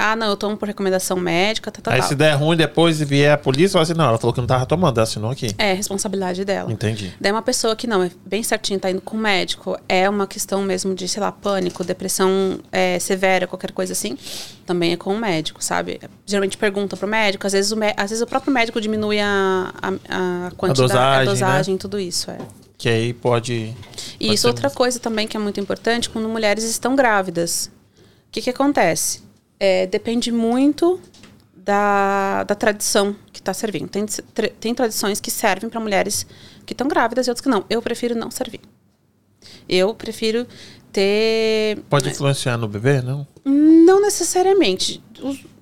Ah, 0.00 0.14
não, 0.14 0.28
eu 0.28 0.36
tomo 0.36 0.56
por 0.56 0.68
recomendação 0.68 1.16
médica, 1.16 1.72
tá, 1.72 1.82
tá, 1.82 1.92
Aí 1.92 2.00
tá. 2.00 2.06
se 2.06 2.14
der 2.14 2.34
ruim 2.34 2.56
depois 2.56 3.00
e 3.00 3.04
vier 3.04 3.32
a 3.32 3.36
polícia, 3.36 3.72
fala 3.72 3.82
assim, 3.82 3.94
não, 3.94 4.04
ela 4.04 4.16
falou 4.16 4.32
que 4.32 4.40
não 4.40 4.46
tava 4.46 4.64
tomando, 4.64 4.96
ela 4.96 5.02
assinou 5.02 5.32
aqui. 5.32 5.52
É, 5.58 5.72
responsabilidade 5.72 6.44
dela. 6.44 6.70
Entendi. 6.72 7.12
Daí 7.20 7.32
uma 7.32 7.42
pessoa 7.42 7.74
que 7.74 7.88
não, 7.88 8.04
é 8.04 8.10
bem 8.24 8.40
certinho, 8.44 8.78
tá 8.78 8.88
indo 8.88 9.00
com 9.00 9.16
o 9.16 9.20
médico, 9.20 9.76
é 9.88 10.08
uma 10.08 10.28
questão 10.28 10.62
mesmo 10.62 10.94
de, 10.94 11.08
sei 11.08 11.20
lá, 11.20 11.32
pânico, 11.32 11.82
depressão 11.82 12.60
é, 12.70 13.00
severa, 13.00 13.48
qualquer 13.48 13.72
coisa 13.72 13.92
assim, 13.92 14.16
também 14.64 14.92
é 14.92 14.96
com 14.96 15.12
o 15.12 15.18
médico, 15.18 15.64
sabe? 15.64 16.00
Geralmente 16.24 16.56
pergunta 16.56 16.96
pro 16.96 17.08
médico, 17.08 17.44
às 17.44 17.52
vezes 17.52 17.72
o, 17.72 17.76
às 17.96 18.10
vezes 18.10 18.22
o 18.22 18.26
próprio 18.26 18.52
médico 18.52 18.80
diminui 18.80 19.18
a, 19.18 19.74
a, 19.82 20.46
a 20.46 20.50
quantidade, 20.52 20.92
dosagem, 20.92 21.16
a 21.16 21.18
né? 21.18 21.24
dosagem 21.24 21.76
tudo 21.76 21.98
isso, 21.98 22.30
é. 22.30 22.38
Que 22.78 22.88
aí 22.88 23.12
pode... 23.12 23.74
E 24.20 24.26
pode 24.26 24.34
isso 24.34 24.46
outra 24.46 24.70
coisa 24.70 25.00
também 25.00 25.26
que 25.26 25.36
é 25.36 25.40
muito 25.40 25.58
importante, 25.58 26.08
quando 26.08 26.28
mulheres 26.28 26.62
estão 26.62 26.94
grávidas. 26.94 27.68
O 27.96 28.30
que, 28.30 28.40
que 28.40 28.50
acontece? 28.50 29.26
É, 29.60 29.86
depende 29.86 30.30
muito 30.30 31.00
da, 31.54 32.44
da 32.44 32.54
tradição 32.54 33.14
que 33.32 33.40
está 33.40 33.52
servindo. 33.52 33.88
Tem, 33.88 34.06
tem 34.58 34.74
tradições 34.74 35.20
que 35.20 35.30
servem 35.30 35.68
para 35.68 35.80
mulheres 35.80 36.26
que 36.64 36.72
estão 36.72 36.88
grávidas 36.88 37.26
e 37.26 37.30
outras 37.30 37.42
que 37.42 37.48
não. 37.48 37.64
Eu 37.68 37.82
prefiro 37.82 38.14
não 38.14 38.30
servir. 38.30 38.60
Eu 39.68 39.94
prefiro 39.94 40.46
ter. 40.92 41.78
Pode 41.88 42.08
influenciar 42.08 42.56
no 42.56 42.68
bebê, 42.68 43.02
não? 43.02 43.26
Não 43.44 44.00
necessariamente. 44.00 45.02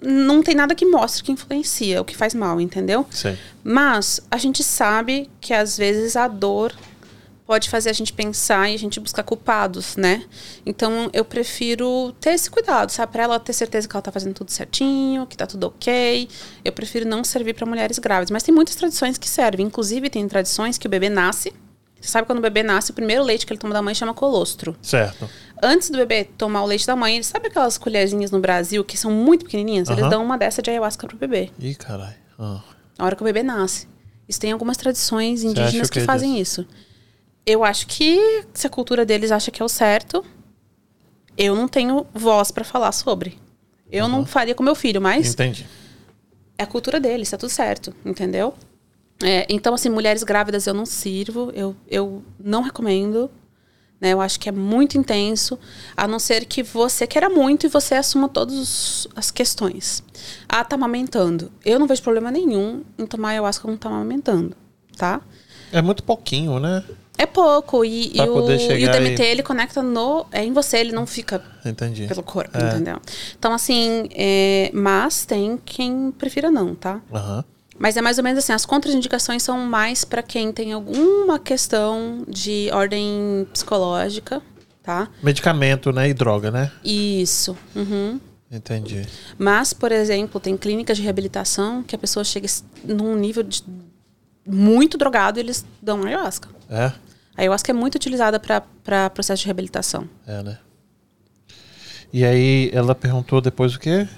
Não 0.01 0.43
tem 0.43 0.55
nada 0.55 0.75
que 0.75 0.85
mostre 0.85 1.25
que 1.25 1.33
influencia, 1.33 2.01
o 2.01 2.05
que 2.05 2.17
faz 2.17 2.35
mal, 2.35 2.61
entendeu? 2.61 3.07
Sei. 3.11 3.37
Mas 3.65 4.21
a 4.31 4.37
gente 4.37 4.63
sabe 4.63 5.29
que 5.41 5.53
às 5.53 5.77
vezes 5.77 6.15
a 6.17 6.29
dor 6.29 6.73
pode 7.47 7.71
fazer 7.71 7.91
a 7.91 7.93
gente 7.93 8.13
pensar 8.13 8.69
e 8.69 8.75
a 8.75 8.79
gente 8.79 8.99
buscar 8.99 9.23
culpados, 9.23 9.97
né? 9.97 10.25
Então 10.65 11.09
eu 11.13 11.25
prefiro 11.25 12.13
ter 12.21 12.31
esse 12.31 12.51
cuidado, 12.51 12.91
sabe? 12.91 13.13
Pra 13.13 13.23
ela 13.23 13.39
ter 13.39 13.53
certeza 13.53 13.89
que 13.89 13.95
ela 13.95 14.03
tá 14.03 14.11
fazendo 14.11 14.35
tudo 14.35 14.51
certinho, 14.51 15.27
que 15.27 15.37
tá 15.37 15.47
tudo 15.47 15.69
ok. 15.69 16.29
Eu 16.65 16.73
prefiro 16.73 17.09
não 17.09 17.23
servir 17.23 17.55
para 17.55 17.65
mulheres 17.65 17.99
grávidas. 17.99 18.33
Mas 18.33 18.43
tem 18.43 18.55
muitas 18.55 18.75
tradições 18.75 19.17
que 19.17 19.29
servem. 19.29 19.67
Inclusive, 19.67 20.11
tem 20.11 20.27
tradições 20.27 20.77
que 20.77 20.87
o 20.87 20.91
bebê 20.91 21.09
nasce. 21.09 21.53
Você 22.01 22.11
sabe 22.11 22.27
quando 22.27 22.39
o 22.39 22.43
bebê 22.43 22.63
nasce, 22.63 22.91
o 22.91 22.95
primeiro 22.95 23.23
leite 23.23 23.47
que 23.47 23.53
ele 23.53 23.59
toma 23.59 23.73
da 23.73 23.81
mãe 23.81 23.95
chama 23.95 24.13
colostro. 24.13 24.77
Certo. 24.83 25.29
Antes 25.63 25.89
do 25.89 25.97
bebê 25.97 26.25
tomar 26.25 26.63
o 26.63 26.67
leite 26.67 26.87
da 26.87 26.95
mãe, 26.95 27.23
sabe 27.23 27.47
aquelas 27.49 27.79
colherzinhas 27.79 28.31
no 28.31 28.39
Brasil 28.39 28.85
que 28.85 28.99
são 28.99 29.11
muito 29.11 29.45
pequenininhas? 29.45 29.89
Eles 29.89 30.09
dão 30.11 30.23
uma 30.23 30.37
dessa 30.37 30.61
de 30.61 30.71
ayahuasca 30.71 31.07
pro 31.07 31.17
bebê. 31.17 31.51
Ih, 31.59 31.75
caralho. 31.75 32.15
Ah. 32.39 32.61
Na 32.99 33.05
hora 33.07 33.17
que 33.17 33.23
o 33.23 33.25
bebê 33.25 33.43
nasce. 33.43 33.89
Isso 34.29 34.41
tem 34.41 34.53
algumas 34.53 34.77
tradições 34.77 35.43
indígenas 35.43 35.89
que 35.89 36.01
que 36.01 36.07
fazem 36.07 36.35
disso? 36.35 36.63
isso. 36.63 36.86
Eu 37.47 37.63
acho 37.63 37.87
que 37.87 38.45
se 38.53 38.67
a 38.67 38.71
cultura 38.71 39.07
deles 39.07 39.31
acha 39.31 39.53
que 39.53 39.63
é 39.63 39.65
o 39.65 39.69
certo, 39.69 40.25
eu 41.39 41.55
não 41.55 41.69
tenho 41.69 42.05
voz 42.13 42.51
pra 42.51 42.65
falar 42.65 42.91
sobre. 42.91 43.39
Eu 43.91 44.09
não 44.09 44.27
faria 44.27 44.53
com 44.53 44.65
meu 44.65 44.75
filho, 44.75 45.01
mas 45.01 45.33
Entendi. 45.33 45.65
é 46.59 46.65
a 46.65 46.67
cultura 46.67 46.99
deles, 46.99 47.31
tá 47.31 47.37
tudo 47.37 47.51
certo, 47.51 47.95
entendeu? 48.05 48.53
É, 49.23 49.47
então, 49.49 49.73
assim, 49.75 49.89
mulheres 49.89 50.25
grávidas 50.25 50.67
eu 50.67 50.75
não 50.75 50.85
sirvo, 50.85 51.53
eu, 51.55 51.77
eu 51.89 52.23
não 52.39 52.63
recomendo. 52.63 53.31
Né? 54.01 54.13
Eu 54.13 54.21
acho 54.21 54.39
que 54.39 54.49
é 54.49 54.53
muito 54.53 54.99
intenso, 54.99 55.59
a 55.97 56.07
não 56.07 56.19
ser 56.19 56.45
que 56.45 56.63
você 56.63 57.07
queira 57.07 57.31
muito 57.31 57.65
e 57.65 57.69
você 57.69 57.95
assuma 57.95 58.29
todas 58.29 59.09
as 59.17 59.31
questões. 59.31 60.03
Ah, 60.49 60.65
tá 60.65 60.77
amamentando. 60.77 61.51
Eu 61.65 61.79
não 61.79 61.87
vejo 61.87 62.03
problema 62.03 62.31
nenhum 62.31 62.83
em 62.99 63.07
tomar 63.07 63.31
ayahuasca 63.31 63.63
quando 63.63 63.79
tá 63.79 63.89
amamentando, 63.89 64.55
tá? 64.99 65.23
É 65.73 65.81
muito 65.81 66.03
pouquinho, 66.03 66.59
né? 66.59 66.85
É 67.19 67.25
pouco, 67.27 67.85
e, 67.85 68.13
e 68.15 68.21
o, 68.21 68.51
e 68.51 68.85
o 68.85 68.91
DMT, 68.91 69.23
aí. 69.23 69.29
ele 69.29 69.43
conecta 69.43 69.83
no, 69.83 70.27
é 70.31 70.45
em 70.45 70.53
você, 70.53 70.79
ele 70.79 70.93
não 70.93 71.07
fica 71.07 71.43
Entendi. 71.65 72.07
pelo 72.07 72.23
corpo, 72.23 72.57
É. 72.57 72.69
entendeu? 72.69 72.99
Então, 73.39 73.53
assim, 73.55 74.09
é, 74.15 74.71
mas 74.75 75.25
tem 75.25 75.59
quem 75.65 76.11
prefira 76.13 76.51
não, 76.51 76.75
tá? 76.75 77.01
Aham. 77.13 77.45
Mas 77.79 77.97
é 77.97 78.01
mais 78.03 78.17
ou 78.19 78.25
menos 78.25 78.39
assim, 78.39 78.53
as 78.53 78.65
contraindicações 78.65 79.43
são 79.43 79.59
mais 79.59 80.05
para 80.05 80.23
quem 80.23 80.51
tem 80.53 80.73
alguma 80.73 81.39
questão 81.39 82.25
de 82.29 82.71
ordem 82.73 83.47
psicológica, 83.53 84.41
tá? 84.83 85.09
Medicamento, 85.23 85.93
né? 85.93 86.09
E 86.09 86.15
droga, 86.15 86.51
né? 86.51 86.71
Isso. 86.85 87.57
uhum. 87.75 88.19
Entendi. 88.51 89.05
Mas, 89.37 89.73
por 89.73 89.91
exemplo, 89.91 90.39
tem 90.41 90.57
clínicas 90.57 90.97
de 90.97 91.03
reabilitação 91.03 91.83
que 91.83 91.95
a 91.97 91.99
pessoa 91.99 92.23
chega 92.25 92.47
num 92.85 93.17
nível 93.17 93.43
de 93.43 93.63
muito 94.47 94.97
drogado 94.97 95.39
e 95.39 95.43
eles 95.43 95.65
dão 95.83 96.05
ayahuasca. 96.05 96.49
É? 96.71 96.93
A 97.37 97.43
ayahuasca 97.43 97.71
é 97.71 97.75
muito 97.75 97.97
utilizada 97.97 98.41
para 98.41 99.11
processo 99.11 99.41
de 99.41 99.47
reabilitação. 99.47 100.09
É, 100.27 100.43
né? 100.43 100.59
E 102.13 102.25
aí 102.25 102.71
ela 102.73 102.95
perguntou 102.95 103.41
depois 103.41 103.75
o 103.75 103.79
quê? 103.79 104.09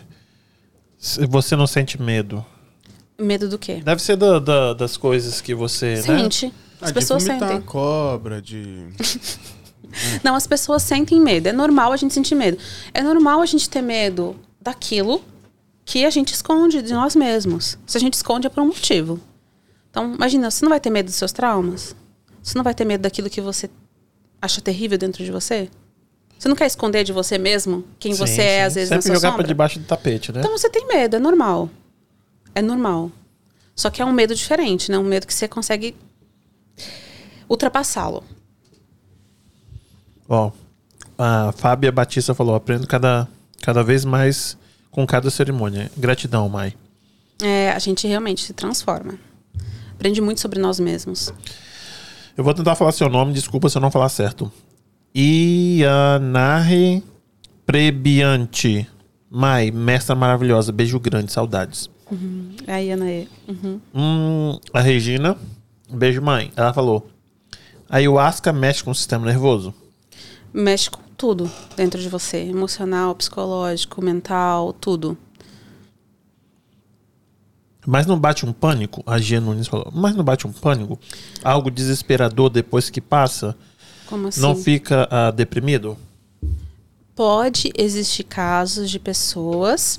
Se 0.99 1.27
você 1.27 1.57
não 1.57 1.67
sente 1.67 2.01
medo. 2.01 2.45
Medo 3.19 3.49
do 3.49 3.59
quê? 3.59 3.81
Deve 3.85 4.01
ser 4.01 4.17
da- 4.17 4.39
da- 4.39 4.75
das 4.75 4.97
coisas 4.97 5.41
que 5.41 5.55
você, 5.55 5.95
né? 5.97 6.03
Sente. 6.03 6.53
As 6.81 6.91
Ah, 6.91 6.95
pessoas 6.95 7.25
de 7.25 7.31
sentem. 7.31 7.61
cobra, 7.63 8.41
de... 8.41 8.87
Não, 10.23 10.37
as 10.37 10.47
pessoas 10.47 10.83
sentem 10.83 11.21
medo. 11.21 11.49
É 11.49 11.53
normal 11.53 11.93
a 11.93 11.97
gente 11.97 12.15
sentir 12.15 12.35
medo. 12.37 12.57
É 12.95 13.03
normal 13.03 13.41
a 13.41 13.47
gente 13.47 13.69
ter 13.69 13.83
medo 13.83 14.37
daquilo 14.61 15.25
que 15.85 16.05
a 16.05 16.11
gente 16.11 16.33
esconde 16.35 16.83
de 16.83 16.93
nós 16.93 17.17
mesmos. 17.17 17.79
Se 17.87 17.97
a 17.97 18.01
gente 18.01 18.15
esconde 18.15 18.47
é 18.47 18.51
por 18.51 18.63
um 18.63 18.67
motivo. 18.67 19.19
Então, 19.91 20.15
imagina, 20.15 20.51
você 20.51 20.65
não 20.65 20.71
vai 20.71 20.79
ter 20.79 20.91
medo 20.91 21.07
dos 21.07 21.15
seus 21.17 21.33
traumas? 21.33 21.97
Você 22.49 22.57
não 22.57 22.65
vai 22.65 22.73
ter 22.73 22.87
medo 22.87 23.03
daquilo 23.03 23.29
que 23.29 23.43
você 23.43 23.69
acha 24.41 24.63
terrível 24.63 24.97
dentro 24.97 25.23
de 25.23 25.31
você? 25.31 25.69
Você 26.39 26.49
não 26.49 26.57
quer 26.57 26.65
esconder 26.65 27.05
de 27.05 27.13
você 27.13 27.37
mesmo 27.37 27.85
quem 27.99 28.15
Sim, 28.15 28.19
você 28.19 28.41
é, 28.41 28.61
sim. 28.61 28.67
às 28.67 28.75
vezes, 28.75 28.89
Sempre 28.89 28.97
na 28.97 29.03
sua 29.03 29.15
jogar 29.17 29.29
sombra? 29.29 29.45
pra 29.45 29.49
debaixo 29.49 29.79
do 29.79 29.85
tapete, 29.85 30.33
né? 30.33 30.41
Então 30.41 30.57
você 30.57 30.71
tem 30.71 30.87
medo, 30.89 31.17
é 31.17 31.19
normal. 31.19 31.69
É 32.55 32.63
normal. 32.63 33.13
Só 33.77 33.91
que 33.91 34.01
é 34.01 34.05
um 34.05 34.13
medo 34.13 34.35
diferente, 34.35 34.91
né? 34.91 34.97
Um 34.97 35.05
medo 35.05 35.27
que 35.27 35.35
você 35.35 35.47
consegue 35.47 35.95
ultrapassá-lo. 37.47 38.25
Ó, 40.27 40.51
a 41.19 41.53
Fábia 41.53 41.93
Batista 41.93 42.33
falou: 42.33 42.55
aprendo 42.55 42.87
cada, 42.87 43.29
cada 43.61 43.83
vez 43.85 44.07
mais 44.07 44.57
com 44.91 45.07
cada 45.07 45.31
cerimônia. 45.31 45.91
Gratidão, 45.99 46.49
Mai. 46.49 46.73
É, 47.43 47.73
a 47.73 47.79
gente 47.79 48.07
realmente 48.09 48.43
se 48.43 48.55
transforma. 48.55 49.19
Aprende 49.93 50.23
muito 50.23 50.41
sobre 50.41 50.59
nós 50.59 50.81
mesmos. 50.81 51.31
Eu 52.39 52.45
vou 52.45 52.55
tentar 52.55 52.77
falar 52.77 52.93
seu 52.93 53.09
nome, 53.09 53.33
desculpa 53.33 53.69
se 53.69 53.77
eu 53.77 53.83
não 53.83 53.91
falar 53.91 54.09
certo. 54.09 54.49
Ianahe 55.13 57.03
Prebianti. 57.67 58.87
Mai, 59.29 59.73
mestra 59.73 60.15
maravilhosa, 60.15 60.71
beijo 60.71 61.01
grande, 61.01 61.33
saudades. 61.33 61.91
É 62.65 62.75
a 62.75 62.79
Ianaê. 62.79 63.27
Uhum. 63.49 63.81
Hum, 63.93 64.59
a 64.73 64.81
Regina, 64.81 65.37
beijo 65.91 66.23
mãe. 66.23 66.53
Ela 66.57 66.73
falou: 66.73 67.11
a 67.91 67.97
ayahuasca 67.97 68.53
mexe 68.53 68.85
com 68.85 68.93
o 68.93 68.95
sistema 68.95 69.27
nervoso? 69.27 69.75
Mexe 70.55 70.89
com 70.89 71.03
tudo 71.17 71.51
dentro 71.77 72.01
de 72.01 72.09
você. 72.09 72.37
Emocional, 72.37 73.17
psicológico, 73.17 74.01
mental, 74.01 74.73
tudo. 74.75 75.19
Mas 77.91 78.05
não 78.05 78.21
bate 78.21 78.45
um 78.45 78.53
pânico? 78.53 79.03
A 79.07 79.19
Gia 79.19 79.41
Nunes 79.41 79.67
falou. 79.67 79.91
Mas 79.95 80.15
não 80.15 80.23
bate 80.23 80.47
um 80.47 80.53
pânico? 80.53 81.01
Algo 81.43 81.71
desesperador 81.71 82.51
depois 82.51 82.91
que 82.91 83.01
passa? 83.01 83.57
Como 84.05 84.29
assim? 84.29 84.43
Não 84.43 84.55
fica 84.55 85.09
ah, 85.11 85.31
deprimido? 85.31 85.97
Pode 87.17 87.73
existir 87.75 88.25
casos 88.25 88.91
de 88.91 88.99
pessoas 88.99 89.99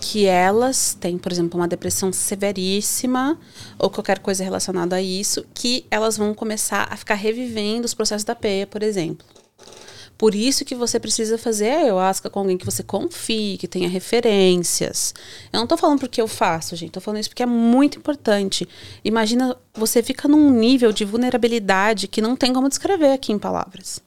que 0.00 0.26
elas 0.26 0.94
têm, 0.94 1.18
por 1.18 1.32
exemplo, 1.32 1.58
uma 1.58 1.66
depressão 1.66 2.12
severíssima 2.12 3.36
ou 3.80 3.90
qualquer 3.90 4.20
coisa 4.20 4.44
relacionada 4.44 4.94
a 4.94 5.02
isso, 5.02 5.44
que 5.52 5.84
elas 5.90 6.16
vão 6.16 6.34
começar 6.34 6.86
a 6.88 6.96
ficar 6.96 7.14
revivendo 7.14 7.84
os 7.84 7.94
processos 7.94 8.22
da 8.22 8.36
peia, 8.36 8.64
por 8.64 8.80
exemplo. 8.80 9.26
Por 10.24 10.34
isso 10.34 10.64
que 10.64 10.74
você 10.74 10.98
precisa 10.98 11.36
fazer 11.36 11.68
a 11.68 11.78
ayahuasca 11.80 12.30
com 12.30 12.38
alguém 12.38 12.56
que 12.56 12.64
você 12.64 12.82
confie, 12.82 13.58
que 13.58 13.68
tenha 13.68 13.86
referências. 13.86 15.14
Eu 15.52 15.60
não 15.60 15.66
tô 15.66 15.76
falando 15.76 15.98
porque 15.98 16.18
eu 16.18 16.26
faço, 16.26 16.74
gente. 16.74 16.92
Tô 16.92 17.00
falando 17.02 17.20
isso 17.20 17.28
porque 17.28 17.42
é 17.42 17.46
muito 17.46 17.98
importante. 17.98 18.66
Imagina, 19.04 19.54
você 19.74 20.02
fica 20.02 20.26
num 20.26 20.48
nível 20.48 20.92
de 20.92 21.04
vulnerabilidade 21.04 22.08
que 22.08 22.22
não 22.22 22.36
tem 22.36 22.54
como 22.54 22.70
descrever 22.70 23.12
aqui 23.12 23.32
em 23.32 23.38
palavras. 23.38 24.00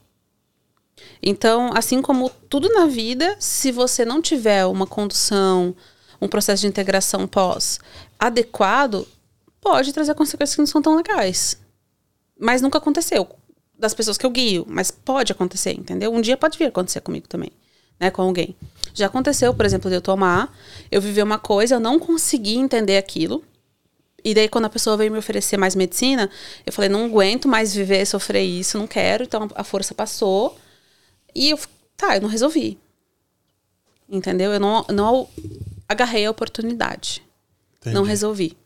Então, 1.21 1.69
assim 1.75 2.01
como 2.01 2.31
tudo 2.49 2.67
na 2.69 2.87
vida, 2.87 3.35
se 3.39 3.71
você 3.71 4.03
não 4.03 4.19
tiver 4.19 4.65
uma 4.65 4.87
condução, 4.87 5.75
um 6.19 6.27
processo 6.27 6.61
de 6.61 6.67
integração 6.67 7.27
pós 7.27 7.79
adequado, 8.17 9.07
pode 9.61 9.93
trazer 9.93 10.15
consequências 10.15 10.55
que 10.55 10.61
não 10.61 10.65
são 10.65 10.81
tão 10.81 10.95
legais. 10.95 11.59
Mas 12.39 12.59
nunca 12.59 12.79
aconteceu 12.79 13.37
das 13.77 13.93
pessoas 13.93 14.17
que 14.17 14.25
eu 14.25 14.29
guio, 14.29 14.65
mas 14.67 14.89
pode 14.91 15.31
acontecer, 15.31 15.71
entendeu? 15.71 16.11
Um 16.11 16.21
dia 16.21 16.35
pode 16.37 16.57
vir 16.57 16.65
a 16.65 16.67
acontecer 16.69 17.01
comigo 17.01 17.27
também. 17.27 17.51
né, 17.99 18.11
com 18.11 18.21
alguém. 18.21 18.55
Já 18.93 19.07
aconteceu, 19.07 19.53
por 19.53 19.65
exemplo, 19.65 19.89
de 19.89 19.97
eu 19.97 20.01
tomar, 20.01 20.55
eu 20.91 21.01
vivi 21.01 21.21
uma 21.21 21.39
coisa, 21.39 21.75
eu 21.75 21.79
não 21.79 21.99
consegui 21.99 22.55
entender 22.55 22.97
aquilo. 22.97 23.43
E 24.23 24.33
daí, 24.33 24.49
quando 24.49 24.65
a 24.65 24.69
pessoa 24.69 24.97
veio 24.97 25.11
me 25.11 25.17
oferecer 25.17 25.57
mais 25.57 25.75
medicina, 25.75 26.29
eu 26.65 26.73
falei, 26.73 26.89
não 26.89 27.05
aguento 27.05 27.47
mais 27.47 27.73
viver, 27.73 28.05
sofrer 28.05 28.43
isso, 28.43 28.77
não 28.77 28.87
quero. 28.87 29.23
Então, 29.23 29.47
a 29.55 29.63
força 29.63 29.95
passou. 29.95 30.57
E 31.33 31.51
eu, 31.51 31.59
tá, 31.95 32.15
eu 32.15 32.21
não 32.21 32.29
resolvi. 32.29 32.77
Entendeu? 34.09 34.51
Eu 34.51 34.59
não, 34.59 34.85
não 34.89 35.29
agarrei 35.87 36.25
a 36.25 36.31
oportunidade. 36.31 37.23
Entendi. 37.79 37.95
Não 37.95 38.03
resolvi. 38.03 38.57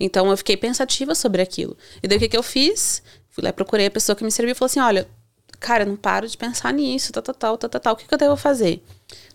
Então, 0.00 0.30
eu 0.30 0.36
fiquei 0.36 0.56
pensativa 0.56 1.14
sobre 1.14 1.40
aquilo. 1.42 1.76
E 2.02 2.08
daí, 2.08 2.16
o 2.16 2.20
que, 2.20 2.28
que 2.28 2.36
eu 2.36 2.42
fiz? 2.42 3.02
Fui 3.38 3.44
lá, 3.44 3.52
procurei 3.52 3.86
a 3.86 3.90
pessoa 3.90 4.16
que 4.16 4.24
me 4.24 4.32
serviu 4.32 4.50
e 4.50 4.54
falou 4.56 4.66
assim, 4.66 4.80
olha, 4.80 5.06
cara, 5.60 5.84
não 5.84 5.94
paro 5.94 6.26
de 6.26 6.36
pensar 6.36 6.72
nisso, 6.72 7.12
tal, 7.12 7.22
tal, 7.22 7.34
tal, 7.36 7.56
tal, 7.56 7.70
tal, 7.70 7.80
tal. 7.80 7.94
O 7.94 7.96
que, 7.96 8.04
que 8.04 8.12
eu 8.12 8.18
devo 8.18 8.34
fazer? 8.36 8.82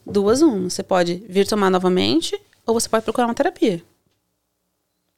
Duas, 0.06 0.42
uma. 0.42 0.70
Você 0.70 0.84
pode 0.84 1.24
vir 1.30 1.48
tomar 1.48 1.70
novamente 1.70 2.38
ou 2.66 2.74
você 2.74 2.90
pode 2.90 3.06
procurar 3.06 3.28
uma 3.28 3.34
terapia. 3.34 3.82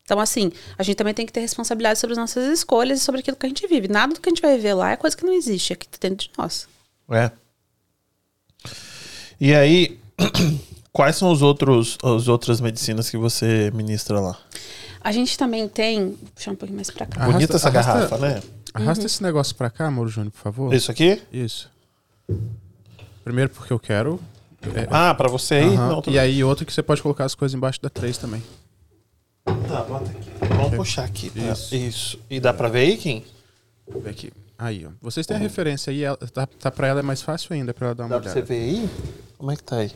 Então, 0.04 0.20
assim, 0.20 0.52
a 0.78 0.84
gente 0.84 0.98
também 0.98 1.16
tem 1.16 1.26
que 1.26 1.34
ter 1.34 1.40
responsabilidade 1.40 1.98
sobre 1.98 2.12
as 2.12 2.18
nossas 2.20 2.46
escolhas 2.46 3.02
e 3.02 3.04
sobre 3.04 3.22
aquilo 3.22 3.36
que 3.36 3.48
a 3.48 3.50
gente 3.50 3.66
vive. 3.66 3.88
Nada 3.88 4.14
do 4.14 4.22
que 4.22 4.30
a 4.30 4.32
gente 4.32 4.42
vai 4.44 4.56
viver 4.56 4.76
lá 4.76 4.92
é 4.92 4.96
coisa 4.96 5.18
que 5.18 5.26
não 5.26 5.34
existe, 5.34 5.74
é 5.74 5.76
que 5.76 5.88
tá 5.88 5.98
dentro 6.00 6.28
de 6.28 6.32
nós. 6.38 6.68
É. 7.10 7.32
E 9.42 9.52
aí, 9.56 10.00
quais 10.94 11.16
são 11.16 11.32
os 11.32 11.42
outros, 11.42 11.98
as 12.04 12.28
outras 12.28 12.62
medicinas 12.62 13.10
que 13.10 13.18
você 13.18 13.72
ministra 13.74 14.20
lá? 14.20 14.38
A 15.02 15.12
gente 15.12 15.38
também 15.38 15.68
tem. 15.68 16.10
Vou 16.12 16.30
puxar 16.36 16.52
um 16.52 16.56
pouquinho 16.56 16.78
mais 16.78 16.90
pra 16.90 17.06
cá. 17.06 17.22
Arrasta- 17.22 17.34
Bonita 17.34 17.56
essa 17.58 17.70
arrasta- 17.70 17.94
garrafa, 17.94 18.18
né? 18.18 18.42
Arrasta 18.76 19.02
Uhum. 19.04 19.06
esse 19.06 19.24
negócio 19.24 19.56
pra 19.56 19.70
cá, 19.70 19.90
Mauro 19.90 20.10
Júnior, 20.10 20.32
por 20.32 20.40
favor. 20.40 20.74
Isso 20.74 20.92
aqui? 20.92 21.22
Isso. 21.32 21.70
Primeiro 23.24 23.50
porque 23.50 23.72
eu 23.72 23.80
quero. 23.80 24.20
É, 24.76 24.88
Ah, 24.90 25.14
pra 25.14 25.30
você 25.30 25.56
aí? 25.56 25.76
aham. 25.76 26.02
Não, 26.06 26.14
E 26.14 26.20
aí 26.20 26.44
outro 26.44 26.66
que 26.66 26.74
você 26.74 26.84
pode 26.84 27.02
colocar 27.02 27.24
as 27.26 27.34
coisas 27.36 27.56
embaixo 27.56 27.82
da 27.82 27.90
3 27.90 28.18
também. 28.18 28.44
Tá, 29.46 29.84
bota 29.84 30.10
aqui. 30.12 30.30
Vamos 30.56 30.76
puxar 30.76 31.04
aqui. 31.06 31.30
tá? 31.30 31.40
Isso. 31.40 31.76
Isso. 31.76 32.20
E 32.30 32.40
dá 32.40 32.54
pra 32.54 32.68
ver 32.68 32.80
aí, 32.80 32.98
Kim? 32.98 33.24
Vê 33.88 34.10
aqui. 34.10 34.34
Aí, 34.58 34.86
ó. 34.86 34.90
Vocês 35.02 35.26
têm 35.26 35.38
a 35.38 35.40
referência 35.40 35.92
aí, 35.92 36.04
ela, 36.04 36.18
tá, 36.18 36.46
tá 36.48 36.72
pra 36.72 36.88
ela 36.88 37.00
é 37.00 37.04
mais 37.04 37.22
fácil 37.22 37.54
ainda 37.54 37.74
pra 37.74 37.88
ela 37.88 37.96
dar 37.96 38.04
uma 38.06 38.10
Dá 38.10 38.20
pra 38.22 38.30
você 38.32 38.40
olhada. 38.40 38.48
ver 38.54 38.60
aí? 38.64 38.90
Como 39.38 39.52
é 39.52 39.56
que 39.56 39.64
tá 39.64 39.78
aí? 39.78 39.92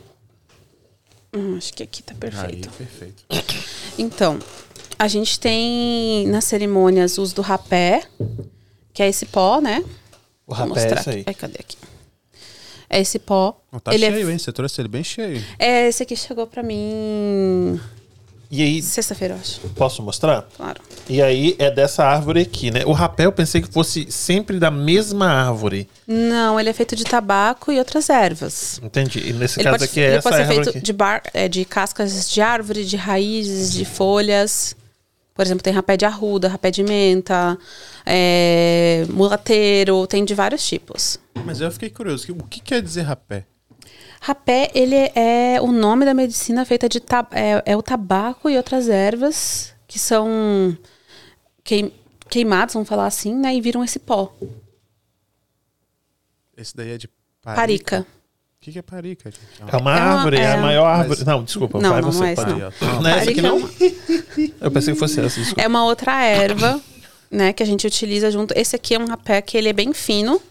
Hum, 1.34 1.56
acho 1.56 1.72
que 1.74 1.82
aqui 1.82 2.02
tá 2.02 2.12
Aí, 2.14 2.18
perfeito. 2.18 2.70
perfeito. 2.70 3.24
Então, 3.98 4.38
a 4.98 5.08
gente 5.08 5.38
tem 5.40 6.26
nas 6.28 6.44
cerimônias 6.44 7.18
uso 7.18 7.34
do 7.34 7.42
rapé, 7.42 8.04
que 9.00 9.04
é 9.04 9.08
esse 9.08 9.24
pó, 9.24 9.62
né? 9.62 9.82
O 10.46 10.54
Vou 10.54 10.66
rapé 10.66 10.90
é 10.90 10.92
esse 10.92 11.08
aí. 11.10 11.24
Ai, 11.26 11.32
cadê 11.32 11.56
aqui? 11.58 11.74
É 12.90 13.00
esse 13.00 13.18
pó. 13.18 13.58
Ó, 13.72 13.78
tá 13.80 13.94
Ele 13.94 14.04
é 14.04 14.10
cheio, 14.12 14.30
hein? 14.30 14.36
Você 14.36 14.52
trouxe 14.52 14.78
ele 14.78 14.88
bem 14.88 15.02
cheio. 15.02 15.42
É, 15.58 15.88
esse 15.88 16.02
aqui 16.02 16.14
chegou 16.14 16.46
pra 16.46 16.62
mim 16.62 17.80
E 18.50 18.62
aí, 18.62 18.82
sexta-feira, 18.82 19.32
eu 19.36 19.38
acho. 19.40 19.60
posso 19.74 20.02
mostrar? 20.02 20.46
Claro. 20.54 20.82
E 21.08 21.22
aí 21.22 21.56
é 21.58 21.70
dessa 21.70 22.04
árvore 22.04 22.42
aqui, 22.42 22.70
né? 22.70 22.84
O 22.84 22.92
rapé 22.92 23.24
eu 23.24 23.32
pensei 23.32 23.62
que 23.62 23.72
fosse 23.72 24.06
sempre 24.12 24.58
da 24.58 24.70
mesma 24.70 25.28
árvore. 25.30 25.88
Não, 26.06 26.60
ele 26.60 26.68
é 26.68 26.72
feito 26.74 26.94
de 26.94 27.04
tabaco 27.04 27.72
e 27.72 27.78
outras 27.78 28.10
ervas. 28.10 28.78
Entendi. 28.82 29.30
E 29.30 29.32
nesse 29.32 29.60
Ele 29.60 29.64
caso 29.64 29.78
pode, 29.78 29.84
aqui 29.90 30.00
é 30.00 30.06
ele 30.08 30.16
essa 30.16 30.28
pode 30.28 30.42
ser 30.42 30.46
feito 30.46 30.68
aqui. 30.68 30.80
de, 30.82 30.92
bar, 30.92 31.22
é, 31.32 31.48
de 31.48 31.64
cascas 31.64 32.28
de 32.28 32.42
árvore, 32.42 32.84
de 32.84 32.98
raízes, 32.98 33.72
de 33.72 33.86
folhas. 33.86 34.76
Por 35.40 35.46
exemplo, 35.46 35.62
tem 35.62 35.72
rapé 35.72 35.96
de 35.96 36.04
arruda, 36.04 36.48
rapé 36.48 36.70
de 36.70 36.82
menta, 36.82 37.58
é, 38.04 39.06
mulateiro, 39.08 40.06
tem 40.06 40.22
de 40.22 40.34
vários 40.34 40.62
tipos. 40.68 41.18
Mas 41.46 41.62
eu 41.62 41.70
fiquei 41.70 41.88
curioso. 41.88 42.30
O 42.32 42.46
que 42.46 42.60
quer 42.60 42.82
dizer 42.82 43.00
rapé? 43.00 43.46
Rapé, 44.20 44.70
ele 44.74 44.96
é 45.14 45.58
o 45.62 45.72
nome 45.72 46.04
da 46.04 46.12
medicina 46.12 46.62
feita 46.66 46.90
de 46.90 46.98
é, 47.32 47.62
é 47.64 47.74
o 47.74 47.82
tabaco 47.82 48.50
e 48.50 48.56
outras 48.58 48.90
ervas 48.90 49.74
que 49.88 49.98
são 49.98 50.76
queim, 51.64 51.90
queimados, 52.28 52.74
vamos 52.74 52.86
falar 52.86 53.06
assim, 53.06 53.34
né? 53.34 53.54
E 53.54 53.62
viram 53.62 53.82
esse 53.82 53.98
pó. 53.98 54.36
Esse 56.54 56.76
daí 56.76 56.90
é 56.90 56.98
de 56.98 57.08
Parica. 57.40 58.06
O 58.60 58.62
que, 58.62 58.72
que 58.72 58.78
é 58.78 58.82
parica, 58.82 59.30
gente? 59.30 59.40
É 59.58 59.64
uma 59.64 59.70
É 59.72 59.76
uma- 59.80 59.92
árvore, 59.94 60.36
é, 60.36 60.40
é- 60.42 60.52
a 60.52 60.56
maior 60.58 60.84
árvore. 60.84 61.20
Mas- 61.20 61.26
Não, 61.26 61.42
desculpa. 61.42 61.80
Não, 61.80 61.90
vai 61.92 62.02
não, 62.02 62.12
você. 62.12 62.18
não 62.18 62.26
é 62.26 62.34
pode. 62.34 62.50
não. 62.50 62.58
Não 63.00 63.08
é 63.10 63.18
essa 63.18 63.30
aqui, 63.30 63.38
é 63.38 63.42
não? 63.42 63.56
uma- 63.56 63.70
Eu 64.60 64.70
pensei 64.70 64.92
que 64.92 65.00
fosse 65.00 65.18
essa, 65.18 65.40
desculpa. 65.40 65.62
É 65.62 65.66
uma 65.66 65.82
outra 65.86 66.22
erva, 66.26 66.78
né, 67.30 67.54
que 67.54 67.62
a 67.62 67.66
gente 67.66 67.86
utiliza 67.86 68.30
junto. 68.30 68.52
Esse 68.54 68.76
aqui 68.76 68.94
é 68.94 68.98
um 68.98 69.06
rapé 69.06 69.40
que 69.40 69.56
ele 69.56 69.70
é 69.70 69.72
bem 69.72 69.94
fino. 69.94 70.42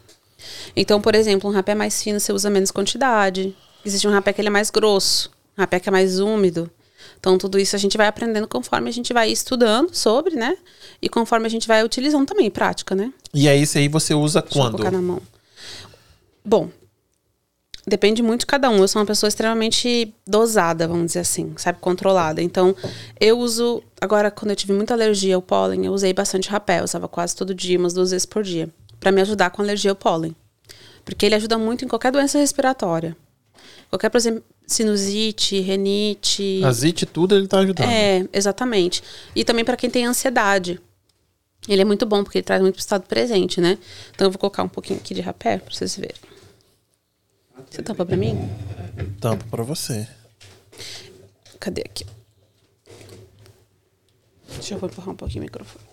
Então, 0.75 0.99
por 0.99 1.13
exemplo, 1.13 1.47
um 1.47 1.53
rapé 1.53 1.75
mais 1.75 2.01
fino 2.01 2.19
você 2.19 2.33
usa 2.33 2.49
menos 2.49 2.71
quantidade. 2.71 3.55
Existe 3.85 4.07
um 4.07 4.11
rapé 4.11 4.33
que 4.33 4.41
ele 4.41 4.47
é 4.47 4.51
mais 4.51 4.71
grosso, 4.71 5.29
um 5.55 5.61
rapé 5.61 5.79
que 5.79 5.87
é 5.87 5.91
mais 5.91 6.19
úmido. 6.19 6.67
Então, 7.19 7.37
tudo 7.37 7.59
isso 7.59 7.75
a 7.75 7.79
gente 7.79 7.95
vai 7.95 8.07
aprendendo 8.07 8.47
conforme 8.47 8.89
a 8.89 8.93
gente 8.93 9.13
vai 9.13 9.29
estudando 9.31 9.93
sobre, 9.93 10.33
né? 10.35 10.57
E 10.99 11.07
conforme 11.07 11.45
a 11.45 11.49
gente 11.49 11.67
vai 11.67 11.83
utilizando 11.83 12.25
também 12.25 12.47
em 12.47 12.51
prática, 12.51 12.95
né? 12.95 13.13
E 13.31 13.47
aí, 13.47 13.61
esse 13.61 13.77
aí 13.77 13.87
você 13.87 14.15
usa 14.15 14.41
Deixa 14.41 14.57
eu 14.57 14.61
quando? 14.63 14.71
colocar 14.77 14.89
na 14.89 14.99
mão. 14.99 15.21
Bom, 16.43 16.71
depende 17.87 18.21
muito 18.21 18.41
de 18.41 18.45
cada 18.45 18.69
um. 18.69 18.77
Eu 18.77 18.87
sou 18.87 18.99
uma 19.01 19.05
pessoa 19.05 19.27
extremamente 19.27 20.13
dosada, 20.25 20.87
vamos 20.87 21.07
dizer 21.07 21.19
assim, 21.19 21.53
sabe? 21.57 21.79
Controlada. 21.79 22.41
Então, 22.41 22.75
eu 23.19 23.37
uso. 23.39 23.83
Agora, 23.99 24.31
quando 24.31 24.51
eu 24.51 24.55
tive 24.55 24.73
muita 24.73 24.93
alergia 24.93 25.35
ao 25.35 25.41
pólen, 25.41 25.85
eu 25.85 25.93
usei 25.93 26.13
bastante 26.13 26.49
rapé. 26.49 26.79
Eu 26.79 26.83
usava 26.83 27.07
quase 27.07 27.35
todo 27.35 27.53
dia, 27.53 27.77
umas 27.77 27.93
duas 27.93 28.11
vezes 28.11 28.25
por 28.25 28.43
dia. 28.43 28.69
Pra 28.99 29.11
me 29.11 29.21
ajudar 29.21 29.49
com 29.49 29.61
alergia 29.61 29.91
ao 29.91 29.95
pólen. 29.95 30.35
Porque 31.03 31.25
ele 31.25 31.35
ajuda 31.35 31.57
muito 31.57 31.85
em 31.85 31.87
qualquer 31.87 32.11
doença 32.11 32.37
respiratória. 32.37 33.15
Qualquer, 33.89 34.09
por 34.09 34.17
exemplo, 34.17 34.43
sinusite, 34.67 35.59
renite. 35.59 36.61
Azite 36.63 37.05
tudo 37.05 37.35
ele 37.35 37.47
tá 37.47 37.59
ajudando. 37.59 37.89
É, 37.89 38.27
exatamente. 38.31 39.01
E 39.35 39.43
também 39.43 39.65
para 39.65 39.75
quem 39.75 39.89
tem 39.89 40.05
ansiedade. 40.05 40.79
Ele 41.67 41.81
é 41.81 41.85
muito 41.85 42.05
bom 42.05 42.23
porque 42.23 42.37
ele 42.37 42.45
traz 42.45 42.61
muito 42.61 42.75
pro 42.75 42.81
estado 42.81 43.03
presente, 43.07 43.59
né? 43.59 43.77
Então 44.13 44.27
eu 44.27 44.31
vou 44.31 44.39
colocar 44.39 44.63
um 44.63 44.69
pouquinho 44.69 44.99
aqui 44.99 45.13
de 45.13 45.21
rapé 45.21 45.57
pra 45.57 45.73
vocês 45.73 45.95
verem. 45.95 46.15
Você 47.69 47.81
tampa 47.81 48.05
pra 48.05 48.15
mim? 48.15 48.35
Tampo 49.19 49.45
pra 49.47 49.63
você. 49.63 50.07
Cadê 51.59 51.81
aqui? 51.81 52.05
Deixa 54.53 54.75
eu 54.75 54.77
empurrar 54.77 55.09
um 55.09 55.15
pouquinho 55.15 55.41
o 55.41 55.45
microfone. 55.45 55.85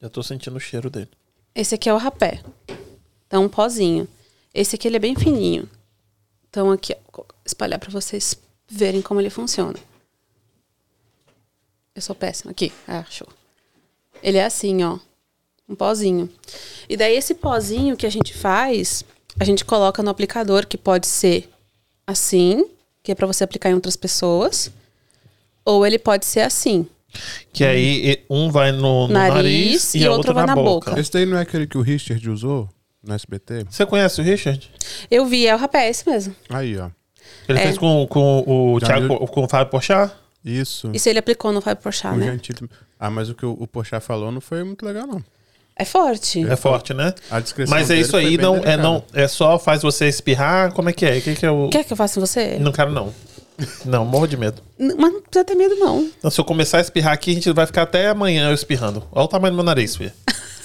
Já 0.00 0.08
tô 0.08 0.22
sentindo 0.22 0.56
o 0.56 0.60
cheiro 0.60 0.90
dele. 0.90 1.10
Esse 1.54 1.74
aqui 1.74 1.88
é 1.88 1.94
o 1.94 1.98
rapé. 1.98 2.42
Então, 3.26 3.44
um 3.44 3.48
pozinho. 3.48 4.08
Esse 4.52 4.74
aqui 4.74 4.88
ele 4.88 4.96
é 4.96 5.00
bem 5.00 5.14
fininho. 5.14 5.68
Então, 6.48 6.70
aqui, 6.70 6.92
ó, 6.92 6.98
vou 7.16 7.26
espalhar 7.44 7.78
pra 7.78 7.90
vocês 7.90 8.36
verem 8.68 9.00
como 9.00 9.20
ele 9.20 9.30
funciona. 9.30 9.78
Eu 11.94 12.02
sou 12.02 12.14
péssima. 12.14 12.50
Aqui, 12.50 12.72
ah, 12.88 13.04
show. 13.08 13.28
Ele 14.22 14.38
é 14.38 14.44
assim, 14.44 14.82
ó. 14.82 14.98
Um 15.68 15.74
pozinho. 15.74 16.28
E 16.88 16.96
daí, 16.96 17.16
esse 17.16 17.34
pozinho 17.34 17.96
que 17.96 18.06
a 18.06 18.10
gente 18.10 18.34
faz, 18.34 19.04
a 19.38 19.44
gente 19.44 19.64
coloca 19.64 20.02
no 20.02 20.10
aplicador, 20.10 20.66
que 20.66 20.76
pode 20.78 21.06
ser 21.06 21.48
assim, 22.06 22.64
que 23.02 23.12
é 23.12 23.14
pra 23.14 23.26
você 23.26 23.44
aplicar 23.44 23.70
em 23.70 23.74
outras 23.74 23.96
pessoas. 23.96 24.70
Ou 25.64 25.86
ele 25.86 25.98
pode 25.98 26.26
ser 26.26 26.40
assim. 26.40 26.86
Que 27.52 27.64
aí 27.64 28.24
um 28.28 28.50
vai 28.50 28.72
no, 28.72 29.06
no 29.06 29.08
nariz, 29.08 29.34
Nariz 29.34 29.94
e, 29.94 29.98
e 29.98 30.08
outro 30.08 30.16
outra 30.18 30.32
vai 30.34 30.46
na, 30.46 30.56
na 30.56 30.62
boca. 30.62 30.90
boca. 30.90 31.00
Esse 31.00 31.12
daí 31.12 31.26
não 31.26 31.36
é 31.36 31.42
aquele 31.42 31.66
que 31.66 31.76
o 31.76 31.82
Richard 31.82 32.28
usou 32.30 32.68
no 33.02 33.14
SBT? 33.14 33.66
Você 33.70 33.84
conhece 33.86 34.20
o 34.20 34.24
Richard? 34.24 34.70
Eu 35.10 35.26
vi, 35.26 35.46
é 35.46 35.54
o 35.54 35.58
rapé, 35.58 35.86
é 35.86 35.90
esse 35.90 36.08
mesmo. 36.08 36.34
Aí, 36.48 36.76
ó. 36.78 36.88
Ele 37.48 37.58
É. 37.58 37.62
fez 37.62 37.78
com, 37.78 38.06
com 38.08 38.40
o 38.74 38.80
Thiago, 38.80 39.08
viu? 39.08 39.18
com 39.28 39.44
o 39.44 39.48
Fábio 39.48 39.70
Porchat? 39.70 40.12
Isso. 40.44 40.90
Isso 40.92 41.08
ele 41.08 41.18
aplicou 41.18 41.52
no 41.52 41.60
Fábio 41.60 41.82
Porchat, 41.82 42.14
O 42.14 42.18
né? 42.18 42.26
Gentili- 42.32 42.68
Ah, 42.98 43.10
mas 43.10 43.28
o 43.28 43.34
que 43.34 43.44
o, 43.46 43.52
o 43.60 43.66
Porchat 43.66 44.02
falou 44.04 44.32
não 44.32 44.40
foi 44.40 44.64
muito 44.64 44.84
legal, 44.84 45.06
não. 45.06 45.22
É 45.82 45.84
forte. 45.84 46.46
É 46.48 46.54
forte, 46.56 46.94
né? 46.94 47.12
A 47.30 47.40
descrição 47.40 47.76
Mas 47.76 47.90
é 47.90 47.96
isso 47.96 48.16
aí, 48.16 48.38
não 48.38 48.56
é, 48.58 48.76
não 48.76 49.02
é 49.12 49.26
só 49.26 49.58
faz 49.58 49.82
você 49.82 50.06
espirrar? 50.08 50.72
Como 50.72 50.88
é 50.88 50.92
que 50.92 51.04
é? 51.04 51.18
O 51.18 51.22
que, 51.22 51.34
que 51.34 51.44
é 51.44 51.50
o. 51.50 51.68
Quer 51.70 51.84
que 51.84 51.92
eu 51.92 51.96
faça 51.96 52.18
em 52.18 52.22
você? 52.24 52.56
Não 52.60 52.70
quero, 52.72 52.92
não. 52.92 53.12
Não, 53.84 54.04
morro 54.04 54.26
de 54.26 54.36
medo. 54.36 54.62
Mas 54.78 54.96
não 54.96 55.20
precisa 55.20 55.44
ter 55.44 55.54
medo, 55.54 55.74
não. 55.76 56.08
Então, 56.18 56.30
se 56.30 56.40
eu 56.40 56.44
começar 56.44 56.78
a 56.78 56.80
espirrar 56.80 57.12
aqui, 57.12 57.30
a 57.32 57.34
gente 57.34 57.52
vai 57.52 57.66
ficar 57.66 57.82
até 57.82 58.08
amanhã 58.08 58.48
eu 58.48 58.54
espirrando. 58.54 59.02
Olha 59.12 59.24
o 59.24 59.28
tamanho 59.28 59.52
do 59.52 59.56
meu 59.56 59.64
nariz, 59.64 59.96
filha. 59.96 60.14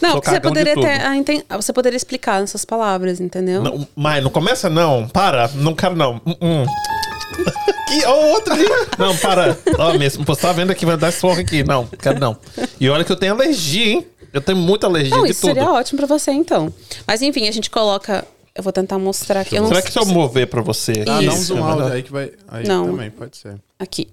Não, 0.00 0.20
você 0.20 0.38
poderia 0.38 0.74
tudo. 0.74 0.86
ter. 0.86 1.00
a 1.00 1.16
inten- 1.16 1.42
Você 1.50 1.72
poderia 1.72 1.96
explicar 1.96 2.40
nessas 2.40 2.64
palavras, 2.64 3.20
entendeu? 3.20 3.62
Não, 3.62 3.88
mas 3.96 4.22
não 4.22 4.30
começa, 4.30 4.68
não. 4.68 5.08
Para. 5.08 5.48
Não 5.54 5.74
quero, 5.74 5.96
não. 5.96 6.20
Hum, 6.26 6.34
hum. 6.40 6.66
que, 7.88 8.04
ó, 8.06 8.26
outro 8.32 8.52
ali. 8.52 8.64
Não, 8.98 9.16
para. 9.16 9.58
Ó, 9.78 9.94
mesmo. 9.98 10.24
Você 10.24 10.40
tá 10.42 10.52
vendo 10.52 10.70
aqui, 10.70 10.84
vai 10.86 10.96
dar 10.96 11.12
sorra 11.12 11.40
aqui. 11.40 11.64
Não, 11.64 11.86
quero 11.86 12.18
não. 12.20 12.36
E 12.80 12.88
olha 12.88 13.04
que 13.04 13.10
eu 13.12 13.16
tenho 13.16 13.32
alergia, 13.34 13.86
hein? 13.94 14.06
Eu 14.32 14.40
tenho 14.40 14.58
muita 14.58 14.86
alergia 14.86 15.16
Não, 15.16 15.24
de 15.24 15.30
isso 15.32 15.40
tudo. 15.40 15.54
seria 15.54 15.70
ótimo 15.72 15.98
pra 15.98 16.06
você, 16.06 16.30
então. 16.32 16.72
Mas 17.06 17.22
enfim, 17.22 17.48
a 17.48 17.50
gente 17.52 17.70
coloca. 17.70 18.26
Eu 18.54 18.62
vou 18.62 18.72
tentar 18.72 18.98
mostrar 18.98 19.40
aqui. 19.40 19.54
Eu 19.56 19.62
não 19.62 19.68
Será 19.68 19.80
sei 19.80 19.86
que 19.86 19.92
se 19.92 19.98
eu 19.98 20.04
mover 20.06 20.46
pra 20.48 20.60
você 20.60 20.92
aqui, 20.92 21.00
Ah, 21.02 21.14
dá 21.14 21.18
um 21.20 21.20
Isso. 21.34 21.42
zoom 21.44 21.58
é 21.58 21.72
out 21.72 21.92
aí 21.92 22.02
que 22.02 22.10
vai. 22.12 22.32
Aí 22.48 22.66
Não. 22.66 22.86
também, 22.86 23.10
pode 23.10 23.36
ser. 23.36 23.54
Aqui. 23.78 24.08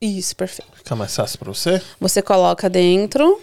Isso, 0.00 0.34
perfeito. 0.34 0.70
Fica 0.76 0.96
mais 0.96 1.14
fácil 1.14 1.38
pra 1.38 1.52
você? 1.52 1.80
Você 2.00 2.20
coloca 2.22 2.68
dentro. 2.70 3.40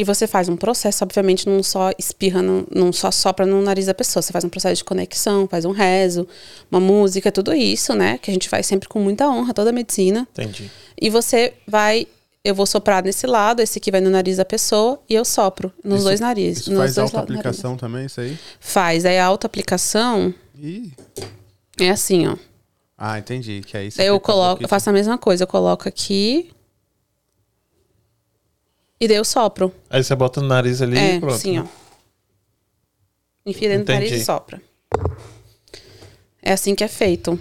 E 0.00 0.04
você 0.04 0.28
faz 0.28 0.48
um 0.48 0.56
processo, 0.56 1.02
obviamente, 1.02 1.48
não 1.48 1.60
só 1.60 1.90
espirra, 1.98 2.40
não, 2.40 2.64
não 2.72 2.92
só 2.92 3.10
sopra 3.10 3.44
no 3.44 3.60
nariz 3.60 3.86
da 3.86 3.94
pessoa. 3.94 4.22
Você 4.22 4.32
faz 4.32 4.44
um 4.44 4.48
processo 4.48 4.76
de 4.76 4.84
conexão, 4.84 5.48
faz 5.48 5.64
um 5.64 5.72
rezo, 5.72 6.24
uma 6.70 6.78
música, 6.78 7.32
tudo 7.32 7.52
isso, 7.52 7.92
né? 7.94 8.16
Que 8.18 8.30
a 8.30 8.32
gente 8.32 8.48
faz 8.48 8.64
sempre 8.64 8.88
com 8.88 9.00
muita 9.00 9.28
honra, 9.28 9.52
toda 9.52 9.70
a 9.70 9.72
medicina. 9.72 10.28
Entendi. 10.32 10.70
E 11.02 11.10
você 11.10 11.52
vai. 11.66 12.06
Eu 12.44 12.54
vou 12.54 12.64
soprar 12.64 13.02
nesse 13.02 13.26
lado, 13.26 13.60
esse 13.60 13.78
aqui 13.78 13.90
vai 13.90 14.00
no 14.00 14.08
nariz 14.08 14.36
da 14.36 14.44
pessoa 14.44 15.00
e 15.10 15.14
eu 15.16 15.24
sopro 15.24 15.72
nos 15.84 15.96
Isso- 15.96 16.04
dois 16.04 16.20
narizes. 16.20 16.60
Isso 16.60 16.70
nos 16.70 16.78
faz 16.78 16.96
auto-aplicação 16.98 17.76
também, 17.76 18.06
isso 18.06 18.20
aí? 18.20 18.38
Faz. 18.60 19.04
Aí 19.04 19.18
a 19.18 19.26
autoaplicação 19.26 20.32
Ih. 20.56 20.92
é 21.80 21.90
assim, 21.90 22.28
ó. 22.28 22.36
Ah, 22.96 23.18
entendi. 23.18 23.62
Que 23.66 23.76
aí 23.76 23.90
você 23.90 24.02
Eu 24.08 24.14
um 24.14 24.20
coloco, 24.20 24.48
pouquinho- 24.50 24.64
eu 24.64 24.68
faço 24.68 24.88
a 24.88 24.92
mesma 24.92 25.18
coisa. 25.18 25.42
Eu 25.42 25.48
coloco 25.48 25.88
aqui. 25.88 26.50
E 29.00 29.06
daí 29.06 29.16
eu 29.16 29.24
sopro. 29.24 29.72
Aí 29.88 30.02
você 30.02 30.14
bota 30.14 30.40
no 30.40 30.48
nariz 30.48 30.82
ali 30.82 30.98
é, 30.98 31.14
e 31.16 31.20
pronto. 31.20 31.34
assim, 31.34 31.58
ó. 31.58 31.64
Enfia 33.46 33.68
dentro 33.68 33.86
do 33.86 33.92
nariz 33.92 34.08
Entendi. 34.08 34.22
e 34.22 34.26
sopra. 34.26 34.62
É 36.42 36.52
assim 36.52 36.74
que 36.74 36.82
é 36.84 36.88
feito. 36.88 37.38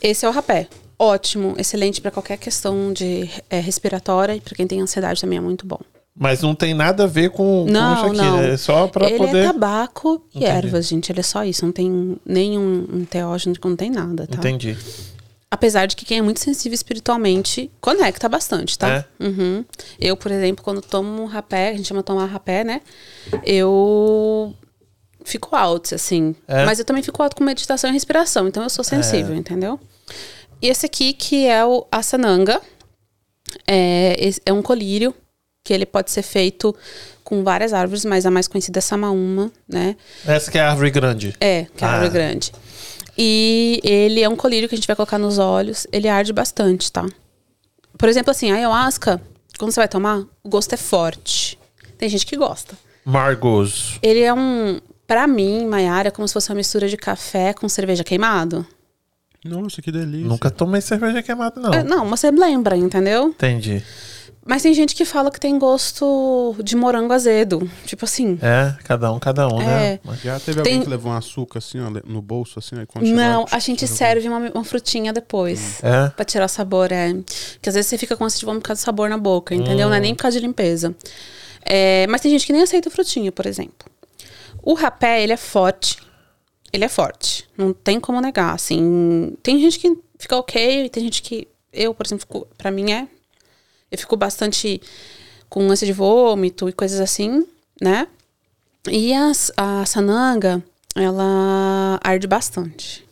Esse 0.00 0.26
é 0.26 0.28
o 0.28 0.32
rapé. 0.32 0.68
Ótimo, 0.98 1.54
excelente 1.58 2.00
para 2.00 2.10
qualquer 2.10 2.36
questão 2.38 2.92
de 2.92 3.28
é, 3.50 3.58
respiratória 3.58 4.34
e 4.36 4.40
para 4.40 4.54
quem 4.54 4.66
tem 4.66 4.80
ansiedade 4.80 5.20
também 5.20 5.38
é 5.38 5.40
muito 5.40 5.66
bom. 5.66 5.80
Mas 6.14 6.42
não 6.42 6.54
tem 6.54 6.74
nada 6.74 7.04
a 7.04 7.06
ver 7.06 7.30
com, 7.30 7.64
Não, 7.68 7.96
com 7.96 8.12
isso 8.12 8.22
aqui. 8.22 8.30
não. 8.30 8.40
É 8.42 8.56
só 8.56 8.90
ele 9.00 9.16
poder. 9.16 9.44
é 9.44 9.46
tabaco 9.46 10.26
e 10.34 10.38
Entendi. 10.38 10.46
ervas, 10.66 10.86
gente. 10.86 11.10
Ele 11.10 11.20
é 11.20 11.22
só 11.22 11.42
isso. 11.42 11.64
Não 11.64 11.72
tem 11.72 12.18
nenhum 12.24 12.86
um 12.92 13.04
teógeno, 13.04 13.56
não 13.64 13.74
tem 13.74 13.90
nada, 13.90 14.26
tá? 14.26 14.36
Entendi. 14.36 14.76
Apesar 15.54 15.84
de 15.84 15.94
que 15.94 16.06
quem 16.06 16.16
é 16.16 16.22
muito 16.22 16.40
sensível 16.40 16.74
espiritualmente 16.74 17.70
conecta 17.78 18.26
bastante, 18.26 18.78
tá? 18.78 18.88
É? 18.88 19.04
Uhum. 19.22 19.62
Eu, 20.00 20.16
por 20.16 20.32
exemplo, 20.32 20.64
quando 20.64 20.80
tomo 20.80 21.22
um 21.22 21.26
rapé, 21.26 21.68
a 21.68 21.72
gente 21.76 21.86
chama 21.86 22.02
tomar 22.02 22.24
rapé, 22.24 22.64
né? 22.64 22.80
Eu 23.44 24.54
fico 25.26 25.54
alto, 25.54 25.94
assim. 25.94 26.34
É? 26.48 26.64
Mas 26.64 26.78
eu 26.78 26.86
também 26.86 27.02
fico 27.02 27.22
alto 27.22 27.36
com 27.36 27.44
meditação 27.44 27.90
e 27.90 27.92
respiração, 27.92 28.48
então 28.48 28.62
eu 28.62 28.70
sou 28.70 28.82
sensível, 28.82 29.36
entendeu? 29.36 29.78
E 30.62 30.68
esse 30.68 30.86
aqui, 30.86 31.12
que 31.12 31.46
é 31.46 31.62
o 31.62 31.86
Asananga, 31.92 32.58
é, 33.68 34.30
é 34.46 34.52
um 34.54 34.62
colírio 34.62 35.14
que 35.62 35.74
ele 35.74 35.84
pode 35.84 36.10
ser 36.10 36.22
feito 36.22 36.74
com 37.22 37.44
várias 37.44 37.74
árvores, 37.74 38.06
mas 38.06 38.24
a 38.24 38.30
mais 38.30 38.48
conhecida 38.48 38.78
é 38.78 38.80
Samaúma, 38.80 39.52
né? 39.68 39.96
Essa 40.26 40.50
que 40.50 40.56
é 40.56 40.62
a 40.62 40.70
árvore 40.70 40.90
grande. 40.90 41.34
É, 41.38 41.66
que 41.76 41.84
é 41.84 41.86
a 41.86 41.90
árvore 41.90 42.08
Ah. 42.08 42.12
grande. 42.12 42.52
E 43.16 43.80
ele 43.84 44.22
é 44.22 44.28
um 44.28 44.36
colírio 44.36 44.68
que 44.68 44.74
a 44.74 44.78
gente 44.78 44.86
vai 44.86 44.96
colocar 44.96 45.18
nos 45.18 45.38
olhos. 45.38 45.86
Ele 45.92 46.08
arde 46.08 46.32
bastante, 46.32 46.90
tá? 46.90 47.06
Por 47.98 48.08
exemplo, 48.08 48.30
assim, 48.30 48.50
a 48.50 48.54
ayahuasca, 48.54 49.20
quando 49.58 49.72
você 49.72 49.80
vai 49.80 49.88
tomar, 49.88 50.24
o 50.42 50.48
gosto 50.48 50.72
é 50.72 50.76
forte. 50.76 51.58
Tem 51.98 52.08
gente 52.08 52.26
que 52.26 52.36
gosta. 52.36 52.76
Margoso. 53.04 53.98
Ele 54.02 54.20
é 54.20 54.32
um. 54.32 54.80
Pra 55.06 55.26
mim, 55.26 55.66
Maiara, 55.66 56.08
é 56.08 56.10
como 56.10 56.26
se 56.26 56.34
fosse 56.34 56.50
uma 56.50 56.56
mistura 56.56 56.88
de 56.88 56.96
café 56.96 57.52
com 57.52 57.68
cerveja 57.68 58.02
queimado. 58.02 58.66
Nossa, 59.44 59.82
que 59.82 59.90
delícia. 59.90 60.26
Nunca 60.26 60.50
tomei 60.50 60.80
cerveja 60.80 61.22
queimada, 61.22 61.60
não. 61.60 61.74
É, 61.74 61.82
não, 61.82 62.08
você 62.08 62.30
lembra, 62.30 62.76
entendeu? 62.76 63.28
Entendi. 63.28 63.82
Mas 64.44 64.62
tem 64.62 64.74
gente 64.74 64.94
que 64.96 65.04
fala 65.04 65.30
que 65.30 65.38
tem 65.38 65.56
gosto 65.56 66.56
de 66.64 66.74
morango 66.74 67.12
azedo. 67.12 67.70
Tipo 67.86 68.04
assim. 68.04 68.38
É, 68.42 68.74
cada 68.82 69.12
um, 69.12 69.18
cada 69.20 69.46
um, 69.46 69.58
né? 69.58 69.94
É. 69.94 70.00
Mas- 70.02 70.20
Já 70.20 70.40
teve 70.40 70.60
Tem- 70.62 70.72
alguém 70.72 70.82
que 70.82 70.90
levou 70.90 71.12
um 71.12 71.16
açúcar 71.16 71.58
assim, 71.58 71.78
ó, 71.80 71.88
no 72.04 72.20
bolso, 72.20 72.58
assim, 72.58 72.76
aí 72.76 72.84
quando 72.86 73.06
Não, 73.06 73.46
a 73.50 73.58
gente 73.60 73.86
serve 73.86 74.28
uma, 74.28 74.38
uma 74.50 74.64
frutinha 74.64 75.12
depois. 75.12 75.82
É. 75.82 76.08
Pra 76.10 76.24
tirar 76.24 76.46
o 76.46 76.48
sabor, 76.48 76.90
é. 76.90 77.12
Que 77.60 77.68
às 77.68 77.74
vezes 77.76 77.88
você 77.88 77.96
fica 77.96 78.16
com 78.16 78.24
ânsia 78.24 78.40
de 78.40 78.44
vômito 78.46 78.62
por 78.62 78.68
causa 78.68 78.82
do 78.82 78.84
sabor 78.84 79.08
na 79.08 79.16
boca, 79.16 79.54
entendeu? 79.54 79.88
Não 79.88 79.94
é 79.94 80.00
nem 80.00 80.14
por 80.14 80.22
causa 80.22 80.40
de 80.40 80.44
limpeza. 80.44 80.94
É, 81.64 82.06
mas 82.08 82.20
tem 82.20 82.30
gente 82.32 82.44
que 82.44 82.52
nem 82.52 82.62
aceita 82.62 82.90
frutinha, 82.90 83.30
por 83.30 83.46
exemplo. 83.46 83.88
O 84.60 84.74
rapé, 84.74 85.22
ele 85.22 85.32
é 85.32 85.36
forte. 85.36 85.98
Ele 86.72 86.84
é 86.84 86.88
forte. 86.88 87.48
Não 87.56 87.72
tem 87.72 88.00
como 88.00 88.20
negar, 88.20 88.54
assim. 88.54 89.36
Tem 89.42 89.60
gente 89.60 89.78
que 89.78 89.96
fica 90.18 90.36
ok, 90.36 90.88
tem 90.88 91.04
gente 91.04 91.22
que... 91.22 91.46
Eu, 91.72 91.94
por 91.94 92.04
exemplo, 92.06 92.22
fico, 92.26 92.48
pra 92.58 92.70
mim 92.70 92.90
é... 92.90 93.06
Eu 93.92 93.98
fico 93.98 94.16
bastante 94.16 94.80
com 95.50 95.70
ânsia 95.70 95.86
de 95.86 95.92
vômito 95.92 96.66
e 96.66 96.72
coisas 96.72 96.98
assim, 96.98 97.46
né? 97.78 98.08
E 98.90 99.12
as, 99.12 99.52
a 99.54 99.84
sananga, 99.84 100.64
ela 100.96 102.00
arde 102.02 102.26
bastante. 102.26 103.06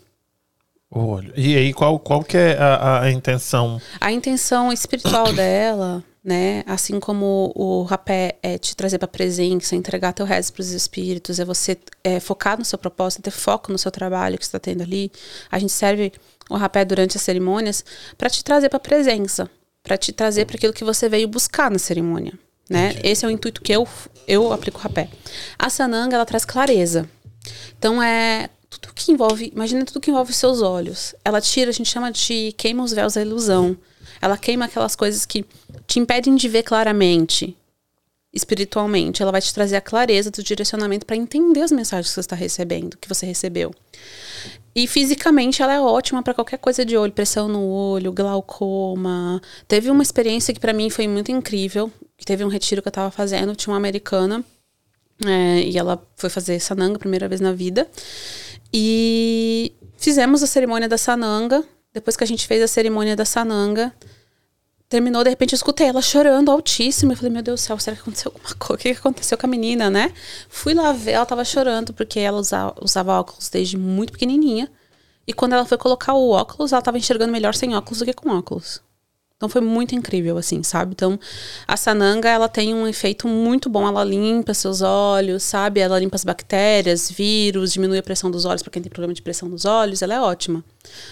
Olha. 0.91 1.33
E 1.37 1.55
aí, 1.55 1.73
qual, 1.75 1.99
qual 1.99 2.25
que 2.25 2.37
é 2.37 2.57
a, 2.59 3.03
a 3.03 3.11
intenção? 3.11 3.81
A 4.01 4.11
intenção 4.11 4.73
espiritual 4.73 5.31
dela, 5.35 6.03
né, 6.25 6.65
assim 6.67 6.99
como 6.99 7.53
o 7.55 7.83
rapé 7.83 8.39
é 8.43 8.59
te 8.59 8.75
trazer 8.75 8.99
para 8.99 9.07
presença, 9.07 9.77
entregar 9.77 10.13
teu 10.13 10.27
resto 10.27 10.55
para 10.55 10.63
os 10.63 10.71
espíritos, 10.71 11.39
é 11.39 11.45
você 11.45 11.79
é, 12.03 12.19
focar 12.19 12.59
no 12.59 12.65
seu 12.65 12.79
propósito, 12.79 13.23
ter 13.23 13.31
foco 13.31 13.71
no 13.71 13.79
seu 13.79 13.91
trabalho 13.91 14.37
que 14.37 14.45
você 14.45 14.49
está 14.49 14.59
tendo 14.59 14.83
ali. 14.83 15.13
A 15.51 15.59
gente 15.59 15.73
serve 15.73 16.13
o 16.49 16.57
rapé 16.57 16.85
durante 16.85 17.17
as 17.17 17.23
cerimônias 17.23 17.85
para 18.19 18.29
te 18.29 18.43
trazer 18.43 18.69
para 18.69 18.81
presença, 18.81 19.49
para 19.83 19.97
te 19.97 20.13
trazer 20.13 20.45
para 20.45 20.57
aquilo 20.57 20.73
que 20.73 20.85
você 20.85 21.09
veio 21.09 21.29
buscar 21.29 21.71
na 21.71 21.79
cerimônia, 21.79 22.33
né? 22.69 22.95
Esse 23.03 23.25
é 23.25 23.29
o 23.29 23.31
intuito 23.31 23.63
que 23.63 23.73
eu 23.73 23.87
eu 24.27 24.53
aplico 24.53 24.79
o 24.79 24.81
rapé. 24.81 25.09
A 25.59 25.69
sananga 25.69 26.15
ela 26.15 26.27
traz 26.27 26.45
clareza. 26.45 27.09
Então 27.79 28.03
é 28.03 28.49
tudo 28.69 28.95
que 28.95 29.11
envolve, 29.11 29.51
imagina 29.55 29.85
tudo 29.85 30.01
que 30.01 30.11
envolve 30.11 30.31
os 30.31 30.37
seus 30.37 30.63
olhos. 30.63 31.15
Ela 31.25 31.41
tira, 31.41 31.71
a 31.71 31.73
gente 31.75 31.91
chama 31.91 32.13
de 32.13 32.53
queima 32.57 32.85
os 32.85 32.93
véus 32.93 33.15
da 33.15 33.23
ilusão. 33.23 33.77
Ela 34.23 34.37
queima 34.37 34.67
aquelas 34.67 34.95
coisas 34.95 35.27
que 35.27 35.45
te 35.87 35.99
impedem 35.99 36.37
de 36.37 36.49
ver 36.49 36.63
claramente 36.63 37.57
espiritualmente. 38.33 39.23
Ela 39.23 39.33
vai 39.33 39.41
te 39.41 39.53
trazer 39.53 39.77
a 39.77 39.81
clareza 39.81 40.31
do 40.31 40.43
direcionamento 40.43 41.05
para 41.05 41.17
entender 41.17 41.63
as 41.63 41.73
mensagens 41.73 42.09
que 42.09 42.15
você 42.15 42.21
está 42.21 42.37
recebendo, 42.37 42.97
que 42.97 43.09
você 43.09 43.27
recebeu. 43.27 43.73
E 44.75 44.87
fisicamente 44.87 45.63
ela 45.63 45.75
é 45.75 45.81
ótima 45.81 46.23
para 46.23 46.33
qualquer 46.33 46.59
coisa 46.59 46.85
de 46.85 46.97
olho, 46.97 47.13
pressão 47.13 47.49
no 47.49 47.63
olho, 47.63 48.13
glaucoma. 48.13 49.43
Teve 49.67 49.91
uma 49.91 50.03
experiência 50.03 50.55
que 50.55 50.61
para 50.61 50.73
mim 50.73 50.89
foi 50.91 51.09
muito 51.09 51.33
incrível. 51.33 51.91
Teve 52.25 52.45
um 52.45 52.49
retiro 52.49 52.81
que 52.81 52.89
eu 52.89 52.93
tava 52.93 53.11
fazendo, 53.11 53.57
tinha 53.57 53.73
uma 53.73 53.79
americana 53.79 54.45
é, 55.27 55.63
e 55.63 55.77
ela 55.77 56.03
foi 56.17 56.31
fazer 56.31 56.61
sananga 56.61 56.99
primeira 56.99 57.29
vez 57.29 57.41
na 57.41 57.53
vida. 57.53 57.89
E 58.73 59.73
fizemos 59.97 60.43
a 60.43 60.47
cerimônia 60.47 60.89
da 60.89 60.97
sananga. 60.97 61.65
Depois 61.93 62.17
que 62.17 62.23
a 62.23 62.27
gente 62.27 62.47
fez 62.47 62.63
a 62.63 62.69
cerimônia 62.69 63.17
da 63.17 63.25
sananga, 63.25 63.93
terminou, 64.91 65.23
de 65.25 65.31
repente 65.31 65.55
eu 65.55 65.57
escutei 65.57 65.87
ela 65.87 66.03
chorando 66.03 66.51
altíssimo. 66.51 67.13
Eu 67.13 67.17
falei, 67.17 67.33
meu 67.33 67.43
Deus 67.43 67.61
do 67.61 67.65
céu, 67.65 67.79
será 67.79 67.97
que 67.97 68.03
aconteceu 68.03 68.33
alguma 68.35 68.55
coisa? 68.57 68.75
O 68.75 68.77
que 68.77 68.93
que 68.93 68.99
aconteceu 68.99 69.39
com 69.39 69.47
a 69.47 69.49
menina, 69.49 69.89
né? 69.89 70.13
Fui 70.49 70.75
lá 70.75 70.93
ver, 70.93 71.13
ela 71.13 71.25
tava 71.25 71.45
chorando, 71.45 71.95
porque 71.95 72.19
ela 72.19 72.39
usava, 72.39 72.75
usava 72.83 73.19
óculos 73.19 73.49
desde 73.49 73.79
muito 73.79 74.13
pequenininha. 74.13 74.71
E 75.27 75.33
quando 75.33 75.53
ela 75.53 75.65
foi 75.65 75.79
colocar 75.79 76.13
o 76.15 76.31
óculos, 76.31 76.73
ela 76.73 76.83
tava 76.83 76.99
enxergando 76.99 77.33
melhor 77.33 77.55
sem 77.55 77.75
óculos 77.75 78.01
do 78.01 78.05
que 78.05 78.13
com 78.13 78.31
óculos. 78.31 78.83
Então 79.41 79.49
foi 79.49 79.63
muito 79.63 79.95
incrível, 79.95 80.37
assim, 80.37 80.63
sabe? 80.63 80.93
Então, 80.93 81.19
a 81.67 81.75
sananga, 81.75 82.29
ela 82.29 82.47
tem 82.47 82.75
um 82.75 82.87
efeito 82.87 83.27
muito 83.27 83.71
bom. 83.71 83.89
Ela 83.89 84.05
limpa 84.05 84.53
seus 84.53 84.83
olhos, 84.83 85.43
sabe? 85.43 85.81
Ela 85.81 85.99
limpa 85.99 86.15
as 86.15 86.25
bactérias, 86.25 87.11
vírus, 87.11 87.73
diminui 87.73 87.97
a 87.97 88.03
pressão 88.03 88.31
dos 88.31 88.45
olhos 88.45 88.63
para 88.63 88.71
quem 88.71 88.83
tem 88.83 88.91
problema 88.91 89.15
de 89.15 89.23
pressão 89.23 89.49
dos 89.49 89.65
olhos. 89.65 90.03
Ela 90.03 90.13
é 90.13 90.21
ótima. 90.21 90.63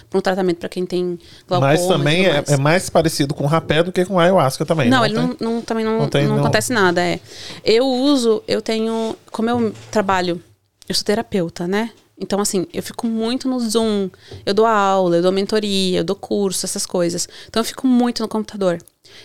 Para 0.07 0.19
um 0.19 0.21
tratamento 0.21 0.57
para 0.57 0.69
quem 0.69 0.85
tem 0.85 1.17
glaucoma 1.47 1.71
Mas 1.71 1.87
também 1.87 2.25
é, 2.27 2.33
mais. 2.33 2.49
é 2.51 2.57
mais 2.57 2.87
parecido 2.87 3.33
com 3.33 3.47
rapé 3.47 3.81
do 3.81 3.91
que 3.91 4.05
com 4.05 4.19
ayahuasca 4.19 4.63
também. 4.63 4.91
Não, 4.91 5.03
ele 5.03 5.15
tem? 5.15 5.23
não, 5.23 5.35
não- 5.55 5.61
também 5.63 5.83
não, 5.83 5.93
Não 5.93 5.99
não, 6.01 6.07
tem, 6.09 6.27
não. 6.27 6.37
acontece 6.39 6.71
nada, 6.71 7.01
é. 7.01 7.19
Eu 7.65 7.87
uso, 7.87 8.43
eu 8.47 8.61
tenho, 8.61 9.15
como 9.31 9.49
eu 9.49 9.73
trabalho, 9.89 10.39
eu 10.87 10.93
sou 10.93 11.03
terapeuta, 11.03 11.67
né? 11.67 11.89
Então, 12.19 12.39
assim, 12.39 12.67
eu 12.73 12.83
fico 12.83 13.07
muito 13.07 13.47
no 13.47 13.59
Zoom, 13.59 14.09
eu 14.45 14.53
dou 14.53 14.65
aula, 14.65 15.15
eu 15.17 15.21
dou 15.21 15.31
mentoria, 15.31 15.99
eu 15.99 16.03
dou 16.03 16.15
curso, 16.15 16.65
essas 16.65 16.85
coisas. 16.85 17.27
Então, 17.47 17.61
eu 17.61 17.65
fico 17.65 17.87
muito 17.87 18.21
no 18.21 18.27
computador. 18.27 18.77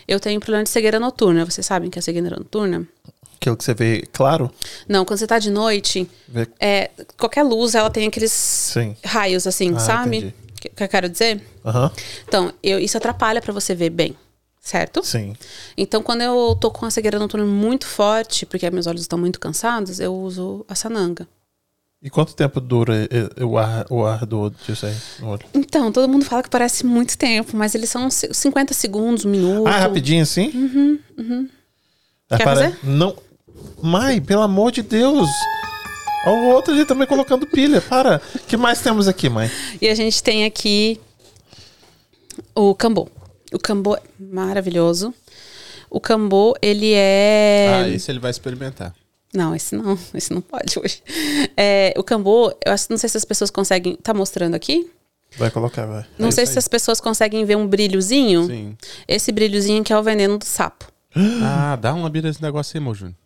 Eu 0.06 0.20
tenho 0.20 0.38
problema 0.40 0.62
de 0.64 0.70
cegueira 0.70 1.00
noturna, 1.00 1.44
vocês 1.44 1.66
sabem 1.66 1.90
que 1.90 1.98
é 1.98 2.02
cegueira 2.02 2.36
noturna? 2.36 2.86
Aquilo 3.36 3.56
que 3.56 3.64
você 3.64 3.74
vê, 3.74 4.02
claro. 4.12 4.50
Não, 4.88 5.04
quando 5.04 5.18
você 5.18 5.26
tá 5.26 5.38
de 5.38 5.50
noite, 5.50 6.08
Vê- 6.28 6.46
é, 6.60 6.90
qualquer 7.18 7.42
luz, 7.42 7.74
ela 7.74 7.90
tem 7.90 8.06
aqueles 8.06 8.32
Sim. 8.32 8.96
raios, 9.04 9.46
assim, 9.46 9.74
Ah, 9.74 9.78
sabe? 9.78 10.16
entendi. 10.18 10.34
Que, 10.60 10.68
que 10.70 10.82
eu 10.84 10.88
quero 10.88 11.08
dizer? 11.08 11.42
Aham. 11.64 11.90
Então, 12.26 12.52
eu, 12.62 12.78
isso 12.78 12.96
atrapalha 12.96 13.42
pra 13.42 13.52
você 13.52 13.74
ver 13.74 13.90
bem, 13.90 14.16
certo? 14.60 15.04
Sim. 15.04 15.36
Então, 15.76 16.02
quando 16.02 16.22
eu 16.22 16.56
tô 16.58 16.70
com 16.70 16.86
a 16.86 16.90
cegueira 16.90 17.18
noturna 17.18 17.44
muito 17.44 17.86
forte, 17.86 18.46
porque 18.46 18.70
meus 18.70 18.86
olhos 18.86 19.02
estão 19.02 19.18
muito 19.18 19.38
cansados, 19.38 20.00
eu 20.00 20.14
uso 20.14 20.64
a 20.68 20.74
sananga. 20.74 21.28
E 22.04 22.10
quanto 22.10 22.34
tempo 22.34 22.60
dura 22.60 23.08
eh, 23.10 23.42
o 23.42 23.56
ar, 23.56 23.86
o 23.88 24.04
ar 24.04 24.26
do 24.26 24.50
disso 24.50 24.84
aí 24.84 24.94
no 25.20 25.28
olho? 25.30 25.40
Então, 25.54 25.90
todo 25.90 26.06
mundo 26.06 26.22
fala 26.26 26.42
que 26.42 26.50
parece 26.50 26.84
muito 26.84 27.16
tempo, 27.16 27.56
mas 27.56 27.74
eles 27.74 27.88
são 27.88 28.10
ci- 28.10 28.28
50 28.30 28.74
segundos, 28.74 29.24
um 29.24 29.30
minuto. 29.30 29.66
Ah, 29.66 29.78
rapidinho 29.78 30.22
assim? 30.22 30.50
Uhum, 30.54 30.98
uhum. 31.18 31.48
Quer 32.28 32.44
fazer? 32.44 32.78
Não. 32.82 33.16
Mai, 33.82 34.20
pelo 34.20 34.42
amor 34.42 34.70
de 34.70 34.82
Deus. 34.82 35.28
Olha 36.26 36.36
o 36.42 36.46
outro 36.48 36.74
ali 36.74 36.84
também 36.84 37.06
colocando 37.06 37.46
pilha. 37.46 37.80
Para. 37.80 38.20
O 38.34 38.38
que 38.40 38.56
mais 38.58 38.80
temos 38.82 39.08
aqui, 39.08 39.30
mãe? 39.30 39.50
E 39.80 39.88
a 39.88 39.94
gente 39.94 40.22
tem 40.22 40.44
aqui 40.44 41.00
o 42.54 42.74
cambô. 42.74 43.08
O 43.52 43.58
cambô 43.58 43.94
é 43.96 44.02
maravilhoso. 44.18 45.14
O 45.88 46.00
cambô, 46.00 46.54
ele 46.60 46.92
é. 46.94 47.82
Ah, 47.84 47.88
esse 47.88 48.10
ele 48.10 48.18
vai 48.18 48.30
experimentar. 48.30 48.94
Não, 49.34 49.54
esse 49.54 49.74
não. 49.74 49.98
Esse 50.14 50.32
não 50.32 50.40
pode 50.40 50.78
hoje. 50.78 51.02
É, 51.56 51.92
o 51.96 52.02
cambô, 52.04 52.54
eu 52.64 52.72
acho, 52.72 52.86
não 52.90 52.96
sei 52.96 53.08
se 53.08 53.16
as 53.16 53.24
pessoas 53.24 53.50
conseguem. 53.50 53.96
Tá 53.96 54.14
mostrando 54.14 54.54
aqui? 54.54 54.90
Vai 55.36 55.50
colocar, 55.50 55.84
vai. 55.86 56.06
Não 56.18 56.28
É 56.28 56.30
sei 56.30 56.46
se 56.46 56.52
aí. 56.52 56.58
as 56.58 56.68
pessoas 56.68 57.00
conseguem 57.00 57.44
ver 57.44 57.56
um 57.56 57.66
brilhozinho. 57.66 58.46
Sim. 58.46 58.76
Esse 59.08 59.32
brilhozinho 59.32 59.82
que 59.82 59.92
é 59.92 59.98
o 59.98 60.02
veneno 60.02 60.38
do 60.38 60.44
sapo. 60.44 60.86
Ah, 61.42 61.76
dá 61.76 61.92
uma 61.94 62.04
lambida 62.04 62.28
nesse 62.28 62.42
negócio 62.42 62.76
aí, 62.76 62.82
meu 62.82 62.94
Júnior. 62.94 63.16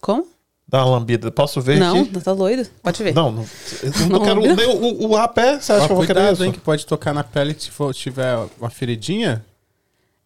Como? 0.00 0.26
Dá 0.66 0.84
uma 0.84 0.96
lambida. 0.98 1.30
Posso 1.30 1.60
ver 1.60 1.78
Não, 1.78 2.00
aqui? 2.00 2.10
não 2.12 2.20
tá 2.20 2.32
doido? 2.34 2.66
Pode 2.82 3.02
ver. 3.02 3.14
Não, 3.14 3.30
não, 3.30 3.46
eu 3.82 3.90
não, 4.00 4.08
Não 4.08 4.20
quero 4.24 4.40
lambida? 4.40 4.56
nem 4.56 4.76
o, 4.76 5.08
o 5.08 5.14
rapé. 5.14 5.60
Você 5.60 5.72
acha 5.72 5.86
que 5.86 5.92
eu 5.92 5.96
vou 5.96 6.06
querer 6.06 6.32
isso? 6.32 6.44
hein, 6.44 6.52
que 6.52 6.60
pode 6.60 6.86
tocar 6.86 7.12
na 7.12 7.22
pele 7.22 7.54
se 7.58 7.70
for, 7.70 7.92
tiver 7.94 8.34
uma 8.58 8.70
feridinha. 8.70 9.44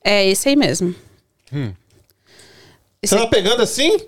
É 0.04 0.24
esse 0.28 0.48
aí 0.48 0.54
mesmo. 0.56 0.94
Hum. 1.52 1.72
Esse 3.02 3.14
Você 3.16 3.20
tá 3.22 3.26
pegando 3.28 3.62
assim? 3.62 3.98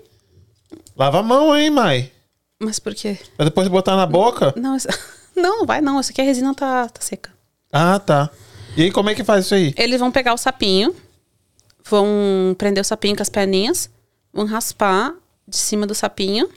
Lava 0.99 1.19
a 1.19 1.23
mão, 1.23 1.55
hein, 1.55 1.69
Mai? 1.69 2.11
Mas 2.59 2.77
por 2.77 2.93
quê? 2.93 3.17
Pra 3.37 3.45
depois 3.45 3.69
botar 3.69 3.95
na 3.95 4.05
boca? 4.05 4.53
Não, 4.57 4.75
não, 5.33 5.65
vai 5.65 5.79
não. 5.79 5.97
Essa 5.97 6.11
aqui 6.11 6.19
a 6.19 6.25
resina 6.25 6.53
tá, 6.53 6.89
tá 6.89 6.99
seca. 6.99 7.31
Ah, 7.71 7.97
tá. 7.97 8.29
E 8.75 8.83
aí, 8.83 8.91
como 8.91 9.09
é 9.09 9.15
que 9.15 9.23
faz 9.23 9.45
isso 9.45 9.55
aí? 9.55 9.73
Eles 9.77 9.97
vão 9.97 10.11
pegar 10.11 10.33
o 10.33 10.37
sapinho, 10.37 10.93
vão 11.85 12.53
prender 12.57 12.81
o 12.81 12.85
sapinho 12.85 13.15
com 13.15 13.21
as 13.21 13.29
perninhas, 13.29 13.89
vão 14.33 14.45
raspar 14.45 15.13
de 15.47 15.55
cima 15.55 15.87
do 15.87 15.95
sapinho 15.95 16.49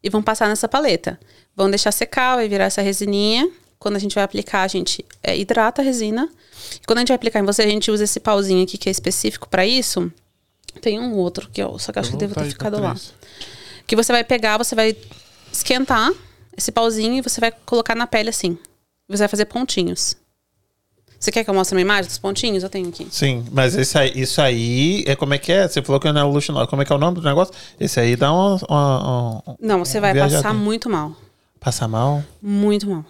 e 0.00 0.08
vão 0.08 0.22
passar 0.22 0.48
nessa 0.48 0.68
paleta. 0.68 1.18
Vão 1.56 1.68
deixar 1.68 1.90
secar, 1.90 2.36
vai 2.36 2.48
virar 2.48 2.66
essa 2.66 2.80
resininha. 2.80 3.50
Quando 3.80 3.96
a 3.96 3.98
gente 3.98 4.14
vai 4.14 4.22
aplicar, 4.22 4.62
a 4.62 4.68
gente 4.68 5.04
é, 5.24 5.36
hidrata 5.36 5.82
a 5.82 5.84
resina. 5.84 6.28
E 6.76 6.86
quando 6.86 6.98
a 6.98 7.00
gente 7.00 7.08
vai 7.08 7.16
aplicar 7.16 7.40
em 7.40 7.44
você, 7.44 7.62
a 7.62 7.66
gente 7.68 7.90
usa 7.90 8.04
esse 8.04 8.20
pauzinho 8.20 8.62
aqui 8.62 8.78
que 8.78 8.88
é 8.88 8.92
específico 8.92 9.48
pra 9.48 9.66
isso. 9.66 10.08
Tem 10.80 11.00
um 11.00 11.16
outro 11.16 11.50
que 11.50 11.60
eu 11.60 11.80
só 11.80 11.90
que 11.90 11.98
eu 11.98 12.02
acho 12.02 12.12
que 12.12 12.16
deve 12.16 12.34
ter 12.34 12.44
ficado 12.44 12.80
lá. 12.80 12.94
Que 13.88 13.96
você 13.96 14.12
vai 14.12 14.22
pegar, 14.22 14.56
você 14.58 14.74
vai 14.76 14.94
esquentar 15.52 16.12
esse 16.56 16.70
pauzinho 16.70 17.14
e 17.14 17.20
você 17.20 17.40
vai 17.40 17.50
colocar 17.66 17.94
na 17.96 18.06
pele 18.06 18.28
assim. 18.28 18.56
Você 19.08 19.18
vai 19.18 19.28
fazer 19.28 19.46
pontinhos. 19.46 20.14
Você 21.18 21.32
quer 21.32 21.42
que 21.42 21.50
eu 21.50 21.54
mostre 21.54 21.74
uma 21.74 21.80
imagem 21.80 22.06
dos 22.06 22.18
pontinhos? 22.18 22.62
Eu 22.62 22.68
tenho 22.68 22.88
aqui. 22.88 23.08
Sim, 23.10 23.44
mas 23.50 23.74
esse 23.74 23.98
aí, 23.98 24.12
isso 24.14 24.40
aí 24.40 25.02
é 25.06 25.16
como 25.16 25.34
é 25.34 25.38
que 25.38 25.50
é? 25.50 25.66
Você 25.66 25.82
falou 25.82 25.98
que 25.98 26.12
não 26.12 26.20
é 26.20 26.24
luxuoso. 26.24 26.66
Como 26.68 26.80
é 26.82 26.84
que 26.84 26.92
é 26.92 26.94
o 26.94 26.98
nome 26.98 27.16
do 27.16 27.22
negócio? 27.22 27.52
Esse 27.80 27.98
aí 27.98 28.14
dá 28.14 28.32
uma. 28.32 28.54
uma- 28.68 29.32
uma- 29.46 29.56
Não, 29.60 29.84
você 29.84 29.98
vai 29.98 30.12
Viajadinho. 30.12 30.42
passar 30.42 30.54
muito 30.54 30.88
mal. 30.88 31.16
Passar 31.58 31.88
mal? 31.88 32.22
Muito 32.40 32.88
mal. 32.88 33.04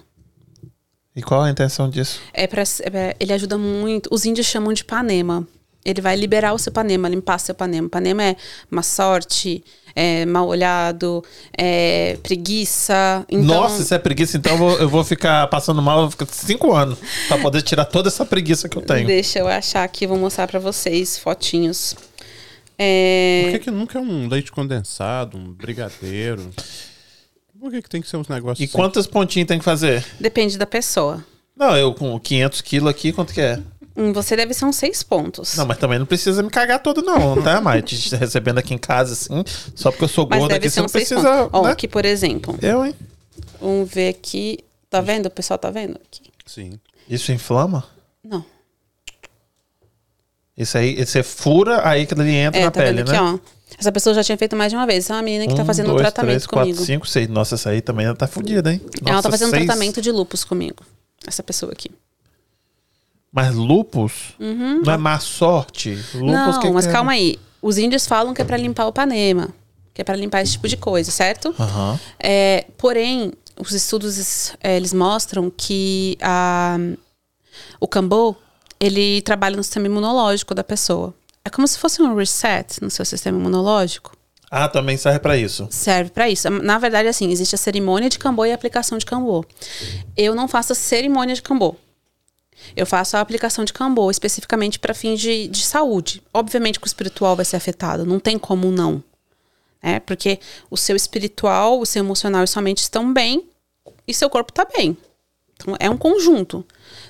E 1.15 1.21
qual 1.23 1.43
a 1.43 1.51
intenção 1.51 1.91
disso? 1.91 2.21
É 2.33 2.47
pra, 2.47 2.63
é 2.63 2.91
pra- 2.91 3.17
ele 3.21 3.33
ajuda 3.33 3.59
muito. 3.59 4.09
Os 4.11 4.25
índios 4.25 4.47
chamam 4.47 4.73
de 4.73 4.85
panema. 4.85 5.47
Ele 5.85 6.01
vai 6.01 6.17
liberar 6.17 6.53
o 6.55 6.59
seu 6.59 6.73
panema, 6.73 7.09
limpar 7.09 7.39
seu 7.39 7.55
panema. 7.55 7.89
Panema 7.89 8.23
é 8.23 8.37
má 8.71 8.83
sorte, 8.83 9.63
é 10.01 10.25
mal 10.25 10.47
olhado, 10.47 11.25
é 11.57 12.17
preguiça. 12.23 13.25
Então, 13.29 13.45
Nossa, 13.45 13.83
isso 13.83 13.93
é 13.93 13.99
preguiça, 13.99 14.37
então 14.37 14.53
eu 14.53 14.59
vou, 14.59 14.79
eu 14.79 14.89
vou 14.89 15.03
ficar 15.03 15.47
passando 15.49 15.83
mal, 15.83 15.97
eu 15.99 16.03
vou 16.03 16.11
ficar 16.13 16.27
cinco 16.27 16.73
anos 16.73 16.97
pra 17.27 17.37
poder 17.39 17.63
tirar 17.63 17.85
toda 17.85 18.09
essa 18.09 18.25
preguiça 18.25 18.69
que 18.69 18.79
eu 18.79 18.83
tenho. 18.83 19.07
Deixa 19.09 19.41
eu 19.41 19.49
achar 19.49 19.83
aqui, 19.83 20.07
vou 20.07 20.17
mostrar 20.17 20.47
pra 20.47 20.61
vocês 20.61 21.19
fotinhos. 21.19 21.97
É, 22.79 23.41
Por 23.47 23.53
que, 23.59 23.65
que 23.65 23.71
nunca 23.73 23.99
é 23.99 24.01
um 24.03 24.29
leite 24.29 24.53
condensado, 24.53 25.37
um 25.37 25.53
brigadeiro? 25.53 26.49
Por 27.59 27.73
que, 27.73 27.83
que 27.83 27.89
tem 27.91 28.01
que 28.01 28.09
ser 28.09 28.17
uns 28.19 28.29
negócios 28.29 28.61
E 28.61 28.65
assim? 28.65 28.73
quantos 28.73 29.05
pontinhos 29.09 29.49
tem 29.49 29.59
que 29.59 29.65
fazer? 29.65 30.05
Depende 30.21 30.57
da 30.57 30.65
pessoa. 30.67 31.25
Não, 31.57 31.77
eu 31.77 31.93
com 31.93 32.17
500 32.21 32.61
quilos 32.61 32.89
aqui, 32.89 33.13
quanto 33.13 33.35
que 33.35 33.41
é? 33.41 33.59
Você 34.13 34.37
deve 34.37 34.55
ser 34.55 34.65
uns 34.65 34.77
seis 34.77 35.03
pontos. 35.03 35.57
Não, 35.57 35.67
mas 35.67 35.77
também 35.79 35.99
não 35.99 36.07
precisa 36.07 36.43
me 36.43 36.51
cagar 36.51 36.81
todo 36.81 37.03
não, 37.03 37.41
tá, 37.43 37.61
Mai? 37.61 37.83
Te 37.83 38.15
recebendo 38.15 38.59
aqui 38.59 38.73
em 38.73 38.79
casa, 38.79 39.13
assim, 39.13 39.43
só 39.75 39.91
porque 39.91 40.05
eu 40.05 40.09
sou 40.09 40.27
Mas 40.31 40.41
deve 40.43 40.55
aqui, 40.55 40.71
você 40.71 40.81
não 40.81 40.89
precisa, 40.89 41.21
pontos. 41.21 41.51
Ó, 41.53 41.63
né? 41.65 41.73
aqui, 41.73 41.89
por 41.89 42.05
exemplo. 42.05 42.57
Eu, 42.63 42.87
hein? 42.87 42.95
Vamos 43.61 43.91
ver 43.91 44.11
aqui. 44.11 44.61
Tá 44.89 45.01
vendo? 45.01 45.27
O 45.27 45.31
pessoal 45.31 45.59
tá 45.59 45.71
vendo? 45.71 45.97
Aqui. 45.97 46.23
Sim. 46.47 46.79
Isso 47.09 47.33
inflama? 47.33 47.85
Não. 48.23 48.45
Isso 50.57 50.77
aí, 50.79 51.05
você 51.05 51.23
fura, 51.23 51.87
aí 51.89 52.07
que 52.07 52.15
ele 52.15 52.31
entra 52.35 52.61
É, 52.61 52.65
na 52.65 52.71
tá 52.71 52.81
pele, 52.81 53.05
né? 53.05 53.11
aqui, 53.11 53.21
ó. 53.21 53.39
Essa 53.79 53.93
pessoa 53.93 54.15
já 54.15 54.25
tinha 54.25 54.37
feito 54.39 54.57
mais 54.57 54.73
de 54.73 54.77
uma 54.77 54.87
vez. 54.87 55.05
Essa 55.05 55.13
é 55.13 55.17
uma 55.17 55.23
menina 55.23 55.47
que 55.47 55.55
tá 55.55 55.65
fazendo 55.65 55.87
um 55.87 55.91
dois, 55.91 56.03
tratamento 56.03 56.31
três, 56.33 56.47
quatro, 56.47 56.71
comigo. 56.71 56.85
cinco, 56.85 57.07
seis. 57.07 57.29
Nossa, 57.29 57.55
essa 57.55 57.71
aí 57.71 57.81
também 57.81 58.13
tá 58.15 58.27
fodida, 58.27 58.73
hein? 58.73 58.81
Ela 59.05 59.13
Nossa, 59.17 59.25
tá 59.25 59.31
fazendo 59.31 59.49
um 59.49 59.51
seis. 59.53 59.67
tratamento 59.67 60.01
de 60.01 60.11
lupus 60.11 60.43
comigo. 60.43 60.83
Essa 61.27 61.43
pessoa 61.43 61.71
aqui. 61.73 61.91
Mas 63.33 63.55
lupus? 63.55 64.35
Não 64.39 64.93
é 64.93 64.97
má 64.97 65.19
sorte? 65.19 65.91
Lupus 65.91 66.15
Uhum. 66.15 66.27
não, 66.33 66.61
que 66.61 66.71
mas 66.71 66.87
calma 66.87 67.13
aí. 67.13 67.37
Os 67.61 67.77
índios 67.79 68.07
falam 68.07 68.33
que 68.33 68.41
é 68.41 68.45
pra 68.45 68.57
limpar 68.57 68.87
o 68.87 68.93
panema. 68.93 69.49
Que 69.93 70.01
é 70.01 70.05
pra 70.05 70.17
limpar 70.17 70.43
esse 70.43 70.53
tipo 70.53 70.69
de 70.69 70.77
coisa, 70.77 71.11
certo? 71.11 71.55
Aham. 71.59 71.99
É, 72.19 72.65
porém, 72.79 73.33
os 73.59 73.73
estudos 73.73 74.53
é, 74.63 74.77
eles 74.77 74.93
mostram 74.95 75.51
que 75.55 76.17
a, 76.23 76.77
o 77.81 77.89
cambô 77.89 78.35
ele 78.81 79.21
trabalha 79.23 79.57
no 79.57 79.63
sistema 79.65 79.87
imunológico 79.87 80.55
da 80.55 80.63
pessoa. 80.63 81.13
É 81.45 81.51
como 81.51 81.67
se 81.67 81.79
fosse 81.79 82.01
um 82.01 82.15
reset 82.15 82.81
no 82.83 82.91
seu 82.91 83.05
sistema 83.05 83.39
imunológico. 83.39 84.13
Ah, 84.51 84.69
também 84.69 84.97
serve 84.97 85.19
pra 85.19 85.37
isso. 85.37 85.67
Serve 85.71 86.11
pra 86.11 86.29
isso. 86.31 86.49
Na 86.49 86.79
verdade, 86.79 87.09
assim, 87.09 87.31
existe 87.31 87.55
a 87.55 87.59
cerimônia 87.59 88.09
de 88.09 88.19
cambô 88.19 88.47
e 88.47 88.53
a 88.53 88.55
aplicação 88.55 88.97
de 88.97 89.05
cambô. 89.05 89.45
Eu 90.17 90.35
não 90.35 90.47
faço 90.49 90.73
a 90.73 90.77
cerimônia 90.77 91.35
de 91.35 91.43
cambô. 91.43 91.75
Eu 92.77 92.87
faço 92.87 93.17
a 93.17 93.21
aplicação 93.21 93.65
de 93.65 93.73
cambô 93.73 94.11
especificamente 94.11 94.79
para 94.79 94.95
fins 94.95 95.21
de, 95.21 95.49
de 95.49 95.65
saúde. 95.65 96.23
Obviamente 96.33 96.79
que 96.79 96.87
o 96.87 96.89
espiritual 96.89 97.37
vai 97.37 97.45
ser 97.45 97.57
afetado, 97.57 98.05
não 98.05 98.19
tem 98.19 98.39
como 98.39 98.71
não. 98.71 99.03
Né? 99.83 100.01
Porque 100.01 100.39
o 100.71 100.77
seu 100.77 100.97
espiritual, 100.97 101.81
o 101.81 101.87
seu 101.87 102.03
emocional 102.03 102.45
e 102.45 102.49
sua 102.49 102.63
mente 102.63 102.79
estão 102.79 103.13
bem 103.13 103.49
e 104.07 104.15
seu 104.15 104.29
corpo 104.31 104.51
está 104.53 104.65
bem. 104.65 104.97
Então 105.59 105.77
é 105.79 105.91
um 105.91 105.97
conjunto. 105.97 106.65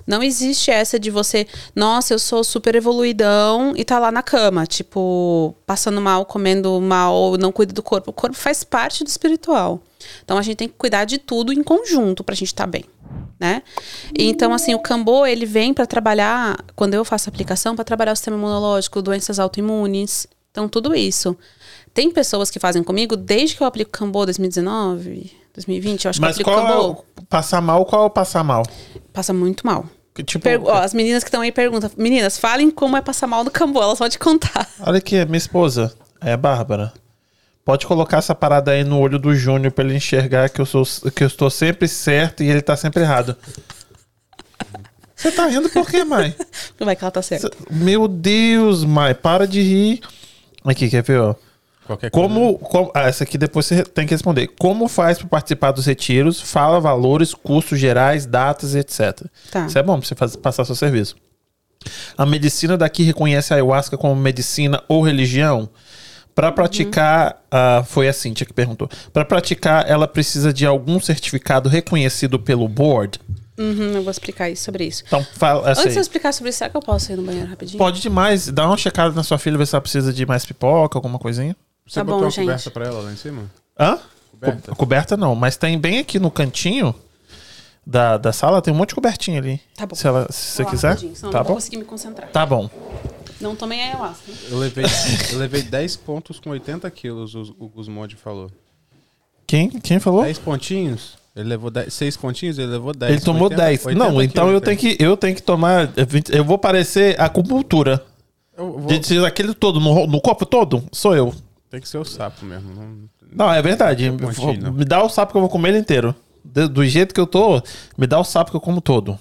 Não 0.07 0.23
existe 0.23 0.71
essa 0.71 0.99
de 0.99 1.11
você, 1.11 1.47
nossa, 1.77 2.15
eu 2.15 2.19
sou 2.19 2.43
super 2.43 2.75
evoluidão 2.75 3.75
e 3.77 3.85
tá 3.85 3.99
lá 3.99 4.11
na 4.11 4.23
cama, 4.23 4.67
tipo, 4.67 5.55
passando 5.67 6.01
mal, 6.01 6.25
comendo 6.25 6.81
mal, 6.81 7.37
não 7.37 7.53
cuida 7.53 7.75
do 7.75 7.83
corpo. 7.83 8.11
O 8.11 8.15
corpo 8.15 8.37
faz 8.37 8.65
parte 8.65 9.05
do 9.05 9.09
espiritual. 9.09 9.83
Então 10.25 10.39
a 10.39 10.43
gente 10.43 10.57
tem 10.57 10.69
que 10.69 10.75
cuidar 10.79 11.05
de 11.05 11.19
tudo 11.19 11.53
em 11.53 11.63
conjunto 11.63 12.25
pra 12.25 12.35
gente 12.35 12.49
estar 12.49 12.67
bem, 12.67 12.85
né? 13.39 13.63
Então 14.19 14.53
assim, 14.53 14.75
o 14.75 14.79
cambô, 14.79 15.25
ele 15.27 15.47
vem 15.47 15.73
pra 15.75 15.87
trabalhar, 15.87 16.57
quando 16.75 16.95
eu 16.95 17.05
faço 17.05 17.29
aplicação, 17.29 17.75
pra 17.77 17.85
trabalhar 17.85 18.13
o 18.13 18.17
sistema 18.17 18.37
imunológico, 18.37 19.01
doenças 19.03 19.39
autoimunes. 19.39 20.27
Então 20.51 20.69
tudo 20.69 20.95
isso. 20.95 21.37
Tem 21.95 22.11
pessoas 22.11 22.51
que 22.51 22.59
fazem 22.59 22.83
comigo 22.83 23.17
desde 23.17 23.57
que 23.57 23.63
eu 23.63 23.67
aplico 23.67 23.91
cambô 23.91 24.25
2019, 24.25 25.33
2020, 25.55 26.05
eu 26.05 26.11
acho 26.11 26.21
Mas 26.21 26.37
que 26.37 26.43
eu 26.43 26.47
aplico 26.53 26.67
qual 26.69 26.83
é 26.83 26.87
o 27.21 27.25
passar 27.27 27.61
mal? 27.61 27.85
Qual 27.85 28.03
é 28.03 28.07
o 28.07 28.11
passar 28.11 28.45
mal? 28.45 28.63
Passa 29.13 29.33
muito 29.33 29.67
mal. 29.67 29.85
Tipo, 30.25 30.43
Per- 30.43 30.61
ó, 30.65 30.75
as 30.83 30.93
meninas 30.93 31.23
que 31.23 31.29
estão 31.29 31.41
aí 31.41 31.53
perguntam, 31.53 31.89
meninas, 31.97 32.39
falem 32.39 32.71
como 32.73 32.97
é 32.97 33.01
passar 33.01 33.29
mal 33.29 33.45
no 33.45 33.51
cambô, 33.53 33.81
elas 33.81 33.99
vão 34.01 34.09
te 34.09 34.19
contar. 34.19 34.69
olha 34.81 34.99
aqui, 34.99 35.25
minha 35.27 35.39
esposa, 35.39 35.95
é 36.21 36.33
a 36.33 36.37
Bárbara. 36.37 36.93
Pode 37.69 37.87
colocar 37.87 38.17
essa 38.17 38.35
parada 38.35 38.71
aí 38.71 38.83
no 38.83 38.99
olho 38.99 39.19
do 39.19 39.35
Júnior 39.35 39.71
pra 39.71 39.85
ele 39.85 39.95
enxergar 39.95 40.49
que 40.49 40.59
eu, 40.59 40.65
sou, 40.65 40.87
que 41.15 41.23
eu 41.23 41.27
estou 41.27 41.51
sempre 41.51 41.87
certo 41.87 42.43
e 42.43 42.49
ele 42.49 42.63
tá 42.63 42.75
sempre 42.75 43.03
errado. 43.03 43.37
Você 45.15 45.31
tá 45.31 45.47
rindo 45.49 45.69
por 45.69 45.87
quê, 45.87 46.03
mãe? 46.03 46.35
Vai 46.81 46.97
que 46.97 47.05
ela 47.05 47.11
tá 47.11 47.21
certa. 47.21 47.51
Meu 47.71 48.09
Deus, 48.09 48.85
mãe, 48.85 49.15
para 49.15 49.47
de 49.47 49.61
rir. 49.61 50.01
Aqui, 50.65 50.89
quer 50.89 51.03
ver, 51.03 51.21
ó? 51.21 51.35
Qualquer 51.87 52.11
coisa. 52.11 52.27
Como, 52.27 52.59
como- 52.59 52.91
ah, 52.95 53.03
essa 53.03 53.25
aqui 53.25 53.37
depois 53.37 53.67
você 53.67 53.83
tem 53.85 54.07
que 54.07 54.15
responder. 54.15 54.47
Como 54.59 54.89
faz 54.89 55.19
para 55.19 55.29
participar 55.29 55.73
dos 55.73 55.85
retiros? 55.85 56.41
Fala 56.41 56.81
valores, 56.81 57.35
custos 57.35 57.79
gerais, 57.79 58.25
datas, 58.25 58.75
etc. 58.75 59.27
Tá. 59.51 59.67
Isso 59.67 59.79
é 59.79 59.83
bom 59.83 59.99
para 59.99 60.09
você 60.09 60.15
fazer, 60.15 60.39
passar 60.39 60.65
seu 60.65 60.75
serviço. 60.75 61.17
A 62.17 62.25
medicina 62.25 62.79
daqui 62.79 63.03
reconhece 63.03 63.53
a 63.53 63.57
ayahuasca 63.57 63.99
como 63.99 64.17
medicina 64.17 64.83
ou 64.89 65.03
religião? 65.03 65.69
Para 66.39 66.53
praticar, 66.53 67.43
ah, 67.51 67.83
foi 67.85 68.09
a 68.09 68.13
Cintia 68.13 68.47
que 68.47 68.53
perguntou. 68.53 68.89
Para 69.13 69.25
praticar, 69.25 69.91
ela 69.91 70.07
precisa 70.07 70.53
de 70.53 70.65
algum 70.65 71.01
certificado 71.01 71.69
reconhecido 71.69 72.39
pelo 72.39 72.69
board? 72.69 73.19
Uhum, 73.59 73.95
eu 73.97 74.03
vou 74.05 74.11
explicar 74.13 74.49
isso, 74.49 74.63
sobre 74.63 74.85
isso. 74.85 75.03
Então, 75.05 75.27
fala 75.35 75.71
Antes 75.71 75.83
de 75.83 75.89
eu 75.89 75.95
aí. 75.95 75.99
explicar 76.01 76.33
sobre 76.33 76.51
isso, 76.51 76.59
será 76.59 76.71
que 76.71 76.77
eu 76.77 76.81
posso 76.81 77.11
ir 77.11 77.17
no 77.17 77.23
banheiro 77.25 77.49
rapidinho? 77.51 77.77
Pode 77.77 78.01
demais. 78.01 78.47
Dá 78.53 78.67
uma 78.69 78.77
checada 78.77 79.13
na 79.13 79.25
sua 79.25 79.37
filha, 79.37 79.59
ver 79.59 79.67
se 79.67 79.75
ela 79.75 79.83
precisa 79.83 80.13
de 80.13 80.25
mais 80.25 80.47
pipoca, 80.47 80.97
alguma 80.97 81.19
coisinha. 81.19 81.57
Você 81.85 81.97
Tá 81.99 82.05
botou 82.05 82.21
bom, 82.21 82.25
uma 82.27 82.31
gente. 82.31 82.45
coberta 82.45 82.71
pra 82.71 82.87
ela 82.87 83.01
lá 83.01 83.13
em 83.13 83.17
cima? 83.17 83.43
Hã? 83.77 83.99
Coberta? 84.31 84.71
Co- 84.71 84.77
Coberta 84.77 85.17
não, 85.17 85.35
mas 85.35 85.57
tem 85.57 85.77
bem 85.77 85.99
aqui 85.99 86.21
no 86.21 86.31
cantinho 86.31 86.95
da, 87.85 88.17
da 88.17 88.33
sala, 88.33 88.63
tem 88.63 88.73
um 88.73 88.77
monte 88.77 88.91
de 88.91 88.95
cobertinha 88.95 89.41
ali. 89.41 89.61
Tá 89.77 89.87
bom. 89.87 89.97
Se, 89.97 90.07
ela, 90.07 90.29
se 90.31 90.39
você 90.53 90.63
Vou 90.63 90.67
lá 90.67 90.71
quiser. 90.71 90.89
rapidinho, 90.91 91.17
senão 91.17 91.31
eu 91.31 91.33
Tá 91.33 91.39
não 91.39 91.45
vou 91.47 91.53
bom? 91.55 91.57
conseguir 91.57 91.77
me 91.79 91.85
concentrar. 91.85 92.29
Tá 92.31 92.47
bom. 92.47 92.71
Não 93.41 93.55
tomei 93.55 93.81
ayahuasca. 93.81 94.31
Eu 94.51 94.59
levei, 94.59 94.85
eu 95.33 95.39
levei 95.39 95.63
10 95.63 95.97
pontos 95.97 96.41
com 96.41 96.51
80 96.51 96.91
quilos, 96.91 97.35
o, 97.35 97.55
o 97.59 97.69
Gusmod 97.69 98.15
falou. 98.17 98.51
Quem, 99.47 99.69
quem 99.71 99.99
falou? 99.99 100.23
10 100.25 100.39
pontinhos? 100.41 101.17
Ele 101.37 101.49
levou 101.51 101.71
10, 101.71 101.93
6 101.95 102.17
pontinhos, 102.17 102.59
ele 102.59 102.67
levou 102.73 102.93
10. 102.93 103.13
Ele 103.13 103.21
tomou 103.21 103.49
10. 103.49 103.85
Não, 103.95 104.21
então 104.23 104.51
eu 104.51 104.61
tenho, 104.61 104.77
que, 104.77 104.97
eu 104.99 105.17
tenho 105.17 105.35
que 105.37 105.43
tomar. 105.43 105.87
20 105.87 106.31
Eu 106.35 106.45
vou 106.45 106.59
parecer 106.59 107.19
acupuntura. 107.21 108.05
Eu, 108.57 108.73
vou- 108.73 108.87
De- 108.89 108.99
de- 108.99 109.25
Aquele 109.25 109.55
todo, 109.55 109.79
no, 109.79 110.07
no 110.09 110.21
copo 110.21 110.45
todo, 110.45 110.83
sou 110.91 111.15
eu. 111.15 111.33
Tem 111.71 111.81
que 111.81 111.89
ser 111.89 111.99
o 111.99 112.05
sapo 112.05 112.45
mesmo. 112.45 112.75
Não... 112.75 113.09
Não, 113.31 113.53
é 113.53 113.63
verdade. 113.63 114.09
Não 114.11 114.17
é 114.17 114.33
pontinho, 114.35 114.63
não. 114.63 114.73
Me 114.73 114.85
dá 114.85 115.03
o 115.05 115.09
sapo 115.09 115.31
que 115.33 115.37
eu 115.37 115.43
vou 115.43 115.51
comer 115.51 115.69
ele 115.69 115.79
inteiro. 115.79 116.13
De- 116.45 116.67
do 116.67 116.85
jeito 116.85 117.15
que 117.15 117.21
eu 117.21 117.27
tô, 117.27 117.63
me 117.97 118.07
dá 118.07 118.19
o 118.19 118.25
sapo 118.25 118.51
que 118.51 118.57
eu 118.57 118.61
como 118.61 118.81
todo. 118.81 119.17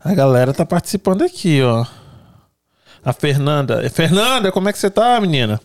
A 0.00 0.14
galera 0.14 0.52
tá 0.52 0.64
participando 0.66 1.22
aqui, 1.22 1.62
ó. 1.62 1.84
A 3.04 3.12
Fernanda. 3.12 3.88
Fernanda, 3.90 4.52
como 4.52 4.68
é 4.68 4.72
que 4.72 4.78
você 4.78 4.90
tá, 4.90 5.20
menina? 5.20 5.60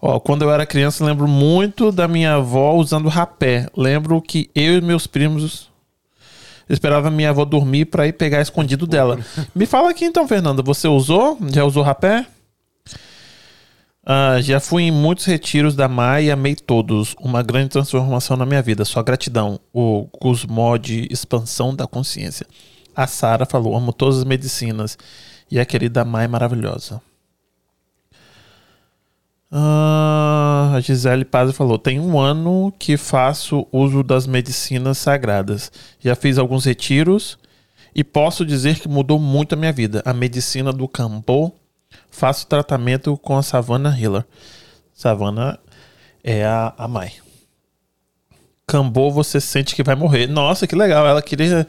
Ó, 0.00 0.20
quando 0.20 0.42
eu 0.42 0.52
era 0.52 0.66
criança, 0.66 1.04
lembro 1.04 1.26
muito 1.26 1.90
da 1.90 2.06
minha 2.06 2.34
avó 2.34 2.74
usando 2.74 3.08
rapé. 3.08 3.66
Lembro 3.76 4.20
que 4.20 4.50
eu 4.54 4.78
e 4.78 4.80
meus 4.80 5.06
primos 5.06 5.70
esperava 6.68 7.10
minha 7.10 7.30
avó 7.30 7.44
dormir 7.44 7.86
pra 7.86 8.06
ir 8.06 8.12
pegar 8.12 8.40
escondido 8.40 8.86
dela. 8.86 9.18
Me 9.54 9.66
fala 9.66 9.90
aqui 9.90 10.04
então, 10.04 10.28
Fernanda, 10.28 10.62
você 10.62 10.88
usou? 10.88 11.38
Já 11.50 11.64
usou 11.64 11.82
rapé? 11.82 12.26
Ah, 14.06 14.38
já 14.42 14.60
fui 14.60 14.82
em 14.82 14.90
muitos 14.90 15.24
retiros 15.24 15.74
da 15.74 15.88
MAI 15.88 16.26
e 16.26 16.30
amei 16.30 16.54
todos. 16.54 17.16
Uma 17.18 17.42
grande 17.42 17.70
transformação 17.70 18.36
na 18.36 18.44
minha 18.44 18.60
vida. 18.60 18.84
Só 18.84 19.02
gratidão. 19.02 19.58
O 19.72 20.06
Gusmod 20.20 21.08
Expansão 21.10 21.74
da 21.74 21.86
Consciência. 21.86 22.46
A 22.94 23.06
Sara 23.06 23.46
falou: 23.46 23.74
amo 23.74 23.92
todas 23.92 24.18
as 24.18 24.24
medicinas. 24.24 24.98
E 25.50 25.60
a 25.60 25.64
querida 25.64 26.04
Mai 26.04 26.26
maravilhosa. 26.26 27.00
Ah, 29.56 30.72
a 30.74 30.80
Gisele 30.80 31.24
Paz 31.24 31.54
falou: 31.56 31.78
tem 31.78 32.00
um 32.00 32.18
ano 32.18 32.72
que 32.76 32.96
faço 32.96 33.66
uso 33.70 34.02
das 34.02 34.26
medicinas 34.26 34.98
sagradas. 34.98 35.70
Já 36.00 36.16
fiz 36.16 36.38
alguns 36.38 36.64
retiros 36.64 37.38
e 37.94 38.02
posso 38.02 38.44
dizer 38.44 38.80
que 38.80 38.88
mudou 38.88 39.18
muito 39.20 39.52
a 39.52 39.56
minha 39.56 39.72
vida. 39.72 40.02
A 40.04 40.12
medicina 40.12 40.72
do 40.72 40.88
Cambô 40.88 41.52
faço 42.10 42.48
tratamento 42.48 43.16
com 43.16 43.36
a 43.36 43.42
Savannah 43.42 43.96
Hiller. 43.96 44.24
Savannah 44.92 45.58
é 46.24 46.44
a, 46.44 46.74
a 46.76 46.88
Mai. 46.88 47.12
Cambô, 48.66 49.10
você 49.10 49.40
sente 49.40 49.74
que 49.76 49.84
vai 49.84 49.94
morrer. 49.94 50.26
Nossa, 50.26 50.66
que 50.66 50.74
legal. 50.74 51.06
Ela 51.06 51.22
queria. 51.22 51.64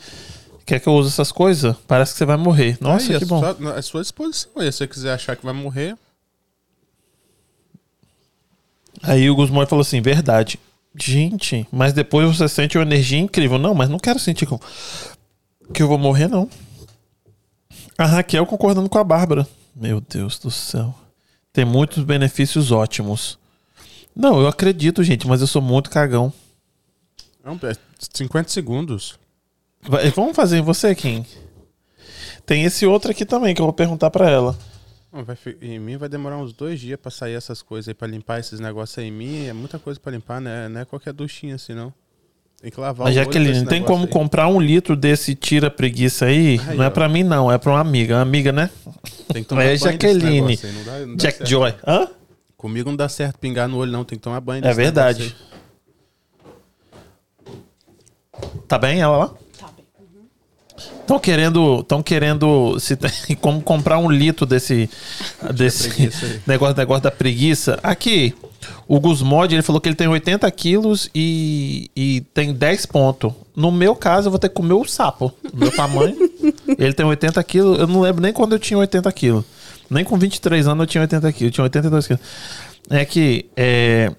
Quer 0.65 0.79
que 0.79 0.87
eu 0.87 0.93
use 0.93 1.09
essas 1.09 1.31
coisas? 1.31 1.75
Parece 1.87 2.13
que 2.13 2.17
você 2.17 2.25
vai 2.25 2.37
morrer. 2.37 2.77
Nossa, 2.81 3.11
Aí, 3.13 3.17
que 3.19 3.23
é 3.23 3.27
bom. 3.27 3.39
só- 3.39 3.69
é 3.77 3.81
sua 3.81 4.01
disposição. 4.01 4.51
aí. 4.57 4.71
Se 4.71 4.79
você 4.79 4.87
quiser 4.87 5.13
achar 5.13 5.35
que 5.35 5.45
vai 5.45 5.53
morrer, 5.53 5.95
Aí 9.03 9.29
o 9.29 9.35
Gusmão 9.35 9.65
falou 9.67 9.81
assim: 9.81 10.01
verdade. 10.01 10.59
Gente, 10.97 11.67
mas 11.71 11.91
depois 11.91 12.35
você 12.35 12.47
sente 12.47 12.77
uma 12.77 12.83
energia 12.85 13.19
incrível. 13.19 13.57
Não, 13.59 13.73
mas 13.75 13.89
não 13.89 13.99
quero 13.99 14.17
sentir 14.17 14.45
que 14.45 14.53
eu, 14.53 14.61
que 15.73 15.83
eu 15.83 15.87
vou 15.87 15.97
morrer, 15.97 16.27
não. 16.29 16.49
A 17.97 18.05
Raquel 18.05 18.45
concordando 18.45 18.89
com 18.89 18.97
a 18.97 19.03
Bárbara. 19.03 19.45
Meu 19.75 19.99
Deus 19.99 20.39
do 20.39 20.49
céu. 20.49 20.95
Tem 21.51 21.65
muitos 21.65 22.03
benefícios 22.03 22.71
ótimos. 22.71 23.37
Não, 24.15 24.39
eu 24.39 24.47
acredito, 24.47 25.03
gente, 25.03 25.27
mas 25.27 25.41
eu 25.41 25.47
sou 25.47 25.61
muito 25.61 25.89
cagão. 25.89 26.31
não, 27.43 27.59
é 27.63 27.75
50 28.13 28.49
segundos. 28.49 29.19
Vai- 29.87 30.09
vamos 30.11 30.35
fazer 30.35 30.57
em 30.57 30.61
você, 30.61 30.93
Kim. 30.95 31.25
Tem 32.45 32.63
esse 32.63 32.85
outro 32.85 33.11
aqui 33.11 33.25
também 33.25 33.53
que 33.55 33.61
eu 33.61 33.65
vou 33.65 33.73
perguntar 33.73 34.09
pra 34.09 34.29
ela. 34.29 34.57
Vai, 35.11 35.37
em 35.61 35.79
mim 35.79 35.95
vai 35.97 36.09
demorar 36.09 36.37
uns 36.37 36.51
dois 36.51 36.79
dias 36.79 36.99
pra 36.99 37.09
sair 37.09 37.33
essas 37.35 37.61
coisas 37.61 37.87
aí, 37.87 37.93
pra 37.93 38.07
limpar 38.07 38.39
esses 38.39 38.59
negócios 38.59 38.97
aí 38.97 39.07
em 39.07 39.11
mim. 39.11 39.45
É 39.47 39.53
muita 39.53 39.79
coisa 39.79 39.99
pra 39.99 40.11
limpar, 40.11 40.41
né? 40.41 40.67
Não 40.67 40.81
é 40.81 40.85
qualquer 40.85 41.13
duchinha 41.13 41.55
assim, 41.55 41.73
não. 41.73 41.93
Tem 42.61 42.69
que 42.71 42.79
lavar 42.79 43.05
Mas 43.05 43.15
Jaqueline, 43.15 43.59
não 43.59 43.65
tem 43.65 43.83
como 43.83 44.03
aí. 44.05 44.09
comprar 44.09 44.47
um 44.47 44.59
litro 44.59 44.95
desse 44.95 45.35
tira 45.35 45.69
preguiça 45.69 46.25
aí? 46.25 46.59
Aí, 46.67 46.75
não 46.77 46.83
é 46.83 46.87
ó. 46.87 46.89
pra 46.89 47.07
mim, 47.07 47.23
não. 47.23 47.51
É 47.51 47.57
pra 47.57 47.71
uma 47.71 47.79
amiga. 47.79 48.15
Uma 48.15 48.21
amiga, 48.21 48.51
né? 48.51 48.69
Tem 49.31 49.43
que 49.43 49.49
tomar 49.49 49.63
É 49.63 49.67
banho 49.67 49.77
Jaqueline. 49.79 50.59
aí, 50.63 50.71
não 50.73 50.83
dá- 50.83 50.99
não 51.05 51.15
Jack 51.15 51.37
certo. 51.37 51.49
Joy. 51.49 51.73
Hã? 51.87 52.07
Comigo 52.57 52.89
não 52.89 52.97
dá 52.97 53.07
certo 53.07 53.37
pingar 53.37 53.67
no 53.69 53.77
olho, 53.77 53.91
não. 53.91 54.03
Tem 54.03 54.17
que 54.17 54.23
tomar 54.23 54.39
banho 54.41 54.65
É 54.65 54.73
verdade. 54.73 55.35
Tá 58.67 58.77
bem 58.77 58.99
ela 58.99 59.17
lá? 59.17 59.33
Estão 61.01 61.19
querendo, 61.19 61.79
estão 61.81 62.01
querendo 62.01 62.79
se 62.79 62.95
tem 62.95 63.11
como 63.39 63.61
comprar 63.61 63.99
um 63.99 64.09
litro 64.09 64.45
desse 64.45 64.89
desse 65.53 65.89
preguiça 65.89 66.25
aí. 66.25 66.39
negócio, 66.47 66.75
negócio 66.75 67.03
da 67.03 67.11
preguiça. 67.11 67.79
Aqui, 67.83 68.33
o 68.87 68.99
Gusmod, 68.99 69.53
ele 69.53 69.61
falou 69.61 69.79
que 69.79 69.87
ele 69.87 69.95
tem 69.95 70.07
80 70.07 70.49
quilos 70.51 71.09
e, 71.13 71.91
e 71.95 72.21
tem 72.33 72.53
10 72.53 72.85
pontos. 72.87 73.31
No 73.55 73.71
meu 73.71 73.95
caso, 73.95 74.27
eu 74.27 74.31
vou 74.31 74.39
ter 74.39 74.49
que 74.49 74.55
comer 74.55 74.73
o 74.73 74.83
sapo. 74.85 75.31
Do 75.53 75.57
meu 75.57 75.71
tamanho. 75.71 76.15
ele 76.77 76.93
tem 76.93 77.05
80 77.05 77.43
quilos. 77.43 77.79
Eu 77.79 77.87
não 77.87 78.01
lembro 78.01 78.21
nem 78.21 78.33
quando 78.33 78.53
eu 78.53 78.59
tinha 78.59 78.77
80 78.79 79.11
quilos. 79.11 79.45
Nem 79.89 80.03
com 80.03 80.17
23 80.17 80.67
anos 80.67 80.81
eu 80.81 80.87
tinha 80.87 81.01
80 81.01 81.31
quilos. 81.33 81.49
Eu 81.49 81.51
tinha 81.51 81.63
82 81.63 82.07
quilos. 82.07 82.21
É 82.89 83.05
que, 83.05 83.45
é, 83.55 84.11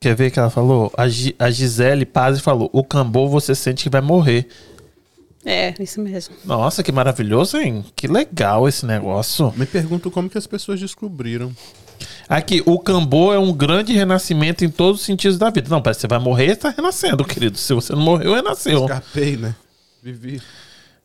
Quer 0.00 0.14
ver 0.14 0.30
que 0.30 0.38
ela 0.38 0.50
falou? 0.50 0.92
A, 0.96 1.08
Gi- 1.08 1.34
a 1.38 1.50
Gisele 1.50 2.04
Paz 2.04 2.40
falou: 2.40 2.68
o 2.72 2.82
Cambô 2.84 3.26
você 3.28 3.54
sente 3.54 3.84
que 3.84 3.90
vai 3.90 4.00
morrer. 4.02 4.46
É, 5.44 5.74
isso 5.78 6.00
mesmo. 6.00 6.34
Nossa, 6.44 6.82
que 6.82 6.90
maravilhoso, 6.90 7.58
hein? 7.58 7.84
Que 7.94 8.06
legal 8.06 8.66
esse 8.66 8.86
negócio. 8.86 9.52
Me 9.56 9.66
pergunto 9.66 10.10
como 10.10 10.30
que 10.30 10.38
as 10.38 10.46
pessoas 10.46 10.80
descobriram. 10.80 11.54
Aqui, 12.28 12.62
o 12.64 12.78
Cambô 12.78 13.32
é 13.32 13.38
um 13.38 13.52
grande 13.52 13.92
renascimento 13.92 14.64
em 14.64 14.70
todos 14.70 15.00
os 15.00 15.06
sentidos 15.06 15.36
da 15.36 15.50
vida. 15.50 15.68
Não, 15.68 15.82
parece 15.82 15.98
que 15.98 16.02
você 16.02 16.08
vai 16.08 16.18
morrer 16.18 16.52
e 16.52 16.56
tá 16.56 16.70
renascendo, 16.70 17.24
querido. 17.24 17.58
Se 17.58 17.74
você 17.74 17.92
não 17.92 18.00
morreu, 18.00 18.34
renasceu. 18.34 18.82
Escapei, 18.84 19.36
né? 19.36 19.54
Vivi. 20.02 20.40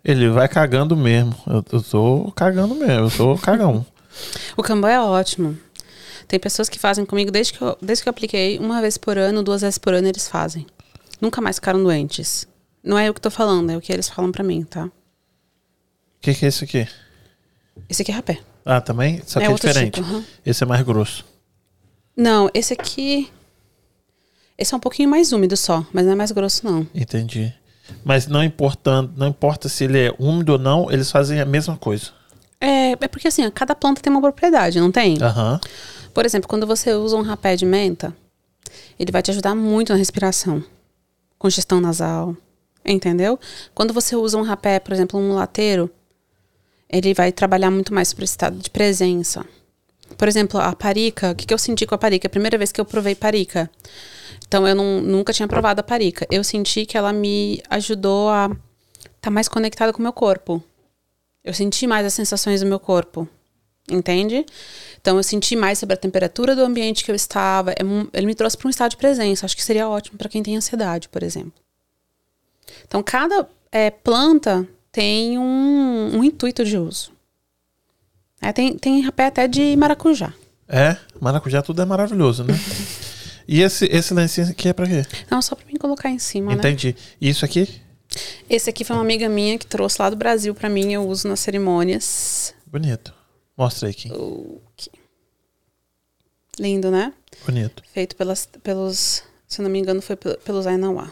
Ele 0.04 0.30
vai 0.30 0.48
cagando 0.48 0.96
mesmo. 0.96 1.36
Eu, 1.46 1.64
eu 1.72 1.82
tô 1.84 2.32
cagando 2.36 2.74
mesmo, 2.74 3.08
eu 3.08 3.12
tô 3.12 3.38
cagão. 3.38 3.86
O 4.58 4.64
Kanban 4.64 4.90
é 4.90 5.00
ótimo. 5.00 5.58
Tem 6.28 6.40
pessoas 6.40 6.68
que 6.68 6.78
fazem 6.78 7.06
comigo 7.06 7.32
desde 7.32 7.54
que, 7.54 7.62
eu, 7.62 7.78
desde 7.82 8.04
que 8.04 8.10
eu 8.10 8.12
apliquei, 8.12 8.58
uma 8.60 8.82
vez 8.82 8.98
por 8.98 9.18
ano, 9.18 9.44
duas 9.44 9.62
vezes 9.62 9.78
por 9.78 9.94
ano 9.94 10.08
eles 10.08 10.28
fazem. 10.28 10.66
Nunca 11.22 11.40
mais 11.40 11.56
ficaram 11.58 11.82
doentes. 11.82 12.48
Não 12.84 12.98
é 12.98 13.08
eu 13.10 13.14
que 13.14 13.22
tô 13.22 13.30
falando, 13.30 13.70
é 13.72 13.78
o 13.78 13.82
que 13.82 13.92
eles 13.92 14.10
falam 14.10 14.32
pra 14.32 14.44
mim, 14.44 14.64
tá? 14.64 14.86
O 14.86 14.92
que, 16.22 16.34
que 16.34 16.46
é 16.46 16.50
isso 16.50 16.64
aqui? 16.64 16.88
Esse 17.88 18.02
aqui 18.02 18.12
é 18.12 18.16
rapé. 18.16 18.40
Ah, 18.66 18.82
também? 18.82 19.22
Só 19.26 19.40
que 19.40 19.46
é, 19.46 19.50
outro 19.50 19.68
diferente. 19.68 19.96
tipo, 19.96 20.08
aham. 20.08 20.24
Esse 20.46 20.64
é 20.64 20.68
mais 20.68 20.82
grosso. 20.84 21.26
Não, 22.16 22.50
esse 22.54 22.74
aqui. 22.74 23.32
Esse 24.58 24.74
é 24.74 24.78
um 24.78 24.80
pouquinho 24.80 25.10
mais 25.10 25.32
úmido 25.32 25.56
só, 25.56 25.86
mas 25.94 26.06
não 26.06 26.14
é 26.14 26.16
mais 26.16 26.32
grosso, 26.32 26.66
não. 26.66 26.86
Entendi. 26.94 27.54
Mas 28.04 28.28
não 28.28 28.44
importando, 28.44 29.14
não 29.16 29.28
importa 29.28 29.70
se 29.70 29.86
ele 29.86 30.08
é 30.08 30.14
úmido 30.20 30.54
ou 30.54 30.60
não, 30.60 30.92
eles 30.92 31.10
fazem 31.10 31.40
a 31.40 31.46
mesma 31.46 31.78
coisa. 31.78 32.12
É, 32.60 32.92
é 32.92 33.08
porque 33.08 33.30
assim, 33.30 33.50
cada 33.52 33.74
planta 33.74 34.02
tem 34.02 34.12
uma 34.12 34.22
propriedade, 34.22 34.80
não 34.80 34.92
tem? 34.92 35.18
Aham. 35.22 35.60
Por 36.14 36.26
exemplo, 36.26 36.50
quando 36.50 36.68
você 36.68 36.94
usa 36.94 37.16
um 37.16 37.22
rapé 37.22 37.56
de 37.56 37.66
menta, 37.66 38.14
ele 39.00 39.12
vai 39.12 39.22
te 39.22 39.32
ajudar 39.32 39.56
muito 39.56 39.94
na 39.94 39.98
respiração. 39.98 40.62
Congestão 41.38 41.80
nasal. 41.80 42.36
Entendeu? 42.86 43.40
Quando 43.76 43.94
você 43.94 44.16
usa 44.16 44.38
um 44.38 44.42
rapé, 44.42 44.80
por 44.80 44.94
exemplo, 44.94 45.20
um 45.20 45.34
lateiro, 45.34 45.90
ele 46.90 47.14
vai 47.14 47.32
trabalhar 47.32 47.70
muito 47.70 47.94
mais 47.94 48.14
para 48.14 48.26
estado 48.26 48.58
de 48.58 48.70
presença. 48.70 49.46
Por 50.18 50.28
exemplo, 50.28 50.60
a 50.60 50.76
parica, 50.76 51.32
o 51.32 51.36
que, 51.36 51.46
que 51.46 51.54
eu 51.54 51.58
senti 51.58 51.86
com 51.86 51.94
a 51.94 51.98
parica? 51.98 52.28
A 52.28 52.32
primeira 52.32 52.58
vez 52.58 52.72
que 52.72 52.82
eu 52.82 52.86
provei 52.86 53.14
parica. 53.14 53.70
Então, 54.48 54.68
eu 54.68 54.74
não- 54.74 55.02
nunca 55.02 55.32
tinha 55.32 55.48
provado 55.48 55.80
a 55.82 55.84
parica. 55.84 56.26
Eu 56.32 56.44
senti 56.44 56.86
que 56.86 56.98
ela 56.98 57.14
me 57.14 57.62
ajudou 57.70 58.30
a 58.30 58.50
estar 59.16 59.30
mais 59.30 59.48
conectada 59.48 59.94
com 59.94 60.00
o 60.00 60.02
meu 60.02 60.14
corpo. 60.14 60.64
Eu 61.44 61.54
senti 61.54 61.86
mais 61.86 62.06
as 62.06 62.14
sensações 62.14 62.62
do 62.62 62.66
meu 62.66 62.80
corpo. 62.80 63.28
Entende? 63.92 64.46
Então, 65.00 65.18
eu 65.18 65.24
senti 65.24 65.56
mais 65.56 65.80
sobre 65.80 65.94
a 65.94 65.98
temperatura 65.98 66.56
do 66.56 66.64
ambiente 66.64 67.04
que 67.04 67.12
eu 67.12 67.16
estava. 67.16 67.72
É 67.72 67.76
Ele 68.14 68.26
me 68.26 68.36
trouxe 68.36 68.58
para 68.58 68.68
um 68.68 68.70
estado 68.72 68.92
de 68.92 68.98
presença. 68.98 69.46
Acho 69.46 69.56
que 69.56 69.64
seria 69.64 69.88
ótimo 69.88 70.18
para 70.18 70.30
quem 70.30 70.42
tem 70.42 70.58
ansiedade, 70.58 71.08
por 71.10 71.22
exemplo. 71.22 71.54
Então, 72.88 73.02
cada 73.04 73.48
é, 73.72 73.90
planta 73.90 74.68
tem 74.92 75.38
um, 75.38 76.18
um 76.18 76.24
intuito 76.24 76.64
de 76.66 76.78
uso. 76.78 77.12
É, 78.42 78.52
tem, 78.54 78.78
tem 78.78 79.02
rapé 79.02 79.26
até 79.26 79.48
de 79.48 79.76
maracujá. 79.76 80.34
É, 80.68 80.98
maracujá 81.20 81.62
tudo 81.62 81.82
é 81.82 81.86
maravilhoso, 81.86 82.44
né? 82.44 82.54
e 83.48 83.62
esse, 83.62 83.86
esse 83.86 84.14
lencinho 84.14 84.50
aqui 84.50 84.70
é 84.70 84.74
pra 84.74 84.88
quê? 84.88 85.06
Não, 85.30 85.42
só 85.42 85.56
para 85.56 85.66
mim 85.66 85.76
colocar 85.76 86.10
em 86.10 86.20
cima, 86.20 86.52
né? 86.52 86.58
Entendi. 86.58 86.96
E 87.20 87.30
isso 87.30 87.44
aqui? 87.44 87.82
Esse 88.50 88.70
aqui 88.70 88.84
foi 88.84 88.96
uma 88.96 89.02
amiga 89.04 89.28
minha 89.30 89.58
que 89.58 89.68
trouxe 89.68 90.02
lá 90.02 90.10
do 90.10 90.16
Brasil 90.16 90.56
para 90.56 90.70
mim. 90.70 90.94
Eu 90.94 91.08
uso 91.08 91.28
nas 91.28 91.40
cerimônias. 91.40 92.54
Bonito. 92.66 93.14
Mostra 93.58 93.88
aí, 93.88 93.94
Kim. 93.94 94.12
Ok. 94.12 94.92
Lindo, 96.60 96.90
né? 96.90 97.14
Bonito. 97.46 97.84
Feito 97.94 98.16
pelas, 98.16 98.48
pelos... 98.64 99.24
Se 99.48 99.62
eu 99.62 99.64
não 99.64 99.70
me 99.70 99.80
engano, 99.80 100.02
foi 100.02 100.16
pel- 100.16 100.38
pelos 100.38 100.66
Ainauá. 100.68 101.12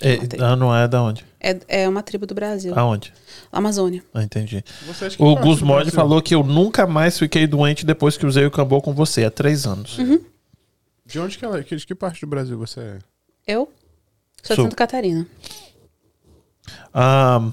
É, 0.00 0.18
ah, 0.42 0.56
não 0.56 0.74
é 0.74 0.88
da 0.88 1.02
onde? 1.02 1.24
É, 1.38 1.58
é 1.68 1.88
uma 1.88 2.02
tribo 2.02 2.26
do 2.26 2.34
Brasil. 2.34 2.72
Aonde? 2.78 3.12
Amazônia. 3.52 4.02
Ah, 4.14 4.22
entendi. 4.22 4.64
Você 4.86 5.04
acha 5.06 5.16
que 5.16 5.22
O 5.22 5.36
Gus 5.36 5.60
Mod 5.60 5.90
falou 5.90 6.22
que 6.22 6.34
eu 6.34 6.42
nunca 6.42 6.86
mais 6.86 7.18
fiquei 7.18 7.46
doente 7.46 7.84
depois 7.84 8.16
que 8.16 8.24
usei 8.26 8.46
o 8.46 8.50
Cambô 8.50 8.80
com 8.80 8.94
você, 8.94 9.24
há 9.24 9.30
três 9.30 9.66
anos. 9.66 9.98
Uhum. 9.98 10.24
De 11.04 11.18
onde 11.18 11.36
que 11.36 11.44
ela. 11.44 11.62
De 11.62 11.86
que 11.86 11.94
parte 11.94 12.20
do 12.20 12.26
Brasil 12.26 12.56
você 12.56 12.80
é? 12.80 12.98
Eu 13.46 13.70
sou 14.42 14.56
Sou. 14.56 14.56
de 14.56 14.62
Santa 14.62 14.76
Catarina. 14.76 15.26
Ah, 16.94 17.50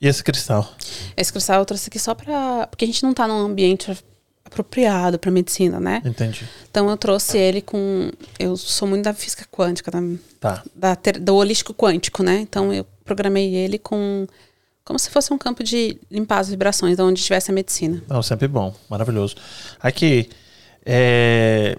E 0.00 0.06
esse 0.06 0.22
cristal? 0.22 0.68
Esse 1.16 1.32
cristal 1.32 1.60
eu 1.60 1.64
trouxe 1.64 1.88
aqui 1.88 1.98
só 1.98 2.14
pra. 2.14 2.66
Porque 2.66 2.84
a 2.84 2.88
gente 2.88 3.02
não 3.02 3.14
tá 3.14 3.26
num 3.26 3.46
ambiente 3.46 3.90
apropriado 4.54 5.18
pra 5.18 5.30
medicina, 5.30 5.78
né? 5.80 6.00
Entendi. 6.04 6.44
Então 6.70 6.88
eu 6.88 6.96
trouxe 6.96 7.36
ele 7.36 7.60
com. 7.60 8.10
Eu 8.38 8.56
sou 8.56 8.86
muito 8.88 9.04
da 9.04 9.12
física 9.12 9.44
quântica, 9.50 9.90
da, 9.90 10.00
Tá. 10.40 10.62
da 10.74 10.96
ter- 10.96 11.18
do 11.18 11.34
holístico 11.34 11.74
quântico, 11.74 12.22
né? 12.22 12.38
Então 12.40 12.72
eu 12.72 12.86
programei 13.04 13.54
ele 13.54 13.78
com. 13.78 14.26
Como 14.84 14.98
se 14.98 15.08
fosse 15.10 15.32
um 15.32 15.38
campo 15.38 15.64
de 15.64 15.98
limpar 16.10 16.38
as 16.40 16.48
vibrações, 16.50 16.96
de 16.96 17.02
onde 17.02 17.18
estivesse 17.18 17.50
a 17.50 17.54
medicina. 17.54 18.02
Não, 18.08 18.22
sempre 18.22 18.46
bom. 18.46 18.74
Maravilhoso. 18.88 19.34
Aqui, 19.80 20.28
é, 20.84 21.78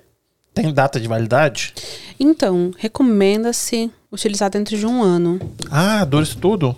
tem 0.54 0.74
data 0.74 1.00
de 1.00 1.08
validade? 1.08 1.74
Então, 2.20 2.72
recomenda-se 2.78 3.92
utilizar 4.12 4.50
dentro 4.50 4.76
de 4.78 4.86
um 4.88 5.04
ano. 5.04 5.40
Ah, 5.70 6.04
dura 6.04 6.24
isso 6.24 6.38
tudo? 6.40 6.76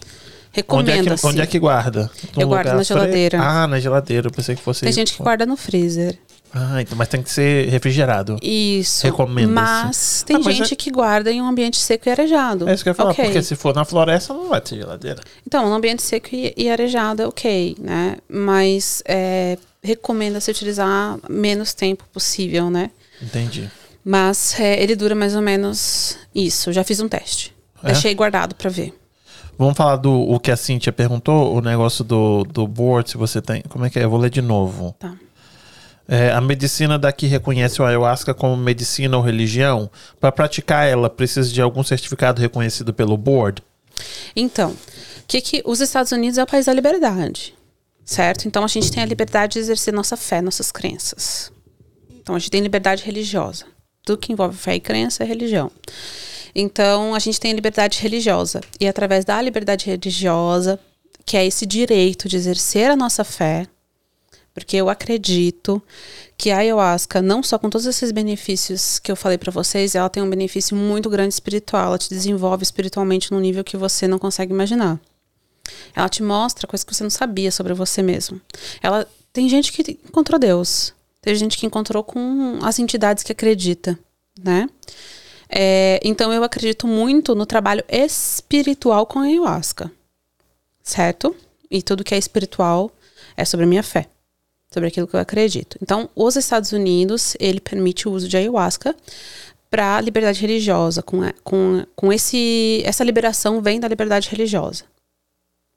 Onde 0.68 0.92
é, 0.92 1.02
que, 1.04 1.26
onde 1.28 1.42
é 1.42 1.46
que 1.46 1.60
guarda? 1.60 2.10
Num 2.36 2.42
Eu 2.44 2.48
guardo 2.48 2.68
na 2.68 2.74
fre- 2.76 2.84
geladeira. 2.86 3.40
Ah, 3.42 3.68
na 3.68 3.80
geladeira. 3.80 4.28
Eu 4.28 4.32
pensei 4.32 4.56
que 4.56 4.62
fosse... 4.62 4.82
Tem 4.82 4.92
gente 4.94 5.14
que 5.16 5.22
guarda 5.24 5.46
no 5.46 5.58
freezer. 5.58 6.18
Ah, 6.54 6.82
então, 6.82 6.98
mas 6.98 7.10
tem 7.10 7.22
que 7.22 7.30
ser 7.30 7.68
refrigerado. 7.70 8.38
Isso. 8.42 9.06
Recomenda-se. 9.06 9.54
Mas 9.54 10.24
tem 10.26 10.38
Ah, 10.38 10.40
mas 10.44 10.56
gente 10.56 10.74
é- 10.74 10.76
que 10.78 10.90
guarda 10.90 11.30
em 11.32 11.42
um 11.42 11.48
ambiente 11.48 11.78
seco 11.78 12.08
e 12.08 12.12
arejado. 12.12 12.70
É 12.70 12.74
isso 12.74 12.84
que 12.84 12.90
eu 12.90 12.92
ia 12.92 12.96
falar, 12.96 13.12
Ok. 13.12 13.26
porque 13.26 13.44
se 13.44 13.56
for 13.56 13.76
na 13.76 13.84
floresta 13.84 14.34
não 14.34 14.48
vai 14.50 14.62
ter 14.62 14.78
geladeira. 14.78 15.22
Então, 15.46 15.68
no 15.70 15.76
ambiente 15.76 16.02
seco 16.02 16.30
e, 16.34 16.54
e 16.56 16.70
arejado 16.70 17.22
é 17.22 17.28
ok, 17.28 17.76
né? 17.80 18.16
Mas 18.30 19.04
é, 19.06 19.58
recomenda-se 19.84 20.50
utilizar 20.50 21.18
menos 21.30 21.74
tempo 21.74 22.06
possível, 22.14 22.70
né? 22.70 22.92
Entendi. 23.22 23.70
Mas 24.04 24.58
é, 24.58 24.82
ele 24.82 24.96
dura 24.96 25.14
mais 25.14 25.36
ou 25.36 25.42
menos 25.42 26.18
isso. 26.34 26.70
Eu 26.70 26.74
já 26.74 26.84
fiz 26.84 27.02
um 27.02 27.10
teste. 27.10 27.54
É? 27.84 27.88
Deixei 27.88 28.16
guardado 28.16 28.56
pra 28.56 28.70
ver. 28.70 28.94
Vamos 29.58 29.76
falar 29.76 29.96
do 29.96 30.12
o 30.12 30.40
que 30.40 30.52
a 30.52 30.58
Cintia 30.58 30.94
perguntou, 30.94 31.56
o 31.56 31.62
negócio 31.62 32.04
do, 32.04 32.44
do 32.44 32.68
board, 32.68 33.10
se 33.10 33.18
você 33.18 33.42
tem. 33.42 33.64
Como 33.64 33.86
é 33.86 33.90
que 33.90 34.00
é? 34.00 34.04
Eu 34.04 34.10
vou 34.10 34.20
ler 34.20 34.30
de 34.30 34.42
novo. 34.42 34.96
Tá. 35.00 35.16
É, 36.08 36.32
a 36.32 36.40
medicina 36.40 36.98
daqui 36.98 37.28
reconhece 37.28 37.82
o 37.82 37.86
ayahuasca 37.86 38.34
como 38.34 38.56
medicina 38.56 39.18
ou 39.18 39.24
religião. 39.24 39.90
Para 40.20 40.32
praticar 40.32 40.88
ela, 40.88 41.10
precisa 41.10 41.52
de 41.52 41.62
algum 41.62 41.84
certificado 41.84 42.42
reconhecido 42.42 42.94
pelo 42.94 43.18
board? 43.18 43.62
Então, 44.36 44.76
que 45.28 45.42
que 45.42 45.62
os 45.66 45.82
Estados 45.82 46.12
Unidos 46.12 46.38
é 46.38 46.44
o 46.44 46.48
país 46.48 46.66
da 46.66 46.74
liberdade, 46.74 47.54
certo? 48.06 48.48
Então 48.48 48.64
a 48.64 48.68
gente 48.68 48.90
tem 48.92 49.04
a 49.04 49.06
liberdade 49.06 49.54
de 49.54 49.60
exercer 49.60 49.94
nossa 49.94 50.16
fé, 50.16 50.42
nossas 50.42 50.72
crenças. 50.72 51.52
Então 52.10 52.36
a 52.36 52.40
gente 52.40 52.52
tem 52.52 52.62
liberdade 52.62 53.04
religiosa. 53.04 53.66
Tudo 54.06 54.20
que 54.20 54.32
envolve 54.32 54.56
fé 54.56 54.76
e 54.76 54.80
crença 54.80 55.24
é 55.24 55.28
religião. 55.28 55.70
Então 56.60 57.14
a 57.14 57.20
gente 57.20 57.40
tem 57.40 57.52
a 57.52 57.54
liberdade 57.54 58.02
religiosa 58.02 58.62
e 58.80 58.88
através 58.88 59.24
da 59.24 59.40
liberdade 59.40 59.86
religiosa, 59.86 60.80
que 61.24 61.38
é 61.38 61.46
esse 61.46 61.68
direito 61.68 62.28
de 62.28 62.36
exercer 62.36 62.90
a 62.90 62.96
nossa 62.96 63.24
fé, 63.24 63.68
porque 64.56 64.76
eu 64.76 64.90
acredito 64.90 65.80
que 66.36 66.50
a 66.50 66.58
ayahuasca, 66.58 67.22
não 67.22 67.44
só 67.44 67.60
com 67.60 67.70
todos 67.70 67.86
esses 67.86 68.12
benefícios 68.12 68.98
que 68.98 69.12
eu 69.12 69.16
falei 69.16 69.38
pra 69.38 69.52
vocês, 69.52 69.94
ela 69.94 70.10
tem 70.10 70.24
um 70.24 70.30
benefício 70.30 70.76
muito 70.76 71.12
grande 71.12 71.32
espiritual. 71.36 71.90
Ela 71.90 71.98
te 72.00 72.10
desenvolve 72.10 72.64
espiritualmente 72.64 73.32
num 73.32 73.40
nível 73.40 73.64
que 73.64 73.78
você 73.78 74.08
não 74.08 74.18
consegue 74.18 74.52
imaginar. 74.52 75.00
Ela 75.96 76.10
te 76.10 76.24
mostra 76.24 76.66
coisas 76.66 76.84
que 76.84 76.96
você 76.96 77.04
não 77.04 77.12
sabia 77.12 77.52
sobre 77.52 77.76
você 77.76 78.02
mesmo. 78.02 78.42
Ela 78.82 79.08
tem 79.32 79.48
gente 79.48 79.72
que 79.72 80.00
encontrou 80.04 80.40
Deus, 80.40 80.92
tem 81.22 81.36
gente 81.36 81.56
que 81.56 81.68
encontrou 81.68 82.04
com 82.04 82.58
as 82.64 82.80
entidades 82.80 83.24
que 83.24 83.32
acredita, 83.32 83.98
né? 84.44 84.68
É, 85.49 85.99
então 86.03 86.34
eu 86.34 86.44
acredito 86.44 86.88
muito 86.88 87.34
no 87.36 87.45
trabalho 87.45 87.84
espiritual 87.88 89.06
com 89.06 89.19
a 89.19 89.24
ayahuasca, 89.24 89.91
certo? 90.84 91.36
E 91.69 91.82
tudo 91.82 92.03
que 92.03 92.14
é 92.14 92.18
espiritual 92.18 92.91
é 93.36 93.45
sobre 93.45 93.65
a 93.65 93.69
minha 93.69 93.84
fé 93.84 94.07
sobre 94.69 94.90
aquilo 94.90 95.07
que 95.07 95.15
eu 95.15 95.19
acredito. 95.19 95.78
Então, 95.82 96.10
os 96.15 96.36
Estados 96.36 96.72
Unidos, 96.72 97.36
ele 97.40 97.60
permite 97.60 98.07
o 98.07 98.11
uso 98.11 98.28
de 98.28 98.38
ayahuasca 98.38 98.95
para 99.69 99.99
liberdade 100.02 100.41
religiosa, 100.41 101.02
com, 101.02 101.22
com, 101.44 101.86
com 101.95 102.14
esse 102.14 102.82
essa 102.86 103.03
liberação 103.03 103.61
vem 103.61 103.80
da 103.80 103.88
liberdade 103.88 104.30
religiosa 104.30 104.86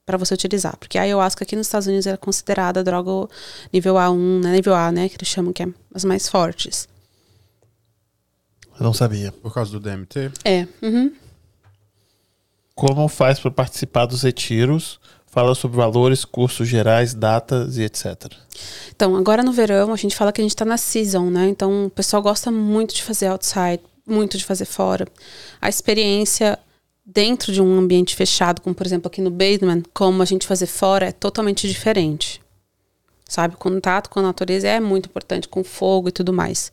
para 0.05 0.17
você 0.17 0.33
utilizar, 0.33 0.75
porque 0.77 0.97
a 0.97 1.03
ayahuasca 1.03 1.43
aqui 1.43 1.55
nos 1.55 1.67
Estados 1.67 1.87
Unidos 1.87 2.07
é 2.07 2.17
considerada 2.17 2.83
droga 2.83 3.29
nível 3.71 3.95
A1, 3.95 4.43
né, 4.43 4.51
nível 4.53 4.73
A, 4.73 4.91
né, 4.91 5.07
que 5.07 5.15
eles 5.15 5.27
chamam 5.27 5.53
que 5.53 5.63
é 5.63 5.67
as 5.93 6.03
mais 6.03 6.27
fortes. 6.27 6.87
Eu 8.79 8.83
não 8.83 8.93
sabia. 8.93 9.31
Por 9.31 9.53
causa 9.53 9.71
do 9.71 9.79
DMT? 9.79 10.31
É, 10.43 10.67
uhum. 10.81 11.13
Como 12.73 13.07
faz 13.07 13.39
para 13.39 13.51
participar 13.51 14.05
dos 14.05 14.23
retiros? 14.23 14.99
Fala 15.27 15.55
sobre 15.55 15.77
valores, 15.77 16.25
cursos 16.25 16.67
gerais, 16.67 17.13
datas 17.13 17.77
e 17.77 17.83
etc. 17.83 18.33
Então, 18.93 19.15
agora 19.15 19.41
no 19.41 19.53
verão, 19.53 19.93
a 19.93 19.95
gente 19.95 20.15
fala 20.15 20.31
que 20.31 20.41
a 20.41 20.43
gente 20.43 20.55
tá 20.55 20.65
na 20.65 20.77
season, 20.77 21.29
né? 21.29 21.47
Então, 21.47 21.85
o 21.85 21.89
pessoal 21.89 22.21
gosta 22.21 22.51
muito 22.51 22.93
de 22.93 23.01
fazer 23.01 23.27
outside, 23.27 23.79
muito 24.05 24.37
de 24.37 24.43
fazer 24.43 24.65
fora. 24.65 25.07
A 25.61 25.69
experiência 25.69 26.59
dentro 27.05 27.51
de 27.51 27.61
um 27.61 27.77
ambiente 27.77 28.15
fechado, 28.15 28.61
como 28.61 28.75
por 28.75 28.85
exemplo 28.85 29.07
aqui 29.07 29.21
no 29.21 29.29
basement, 29.29 29.83
como 29.93 30.21
a 30.21 30.25
gente 30.25 30.47
fazer 30.47 30.67
fora, 30.67 31.07
é 31.07 31.11
totalmente 31.11 31.67
diferente. 31.67 32.41
Sabe? 33.27 33.55
O 33.55 33.57
contato 33.57 34.09
com 34.09 34.19
a 34.19 34.23
natureza 34.23 34.67
é 34.67 34.79
muito 34.79 35.07
importante, 35.07 35.47
com 35.47 35.63
fogo 35.63 36.09
e 36.09 36.11
tudo 36.11 36.33
mais. 36.33 36.71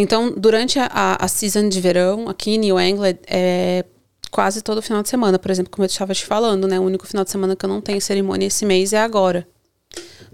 Então, 0.00 0.30
durante 0.30 0.78
a, 0.78 1.16
a, 1.18 1.26
season 1.26 1.68
de 1.68 1.80
verão, 1.80 2.28
aqui 2.28 2.52
em 2.52 2.58
New 2.58 2.78
England, 2.78 3.16
é 3.26 3.84
quase 4.30 4.62
todo 4.62 4.80
final 4.80 5.02
de 5.02 5.08
semana. 5.08 5.40
Por 5.40 5.50
exemplo, 5.50 5.72
como 5.72 5.82
eu 5.82 5.88
estava 5.88 6.14
te 6.14 6.24
falando, 6.24 6.68
né? 6.68 6.78
O 6.78 6.84
único 6.84 7.04
final 7.04 7.24
de 7.24 7.32
semana 7.32 7.56
que 7.56 7.64
eu 7.64 7.68
não 7.68 7.80
tenho 7.80 8.00
cerimônia 8.00 8.46
esse 8.46 8.64
mês 8.64 8.92
é 8.92 9.00
agora. 9.00 9.44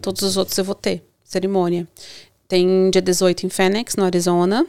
Todos 0.03 0.21
os 0.21 0.37
outros 0.37 0.59
eu 0.59 0.65
vou 0.65 0.75
ter 0.75 1.03
cerimônia. 1.25 1.89
Tem 2.47 2.91
dia 2.91 3.01
18 3.01 3.47
em 3.47 3.49
Phoenix, 3.49 3.97
no 3.97 4.05
Arizona. 4.05 4.67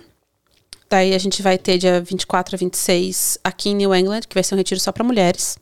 Daí 0.90 1.14
a 1.14 1.18
gente 1.18 1.42
vai 1.42 1.58
ter 1.58 1.78
dia 1.78 2.00
24 2.00 2.56
a 2.56 2.58
26 2.58 3.40
aqui 3.44 3.72
em 3.72 3.76
New 3.76 3.94
England, 3.94 4.22
que 4.22 4.34
vai 4.34 4.46
ser 4.46 4.56
um 4.56 4.58
retiro 4.58 4.80
só 4.80 4.94
para 4.94 5.04
mulheres. 5.04 5.58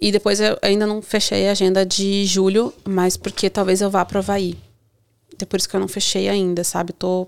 E 0.00 0.12
depois 0.12 0.38
eu 0.38 0.56
ainda 0.62 0.86
não 0.86 1.02
fechei 1.02 1.48
a 1.48 1.50
agenda 1.50 1.84
de 1.84 2.24
julho, 2.24 2.72
mas 2.84 3.16
porque 3.16 3.50
talvez 3.50 3.80
eu 3.80 3.90
vá 3.90 4.04
para 4.04 4.20
Havaí. 4.20 4.56
É 5.40 5.44
por 5.44 5.58
isso 5.58 5.68
que 5.68 5.74
eu 5.74 5.80
não 5.80 5.88
fechei 5.88 6.28
ainda, 6.28 6.62
sabe? 6.62 6.92
Tô 6.92 7.26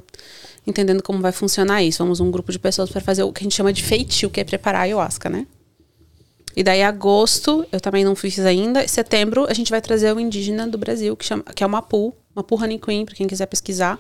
entendendo 0.69 1.03
como 1.03 1.21
vai 1.21 1.33
funcionar 1.33 1.83
isso. 1.83 1.99
Vamos 1.99 2.21
um 2.21 2.31
grupo 2.31 2.53
de 2.53 2.59
pessoas 2.59 2.91
para 2.91 3.01
fazer 3.01 3.23
o 3.23 3.33
que 3.33 3.41
a 3.41 3.45
gente 3.45 3.55
chama 3.55 3.73
de 3.73 3.83
feitio, 3.83 4.29
que 4.29 4.41
é 4.41 4.45
preparar 4.45 4.83
a 4.83 4.85
ayahuasca, 4.85 5.31
né? 5.31 5.47
E 6.55 6.63
daí, 6.63 6.83
agosto, 6.83 7.65
eu 7.73 7.81
também 7.81 8.05
não 8.05 8.15
fiz 8.15 8.39
ainda. 8.41 8.85
Em 8.85 8.89
setembro, 8.89 9.47
a 9.49 9.55
gente 9.55 9.71
vai 9.71 9.81
trazer 9.81 10.15
o 10.15 10.21
indígena 10.21 10.67
do 10.67 10.77
Brasil, 10.77 11.17
que, 11.17 11.25
chama, 11.25 11.43
que 11.55 11.63
é 11.63 11.67
o 11.67 11.71
Mapu. 11.71 12.15
Mapu 12.35 12.61
Honey 12.61 12.79
Queen, 12.79 13.05
pra 13.05 13.15
quem 13.15 13.27
quiser 13.27 13.47
pesquisar. 13.47 13.99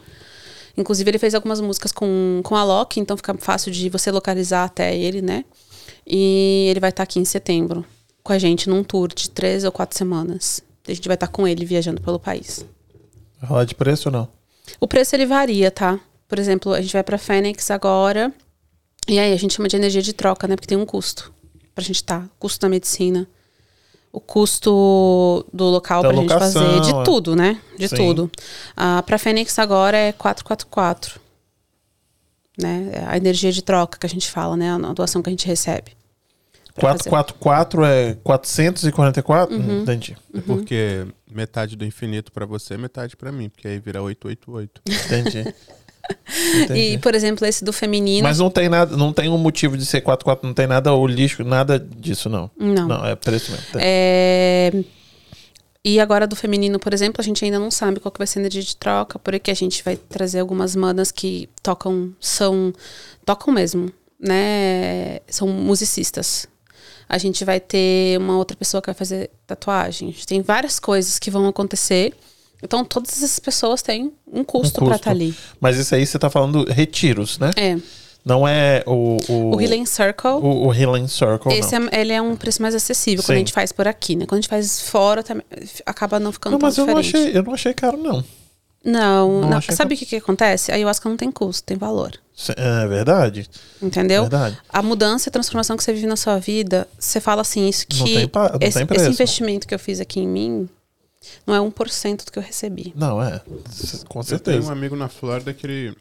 Inclusive, 0.77 1.11
ele 1.11 1.19
fez 1.19 1.35
algumas 1.35 1.61
músicas 1.61 1.93
com, 1.93 2.41
com 2.45 2.55
a 2.55 2.65
Loki, 2.65 3.01
então 3.01 3.17
fica 3.17 3.35
fácil 3.39 3.73
de 3.73 3.89
você 3.89 4.11
localizar 4.11 4.65
até 4.65 4.97
ele, 4.97 5.23
né? 5.23 5.45
E 6.07 6.67
ele 6.71 6.81
vai 6.81 6.91
estar 6.91 7.03
aqui 7.03 7.19
em 7.19 7.25
setembro 7.25 7.85
com 8.23 8.33
a 8.33 8.39
gente 8.39 8.69
num 8.69 8.85
tour 8.85 9.09
de 9.09 9.31
três 9.31 9.65
ou 9.65 9.73
quatro 9.73 9.97
semanas. 9.97 10.63
A 10.87 10.93
gente 10.93 11.07
vai 11.09 11.15
estar 11.15 11.29
com 11.29 11.47
ele 11.47 11.65
viajando 11.65 12.01
pelo 12.01 12.19
país. 12.19 12.65
Vai 13.41 13.49
falar 13.49 13.65
de 13.65 13.75
preço 13.75 14.09
ou 14.09 14.13
não? 14.13 14.29
O 14.81 14.87
preço 14.87 15.15
ele 15.15 15.27
varia, 15.27 15.71
tá? 15.71 15.99
Por 16.29 16.39
exemplo, 16.39 16.75
a 16.75 16.81
gente 16.81 16.93
vai 16.93 17.03
pra 17.03 17.17
Fênix 17.17 17.71
agora. 17.71 18.33
E 19.09 19.19
aí 19.19 19.33
a 19.33 19.37
gente 19.37 19.55
chama 19.55 19.69
de 19.69 19.77
energia 19.77 20.03
de 20.03 20.13
troca, 20.13 20.47
né? 20.47 20.55
Porque 20.55 20.69
tem 20.69 20.77
um 20.77 20.85
custo 20.85 21.33
pra 21.75 21.83
gente 21.83 21.97
estar. 21.97 22.29
Custo 22.39 22.61
da 22.61 22.69
medicina. 22.69 23.27
O 24.13 24.21
custo 24.21 25.47
do 25.53 25.65
local 25.65 26.03
Da 26.03 26.09
pra 26.09 26.19
gente 26.19 26.31
locação, 26.31 26.63
fazer. 26.63 26.81
De 26.81 27.01
é. 27.01 27.03
tudo, 27.05 27.35
né? 27.35 27.61
De 27.79 27.89
Sim. 27.89 27.97
tudo. 27.97 28.31
Ah, 28.77 29.03
pra 29.03 29.19
Fênix 29.19 29.59
agora 29.59 29.97
é 29.97 30.13
444. 30.13 31.19
Né? 32.61 32.91
É 32.93 33.05
a 33.07 33.17
energia 33.17 33.53
de 33.53 33.63
troca 33.63 33.99
que 33.99 34.05
a 34.07 34.09
gente 34.09 34.31
fala, 34.31 34.57
né? 34.57 34.73
A 34.73 34.93
doação 34.93 35.23
que 35.23 35.31
a 35.31 35.33
gente 35.33 35.47
recebe. 35.47 35.93
Pra 36.75 36.93
fazer. 36.93 37.09
444 37.11 37.85
é 37.85 38.15
444? 38.23 39.57
Uhum. 39.57 39.81
Entendi. 39.83 40.17
É 40.35 40.41
porque 40.41 41.07
metade 41.31 41.77
do 41.77 41.85
infinito 41.85 42.33
pra 42.33 42.45
você, 42.47 42.77
metade 42.77 43.17
pra 43.17 43.33
mim, 43.33 43.49
porque 43.49 43.69
aí 43.69 43.79
vira 43.79 44.03
888. 44.03 44.83
Entendi. 44.87 45.55
Entendi. 46.65 46.81
E, 46.81 46.99
por 46.99 47.15
exemplo, 47.15 47.47
esse 47.47 47.65
do 47.65 47.73
feminino. 47.73 48.23
Mas 48.23 48.39
não 48.39 48.51
tem 48.51 48.69
nada, 48.69 48.97
não 48.97 49.13
tem 49.13 49.29
um 49.29 49.39
motivo 49.39 49.77
de 49.77 49.87
ser 49.87 50.01
44, 50.01 50.47
não 50.47 50.55
tem 50.55 50.67
nada 50.67 50.93
holístico, 50.93 51.45
nada 51.45 51.79
disso, 51.79 52.29
não. 52.29 52.51
Não. 52.59 52.87
Não, 52.87 53.07
é 53.07 53.15
preço 53.15 53.51
mesmo. 53.51 53.67
Tem. 53.73 53.81
É, 53.83 54.73
E 55.85 55.99
agora 56.01 56.27
do 56.27 56.37
feminino, 56.37 56.79
por 56.79 56.93
exemplo, 56.93 57.21
a 57.21 57.25
gente 57.25 57.45
ainda 57.45 57.59
não 57.59 57.71
sabe 57.71 58.01
qual 58.01 58.13
que 58.13 58.19
vai 58.19 58.27
ser 58.27 58.41
a 58.41 58.43
energia 58.43 58.63
de 58.63 58.77
troca, 58.77 59.19
porque 59.19 59.51
a 59.51 59.55
gente 59.55 59.83
vai 59.83 59.97
trazer 59.97 60.41
algumas 60.41 60.77
manas 60.77 61.11
que 61.11 61.49
tocam, 61.63 62.13
são, 62.21 62.73
tocam 63.25 63.55
mesmo, 63.55 63.91
né? 64.21 65.21
São 65.29 65.49
musicistas. 65.49 66.47
A 67.09 67.17
gente 67.17 67.43
vai 67.43 67.59
ter 67.59 68.19
uma 68.19 68.37
outra 68.37 68.55
pessoa 68.55 68.83
que 68.83 68.87
vai 68.87 68.95
fazer 68.95 69.31
tatuagem. 69.47 70.09
A 70.09 70.13
gente 70.13 70.27
tem 70.27 70.43
várias 70.43 70.79
coisas 70.79 71.19
que 71.19 71.31
vão 71.31 71.47
acontecer. 71.49 72.13
Então, 72.63 72.85
todas 72.85 73.13
essas 73.13 73.39
pessoas 73.39 73.83
têm 73.83 74.13
um 74.33 74.43
custo, 74.43 74.83
Um 74.83 74.87
pra 74.87 74.95
custo. 74.97 74.97
estar 74.97 75.11
ali. 75.11 75.35
Mas 75.61 75.77
isso 75.77 75.95
aí 75.95 76.05
você 76.05 76.19
tá 76.19 76.29
falando 76.29 76.65
retiros, 76.65 77.39
né? 77.39 77.51
É. 77.57 77.77
Não 78.25 78.47
é 78.47 78.83
o. 78.87 79.17
O, 79.29 79.55
O 79.57 79.61
Healing 79.61 79.87
Circle, 79.87 80.31
o, 80.33 80.67
o 80.67 80.75
Healing 80.75 81.07
Circle. 81.09 81.53
esse 81.57 81.79
não. 81.79 81.89
é, 81.93 82.01
ele 82.01 82.13
é 82.13 82.21
um 82.21 82.35
preço 82.37 82.61
mais 82.61 82.75
acessível 82.75 83.23
quando 83.23 83.31
a 83.31 83.35
Sim. 83.35 83.39
gente 83.47 83.53
faz 83.53 83.71
por 83.73 83.87
aqui, 83.87 84.17
né? 84.17 84.27
Quando 84.27 84.39
a 84.39 84.41
gente 84.43 84.51
faz 84.51 84.81
fora, 84.83 85.23
também, 85.23 85.45
acaba 85.87 86.19
não 86.21 86.33
ficando 86.33 86.53
Não, 86.55 86.59
tão 86.59 86.69
mas 86.69 86.77
eu 86.79 86.85
não, 86.87 87.01
diferente. 87.01 87.27
achei, 87.29 87.39
eu 87.39 87.43
não 87.45 87.55
achei 87.55 87.73
caro, 87.73 87.97
não. 87.97 88.25
Não, 88.85 89.41
Não 89.43 89.51
não. 89.51 89.61
sabe 89.63 89.95
o 89.95 89.99
que- 89.99 90.07
que, 90.07 90.17
acontece? 90.17 90.71
A 90.71 90.75
ayahuasca 90.77 91.09
não 91.09 91.17
tem 91.17 91.31
custo, 91.31 91.63
tem 91.65 91.77
valor. 91.77 92.13
É 92.57 92.87
verdade. 92.87 93.49
Entendeu? 93.83 94.23
Verdade. 94.23 94.57
A 94.69 94.83
mudança 94.83 95.29
e 95.29 95.31
a 95.31 95.33
transformação 95.33 95.77
que 95.77 95.83
você 95.83 95.93
vive 95.93 96.07
na 96.07 96.17
sua 96.17 96.39
vida, 96.39 96.87
você 96.99 97.21
fala 97.21 97.43
assim, 97.43 97.69
isso 97.69 97.87
que 97.87 97.99
Não 97.99 98.05
tem 98.07 98.15
não 98.15 98.21
esse, 98.23 98.59
tem 98.61 98.69
esse 98.69 98.85
preço. 98.87 99.11
investimento 99.11 99.67
que 99.67 99.75
eu 99.75 99.79
fiz 99.79 100.01
aqui 100.01 100.21
em 100.21 100.29
mim 100.29 100.69
não 101.47 101.55
é 101.55 101.59
1% 101.59 102.25
do 102.25 102.33
que 102.33 102.39
eu 102.39 102.43
recebi. 102.43 102.93
Não, 102.97 103.23
é. 103.23 103.41
Com 104.09 104.21
Eu 104.21 104.25
tenho 104.25 104.59
um 104.59 104.63
certeza. 104.63 104.73
amigo 104.73 104.97
na 104.97 105.09
Flórida 105.09 105.53
que 105.55 105.67
ele 105.67 105.97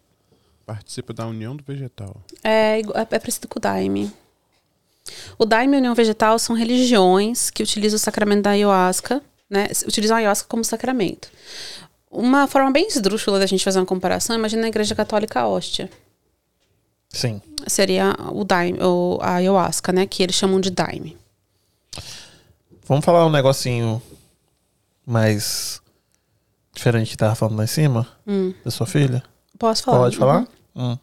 participa 0.65 1.13
da 1.13 1.25
União 1.25 1.55
do 1.55 1.63
Vegetal. 1.63 2.15
É, 2.43 2.79
é, 2.81 3.01
é 3.01 3.05
parecido 3.05 3.47
com 3.47 3.57
o 3.57 3.61
Daime. 3.61 4.11
O 5.37 5.45
Daime 5.45 5.73
e 5.73 5.75
a 5.77 5.79
União 5.79 5.95
Vegetal 5.95 6.37
são 6.37 6.55
religiões 6.55 7.49
que 7.49 7.63
utilizam 7.63 7.95
o 7.95 7.99
sacramento 7.99 8.43
da 8.43 8.49
ayahuasca, 8.51 9.21
né? 9.49 9.67
Utilizam 9.87 10.17
a 10.17 10.19
ayahuasca 10.19 10.47
como 10.49 10.65
sacramento. 10.65 11.29
Uma 12.11 12.47
forma 12.47 12.71
bem 12.71 12.87
esdrúxula 12.87 13.39
da 13.39 13.45
gente 13.45 13.63
fazer 13.63 13.79
uma 13.79 13.85
comparação, 13.85 14.35
imagina 14.35 14.65
a 14.65 14.67
igreja 14.67 14.95
católica 14.95 15.39
a 15.39 15.47
hóstia. 15.47 15.89
Sim. 17.09 17.41
Seria 17.67 18.13
o 18.31 18.43
Daime, 18.43 18.81
ou 18.81 19.19
a 19.21 19.35
ayahuasca, 19.35 19.93
né? 19.93 20.05
Que 20.05 20.23
eles 20.23 20.35
chamam 20.35 20.59
de 20.59 20.69
Daime. 20.69 21.17
Vamos 22.85 23.03
falar 23.05 23.25
um 23.25 23.29
negocinho 23.29 24.01
mais 25.07 25.81
diferente 26.75 27.11
que 27.11 27.17
tava 27.17 27.34
falando 27.34 27.57
lá 27.57 27.63
em 27.63 27.67
cima? 27.67 28.05
Hum. 28.27 28.53
Da 28.63 28.69
sua 28.69 28.85
filha? 28.85 29.23
Posso 29.57 29.84
falar? 29.84 29.99
Pode 29.99 30.17
falar? 30.17 30.39
Uhum. 30.75 30.91
Hum. 30.91 30.97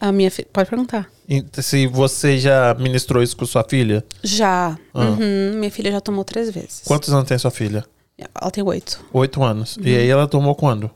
A 0.00 0.12
minha 0.12 0.30
filha. 0.30 0.46
Pode 0.52 0.68
perguntar. 0.70 1.10
E 1.28 1.44
se 1.62 1.86
você 1.88 2.38
já 2.38 2.74
ministrou 2.74 3.20
isso 3.22 3.36
com 3.36 3.44
sua 3.46 3.64
filha, 3.68 4.04
Já. 4.22 4.78
Ah. 4.94 5.00
Uhum, 5.00 5.54
minha 5.58 5.70
filha 5.70 5.90
já 5.90 6.00
tomou 6.00 6.22
três 6.22 6.50
vezes. 6.50 6.82
quantos 6.84 7.08
anos 7.12 7.26
tem 7.28 7.36
sua 7.38 7.50
filha? 7.50 7.84
Ela 8.18 8.50
tem 8.50 8.62
oito. 8.62 9.02
Oito 9.12 9.42
anos. 9.42 9.76
E 9.80 9.90
Uhum. 9.92 9.98
aí 9.98 10.08
ela 10.08 10.28
tomou 10.28 10.54
quando? 10.54 10.90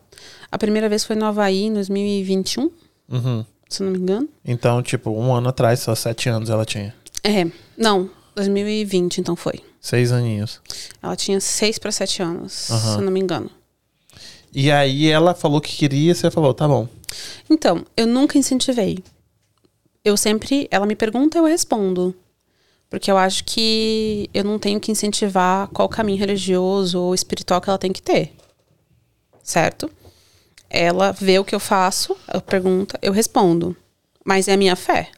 A 0.53 0.59
primeira 0.59 0.89
vez 0.89 1.05
foi 1.05 1.17
no 1.17 1.25
Havaí, 1.25 1.63
em 1.65 1.73
2021, 1.73 2.71
Uhum. 3.11 3.45
se 3.69 3.83
não 3.83 3.91
me 3.91 3.99
engano. 3.99 4.29
Então, 4.45 4.81
tipo, 4.83 5.11
um 5.11 5.33
ano 5.35 5.49
atrás, 5.49 5.81
só 5.81 5.95
sete 5.95 6.29
anos 6.29 6.51
ela 6.51 6.65
tinha. 6.65 6.95
É, 7.25 7.47
não, 7.77 8.09
2020 8.37 9.19
então 9.21 9.35
foi. 9.35 9.61
Seis 9.85 10.13
aninhos. 10.13 10.63
Ela 11.03 11.15
tinha 11.15 11.39
seis 11.39 11.79
para 11.79 11.93
sete 11.93 12.23
anos, 12.23 12.71
Aham. 12.71 12.81
se 12.81 12.99
eu 13.01 13.03
não 13.03 13.13
me 13.13 13.21
engano. 13.21 13.51
E 14.51 14.73
aí 14.73 15.11
ela 15.11 15.35
falou 15.35 15.61
que 15.61 15.77
queria, 15.77 16.15
você 16.15 16.31
falou, 16.31 16.55
tá 16.55 16.67
bom. 16.67 16.89
Então, 17.51 17.85
eu 17.95 18.07
nunca 18.07 18.39
incentivei. 18.39 19.05
Eu 20.03 20.17
sempre, 20.17 20.67
ela 20.71 20.87
me 20.87 20.97
pergunta, 20.97 21.37
eu 21.37 21.45
respondo. 21.45 22.17
Porque 22.89 23.11
eu 23.11 23.19
acho 23.19 23.45
que 23.45 24.31
eu 24.33 24.43
não 24.43 24.59
tenho 24.59 24.81
que 24.81 24.91
incentivar 24.91 25.69
qual 25.69 25.87
caminho 25.87 26.19
religioso 26.19 26.99
ou 26.99 27.15
espiritual 27.15 27.61
que 27.61 27.69
ela 27.69 27.79
tem 27.79 27.93
que 27.93 28.01
ter. 28.01 28.33
Certo? 29.43 29.91
Ela 30.71 31.13
vê 31.13 31.39
o 31.39 31.45
que 31.45 31.55
eu 31.55 31.61
faço, 31.61 32.17
eu 32.33 32.41
pergunto, 32.41 32.97
eu 33.03 33.13
respondo. 33.13 33.77
Mas 34.25 34.49
é 34.49 34.55
a 34.55 34.57
minha 34.57 34.77
fé. 34.77 35.11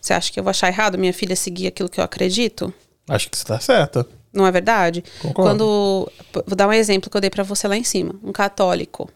Você 0.00 0.14
acha 0.14 0.32
que 0.32 0.40
eu 0.40 0.44
vou 0.44 0.50
achar 0.50 0.68
errado 0.68 0.96
minha 0.96 1.12
filha 1.12 1.36
seguir 1.36 1.66
aquilo 1.66 1.90
que 1.90 2.00
eu 2.00 2.04
acredito? 2.04 2.72
Acho 3.08 3.30
que 3.30 3.38
você 3.38 3.44
tá 3.44 3.60
certa. 3.60 4.06
Não 4.32 4.46
é 4.46 4.50
verdade? 4.50 5.02
Concordo. 5.22 5.50
Quando. 5.50 6.12
Vou 6.46 6.56
dar 6.56 6.68
um 6.68 6.72
exemplo 6.72 7.10
que 7.10 7.16
eu 7.16 7.20
dei 7.20 7.30
pra 7.30 7.42
você 7.42 7.66
lá 7.66 7.76
em 7.76 7.84
cima. 7.84 8.14
Um 8.22 8.32
católico. 8.32 9.10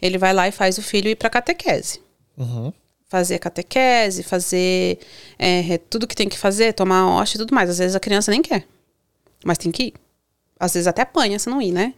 Ele 0.00 0.18
vai 0.18 0.32
lá 0.32 0.46
e 0.46 0.52
faz 0.52 0.78
o 0.78 0.82
filho 0.82 1.08
ir 1.08 1.16
pra 1.16 1.28
catequese. 1.28 2.00
Uhum. 2.36 2.72
Fazer 3.08 3.38
catequese, 3.38 4.22
fazer 4.22 4.98
é, 5.38 5.78
tudo 5.78 6.06
que 6.06 6.16
tem 6.16 6.28
que 6.28 6.38
fazer, 6.38 6.72
tomar 6.72 7.06
hóstia 7.06 7.38
e 7.38 7.40
tudo 7.40 7.54
mais. 7.54 7.70
Às 7.70 7.78
vezes 7.78 7.96
a 7.96 8.00
criança 8.00 8.30
nem 8.30 8.42
quer. 8.42 8.66
Mas 9.44 9.58
tem 9.58 9.72
que 9.72 9.84
ir. 9.84 9.94
Às 10.58 10.74
vezes 10.74 10.86
até 10.86 11.02
apanha 11.02 11.38
se 11.38 11.48
não 11.48 11.60
ir, 11.60 11.72
né? 11.72 11.94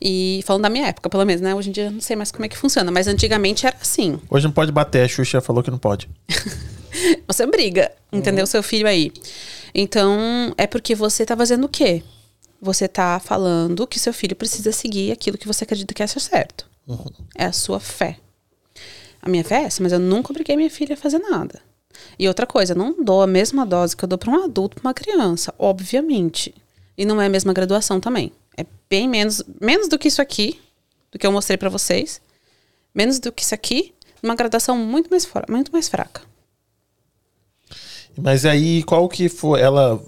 E 0.00 0.42
falando 0.44 0.62
da 0.62 0.70
minha 0.70 0.86
época, 0.86 1.10
pelo 1.10 1.24
menos, 1.24 1.40
né? 1.40 1.54
Hoje 1.54 1.70
em 1.70 1.72
dia 1.72 1.84
eu 1.84 1.90
não 1.90 2.00
sei 2.00 2.14
mais 2.14 2.30
como 2.30 2.44
é 2.44 2.48
que 2.48 2.56
funciona. 2.56 2.90
Mas 2.90 3.06
antigamente 3.06 3.66
era 3.66 3.76
assim. 3.80 4.20
Hoje 4.30 4.44
não 4.44 4.52
pode 4.52 4.70
bater, 4.70 5.04
a 5.04 5.08
Xuxa 5.08 5.40
falou 5.40 5.62
que 5.62 5.70
não 5.70 5.78
pode. 5.78 6.08
Você 7.26 7.46
briga, 7.46 7.90
entendeu? 8.12 8.46
Seu 8.46 8.62
filho 8.62 8.86
aí. 8.86 9.12
Então, 9.74 10.54
é 10.56 10.66
porque 10.66 10.94
você 10.94 11.24
tá 11.24 11.36
fazendo 11.36 11.64
o 11.64 11.68
quê? 11.68 12.02
Você 12.60 12.86
tá 12.86 13.18
falando 13.20 13.86
que 13.86 13.98
seu 13.98 14.12
filho 14.12 14.36
precisa 14.36 14.72
seguir 14.72 15.12
aquilo 15.12 15.38
que 15.38 15.46
você 15.46 15.64
acredita 15.64 15.94
que 15.94 16.02
é 16.02 16.06
certo. 16.06 16.68
É 17.34 17.46
a 17.46 17.52
sua 17.52 17.80
fé. 17.80 18.18
A 19.22 19.28
minha 19.28 19.44
fé 19.44 19.62
é 19.62 19.64
essa, 19.64 19.82
mas 19.82 19.92
eu 19.92 19.98
nunca 19.98 20.32
obriguei 20.32 20.56
minha 20.56 20.70
filha 20.70 20.94
a 20.94 20.96
fazer 20.96 21.18
nada. 21.18 21.60
E 22.18 22.26
outra 22.28 22.46
coisa, 22.46 22.74
não 22.74 23.02
dou 23.02 23.22
a 23.22 23.26
mesma 23.26 23.64
dose 23.64 23.96
que 23.96 24.04
eu 24.04 24.08
dou 24.08 24.18
para 24.18 24.30
um 24.30 24.44
adulto, 24.44 24.76
para 24.76 24.88
uma 24.88 24.94
criança, 24.94 25.54
obviamente. 25.58 26.54
E 26.96 27.04
não 27.04 27.20
é 27.20 27.26
a 27.26 27.30
mesma 27.30 27.52
graduação 27.52 28.00
também. 28.00 28.32
É 28.56 28.64
bem 28.88 29.08
menos, 29.08 29.42
menos 29.60 29.88
do 29.88 29.98
que 29.98 30.08
isso 30.08 30.20
aqui, 30.20 30.60
do 31.10 31.18
que 31.18 31.26
eu 31.26 31.32
mostrei 31.32 31.56
para 31.56 31.68
vocês. 31.68 32.20
Menos 32.94 33.18
do 33.18 33.30
que 33.30 33.42
isso 33.42 33.54
aqui, 33.54 33.94
uma 34.22 34.34
graduação 34.34 34.76
muito 34.76 35.10
mais, 35.10 35.28
muito 35.48 35.72
mais 35.72 35.88
fraca. 35.88 36.22
Mas 38.22 38.44
aí, 38.44 38.82
qual 38.82 39.08
que 39.08 39.28
foi? 39.28 39.60
Ela. 39.60 40.00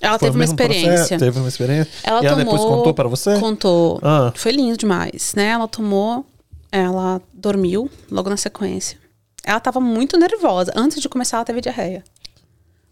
Ela 0.00 0.18
foi 0.18 0.28
teve 0.28 0.36
uma 0.36 0.38
mesmo 0.40 0.56
processo? 0.56 0.78
experiência. 0.80 1.18
Teve 1.18 1.38
uma 1.38 1.48
experiência? 1.48 1.92
Ela 2.02 2.22
e 2.22 2.26
ela 2.26 2.36
tomou, 2.36 2.52
depois 2.52 2.76
contou 2.76 2.94
pra 2.94 3.08
você? 3.08 3.38
Contou. 3.38 4.00
Ah. 4.02 4.32
Foi 4.34 4.50
lindo 4.50 4.76
demais, 4.76 5.32
né? 5.36 5.48
Ela 5.50 5.68
tomou, 5.68 6.26
ela 6.72 7.22
dormiu 7.32 7.88
logo 8.10 8.28
na 8.28 8.36
sequência. 8.36 8.98
Ela 9.44 9.60
tava 9.60 9.80
muito 9.80 10.18
nervosa. 10.18 10.72
Antes 10.74 11.00
de 11.00 11.08
começar, 11.08 11.36
ela 11.36 11.44
teve 11.44 11.60
diarreia. 11.60 12.02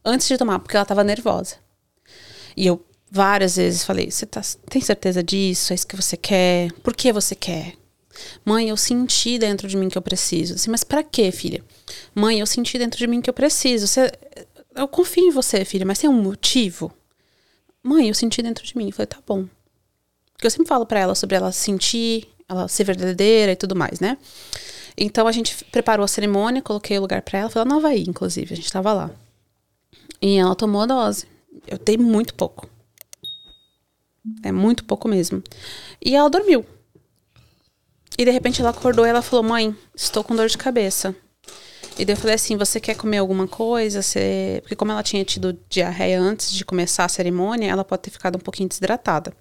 Antes 0.04 0.28
de 0.28 0.38
tomar, 0.38 0.60
porque 0.60 0.76
ela 0.76 0.86
tava 0.86 1.02
nervosa. 1.02 1.56
E 2.56 2.66
eu 2.66 2.80
várias 3.10 3.56
vezes 3.56 3.84
falei: 3.84 4.10
Você 4.10 4.24
tá, 4.24 4.40
tem 4.68 4.80
certeza 4.80 5.22
disso? 5.22 5.72
É 5.72 5.74
isso 5.74 5.86
que 5.86 5.96
você 5.96 6.16
quer? 6.16 6.72
Por 6.82 6.94
que 6.94 7.12
você 7.12 7.34
quer? 7.34 7.74
Mãe, 8.44 8.68
eu 8.68 8.76
senti 8.76 9.38
dentro 9.38 9.66
de 9.66 9.76
mim 9.76 9.88
que 9.88 9.96
eu 9.96 10.02
preciso. 10.02 10.54
Assim, 10.54 10.70
mas 10.70 10.84
pra 10.84 11.02
quê, 11.02 11.30
filha? 11.32 11.62
Mãe, 12.14 12.40
eu 12.40 12.46
senti 12.46 12.78
dentro 12.78 12.98
de 12.98 13.06
mim 13.06 13.20
que 13.20 13.30
eu 13.30 13.34
preciso. 13.34 13.86
Você, 13.86 14.12
eu 14.74 14.88
confio 14.88 15.24
em 15.24 15.30
você, 15.30 15.64
filha, 15.64 15.86
mas 15.86 15.98
tem 15.98 16.08
um 16.08 16.22
motivo? 16.22 16.92
Mãe, 17.82 18.08
eu 18.08 18.14
senti 18.14 18.42
dentro 18.42 18.64
de 18.64 18.76
mim. 18.76 18.86
Eu 18.86 18.92
falei, 18.92 19.06
tá 19.06 19.18
bom. 19.26 19.46
Porque 20.32 20.46
eu 20.46 20.50
sempre 20.50 20.68
falo 20.68 20.86
pra 20.86 21.00
ela 21.00 21.14
sobre 21.14 21.36
ela 21.36 21.52
sentir, 21.52 22.28
ela 22.48 22.68
ser 22.68 22.84
verdadeira 22.84 23.52
e 23.52 23.56
tudo 23.56 23.76
mais, 23.76 24.00
né? 24.00 24.16
Então 24.96 25.26
a 25.26 25.32
gente 25.32 25.64
preparou 25.66 26.04
a 26.04 26.08
cerimônia, 26.08 26.62
coloquei 26.62 26.98
o 26.98 27.00
lugar 27.00 27.22
pra 27.22 27.40
ela, 27.40 27.50
foi 27.50 27.60
lá 27.60 27.64
no 27.64 27.76
Havaí, 27.76 28.04
inclusive, 28.06 28.52
a 28.52 28.56
gente 28.56 28.72
tava 28.72 28.92
lá. 28.92 29.10
E 30.20 30.36
ela 30.36 30.54
tomou 30.54 30.82
a 30.82 30.86
dose. 30.86 31.26
Eu 31.66 31.78
dei 31.78 31.96
muito 31.96 32.34
pouco. 32.34 32.68
É 34.42 34.52
muito 34.52 34.84
pouco 34.84 35.08
mesmo. 35.08 35.42
E 36.04 36.14
ela 36.14 36.28
dormiu. 36.28 36.64
E 38.18 38.24
de 38.24 38.30
repente 38.30 38.60
ela 38.60 38.70
acordou 38.70 39.06
e 39.06 39.08
ela 39.08 39.22
falou: 39.22 39.42
Mãe, 39.42 39.74
estou 39.94 40.22
com 40.22 40.36
dor 40.36 40.48
de 40.48 40.58
cabeça. 40.58 41.16
E 42.00 42.04
daí 42.06 42.14
eu 42.14 42.16
falei 42.16 42.34
assim: 42.34 42.56
Você 42.56 42.80
quer 42.80 42.96
comer 42.96 43.18
alguma 43.18 43.46
coisa? 43.46 44.00
Você... 44.00 44.60
Porque, 44.62 44.74
como 44.74 44.90
ela 44.90 45.02
tinha 45.02 45.22
tido 45.22 45.58
diarreia 45.68 46.18
antes 46.18 46.50
de 46.50 46.64
começar 46.64 47.04
a 47.04 47.08
cerimônia, 47.08 47.70
ela 47.70 47.84
pode 47.84 48.00
ter 48.00 48.10
ficado 48.10 48.36
um 48.36 48.40
pouquinho 48.40 48.70
desidratada. 48.70 49.34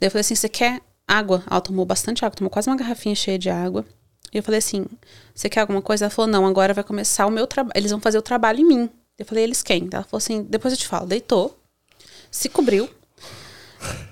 Daí 0.00 0.06
eu 0.06 0.10
falei 0.10 0.22
assim: 0.22 0.34
Você 0.34 0.48
quer 0.48 0.80
água? 1.06 1.44
Ela 1.48 1.60
tomou 1.60 1.84
bastante 1.84 2.24
água, 2.24 2.34
tomou 2.34 2.50
quase 2.50 2.70
uma 2.70 2.76
garrafinha 2.76 3.14
cheia 3.14 3.38
de 3.38 3.50
água. 3.50 3.84
E 4.32 4.38
eu 4.38 4.42
falei 4.42 4.58
assim: 4.58 4.86
Você 5.34 5.50
quer 5.50 5.60
alguma 5.60 5.82
coisa? 5.82 6.06
Ela 6.06 6.10
falou: 6.10 6.30
Não, 6.30 6.46
agora 6.46 6.72
vai 6.72 6.82
começar 6.82 7.26
o 7.26 7.30
meu 7.30 7.46
trabalho. 7.46 7.74
Eles 7.76 7.90
vão 7.90 8.00
fazer 8.00 8.16
o 8.16 8.22
trabalho 8.22 8.60
em 8.60 8.64
mim. 8.64 8.90
Eu 9.18 9.26
falei: 9.26 9.44
Eles 9.44 9.62
quem? 9.62 9.86
Ela 9.92 10.04
falou 10.04 10.18
assim: 10.18 10.42
Depois 10.42 10.72
eu 10.72 10.78
te 10.78 10.86
falo. 10.86 11.06
Deitou, 11.06 11.54
se 12.30 12.48
cobriu. 12.48 12.88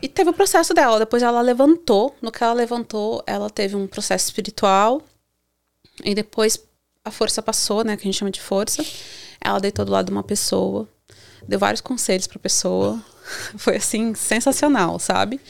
E 0.02 0.08
teve 0.08 0.28
o 0.28 0.34
processo 0.34 0.74
dela. 0.74 0.98
Depois 0.98 1.22
ela 1.22 1.40
levantou. 1.40 2.14
No 2.20 2.30
que 2.30 2.44
ela 2.44 2.52
levantou, 2.52 3.22
ela 3.26 3.48
teve 3.48 3.76
um 3.76 3.86
processo 3.86 4.26
espiritual. 4.26 5.00
E 6.04 6.14
depois 6.14 6.67
a 7.04 7.10
força 7.10 7.42
passou, 7.42 7.84
né? 7.84 7.96
Que 7.96 8.02
a 8.02 8.04
gente 8.04 8.18
chama 8.18 8.30
de 8.30 8.40
força. 8.40 8.84
Ela 9.40 9.58
deitou 9.58 9.84
do 9.84 9.92
lado 9.92 10.06
de 10.06 10.12
uma 10.12 10.22
pessoa. 10.22 10.88
Deu 11.46 11.58
vários 11.58 11.80
conselhos 11.80 12.26
pra 12.26 12.38
pessoa. 12.38 13.02
Foi 13.56 13.76
assim, 13.76 14.14
sensacional, 14.14 14.98
sabe? 14.98 15.40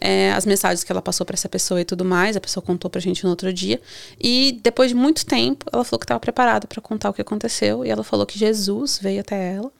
É, 0.00 0.32
as 0.32 0.46
mensagens 0.46 0.82
que 0.82 0.90
ela 0.90 1.02
passou 1.02 1.26
pra 1.26 1.34
essa 1.34 1.48
pessoa 1.48 1.80
e 1.80 1.84
tudo 1.84 2.04
mais. 2.04 2.36
A 2.36 2.40
pessoa 2.40 2.64
contou 2.64 2.90
pra 2.90 3.00
gente 3.00 3.24
no 3.24 3.30
outro 3.30 3.52
dia. 3.52 3.80
E 4.20 4.58
depois 4.62 4.90
de 4.90 4.96
muito 4.96 5.26
tempo, 5.26 5.66
ela 5.72 5.84
falou 5.84 5.98
que 5.98 6.04
estava 6.04 6.20
preparada 6.20 6.66
pra 6.66 6.80
contar 6.80 7.10
o 7.10 7.12
que 7.12 7.22
aconteceu. 7.22 7.84
E 7.84 7.90
ela 7.90 8.04
falou 8.04 8.26
que 8.26 8.38
Jesus 8.38 8.98
veio 9.02 9.20
até 9.20 9.54
ela, 9.54 9.72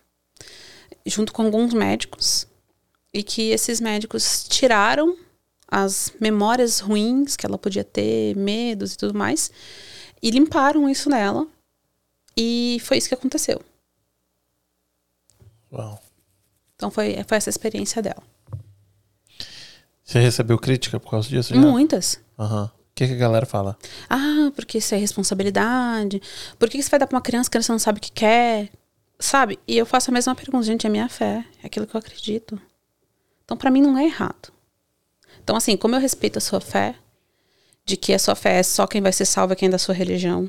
junto 1.07 1.33
com 1.33 1.43
alguns 1.43 1.73
médicos 1.73 2.47
e 3.13 3.23
que 3.23 3.51
esses 3.51 3.81
médicos 3.81 4.47
tiraram 4.49 5.17
as 5.69 6.13
memórias 6.21 6.81
ruins 6.81 7.37
que 7.37 7.47
ela 7.47 7.59
podia 7.59 7.85
ter, 7.85 8.37
medos 8.37 8.95
e 8.95 8.97
tudo 8.97 9.17
mais, 9.17 9.51
e 10.23 10.31
limparam 10.31 10.89
isso 10.89 11.09
nela. 11.09 11.47
E 12.37 12.79
foi 12.83 12.99
isso 12.99 13.09
que 13.09 13.15
aconteceu. 13.15 13.61
Uau. 15.73 16.01
Então 16.77 16.91
foi, 16.91 17.23
foi 17.27 17.37
essa 17.37 17.51
experiência 17.51 18.01
dela. 18.01 18.23
Você 20.03 20.19
recebeu 20.19 20.59
crítica 20.59 20.99
por 20.99 21.11
causa 21.11 21.29
disso? 21.29 21.55
já? 21.55 21.61
Muitas. 21.61 22.21
Aham. 22.39 22.65
O 22.65 22.95
que, 22.95 23.07
que 23.07 23.13
a 23.15 23.17
galera 23.17 23.47
fala? 23.47 23.79
Ah, 24.09 24.51
porque 24.55 24.79
isso 24.79 24.95
é 24.95 24.99
responsabilidade. 24.99 26.21
Por 26.59 26.69
que 26.69 26.83
você 26.83 26.91
vai 26.91 26.99
dar 26.99 27.07
pra 27.07 27.17
uma 27.17 27.23
criança 27.23 27.49
que 27.49 27.53
criança 27.53 27.73
não 27.73 27.79
sabe 27.79 27.99
o 27.99 28.03
que 28.03 28.13
quer? 28.13 28.71
Sabe? 29.19 29.59
E 29.67 29.77
eu 29.77 29.87
faço 29.87 30.11
a 30.11 30.15
mesma 30.15 30.35
pergunta, 30.35 30.65
gente, 30.65 30.87
é 30.87 30.91
minha 30.91 31.09
fé, 31.09 31.45
é 31.63 31.67
aquilo 31.67 31.87
que 31.87 31.95
eu 31.95 31.99
acredito. 31.99 32.61
Então, 33.45 33.57
pra 33.57 33.71
mim, 33.71 33.81
não 33.81 33.97
é 33.97 34.05
errado. 34.05 34.53
Então, 35.43 35.57
assim, 35.57 35.77
como 35.77 35.95
eu 35.95 36.01
respeito 36.01 36.39
a 36.39 36.41
sua 36.41 36.61
fé, 36.61 36.95
de 37.91 37.97
que 37.97 38.13
a 38.15 38.19
sua 38.19 38.35
fé 38.37 38.59
é 38.59 38.63
só 38.63 38.87
quem 38.87 39.01
vai 39.03 39.13
ser 39.13 39.25
salvo 39.25 39.53
é 39.53 39.57
quem 39.57 39.67
é 39.69 39.71
da 39.71 39.79
sua 39.79 39.95
religião, 39.95 40.49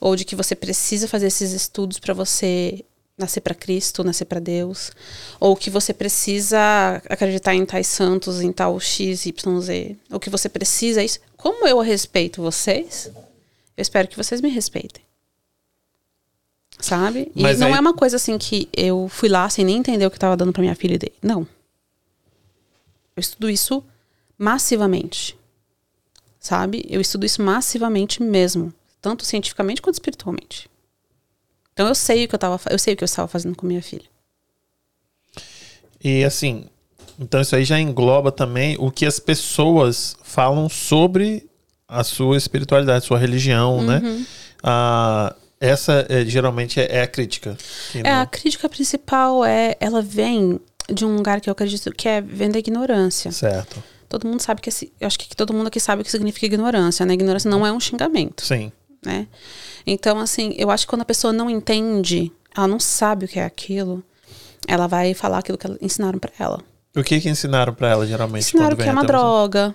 ou 0.00 0.16
de 0.16 0.24
que 0.24 0.34
você 0.36 0.54
precisa 0.56 1.06
fazer 1.06 1.28
esses 1.28 1.52
estudos 1.52 1.98
para 2.00 2.12
você 2.12 2.84
nascer 3.16 3.40
para 3.40 3.54
Cristo, 3.54 4.02
nascer 4.04 4.24
para 4.26 4.40
Deus, 4.40 4.90
ou 5.40 5.56
que 5.56 5.70
você 5.70 5.92
precisa 5.94 6.58
acreditar 7.08 7.54
em 7.54 7.64
tais 7.64 7.86
santos, 7.86 8.40
em 8.40 8.52
tal 8.52 8.78
X, 8.80 9.26
Y, 9.26 9.60
Z, 9.60 9.96
ou 10.10 10.20
que 10.20 10.30
você 10.30 10.48
precisa 10.48 11.02
isso. 11.02 11.18
Como 11.36 11.66
eu 11.66 11.78
respeito 11.80 12.42
vocês, 12.42 13.10
eu 13.14 13.82
espero 13.82 14.08
que 14.08 14.16
vocês 14.16 14.40
me 14.40 14.48
respeitem. 14.48 15.02
Sabe? 16.80 17.30
E 17.34 17.42
Mas 17.42 17.58
não 17.58 17.68
aí- 17.68 17.74
é 17.74 17.80
uma 17.80 17.94
coisa 17.94 18.16
assim 18.16 18.36
que 18.38 18.68
eu 18.76 19.08
fui 19.08 19.28
lá 19.28 19.48
sem 19.48 19.64
nem 19.64 19.76
entender 19.78 20.06
o 20.06 20.10
que 20.10 20.16
eu 20.16 20.20
tava 20.20 20.36
dando 20.36 20.52
pra 20.52 20.62
minha 20.62 20.74
filha 20.76 20.94
e 20.94 20.98
dei. 20.98 21.12
Não. 21.22 21.40
Eu 23.16 23.20
estudo 23.20 23.48
isso 23.50 23.82
massivamente. 24.36 25.36
Sabe? 26.40 26.84
Eu 26.88 27.00
estudo 27.00 27.26
isso 27.26 27.42
massivamente 27.42 28.22
mesmo, 28.22 28.72
tanto 29.00 29.24
cientificamente 29.24 29.82
quanto 29.82 29.94
espiritualmente. 29.94 30.68
Então 31.72 31.86
eu 31.88 31.94
sei 31.94 32.24
o 32.24 32.28
que 32.28 32.34
eu 32.34 32.38
tava, 32.38 32.60
eu 32.70 32.78
sei 32.78 32.94
o 32.94 32.96
que 32.96 33.04
eu 33.04 33.06
estava 33.06 33.28
fazendo 33.28 33.54
com 33.56 33.66
minha 33.66 33.82
filha. 33.82 34.06
E 36.02 36.24
assim, 36.24 36.64
então 37.18 37.40
isso 37.40 37.54
aí 37.56 37.64
já 37.64 37.78
engloba 37.80 38.30
também 38.30 38.76
o 38.78 38.90
que 38.90 39.04
as 39.06 39.18
pessoas 39.18 40.16
falam 40.22 40.68
sobre 40.68 41.48
a 41.88 42.04
sua 42.04 42.36
espiritualidade, 42.36 43.04
sua 43.04 43.18
religião, 43.18 43.78
Uhum. 43.78 43.86
né? 43.86 44.26
Ah, 44.62 45.34
essa 45.60 46.06
é, 46.08 46.24
geralmente 46.24 46.78
é, 46.80 46.98
é 46.98 47.02
a 47.02 47.06
crítica. 47.06 47.56
É, 47.94 48.02
não- 48.02 48.20
a 48.22 48.26
crítica 48.26 48.68
principal 48.68 49.44
é, 49.44 49.76
ela 49.80 50.00
vem 50.02 50.60
de 50.92 51.04
um 51.04 51.16
lugar 51.16 51.40
que 51.40 51.48
eu 51.48 51.52
acredito 51.52 51.90
que 51.92 52.08
é 52.08 52.20
vem 52.20 52.50
da 52.50 52.58
ignorância. 52.58 53.30
Certo. 53.32 53.82
Todo 54.08 54.26
mundo 54.26 54.40
sabe 54.40 54.60
que 54.60 54.68
esse, 54.68 54.92
eu 55.00 55.06
acho 55.06 55.18
que 55.18 55.36
todo 55.36 55.52
mundo 55.52 55.66
aqui 55.66 55.78
sabe 55.78 56.02
o 56.02 56.04
que 56.04 56.10
significa 56.10 56.46
ignorância, 56.46 57.04
né? 57.04 57.14
Ignorância 57.14 57.50
não 57.50 57.66
é 57.66 57.72
um 57.72 57.78
xingamento, 57.78 58.44
Sim. 58.44 58.72
né? 59.04 59.26
Então, 59.86 60.18
assim, 60.18 60.54
eu 60.56 60.70
acho 60.70 60.86
que 60.86 60.90
quando 60.90 61.02
a 61.02 61.04
pessoa 61.04 61.32
não 61.32 61.50
entende, 61.50 62.32
ela 62.56 62.66
não 62.66 62.80
sabe 62.80 63.26
o 63.26 63.28
que 63.28 63.38
é 63.38 63.44
aquilo, 63.44 64.02
ela 64.66 64.86
vai 64.86 65.14
falar 65.14 65.38
aquilo 65.38 65.58
que 65.58 65.66
ensinaram 65.80 66.18
pra 66.18 66.32
ela. 66.38 66.62
O 66.96 67.02
que 67.02 67.20
que 67.20 67.28
ensinaram 67.28 67.74
pra 67.74 67.90
ela 67.90 68.06
geralmente? 68.06 68.46
Ensinaram 68.46 68.76
que 68.76 68.82
é 68.82 68.92
uma 68.92 69.04
droga. 69.04 69.74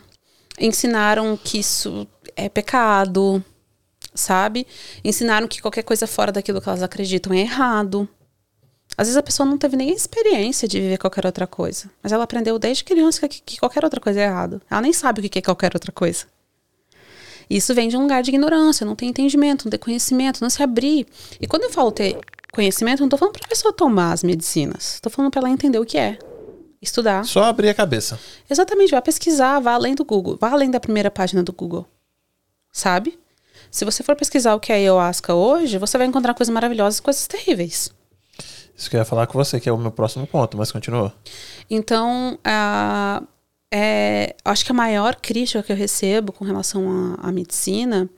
Ensinaram 0.60 1.38
que 1.38 1.60
isso 1.60 2.08
é 2.36 2.50
pecado, 2.50 3.44
sabe? 4.14 4.68
Ensinaram 5.04 5.48
que 5.48 5.62
qualquer 5.62 5.84
coisa 5.84 6.06
fora 6.06 6.32
daquilo 6.32 6.62
que 6.62 6.70
elas 6.70 6.84
acreditam 6.84 7.34
é 7.34 7.40
errado. 7.40 8.08
Às 8.98 9.08
vezes 9.08 9.18
a 9.18 9.24
pessoa 9.24 9.48
não 9.48 9.58
teve 9.58 9.76
nem 9.76 9.92
a 9.92 9.94
experiência 9.94 10.68
de 10.68 10.80
viver 10.80 10.98
qualquer 10.98 11.26
outra 11.26 11.48
coisa. 11.48 11.90
Mas 12.02 12.12
ela 12.12 12.24
aprendeu 12.24 12.60
desde 12.60 12.84
criança 12.84 13.28
que, 13.28 13.42
que 13.42 13.60
qualquer 13.60 13.84
outra 13.84 14.00
coisa 14.00 14.20
é 14.20 14.24
errado. 14.26 14.62
Ela 14.70 14.82
nem 14.82 14.94
sabe 14.94 15.26
o 15.26 15.30
que 15.30 15.40
é 15.40 15.42
qualquer 15.42 15.72
outra 15.74 15.92
coisa. 15.92 16.26
Isso 17.50 17.74
vem 17.74 17.90
de 17.90 17.98
um 17.98 18.02
lugar 18.02 18.24
de 18.24 18.30
ignorância, 18.30 18.86
não 18.86 18.96
tem 18.96 19.10
entendimento, 19.10 19.66
não 19.66 19.72
tem 19.72 19.80
conhecimento, 19.80 20.42
não 20.42 20.50
se 20.50 20.62
abrir. 20.64 21.06
E 21.42 21.48
quando 21.48 21.64
eu 21.64 21.70
falo 21.70 21.92
ter 21.92 22.18
conhecimento, 22.54 23.02
não 23.02 23.10
tô 23.10 23.18
falando 23.18 23.34
pra 23.34 23.48
pessoa 23.48 23.74
tomar 23.74 24.14
as 24.14 24.24
medicinas. 24.24 25.00
Tô 25.02 25.10
falando 25.10 25.32
pra 25.32 25.42
ela 25.42 25.50
entender 25.50 25.80
o 25.80 25.86
que 25.86 25.98
é. 25.98 26.18
Estudar. 26.82 27.26
Só 27.26 27.44
abrir 27.44 27.70
a 27.70 27.74
cabeça. 27.74 28.20
Exatamente, 28.50 28.92
vá 28.92 29.02
pesquisar, 29.02 29.60
vá 29.60 29.74
além 29.74 29.96
do 29.96 30.04
Google, 30.04 30.38
vá 30.40 30.52
além 30.52 30.70
da 30.70 30.80
primeira 30.80 31.10
página 31.10 31.42
do 31.42 31.54
Google. 31.54 31.88
Sabe? 32.72 33.18
Se 33.72 33.86
você 33.86 34.04
for 34.04 34.16
pesquisar 34.16 34.54
o 34.54 34.60
que 34.60 34.72
é 34.72 34.76
ayahuasca 34.76 35.34
hoje, 35.34 35.78
você 35.78 35.98
vai 35.98 36.06
encontrar 36.06 36.34
coisas 36.34 36.54
maravilhosas 36.54 37.00
e 37.00 37.02
coisas 37.02 37.26
terríveis. 37.26 37.92
Isso 38.76 38.90
que 38.90 38.96
eu 38.96 39.00
ia 39.00 39.06
falar 39.06 39.28
com 39.28 39.34
você, 39.38 39.60
que 39.60 39.70
é 39.70 39.72
o 39.72 39.78
meu 39.78 39.92
próximo 39.92 40.26
ponto, 40.28 40.58
mas 40.58 40.72
continua. 40.72 41.14
Então, 41.70 42.38
a, 42.44 43.22
é, 43.72 44.36
acho 44.44 44.66
que 44.66 44.72
a 44.72 44.76
maior 44.76 45.16
crítica 45.16 45.62
que 45.64 45.72
eu 45.72 45.76
recebo 45.76 46.32
com 46.34 46.44
relação 46.44 47.16
à, 47.20 47.30
à 47.30 47.32
medicina, 47.32 48.10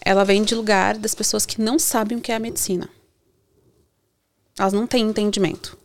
ela 0.00 0.24
vem 0.24 0.42
de 0.42 0.54
lugar 0.54 0.98
das 0.98 1.14
pessoas 1.14 1.46
que 1.46 1.60
não 1.60 1.78
sabem 1.78 2.18
o 2.18 2.20
que 2.20 2.32
é 2.32 2.34
a 2.36 2.40
medicina. 2.40 2.88
Elas 4.58 4.72
não 4.72 4.86
têm 4.86 5.04
entendimento. 5.04 5.78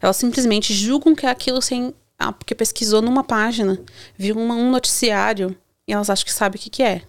Elas 0.00 0.16
simplesmente 0.16 0.72
julgam 0.72 1.14
que 1.14 1.26
é 1.26 1.30
aquilo 1.30 1.60
sem. 1.60 1.94
Ah, 2.18 2.32
porque 2.32 2.54
pesquisou 2.54 3.02
numa 3.02 3.24
página, 3.24 3.80
viu 4.16 4.36
uma- 4.38 4.54
um 4.54 4.70
noticiário 4.70 5.56
e 5.88 5.92
elas 5.92 6.08
acham 6.08 6.24
que 6.24 6.32
sabe 6.32 6.56
o 6.56 6.60
que, 6.60 6.70
que 6.70 6.82
é. 6.82 7.02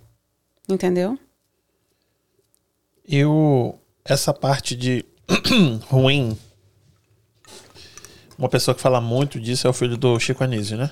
Entendeu? 0.68 1.20
E 3.08 3.24
o, 3.26 3.76
essa 4.04 4.34
parte 4.34 4.76
de 4.76 5.06
ruim, 5.90 6.38
uma 8.38 8.50
pessoa 8.50 8.74
que 8.76 8.82
fala 8.82 9.00
muito 9.00 9.40
disso 9.40 9.68
é 9.68 9.70
o 9.70 9.74
filho 9.74 9.98
do 9.98 10.20
Chico 10.20 10.44
Anísio, 10.44 10.78
né? 10.78 10.92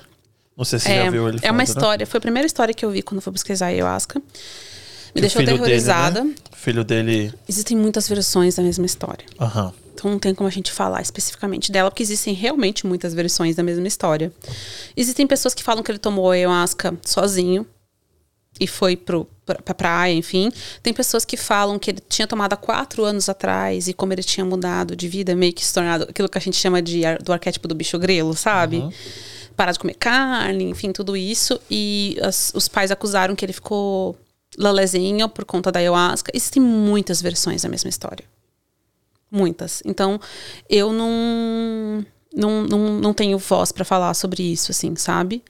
Não 0.56 0.64
sei 0.64 0.78
se 0.78 0.86
você 0.86 0.92
é, 0.92 1.04
já 1.04 1.10
viu 1.10 1.28
ele 1.28 1.38
é 1.42 1.50
uma 1.50 1.52
falando, 1.52 1.56
né? 1.56 1.64
história. 1.64 2.06
Foi 2.06 2.18
a 2.18 2.20
primeira 2.20 2.46
história 2.46 2.74
que 2.74 2.84
eu 2.84 2.90
vi 2.90 3.02
quando 3.02 3.16
eu 3.16 3.22
fui 3.22 3.32
pesquisar 3.32 3.66
ayahuasca. 3.66 4.18
Me 4.18 4.24
Que 5.14 5.20
deixou 5.22 5.42
aterrorizada. 5.42 6.20
Dele, 6.20 6.30
né? 6.30 6.36
Filho 6.52 6.84
dele. 6.84 7.34
Existem 7.48 7.76
muitas 7.76 8.08
versões 8.08 8.54
da 8.54 8.62
mesma 8.62 8.86
história. 8.86 9.24
Aham. 9.40 9.72
Então 9.94 10.10
não 10.10 10.18
tem 10.18 10.34
como 10.34 10.48
a 10.48 10.50
gente 10.50 10.72
falar 10.72 11.02
especificamente 11.02 11.70
dela, 11.70 11.90
porque 11.90 12.02
existem 12.02 12.34
realmente 12.34 12.86
muitas 12.86 13.12
versões 13.14 13.56
da 13.56 13.62
mesma 13.62 13.86
história. 13.86 14.32
Existem 14.96 15.26
pessoas 15.26 15.54
que 15.54 15.62
falam 15.62 15.82
que 15.82 15.90
ele 15.90 15.98
tomou 15.98 16.30
ayahuasca 16.30 16.94
sozinho 17.04 17.66
e 18.62 18.66
foi 18.66 18.96
pro, 18.96 19.26
pra, 19.44 19.56
pra 19.56 19.74
praia, 19.74 20.12
enfim. 20.14 20.50
Tem 20.82 20.92
pessoas 20.92 21.24
que 21.24 21.36
falam 21.36 21.78
que 21.78 21.90
ele 21.90 22.00
tinha 22.08 22.26
tomado 22.26 22.52
há 22.52 22.56
quatro 22.56 23.04
anos 23.04 23.28
atrás 23.28 23.88
e 23.88 23.92
como 23.92 24.12
ele 24.12 24.22
tinha 24.22 24.44
mudado 24.44 24.94
de 24.96 25.08
vida, 25.08 25.34
meio 25.34 25.52
que 25.52 25.64
se 25.64 25.72
tornado 25.74 26.04
aquilo 26.08 26.28
que 26.28 26.38
a 26.38 26.40
gente 26.40 26.56
chama 26.56 26.80
de 26.80 27.02
do 27.22 27.32
arquétipo 27.32 27.66
do 27.68 27.74
bicho 27.74 27.98
grelo, 27.98 28.34
sabe? 28.34 28.78
Parar 29.56 29.72
de 29.72 29.78
comer 29.78 29.94
carne, 29.94 30.64
enfim, 30.64 30.92
tudo 30.92 31.16
isso. 31.16 31.60
E 31.70 32.16
as- 32.22 32.52
os 32.54 32.68
pais 32.68 32.90
acusaram 32.90 33.34
que 33.36 33.44
ele 33.44 33.52
ficou 33.52 34.16
lalezinho 34.56 35.28
por 35.28 35.44
conta 35.44 35.70
da 35.72 35.78
ayahuasca. 35.80 36.30
Existem 36.34 36.62
muitas 36.62 37.20
versões 37.20 37.62
da 37.62 37.68
mesma 37.68 37.90
história. 37.90 38.24
Muitas. 39.30 39.82
Então, 39.86 40.20
eu 40.68 40.92
não, 40.92 42.04
não, 42.34 42.62
não, 42.64 42.78
não 43.00 43.14
tenho 43.14 43.38
voz 43.38 43.72
para 43.72 43.84
falar 43.84 44.12
sobre 44.14 44.42
isso, 44.42 44.70
assim, 44.70 44.94
sabe? 44.96 45.42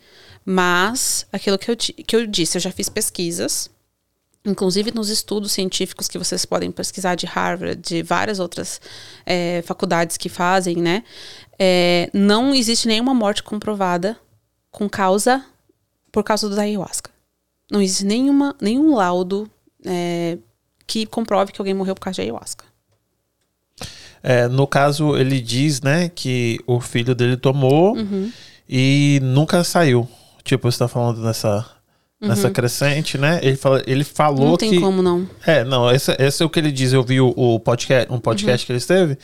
Mas, 0.45 1.27
aquilo 1.33 1.59
que 1.59 1.71
eu, 1.71 1.77
que 1.77 2.17
eu 2.17 2.27
disse, 2.27 2.57
eu 2.57 2.61
já 2.61 2.71
fiz 2.73 2.89
pesquisas, 2.89 3.71
inclusive 4.45 4.91
nos 4.93 5.09
estudos 5.09 5.53
científicos 5.53 6.09
que 6.09 6.19
vocês 6.19 6.45
podem 6.45 6.71
pesquisar 6.73 7.15
de 7.15 7.27
Harvard, 7.27 7.77
de 7.77 8.03
várias 8.03 8.41
outras 8.41 8.81
eh, 9.25 9.63
faculdades 9.65 10.17
que 10.17 10.29
fazem, 10.29 10.77
né? 10.77 11.05
Eh, 11.59 12.11
não 12.13 12.53
existe 12.55 12.89
nenhuma 12.89 13.15
morte 13.15 13.43
comprovada 13.43 14.19
com 14.71 14.89
causa 14.89 15.45
por 16.11 16.25
causa 16.25 16.49
do 16.49 16.61
ayahuasca. 16.61 17.11
Não 17.71 17.81
existe 17.81 18.05
nenhuma, 18.05 18.57
nenhum 18.61 18.97
laudo 18.97 19.49
eh, 19.87 20.39
que 20.87 21.07
comprove 21.07 21.53
que 21.53 21.61
alguém 21.61 21.73
morreu 21.75 21.95
por 21.95 22.01
causa 22.01 22.17
de 22.17 22.23
ayahuasca. 22.23 22.65
É, 24.25 24.47
no 24.47 24.67
caso, 24.67 25.17
ele 25.17 25.41
diz, 25.41 25.81
né, 25.81 26.09
que 26.09 26.61
o 26.67 26.81
filho 26.81 27.15
dele 27.15 27.37
tomou 27.37 27.97
Uhum. 27.97 28.31
e 28.69 29.19
nunca 29.23 29.65
saiu. 29.65 30.09
Tipo, 30.45 30.71
você 30.71 30.79
tá 30.79 30.89
falando 30.89 31.21
nessa, 31.23 31.65
nessa 32.21 32.51
crescente, 32.51 33.17
né? 33.19 33.39
Ele, 33.43 33.57
fala, 33.57 33.83
ele 33.87 34.05
falou 34.05 34.41
Uhum. 34.45 34.51
Não 34.51 34.57
tem 34.57 34.71
que. 34.71 34.81
como 34.81 35.03
não. 35.03 35.29
É, 35.47 35.63
não, 35.65 35.91
esse, 35.91 36.15
esse 36.19 36.43
é 36.43 36.47
o 36.47 36.51
que 36.51 36.59
ele 36.59 36.73
diz. 36.73 36.93
Eu 36.93 37.03
vi 37.03 37.21
o, 37.21 37.29
o 37.37 37.61
podcast, 37.61 38.11
um 38.11 38.15
Uhum. 38.15 38.21
podcast 38.21 38.67
que 38.67 38.73
ele 38.73 38.79
esteve. 38.79 39.17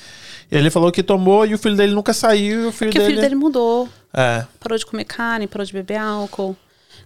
Ele 0.51 0.71
falou 0.71 0.91
que 0.93 1.03
tomou 1.03 1.45
e 1.47 1.55
o 1.55 1.59
filho 1.59 1.77
dele 1.77 1.93
nunca 1.93 2.13
saiu. 2.15 2.69
O 2.69 2.73
filho 2.73 2.91
Porque 2.91 2.99
o 2.99 3.03
dele. 3.03 3.07
filho 3.15 3.21
dele 3.21 3.35
mudou. 3.35 3.89
É. 4.15 4.47
Parou 4.61 4.79
de 4.79 4.87
comer 4.87 5.05
carne, 5.05 5.47
parou 5.47 5.65
de 5.67 5.73
beber 5.73 5.99
álcool. 5.99 6.57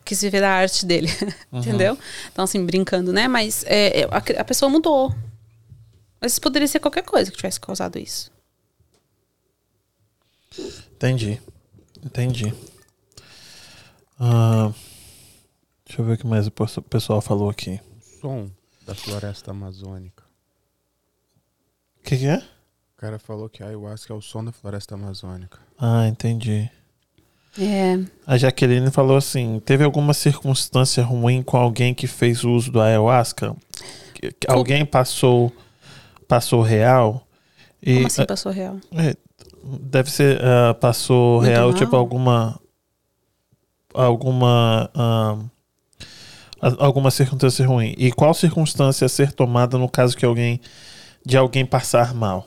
Quis 0.04 0.20
viver 0.22 0.40
da 0.40 0.50
arte 0.50 0.84
dele. 0.84 1.08
Entendeu? 1.52 1.96
Então, 2.32 2.44
assim, 2.44 2.64
brincando, 2.66 3.12
né? 3.12 3.28
Mas 3.28 3.64
é, 3.66 4.00
é, 4.00 4.04
a, 4.10 4.40
a 4.40 4.44
pessoa 4.44 4.68
mudou. 4.68 5.14
Mas 6.20 6.38
poderia 6.38 6.68
ser 6.68 6.78
qualquer 6.80 7.02
coisa 7.02 7.30
que 7.30 7.36
tivesse 7.36 7.60
causado 7.60 7.98
isso. 7.98 8.30
Entendi. 10.96 11.40
Entendi. 12.04 12.52
Ah, 14.24 14.70
deixa 15.84 16.00
eu 16.00 16.04
ver 16.04 16.12
o 16.12 16.18
que 16.18 16.26
mais 16.26 16.46
o 16.46 16.50
pessoal 16.82 17.20
falou 17.20 17.50
aqui. 17.50 17.80
Som 18.20 18.48
da 18.86 18.94
floresta 18.94 19.50
amazônica. 19.50 20.22
O 21.98 22.02
que, 22.04 22.16
que 22.18 22.26
é? 22.26 22.36
O 22.36 23.00
cara 23.00 23.18
falou 23.18 23.48
que 23.48 23.62
a 23.64 23.66
ayahuasca 23.66 24.12
é 24.12 24.16
o 24.16 24.20
som 24.20 24.44
da 24.44 24.52
floresta 24.52 24.94
amazônica. 24.94 25.58
Ah, 25.76 26.06
entendi. 26.06 26.70
É. 27.58 27.98
A 28.24 28.38
Jaqueline 28.38 28.90
falou 28.92 29.16
assim: 29.16 29.60
teve 29.64 29.82
alguma 29.82 30.14
circunstância 30.14 31.02
ruim 31.04 31.42
com 31.42 31.56
alguém 31.56 31.92
que 31.92 32.06
fez 32.06 32.44
uso 32.44 32.70
do 32.70 32.80
ayahuasca? 32.80 33.56
Que- 34.14 34.30
que 34.32 34.50
Alguém 34.50 34.86
passou 34.86 35.52
passou 36.28 36.62
real? 36.62 37.26
E, 37.82 37.94
Como 37.96 38.06
assim 38.06 38.24
passou 38.24 38.52
real? 38.52 38.78
é, 38.92 39.16
deve 39.80 40.10
ser 40.10 40.40
ah, 40.42 40.74
passou 40.74 41.38
Muito 41.40 41.48
real 41.50 41.68
mal? 41.70 41.76
tipo 41.78 41.96
alguma 41.96 42.58
alguma 43.94 44.90
a- 44.94 45.36
alguma 46.78 47.10
circunstância 47.10 47.66
ruim. 47.66 47.94
E 47.98 48.12
qual 48.12 48.32
circunstância 48.34 49.04
a 49.04 49.08
ser 49.08 49.32
tomada 49.32 49.76
no 49.78 49.88
caso 49.88 50.16
que 50.16 50.24
alguém 50.24 50.60
de 51.24 51.36
alguém 51.36 51.64
passar 51.66 52.14
mal? 52.14 52.46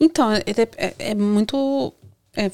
Então, 0.00 0.32
é, 0.32 0.42
é- 0.76 0.94
é 0.98 1.14
muito. 1.14 1.92
é, 2.36 2.50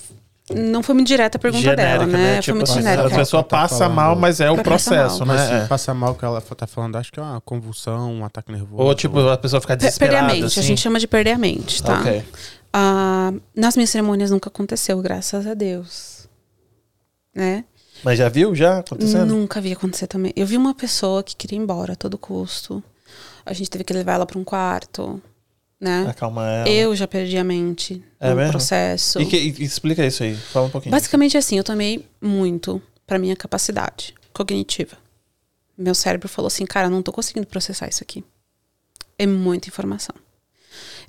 não 0.55 0.83
foi 0.83 0.95
muito 0.95 1.09
direta 1.09 1.39
a 1.39 1.41
pergunta 1.41 1.75
dela, 1.75 2.07
né? 2.07 2.35
foi 2.35 2.43
Tipo 2.43 2.57
muito 2.59 2.71
assim, 2.71 2.81
genérica. 2.83 3.09
a 3.09 3.19
pessoa 3.19 3.43
Tá 3.43 3.49
passa 3.49 3.79
falando. 3.79 3.95
mal, 3.95 4.17
mas 4.17 4.41
é 4.41 4.51
o 4.51 4.57
Passa 4.57 4.63
processo, 4.65 5.27
mal. 5.27 5.37
Né? 5.37 5.47
se 5.47 5.53
É. 5.55 5.67
passar 5.67 5.95
mal 5.95 6.15
que 6.15 6.25
ela 6.25 6.41
tá 6.41 6.67
falando, 6.67 6.97
acho 6.97 7.11
que 7.11 7.19
é 7.19 7.23
uma 7.23 7.41
convulsão, 7.41 8.13
um 8.13 8.25
ataque 8.25 8.53
nervoso. 8.53 8.83
Ou 8.83 8.95
tipo, 8.95 9.19
a 9.29 9.37
pessoa 9.37 9.61
ficar 9.61 9.77
Pe- 9.77 9.81
Perder 9.81 9.87
a 9.87 9.89
desesperada. 10.21 10.33
mente, 10.35 10.45
assim. 10.47 10.61
a 10.61 10.63
gente 10.63 10.81
chama 10.81 10.99
de 11.01 11.07
perder 11.07 11.33
a 11.33 11.39
mente, 11.39 11.83
tá? 11.83 12.01
Ok. 12.01 12.25
Ah, 12.73 13.33
nas 13.57 13.77
minhas 13.77 13.91
cerimônias 13.91 14.31
nunca 14.31 14.49
aconteceu, 14.49 15.01
graças 15.01 15.47
a 15.47 15.55
Deus. 15.55 16.29
Né? 17.35 17.65
Mas 18.05 18.19
já 18.19 18.29
viu 18.29 18.55
já 18.55 18.79
acontecendo? 18.81 19.27
Nunca 19.35 19.61
vi 19.61 19.73
acontecer 19.73 20.07
também. 20.07 20.33
Eu 20.37 20.47
vi 20.47 20.57
uma 20.57 20.75
pessoa 20.75 21.23
que 21.23 21.35
queria 21.37 21.59
ir 21.59 21.63
embora 21.63 21.93
a 21.93 21.97
todo 21.97 22.19
custo. 22.19 22.83
A 23.45 23.53
gente 23.53 23.71
teve 23.71 23.85
que 23.85 23.93
levar 23.93 24.15
ela 24.15 24.27
para 24.27 24.39
um 24.39 24.45
quarto, 24.45 25.21
né? 25.81 26.07
Acalmar 26.09 26.49
ela. 26.67 26.69
Eu 26.69 26.95
já 26.95 27.07
perdi 27.07 27.37
a 27.39 27.45
mente 27.45 28.03
É 28.21 28.31
no 28.31 28.37
mesmo? 28.37 28.51
processo. 28.53 29.21
E, 29.21 29.27
que- 29.27 29.37
e- 29.37 29.63
explica 29.65 30.05
isso 30.07 30.23
aí. 30.23 30.35
Fala 30.37 30.67
um 30.67 30.71
pouquinho. 30.71 30.91
Basicamente 30.93 31.37
assim, 31.37 31.57
eu 31.59 31.65
tomei 31.65 32.07
muito 32.21 32.81
para 33.07 33.19
minha 33.19 33.37
capacidade 33.37 34.15
cognitiva. 34.33 34.97
Meu 35.77 35.95
cérebro 35.95 36.29
falou 36.29 36.47
assim, 36.49 36.65
cara, 36.67 36.89
não 36.91 37.03
tô 37.03 37.13
conseguindo 37.13 37.47
processar 37.47 37.89
isso 37.89 38.03
aqui. 38.03 38.25
É 39.19 39.27
muita 39.27 39.69
informação. 39.69 40.15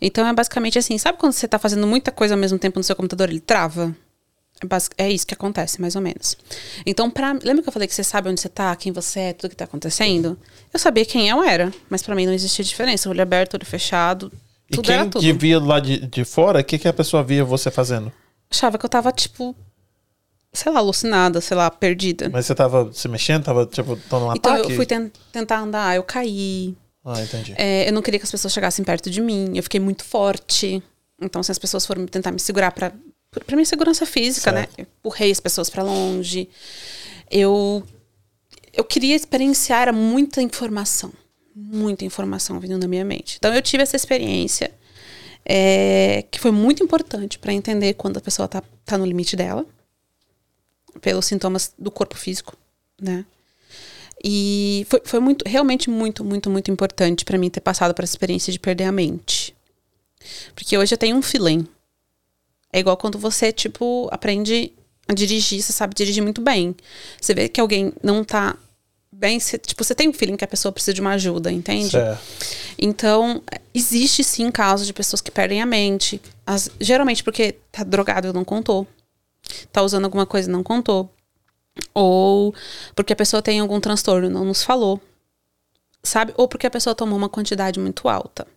Então 0.01 0.25
é 0.27 0.33
basicamente 0.33 0.77
assim, 0.77 0.97
sabe 0.97 1.17
quando 1.17 1.33
você 1.33 1.47
tá 1.47 1.57
fazendo 1.59 1.85
muita 1.87 2.11
coisa 2.11 2.33
ao 2.33 2.39
mesmo 2.39 2.57
tempo 2.59 2.79
no 2.79 2.83
seu 2.83 2.95
computador, 2.95 3.29
ele 3.29 3.39
trava? 3.39 3.95
É, 4.97 5.05
é 5.05 5.11
isso 5.11 5.27
que 5.27 5.33
acontece, 5.33 5.81
mais 5.81 5.95
ou 5.95 6.01
menos. 6.01 6.37
Então, 6.85 7.09
pra, 7.09 7.33
lembra 7.43 7.61
que 7.63 7.67
eu 7.69 7.73
falei 7.73 7.87
que 7.87 7.93
você 7.93 8.03
sabe 8.03 8.29
onde 8.29 8.39
você 8.39 8.49
tá, 8.49 8.75
quem 8.75 8.91
você 8.91 9.19
é, 9.19 9.33
tudo 9.33 9.49
que 9.49 9.55
tá 9.57 9.65
acontecendo? 9.65 10.37
Eu 10.73 10.79
sabia 10.79 11.05
quem 11.05 11.27
eu 11.29 11.43
era, 11.43 11.71
mas 11.89 12.01
para 12.01 12.15
mim 12.15 12.25
não 12.25 12.33
existia 12.33 12.63
diferença. 12.63 13.09
Olho 13.09 13.21
aberto, 13.21 13.55
olho 13.55 13.65
fechado, 13.65 14.31
E 14.69 14.75
tudo 14.75 14.85
quem 14.85 14.95
era 14.95 15.05
tudo. 15.05 15.21
que 15.21 15.33
via 15.33 15.59
lá 15.59 15.79
de, 15.79 16.05
de 16.07 16.23
fora, 16.23 16.61
o 16.61 16.63
que, 16.63 16.77
que 16.77 16.87
a 16.87 16.93
pessoa 16.93 17.23
via 17.23 17.43
você 17.43 17.69
fazendo? 17.69 18.11
Achava 18.49 18.77
que 18.77 18.85
eu 18.85 18.89
tava, 18.89 19.11
tipo, 19.11 19.53
sei 20.53 20.71
lá, 20.71 20.79
alucinada, 20.79 21.41
sei 21.41 21.57
lá, 21.57 21.69
perdida. 21.69 22.29
Mas 22.29 22.45
você 22.45 22.55
tava 22.55 22.89
se 22.93 23.07
mexendo, 23.09 23.43
tava 23.43 23.65
tipo, 23.65 23.95
dando 24.09 24.27
um 24.27 24.33
Então 24.35 24.53
ataque? 24.53 24.71
eu 24.71 24.75
fui 24.77 24.85
ten- 24.85 25.11
tentar 25.31 25.59
andar, 25.59 25.95
eu 25.95 26.03
caí. 26.03 26.75
Ah, 27.03 27.21
entendi. 27.21 27.53
É, 27.57 27.89
eu 27.89 27.91
não 27.91 28.01
queria 28.01 28.17
que 28.19 28.23
as 28.25 28.31
pessoas 28.31 28.53
chegassem 28.53 28.85
perto 28.85 29.09
de 29.09 29.19
mim. 29.19 29.51
Eu 29.57 29.63
fiquei 29.63 29.79
muito 29.79 30.05
forte. 30.05 30.81
Então, 31.21 31.43
se 31.43 31.51
as 31.51 31.59
pessoas 31.59 31.85
foram 31.85 32.05
tentar 32.05 32.31
me 32.31 32.39
segurar 32.39 32.71
pra, 32.71 32.93
pra 33.41 33.55
minha 33.55 33.65
segurança 33.65 34.05
física, 34.05 34.51
Certo. 34.51 34.77
né? 34.77 34.85
Empurrei 34.99 35.31
as 35.31 35.39
pessoas 35.39 35.69
pra 35.69 35.83
longe. 35.83 36.49
Eu, 37.29 37.83
eu 38.73 38.83
queria 38.83 39.15
experienciar 39.15 39.93
muita 39.93 40.41
informação. 40.41 41.11
Muita 41.55 42.05
informação 42.05 42.59
vindo 42.59 42.77
na 42.77 42.87
minha 42.87 43.05
mente. 43.05 43.37
Então, 43.37 43.53
eu 43.53 43.61
tive 43.61 43.83
essa 43.83 43.95
experiência 43.95 44.71
é, 45.45 46.25
que 46.31 46.39
foi 46.39 46.51
muito 46.51 46.83
importante 46.83 47.37
pra 47.37 47.53
entender 47.53 47.93
quando 47.93 48.17
a 48.17 48.21
pessoa 48.21 48.47
tá, 48.47 48.63
tá 48.85 48.97
no 48.97 49.05
limite 49.05 49.35
dela. 49.35 49.65
Pelos 51.01 51.25
sintomas 51.25 51.73
do 51.77 51.89
corpo 51.91 52.15
físico, 52.15 52.55
né? 53.01 53.25
E 54.23 54.85
foi, 54.89 55.01
foi 55.03 55.19
muito, 55.19 55.43
realmente 55.45 55.89
muito, 55.89 56.23
muito, 56.23 56.49
muito 56.49 56.71
importante 56.71 57.25
pra 57.25 57.37
mim 57.37 57.49
ter 57.49 57.59
passado 57.59 57.93
por 57.93 58.03
essa 58.03 58.13
experiência 58.13 58.53
de 58.53 58.59
perder 58.59 58.85
a 58.85 58.91
mente. 58.91 59.53
Porque 60.55 60.77
hoje 60.77 60.93
eu 60.93 60.97
tenho 60.97 61.17
um 61.17 61.21
feeling. 61.21 61.67
É 62.73 62.79
igual 62.79 62.97
quando 62.97 63.19
você, 63.19 63.51
tipo, 63.53 64.09
aprende 64.11 64.73
a 65.07 65.13
dirigir, 65.13 65.61
você 65.61 65.71
sabe 65.71 65.93
dirigir 65.95 66.23
muito 66.23 66.41
bem. 66.41 66.75
Você 67.21 67.33
vê 67.33 67.47
que 67.47 67.61
alguém 67.61 67.93
não 68.01 68.23
tá 68.23 68.57
bem, 69.11 69.39
você, 69.39 69.57
tipo, 69.59 69.83
você 69.83 69.93
tem 69.93 70.09
um 70.09 70.13
feeling 70.13 70.35
que 70.35 70.43
a 70.43 70.47
pessoa 70.47 70.71
precisa 70.71 70.93
de 70.93 70.99
uma 71.01 71.11
ajuda, 71.11 71.51
entende? 71.51 71.91
Certo. 71.91 72.19
Então, 72.79 73.43
existe 73.73 74.23
sim 74.23 74.49
casos 74.49 74.87
de 74.87 74.93
pessoas 74.93 75.21
que 75.21 75.29
perdem 75.29 75.61
a 75.61 75.65
mente. 75.65 76.19
As- 76.45 76.71
geralmente 76.81 77.23
porque 77.23 77.55
tá 77.71 77.83
drogado 77.83 78.27
e 78.29 78.33
não 78.33 78.43
contou. 78.43 78.87
Tá 79.71 79.83
usando 79.83 80.05
alguma 80.05 80.25
coisa 80.25 80.49
e 80.49 80.51
não 80.51 80.63
contou. 80.63 81.13
Ou 81.93 82.53
porque 82.95 83.13
a 83.13 83.15
pessoa 83.15 83.41
tem 83.41 83.59
algum 83.59 83.79
transtorno 83.79 84.27
e 84.27 84.29
não 84.31 84.45
nos 84.45 84.63
falou. 84.63 84.99
Sabe? 86.03 86.33
Ou 86.37 86.47
porque 86.47 86.67
a 86.67 86.71
pessoa 86.71 86.95
tomou 86.95 87.17
uma 87.17 87.29
quantidade 87.29 87.79
muito 87.79 88.09
alta. 88.09 88.47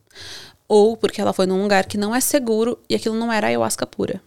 Ou 0.68 0.96
porque 0.96 1.20
ela 1.20 1.32
foi 1.32 1.46
num 1.46 1.62
lugar 1.62 1.86
que 1.86 1.96
não 1.98 2.14
é 2.14 2.20
seguro 2.20 2.78
e 2.88 2.94
aquilo 2.94 3.14
não 3.14 3.32
era 3.32 3.46
ayahuasca 3.48 3.86
pura. 3.86 4.20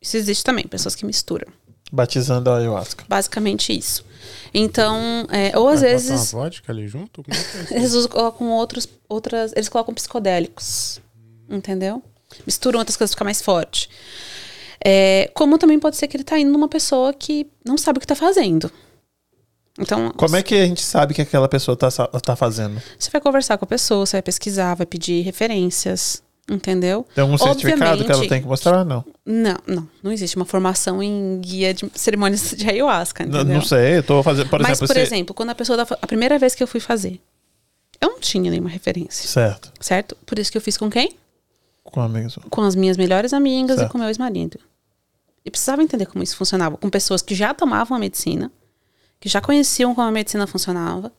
Isso 0.00 0.16
existe 0.16 0.44
também, 0.44 0.66
pessoas 0.66 0.94
que 0.94 1.04
misturam. 1.04 1.48
Batizando 1.90 2.50
a 2.50 2.58
ayahuasca. 2.58 3.04
Basicamente 3.08 3.76
isso. 3.76 4.04
Então, 4.52 5.26
é, 5.30 5.56
ou 5.58 5.68
às 5.68 5.80
Bota 5.80 5.90
vezes. 5.92 6.32
uma 6.32 6.42
vodka 6.44 6.70
ali 6.72 6.86
junto? 6.86 7.22
Como 7.22 7.36
é 7.36 7.42
que 7.42 7.56
é 7.56 7.62
isso? 7.62 7.74
Eles 7.74 7.92
usam- 7.94 8.10
colocam 8.10 8.50
outros, 8.52 8.88
outras. 9.08 9.52
Eles 9.52 9.68
colocam 9.68 9.94
psicodélicos. 9.94 11.00
Entendeu? 11.48 12.02
Misturam 12.46 12.78
outras 12.78 12.96
coisas 12.96 13.12
pra 13.14 13.16
ficar 13.18 13.24
mais 13.24 13.40
forte. 13.42 13.88
É, 14.84 15.30
como 15.34 15.58
também 15.58 15.80
pode 15.80 15.96
ser 15.96 16.06
que 16.08 16.16
ele 16.16 16.24
tá 16.24 16.38
indo 16.38 16.52
numa 16.52 16.68
pessoa 16.68 17.12
que 17.12 17.46
não 17.64 17.76
sabe 17.78 17.96
o 17.96 18.00
que 18.00 18.06
tá 18.06 18.14
fazendo. 18.14 18.70
Então, 19.78 20.10
Como 20.10 20.34
é 20.36 20.42
que 20.42 20.54
a 20.56 20.66
gente 20.66 20.82
sabe 20.82 21.14
que 21.14 21.22
aquela 21.22 21.48
pessoa 21.48 21.76
tá, 21.76 21.90
sa- 21.90 22.06
tá 22.08 22.34
fazendo? 22.34 22.80
você 22.98 23.10
vai 23.10 23.20
conversar 23.20 23.56
com 23.58 23.64
a 23.64 23.68
pessoa, 23.68 24.04
você 24.04 24.16
vai 24.16 24.22
pesquisar, 24.22 24.74
vai 24.74 24.86
pedir 24.86 25.22
referências. 25.22 26.22
Entendeu? 26.50 27.06
Tem 27.14 27.20
algum 27.20 27.36
certificado 27.36 28.02
que 28.06 28.10
ela 28.10 28.26
tem 28.26 28.40
que 28.40 28.48
mostrar? 28.48 28.82
Não. 28.82 29.04
Não, 29.26 29.58
não. 29.66 29.88
Não 30.02 30.10
existe 30.10 30.34
uma 30.34 30.46
formação 30.46 31.02
em 31.02 31.38
guia 31.42 31.74
de 31.74 31.90
cerimônias 31.94 32.54
de 32.56 32.66
ayahuasca, 32.66 33.22
entendeu? 33.22 33.44
Não 33.44 33.60
sei, 33.60 33.98
eu 33.98 34.02
tô 34.02 34.22
fazendo, 34.22 34.48
por 34.48 34.58
Mas, 34.62 34.70
exemplo, 34.78 34.86
por 34.88 34.94
se- 34.94 35.00
exemplo, 35.00 35.34
quando 35.34 35.50
a 35.50 35.54
pessoa. 35.54 35.84
tá- 35.84 35.98
A 36.00 36.06
primeira 36.06 36.38
vez 36.38 36.54
que 36.54 36.62
eu 36.62 36.66
fui 36.66 36.80
fazer, 36.80 37.20
eu 38.00 38.08
não 38.08 38.18
tinha 38.18 38.50
nenhuma 38.50 38.70
referência, 38.70 39.28
Certo. 39.28 39.70
certo? 39.78 40.16
Por 40.24 40.38
isso 40.38 40.50
que 40.50 40.56
eu 40.56 40.62
fiz 40.62 40.78
com 40.78 40.88
quem? 40.88 41.16
Com 41.84 42.00
amigos. 42.00 42.38
com 42.48 42.62
as 42.62 42.74
minhas 42.74 42.96
melhores 42.96 43.34
amigas 43.34 43.76
Certo. 43.76 43.90
e 43.90 43.92
com 43.92 43.98
meu 43.98 44.08
ex-marido. 44.08 44.58
E 45.44 45.50
precisava 45.50 45.82
entender 45.82 46.06
como 46.06 46.24
isso 46.24 46.34
funcionava. 46.34 46.78
Com 46.78 46.88
pessoas 46.88 47.20
que 47.20 47.34
já 47.34 47.52
tomavam 47.52 47.94
a 47.94 48.00
medicina, 48.00 48.50
que 49.20 49.28
já 49.28 49.40
conheciam 49.40 49.94
como 49.94 50.06
a 50.06 50.10
medicina 50.10 50.46
funcionava. 50.46 51.12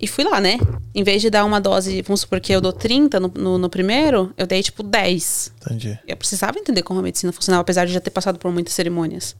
E 0.00 0.06
fui 0.06 0.24
lá, 0.24 0.40
né? 0.40 0.58
Em 0.94 1.02
vez 1.02 1.20
de 1.20 1.30
dar 1.30 1.44
uma 1.44 1.60
dose, 1.60 2.02
vamos 2.02 2.20
supor 2.20 2.40
que 2.40 2.52
eu 2.52 2.60
dou 2.60 2.72
30 2.72 3.18
no, 3.18 3.28
no, 3.28 3.58
no 3.58 3.70
primeiro, 3.70 4.32
eu 4.36 4.46
dei 4.46 4.62
tipo 4.62 4.82
10. 4.82 5.52
Entendi. 5.60 5.98
Eu 6.06 6.16
precisava 6.16 6.58
entender 6.58 6.82
como 6.82 7.00
a 7.00 7.02
medicina 7.02 7.32
funcionava, 7.32 7.62
apesar 7.62 7.84
de 7.84 7.92
já 7.92 8.00
ter 8.00 8.10
passado 8.10 8.38
por 8.38 8.52
muitas 8.52 8.74
cerimônias. 8.74 9.34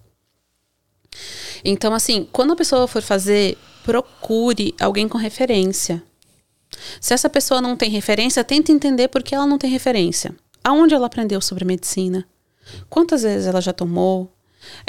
Então, 1.64 1.94
assim, 1.94 2.28
quando 2.32 2.52
a 2.52 2.56
pessoa 2.56 2.89
for 2.89 3.02
fazer, 3.02 3.56
procure 3.85 4.74
alguém 4.81 5.09
com 5.09 5.19
referência. 5.19 6.02
Se 7.01 7.14
essa 7.14 7.28
pessoa 7.28 7.60
não 7.60 7.77
tem 7.77 7.90
referência, 7.90 8.43
tente 8.43 8.73
entender 8.73 9.09
por 9.09 9.23
que 9.23 9.35
ela 9.35 9.47
não 9.47 9.59
tem 9.59 9.70
referência. 9.70 10.35
Aonde 10.64 10.94
ela 10.94 11.06
aprendeu 11.06 11.40
sobre 11.40 11.64
medicina? 11.64 12.27
Quantas 12.89 13.23
vezes 13.23 13.47
ela 13.47 13.60
já 13.60 13.73
tomou? 13.73 14.32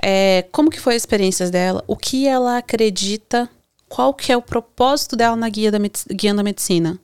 É, 0.01 0.45
como 0.51 0.69
que 0.69 0.79
foi 0.79 0.95
as 0.95 1.01
experiências 1.01 1.49
dela? 1.49 1.83
O 1.87 1.95
que 1.95 2.27
ela 2.27 2.57
acredita? 2.57 3.49
Qual 3.87 4.13
que 4.13 4.31
é 4.31 4.37
o 4.37 4.41
propósito 4.41 5.15
dela 5.15 5.35
na 5.35 5.49
guia 5.49 5.71
da 5.71 5.79
medici- 5.79 6.07
guiando 6.13 6.41
a 6.41 6.43
medicina? 6.43 6.99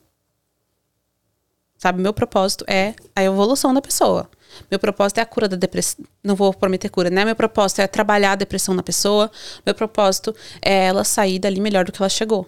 Sabe, 1.78 2.02
meu 2.02 2.12
propósito 2.12 2.64
é 2.68 2.94
a 3.16 3.22
evolução 3.22 3.72
da 3.72 3.80
pessoa. 3.80 4.28
Meu 4.70 4.78
propósito 4.78 5.18
é 5.18 5.22
a 5.22 5.26
cura 5.26 5.48
da 5.48 5.56
depressão. 5.56 6.04
Não 6.22 6.34
vou 6.34 6.52
prometer 6.52 6.88
cura, 6.88 7.08
né? 7.08 7.24
Meu 7.24 7.36
propósito 7.36 7.80
é 7.80 7.86
trabalhar 7.86 8.32
a 8.32 8.36
depressão 8.36 8.74
na 8.74 8.82
pessoa. 8.82 9.30
Meu 9.64 9.74
propósito 9.74 10.34
é 10.60 10.86
ela 10.86 11.04
sair 11.04 11.38
dali 11.38 11.60
melhor 11.60 11.84
do 11.84 11.92
que 11.92 12.02
ela 12.02 12.08
chegou. 12.08 12.46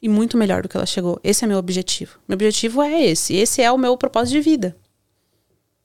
E 0.00 0.08
muito 0.08 0.36
melhor 0.36 0.62
do 0.62 0.68
que 0.68 0.76
ela 0.76 0.86
chegou. 0.86 1.18
Esse 1.24 1.44
é 1.44 1.48
meu 1.48 1.58
objetivo. 1.58 2.18
Meu 2.28 2.36
objetivo 2.36 2.82
é 2.82 3.02
esse. 3.02 3.34
Esse 3.34 3.62
é 3.62 3.72
o 3.72 3.78
meu 3.78 3.96
propósito 3.96 4.34
de 4.34 4.40
vida. 4.42 4.76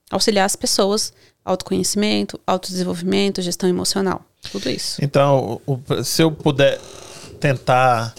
Auxiliar 0.10 0.46
as 0.46 0.56
pessoas, 0.56 1.14
autoconhecimento, 1.46 2.40
autodesenvolvimento, 2.46 3.42
gestão 3.42 3.70
emocional. 3.70 4.24
Tudo 4.52 4.70
isso. 4.70 5.04
Então, 5.04 5.62
o- 5.66 5.80
se 6.04 6.22
eu 6.24 6.32
puder 6.32 6.80
tentar 7.40 8.14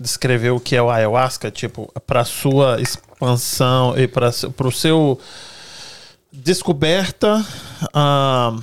descrever 0.00 0.50
o 0.50 0.60
que 0.60 0.76
é 0.76 0.82
o 0.82 0.90
ayahuasca, 0.90 1.50
tipo, 1.50 1.92
para 2.06 2.24
sua 2.24 2.80
expansão 2.80 3.98
e 3.98 4.06
para 4.08 4.28
o 4.66 4.72
seu 4.72 5.18
descoberta, 6.32 7.44
ah, 7.92 8.56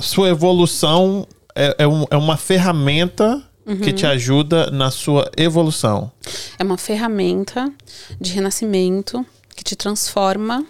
sua 0.00 0.28
evolução 0.28 1.26
é, 1.54 1.74
é, 1.78 1.86
um- 1.88 2.06
é 2.10 2.16
uma 2.16 2.36
ferramenta 2.36 3.42
que 3.84 3.92
te 3.92 4.04
ajuda 4.04 4.68
na 4.70 4.90
sua 4.90 5.30
evolução. 5.36 6.10
É 6.58 6.64
uma 6.64 6.76
ferramenta 6.78 7.72
de 8.20 8.32
renascimento 8.32 9.24
que 9.54 9.62
te 9.62 9.76
transforma 9.76 10.64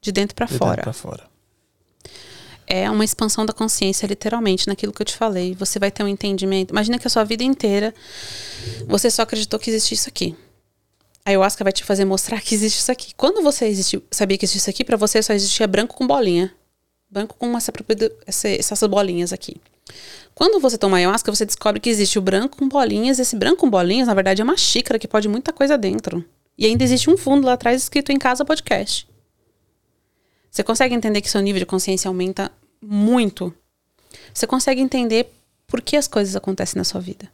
de 0.00 0.12
dentro 0.12 0.34
para 0.34 0.46
de 0.46 0.56
fora. 0.56 0.82
pra 0.82 0.92
fora. 0.92 1.28
é 2.66 2.88
uma 2.90 3.04
expansão 3.04 3.44
da 3.44 3.52
consciência, 3.52 4.06
literalmente, 4.06 4.68
naquilo 4.68 4.92
que 4.92 5.02
eu 5.02 5.06
te 5.06 5.14
falei. 5.16 5.54
Você 5.56 5.78
vai 5.78 5.90
ter 5.90 6.02
um 6.04 6.08
entendimento. 6.08 6.70
Imagina 6.70 6.98
que 6.98 7.06
a 7.06 7.10
sua 7.10 7.24
vida 7.24 7.42
inteira 7.42 7.92
você 8.86 9.10
só 9.10 9.22
acreditou 9.22 9.58
que 9.58 9.70
existia 9.70 9.96
isso 9.96 10.08
aqui. 10.08 10.36
A 11.24 11.30
ayahuasca 11.30 11.62
vai 11.64 11.72
te 11.72 11.84
fazer 11.84 12.04
mostrar 12.04 12.40
que 12.40 12.54
existe 12.54 12.78
isso 12.78 12.90
aqui. 12.92 13.12
Quando 13.16 13.42
você 13.42 13.66
existiu, 13.66 14.02
sabia 14.10 14.38
que 14.38 14.44
existia 14.44 14.58
isso 14.60 14.70
aqui, 14.70 14.84
pra 14.84 14.96
você 14.96 15.20
só 15.22 15.32
existia 15.32 15.66
branco 15.66 15.94
com 15.96 16.06
bolinha. 16.06 16.52
Branco 17.10 17.34
com 17.36 17.52
essa- 18.26 18.48
essas 18.48 18.80
bolinhas 18.88 19.32
aqui. 19.32 19.56
Quando 20.32 20.60
você 20.60 20.78
toma 20.78 20.96
ayahuasca, 20.96 21.34
você 21.34 21.44
descobre 21.44 21.80
que 21.80 21.90
existe 21.90 22.18
o 22.18 22.22
branco 22.22 22.56
com 22.56 22.68
bolinhas. 22.68 23.18
Esse 23.18 23.34
branco 23.36 23.56
com 23.56 23.68
bolinhas, 23.68 24.06
na 24.06 24.14
verdade, 24.14 24.40
é 24.40 24.44
uma 24.44 24.56
xícara 24.56 24.96
que 24.98 25.08
pode 25.08 25.28
muita 25.28 25.52
coisa 25.52 25.76
dentro. 25.76 26.24
E 26.56 26.64
ainda 26.66 26.84
existe 26.84 27.10
um 27.10 27.16
fundo 27.18 27.46
lá 27.46 27.54
atrás 27.54 27.82
escrito 27.82 28.12
em 28.12 28.18
casa 28.18 28.44
podcast. 28.44 29.08
Você 30.50 30.62
consegue 30.62 30.94
entender 30.94 31.20
que 31.20 31.30
seu 31.30 31.40
nível 31.40 31.58
de 31.60 31.66
consciência 31.66 32.08
aumenta 32.08 32.50
muito. 32.82 33.54
Você 34.34 34.46
consegue 34.46 34.80
entender 34.80 35.32
por 35.66 35.80
que 35.80 35.96
as 35.96 36.08
coisas 36.08 36.34
acontecem 36.34 36.78
na 36.78 36.84
sua 36.84 37.00
vida. 37.00 37.28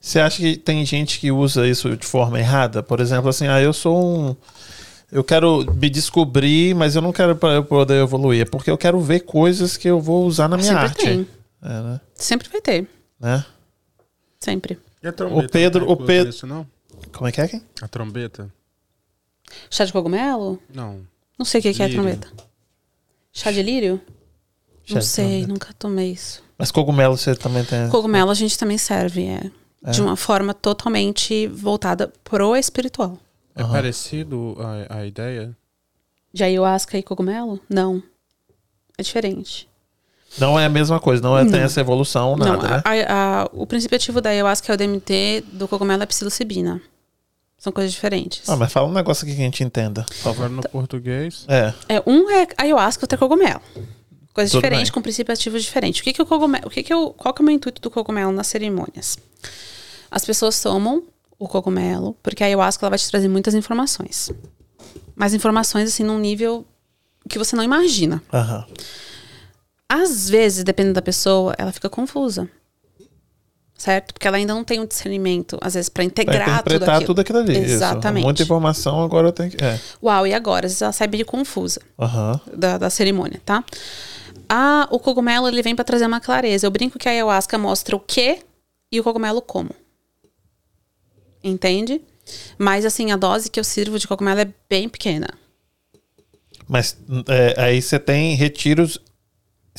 Você 0.00 0.20
acha 0.20 0.36
que 0.38 0.56
tem 0.56 0.84
gente 0.86 1.18
que 1.18 1.30
usa 1.30 1.66
isso 1.66 1.94
de 1.96 2.06
forma 2.06 2.38
errada? 2.38 2.82
Por 2.82 3.00
exemplo, 3.00 3.28
assim, 3.28 3.46
ah, 3.48 3.60
eu 3.60 3.72
sou 3.72 3.98
um. 4.30 4.36
Eu 5.12 5.24
quero 5.24 5.64
me 5.74 5.90
descobrir, 5.90 6.74
mas 6.74 6.94
eu 6.94 7.02
não 7.02 7.12
quero 7.12 7.34
para 7.34 7.54
eu 7.54 7.64
poder 7.64 8.00
evoluir. 8.00 8.42
É 8.42 8.44
porque 8.44 8.70
eu 8.70 8.78
quero 8.78 9.00
ver 9.00 9.20
coisas 9.20 9.76
que 9.76 9.88
eu 9.88 10.00
vou 10.00 10.24
usar 10.24 10.48
na 10.48 10.56
minha 10.56 10.68
Sempre 10.68 10.84
arte. 10.84 11.04
tem. 11.04 11.28
É, 11.62 11.68
né? 11.82 12.00
Sempre 12.14 12.48
vai 12.48 12.60
ter. 12.60 12.88
Né? 13.18 13.44
Sempre. 14.38 14.78
E 15.02 15.08
a 15.08 15.12
trombeta? 15.12 15.46
O 15.46 15.50
Pedro- 15.50 15.86
não 15.86 15.92
o 15.92 15.96
Pedro- 15.96 16.26
nisso, 16.28 16.46
não? 16.46 16.66
Como 17.12 17.26
é 17.28 17.32
que 17.32 17.40
é? 17.40 17.48
Quem? 17.48 17.62
A 17.82 17.88
trombeta? 17.88 18.48
Chá 19.68 19.84
de 19.84 19.92
cogumelo? 19.92 20.62
Não. 20.72 21.00
Não 21.40 21.44
sei 21.46 21.58
o 21.60 21.62
que, 21.62 21.72
que 21.72 21.82
é 21.82 21.88
trombeta. 21.88 22.28
Chá 23.32 23.50
de 23.50 23.62
lírio? 23.62 23.98
Chá 24.84 24.96
não 24.96 25.00
de 25.00 25.06
sei, 25.06 25.24
trombeta. 25.28 25.48
nunca 25.48 25.72
tomei 25.72 26.12
isso. 26.12 26.44
Mas 26.58 26.70
cogumelo 26.70 27.16
você 27.16 27.34
também 27.34 27.64
tem. 27.64 27.88
Cogumelo 27.88 28.30
a 28.30 28.34
gente 28.34 28.58
também 28.58 28.76
serve, 28.76 29.24
é. 29.24 29.50
É. 29.82 29.90
De 29.90 30.02
uma 30.02 30.16
forma 30.16 30.52
totalmente 30.52 31.46
voltada 31.46 32.12
pro 32.22 32.54
espiritual. 32.54 33.16
É 33.56 33.62
Aham. 33.62 33.72
parecido 33.72 34.54
a, 34.90 34.98
a 34.98 35.06
ideia? 35.06 35.56
De 36.30 36.44
ayahuasca 36.44 36.98
e 36.98 37.02
cogumelo? 37.02 37.58
Não. 37.70 38.02
É 38.98 39.02
diferente. 39.02 39.66
Não 40.36 40.60
é 40.60 40.66
a 40.66 40.68
mesma 40.68 41.00
coisa, 41.00 41.22
não, 41.22 41.38
é, 41.38 41.42
tem 41.44 41.52
Não. 41.52 41.60
essa 41.60 41.80
evolução, 41.80 42.36
nada, 42.36 42.52
não, 42.52 42.62
né? 42.62 42.82
a- 42.84 43.44
a- 43.44 43.50
o 43.54 43.66
princípio 43.66 43.96
ativo 43.96 44.20
da 44.20 44.28
ayahuasca 44.28 44.70
é 44.70 44.74
o 44.74 44.76
DMT, 44.76 45.44
do 45.54 45.66
cogumelo 45.66 46.02
é 46.02 46.06
psilocibina. 46.06 46.82
São 47.60 47.70
coisas 47.70 47.92
diferentes. 47.92 48.48
Ah, 48.48 48.56
mas 48.56 48.72
fala 48.72 48.88
um 48.88 48.92
negócio 48.92 49.26
aqui 49.26 49.34
que 49.36 49.42
a 49.42 49.44
gente 49.44 49.62
entenda. 49.62 50.06
Agora 50.24 50.48
no 50.48 50.62
português. 50.62 51.44
É. 51.46 51.74
É, 51.90 52.02
um 52.06 52.30
é 52.30 52.46
ayahuasca, 52.56 53.04
outro 53.04 53.16
é 53.16 53.18
cogumelo. 53.18 53.60
Coisas 54.32 54.50
Tudo 54.50 54.62
diferentes, 54.62 54.88
bem. 54.88 54.94
com 54.94 55.02
princípio 55.02 55.34
ativo 55.34 55.60
diferente. 55.60 56.00
O 56.00 56.04
que 56.04 56.14
que 56.14 56.22
o 56.22 56.26
cogumelo, 56.26 56.66
o 56.66 56.70
que 56.70 56.82
que 56.82 56.90
eu, 56.92 57.10
qual 57.10 57.34
que 57.34 57.42
é 57.42 57.44
o 57.44 57.46
meu 57.46 57.54
intuito 57.54 57.82
do 57.82 57.90
cogumelo 57.90 58.32
nas 58.32 58.46
cerimônias? 58.46 59.18
As 60.10 60.24
pessoas 60.24 60.58
tomam 60.62 61.02
o 61.38 61.46
cogumelo, 61.46 62.16
porque 62.22 62.42
a 62.42 62.46
ayahuasca 62.46 62.86
ela 62.86 62.90
vai 62.90 62.98
te 62.98 63.10
trazer 63.10 63.28
muitas 63.28 63.54
informações. 63.54 64.30
Mas 65.14 65.34
informações, 65.34 65.86
assim, 65.86 66.02
num 66.02 66.18
nível 66.18 66.64
que 67.28 67.38
você 67.38 67.54
não 67.54 67.62
imagina. 67.62 68.22
Aham. 68.32 68.64
Às 69.86 70.30
vezes, 70.30 70.64
dependendo 70.64 70.94
da 70.94 71.02
pessoa, 71.02 71.54
ela 71.58 71.72
fica 71.72 71.90
confusa. 71.90 72.48
Certo? 73.80 74.12
Porque 74.12 74.28
ela 74.28 74.36
ainda 74.36 74.52
não 74.52 74.62
tem 74.62 74.78
um 74.78 74.84
discernimento, 74.84 75.56
às 75.58 75.72
vezes, 75.72 75.88
para 75.88 76.02
Pra 76.02 76.04
integrar 76.04 76.44
tudo 76.44 76.52
interpretar 76.74 76.94
aquilo. 76.96 77.06
tudo 77.06 77.20
aquilo 77.22 77.38
ali. 77.38 77.52
isso. 77.54 77.72
Exatamente. 77.76 78.24
Muita 78.24 78.42
informação, 78.42 79.02
agora 79.02 79.28
eu 79.28 79.32
tenho 79.32 79.50
que. 79.50 79.64
É. 79.64 79.80
Uau, 80.02 80.26
e 80.26 80.34
agora? 80.34 80.66
Às 80.66 80.72
vezes 80.72 80.82
ela 80.82 80.92
sai 80.92 81.06
meio 81.08 81.24
confusa. 81.24 81.80
Aham. 81.98 82.38
da, 82.54 82.76
da 82.76 82.90
cerimônia, 82.90 83.40
tá? 83.42 83.64
Ah, 84.46 84.86
o 84.90 84.98
cogumelo 84.98 85.48
ele 85.48 85.62
vem 85.62 85.74
para 85.74 85.82
trazer 85.86 86.04
uma 86.04 86.20
clareza. 86.20 86.66
Eu 86.66 86.70
brinco 86.70 86.98
que 86.98 87.08
a 87.08 87.12
ayahuasca 87.12 87.56
mostra 87.56 87.96
o 87.96 88.00
que 88.00 88.40
e 88.92 89.00
o 89.00 89.02
cogumelo 89.02 89.40
como. 89.40 89.70
Entende? 91.42 92.02
Mas 92.58 92.84
assim, 92.84 93.12
a 93.12 93.16
dose 93.16 93.50
que 93.50 93.58
eu 93.58 93.64
sirvo 93.64 93.98
de 93.98 94.06
cogumelo 94.06 94.40
é 94.40 94.48
bem 94.68 94.90
pequena. 94.90 95.28
Mas 96.68 96.98
é, 97.28 97.54
aí 97.56 97.80
você 97.80 97.98
tem 97.98 98.34
retiros 98.34 98.98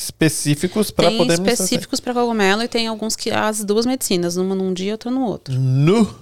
específicos 0.04 0.90
para 0.90 1.08
tem 1.08 1.18
poder 1.18 1.40
me 1.40 1.48
específicos 1.52 2.00
para 2.00 2.14
cogumelo 2.14 2.62
e 2.62 2.68
tem 2.68 2.86
alguns 2.86 3.14
que 3.16 3.30
as 3.30 3.64
duas 3.64 3.86
medicinas, 3.86 4.36
uma 4.36 4.54
num 4.54 4.72
dia 4.72 4.90
e 4.90 4.92
outra 4.92 5.10
no 5.10 5.24
outro. 5.24 5.54
Nu. 5.58 6.12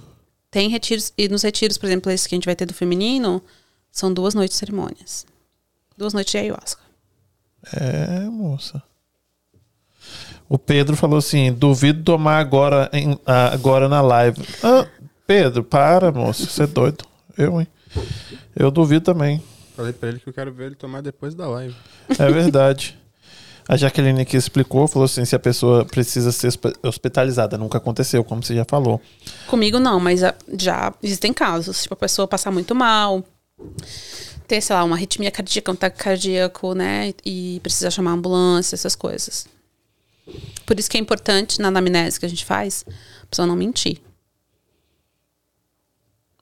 Tem 0.49 0.69
retiros 0.69 1.13
e 1.17 1.29
nos 1.29 1.43
retiros, 1.43 1.77
por 1.77 1.85
exemplo, 1.85 2.11
esse 2.11 2.27
que 2.27 2.35
a 2.35 2.37
gente 2.37 2.45
vai 2.45 2.55
ter 2.55 2.65
do 2.65 2.73
feminino, 2.73 3.41
são 3.91 4.13
duas 4.13 4.33
noites 4.33 4.55
de 4.55 4.59
cerimônias. 4.59 5.25
Duas 5.97 6.13
noites 6.13 6.31
de 6.31 6.37
ayahuasca. 6.37 6.81
É, 7.73 8.21
moça. 8.29 8.81
O 10.49 10.57
Pedro 10.57 10.95
falou 10.97 11.19
assim: 11.19 11.53
duvido 11.53 12.03
tomar 12.03 12.37
agora, 12.39 12.89
em- 12.91 13.17
agora 13.25 13.87
na 13.87 14.01
live. 14.01 14.41
Ah, 14.63 14.85
Pedro, 15.25 15.63
para, 15.63 16.11
moço. 16.11 16.47
Você 16.47 16.63
é 16.63 16.67
doido. 16.67 17.05
Eu, 17.37 17.61
hein? 17.61 17.67
Eu 18.55 18.69
duvido 18.71 19.05
também. 19.05 19.41
Falei 19.75 19.93
pra 19.93 20.09
ele 20.09 20.19
que 20.19 20.27
eu 20.27 20.33
quero 20.33 20.51
ver 20.51 20.65
ele 20.67 20.75
tomar 20.75 21.01
depois 21.01 21.33
da 21.33 21.47
live. 21.47 21.75
É 22.19 22.29
verdade. 22.29 22.99
A 23.67 23.77
Jaqueline 23.77 24.21
aqui 24.21 24.35
explicou, 24.35 24.87
falou 24.87 25.05
assim: 25.05 25.23
se 25.23 25.35
a 25.35 25.39
pessoa 25.39 25.85
precisa 25.85 26.31
ser 26.31 26.47
hosp- 26.47 26.77
hospitalizada, 26.83 27.57
nunca 27.57 27.77
aconteceu, 27.77 28.23
como 28.23 28.43
você 28.43 28.55
já 28.55 28.65
falou. 28.65 29.01
Comigo 29.47 29.79
não, 29.79 29.99
mas 29.99 30.23
ah, 30.23 30.35
já 30.57 30.93
existem 31.01 31.33
casos. 31.33 31.83
Tipo, 31.83 31.93
a 31.93 31.97
pessoa 31.97 32.27
passar 32.27 32.51
muito 32.51 32.73
mal, 32.75 33.23
ter, 34.47 34.61
sei 34.61 34.75
lá, 34.75 34.83
uma 34.83 34.95
arritmia 34.95 35.31
cardíaca, 35.31 35.71
um 35.71 35.75
ataque 35.75 36.03
cardíaco, 36.03 36.73
né? 36.73 37.13
E 37.25 37.59
precisar 37.61 37.91
chamar 37.91 38.11
a 38.11 38.13
ambulância, 38.15 38.75
essas 38.75 38.95
coisas. 38.95 39.47
Por 40.65 40.79
isso 40.79 40.89
que 40.89 40.97
é 40.97 40.99
importante 40.99 41.59
na 41.61 41.67
anamnese 41.69 42.19
que 42.19 42.25
a 42.25 42.29
gente 42.29 42.45
faz, 42.45 42.85
a 43.23 43.25
pessoa 43.25 43.47
não 43.47 43.55
mentir. 43.55 44.01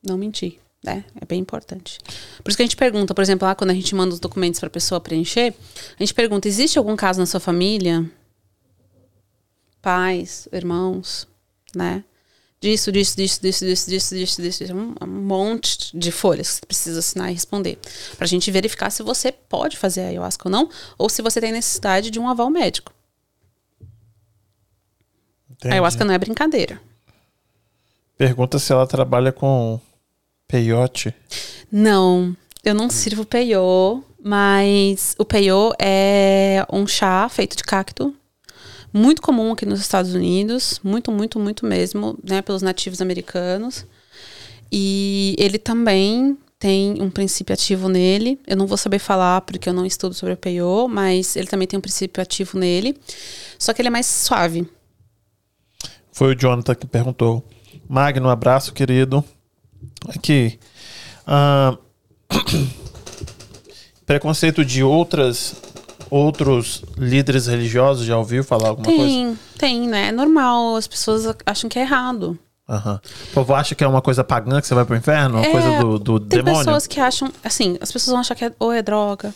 Não 0.01 0.17
mentir, 0.17 0.57
né? 0.83 1.03
É 1.19 1.25
bem 1.25 1.39
importante. 1.39 1.99
Por 2.43 2.49
isso 2.49 2.57
que 2.57 2.63
a 2.63 2.65
gente 2.65 2.77
pergunta, 2.77 3.13
por 3.13 3.21
exemplo, 3.21 3.47
lá 3.47 3.55
quando 3.55 3.71
a 3.71 3.73
gente 3.73 3.93
manda 3.93 4.13
os 4.13 4.19
documentos 4.19 4.59
para 4.59 4.67
a 4.67 4.71
pessoa 4.71 4.99
preencher, 4.99 5.53
a 5.97 6.03
gente 6.03 6.13
pergunta: 6.13 6.47
existe 6.47 6.77
algum 6.77 6.95
caso 6.95 7.19
na 7.19 7.25
sua 7.25 7.39
família? 7.39 8.09
Pais, 9.81 10.47
irmãos, 10.51 11.27
né? 11.75 12.03
Disso, 12.61 12.91
disso, 12.91 13.15
disso, 13.15 13.41
disso, 13.41 13.65
disso, 13.65 13.89
disso, 13.89 14.15
disso, 14.15 14.41
disso, 14.41 14.63
disso. 14.65 14.75
Um, 14.75 14.93
um 15.01 15.07
monte 15.07 15.97
de 15.97 16.11
folhas 16.11 16.49
que 16.49 16.55
você 16.55 16.65
precisa 16.65 16.99
assinar 16.99 17.29
e 17.29 17.33
responder. 17.33 17.77
Pra 18.17 18.27
gente 18.27 18.51
verificar 18.51 18.89
se 18.89 19.01
você 19.01 19.31
pode 19.31 19.77
fazer 19.77 20.01
a 20.01 20.07
ayahuasca 20.07 20.47
ou 20.47 20.51
não, 20.51 20.69
ou 20.97 21.07
se 21.07 21.21
você 21.21 21.39
tem 21.39 21.53
necessidade 21.53 22.11
de 22.11 22.19
um 22.19 22.27
aval 22.27 22.49
médico. 22.49 22.93
Entendi. 25.49 25.71
A 25.71 25.75
ayahuasca 25.75 26.03
não 26.03 26.13
é 26.13 26.17
brincadeira. 26.17 26.81
Pergunta 28.17 28.59
se 28.59 28.73
ela 28.73 28.85
trabalha 28.85 29.31
com 29.31 29.79
peiote. 30.49 31.13
Não, 31.71 32.35
eu 32.65 32.73
não 32.73 32.89
sirvo 32.89 33.23
peiô, 33.23 34.03
mas 34.21 35.15
o 35.17 35.23
peiô 35.23 35.71
é 35.79 36.65
um 36.73 36.85
chá 36.87 37.29
feito 37.29 37.55
de 37.55 37.63
cacto, 37.63 38.13
muito 38.91 39.21
comum 39.21 39.51
aqui 39.51 39.65
nos 39.65 39.79
Estados 39.79 40.15
Unidos, 40.15 40.81
muito, 40.83 41.11
muito, 41.11 41.39
muito 41.39 41.65
mesmo, 41.65 42.17
né, 42.27 42.41
pelos 42.41 42.63
nativos 42.63 42.99
americanos. 42.99 43.85
E 44.71 45.35
ele 45.37 45.59
também 45.59 46.35
tem 46.57 47.01
um 47.01 47.09
princípio 47.09 47.53
ativo 47.53 47.87
nele. 47.87 48.39
Eu 48.47 48.57
não 48.57 48.67
vou 48.67 48.77
saber 48.77 48.99
falar 48.99 49.41
porque 49.41 49.69
eu 49.69 49.73
não 49.73 49.85
estudo 49.85 50.13
sobre 50.15 50.33
o 50.33 50.37
peiô, 50.37 50.87
mas 50.87 51.35
ele 51.35 51.47
também 51.47 51.67
tem 51.67 51.77
um 51.77 51.81
princípio 51.81 52.21
ativo 52.21 52.57
nele. 52.57 52.99
Só 53.57 53.73
que 53.73 53.81
ele 53.81 53.87
é 53.87 53.91
mais 53.91 54.07
suave. 54.07 54.67
Foi 56.11 56.33
o 56.33 56.35
Jonathan 56.37 56.75
que 56.75 56.87
perguntou. 56.87 57.43
Magno, 57.87 58.29
abraço, 58.29 58.73
querido. 58.73 59.23
Aqui. 60.09 60.59
ah, 61.27 61.77
preconceito 64.05 64.63
de 64.65 64.83
outras 64.83 65.55
outros 66.09 66.83
líderes 66.97 67.45
religiosos 67.45 68.05
já 68.05 68.17
ouviu 68.17 68.43
falar 68.43 68.69
alguma 68.69 68.85
coisa? 68.87 69.03
Tem, 69.03 69.39
tem, 69.57 69.87
né? 69.87 70.07
É 70.07 70.11
normal. 70.11 70.75
As 70.75 70.87
pessoas 70.87 71.25
acham 71.45 71.69
que 71.69 71.77
é 71.77 71.83
errado. 71.83 72.37
Aham. 72.67 72.99
O 73.29 73.33
povo 73.33 73.53
acha 73.53 73.75
que 73.75 73.83
é 73.83 73.87
uma 73.87 74.01
coisa 74.01 74.23
pagã 74.23 74.59
que 74.61 74.65
você 74.67 74.73
vai 74.73 74.85
pro 74.85 74.95
inferno? 74.95 75.37
Uma 75.37 75.45
É, 75.45 75.51
coisa 75.51 75.79
do, 75.79 75.99
do 75.99 76.19
Tem 76.19 76.39
demônio? 76.39 76.65
pessoas 76.65 76.87
que 76.87 76.99
acham, 76.99 77.31
assim, 77.43 77.77
as 77.81 77.91
pessoas 77.91 78.11
vão 78.11 78.19
achar 78.21 78.33
que 78.35 78.45
é, 78.45 78.51
ou 78.59 78.71
é 78.71 78.81
droga, 78.81 79.33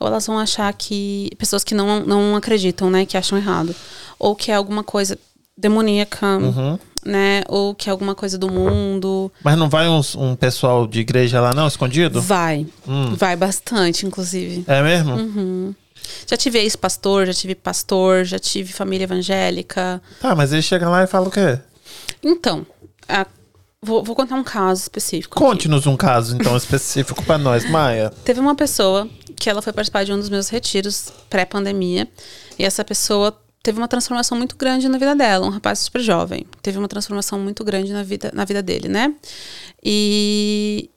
ou 0.00 0.06
elas 0.06 0.26
vão 0.26 0.38
achar 0.38 0.72
que. 0.72 1.30
Pessoas 1.38 1.62
que 1.64 1.74
não, 1.74 2.00
não 2.00 2.36
acreditam, 2.36 2.90
né? 2.90 3.04
Que 3.04 3.16
acham 3.18 3.36
errado. 3.38 3.74
Ou 4.18 4.34
que 4.34 4.50
é 4.50 4.54
alguma 4.54 4.82
coisa 4.84 5.18
demoníaca, 5.56 6.38
Uhum. 6.38 6.78
Né? 7.04 7.42
Ou 7.48 7.74
que 7.74 7.88
é 7.88 7.92
alguma 7.92 8.14
coisa 8.14 8.38
do 8.38 8.50
mundo. 8.50 9.30
Mas 9.42 9.56
não 9.58 9.68
vai 9.68 9.88
uns- 9.88 10.14
um 10.14 10.34
pessoal 10.34 10.86
de 10.86 11.00
igreja 11.00 11.40
lá 11.40 11.52
não, 11.54 11.66
escondido? 11.66 12.20
Vai. 12.22 12.66
Hum. 12.88 13.14
Vai 13.14 13.36
bastante, 13.36 14.06
inclusive. 14.06 14.64
É 14.66 14.82
mesmo? 14.82 15.14
Uhum. 15.14 15.74
Já 16.26 16.36
tive 16.36 16.58
ex-pastor, 16.58 17.26
já 17.26 17.32
tive 17.32 17.54
pastor, 17.54 18.24
já 18.24 18.38
tive 18.38 18.72
família 18.72 19.04
evangélica. 19.04 20.02
Tá, 20.20 20.34
mas 20.34 20.52
eles 20.52 20.64
chegam 20.64 20.90
lá 20.90 21.02
e 21.02 21.06
falam 21.06 21.28
o 21.28 21.30
quê? 21.30 21.58
Então, 22.22 22.66
a- 23.08 23.26
vou, 23.82 24.02
vou 24.02 24.14
contar 24.14 24.34
um 24.34 24.44
caso 24.44 24.82
específico. 24.82 25.34
Conte-nos 25.36 25.86
um 25.86 25.96
caso, 25.96 26.34
então, 26.36 26.56
específico 26.56 27.22
pra 27.24 27.38
nós, 27.38 27.68
Maia. 27.68 28.10
Teve 28.24 28.40
uma 28.40 28.54
pessoa 28.54 29.08
que 29.36 29.48
ela 29.50 29.60
foi 29.62 29.72
participar 29.72 30.04
de 30.04 30.12
um 30.12 30.18
dos 30.18 30.28
meus 30.28 30.48
retiros 30.48 31.10
pré-pandemia. 31.28 32.08
E 32.58 32.64
essa 32.64 32.84
pessoa 32.84 33.36
teve 33.64 33.78
uma 33.78 33.88
transformação 33.88 34.36
muito 34.36 34.56
grande 34.56 34.88
na 34.90 34.98
vida 34.98 35.16
dela, 35.16 35.46
um 35.46 35.48
rapaz 35.48 35.78
super 35.78 36.02
jovem. 36.02 36.46
Teve 36.60 36.76
uma 36.78 36.86
transformação 36.86 37.38
muito 37.40 37.64
grande 37.64 37.92
na 37.94 38.02
vida, 38.02 38.30
na 38.34 38.44
vida 38.44 38.62
dele, 38.62 38.88
né? 38.88 39.14
E 39.82 40.90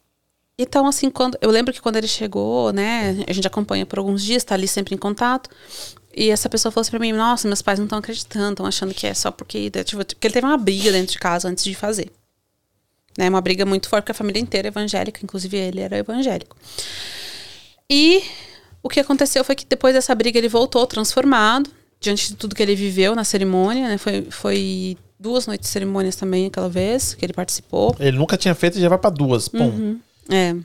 então 0.59 0.85
assim, 0.85 1.09
quando 1.09 1.37
eu 1.41 1.49
lembro 1.49 1.73
que 1.73 1.81
quando 1.81 1.95
ele 1.95 2.07
chegou, 2.07 2.73
né, 2.73 3.23
a 3.25 3.31
gente 3.31 3.47
acompanha 3.47 3.85
por 3.85 3.99
alguns 3.99 4.21
dias, 4.21 4.43
tá 4.43 4.53
ali 4.53 4.67
sempre 4.67 4.93
em 4.93 4.97
contato. 4.97 5.49
E 6.13 6.29
essa 6.29 6.49
pessoa 6.49 6.69
falou 6.69 6.81
assim 6.81 6.91
pra 6.91 6.99
mim: 6.99 7.13
Nossa, 7.13 7.47
meus 7.47 7.61
pais 7.61 7.79
não 7.79 7.85
estão 7.85 7.99
acreditando, 7.99 8.51
estão 8.51 8.65
achando 8.65 8.93
que 8.93 9.07
é 9.07 9.13
só 9.13 9.31
porque. 9.31 9.71
Tipo, 9.71 10.03
porque 10.03 10.27
ele 10.27 10.33
teve 10.33 10.45
uma 10.45 10.57
briga 10.57 10.91
dentro 10.91 11.13
de 11.13 11.19
casa 11.19 11.47
antes 11.47 11.63
de 11.63 11.73
fazer. 11.73 12.11
Né? 13.17 13.29
Uma 13.29 13.39
briga 13.39 13.65
muito 13.65 13.87
forte, 13.87 14.03
porque 14.03 14.11
a 14.11 14.15
família 14.15 14.41
inteira 14.41 14.67
é 14.67 14.69
evangélica, 14.69 15.21
inclusive 15.23 15.55
ele 15.55 15.79
era 15.79 15.97
evangélico. 15.97 16.57
E 17.89 18.23
o 18.83 18.89
que 18.89 18.99
aconteceu 18.99 19.43
foi 19.45 19.55
que 19.55 19.65
depois 19.65 19.93
dessa 19.93 20.13
briga 20.13 20.37
ele 20.37 20.49
voltou 20.49 20.85
transformado, 20.85 21.76
diante 21.99 22.29
de 22.29 22.35
tudo 22.35 22.55
que 22.55 22.61
ele 22.61 22.75
viveu 22.75 23.15
na 23.15 23.23
cerimônia, 23.23 23.87
né? 23.87 23.97
Foi, 23.97 24.27
foi 24.29 24.97
duas 25.19 25.47
noites 25.47 25.67
de 25.67 25.71
cerimônias 25.71 26.15
também 26.15 26.45
aquela 26.45 26.69
vez 26.69 27.13
que 27.13 27.25
ele 27.25 27.33
participou. 27.33 27.95
Ele 27.99 28.17
nunca 28.17 28.37
tinha 28.37 28.53
feito 28.53 28.77
e 28.77 28.81
já 28.81 28.89
vai 28.89 28.97
pra 28.97 29.09
duas. 29.09 29.47
Pum. 29.47 29.99
É. 30.29 30.55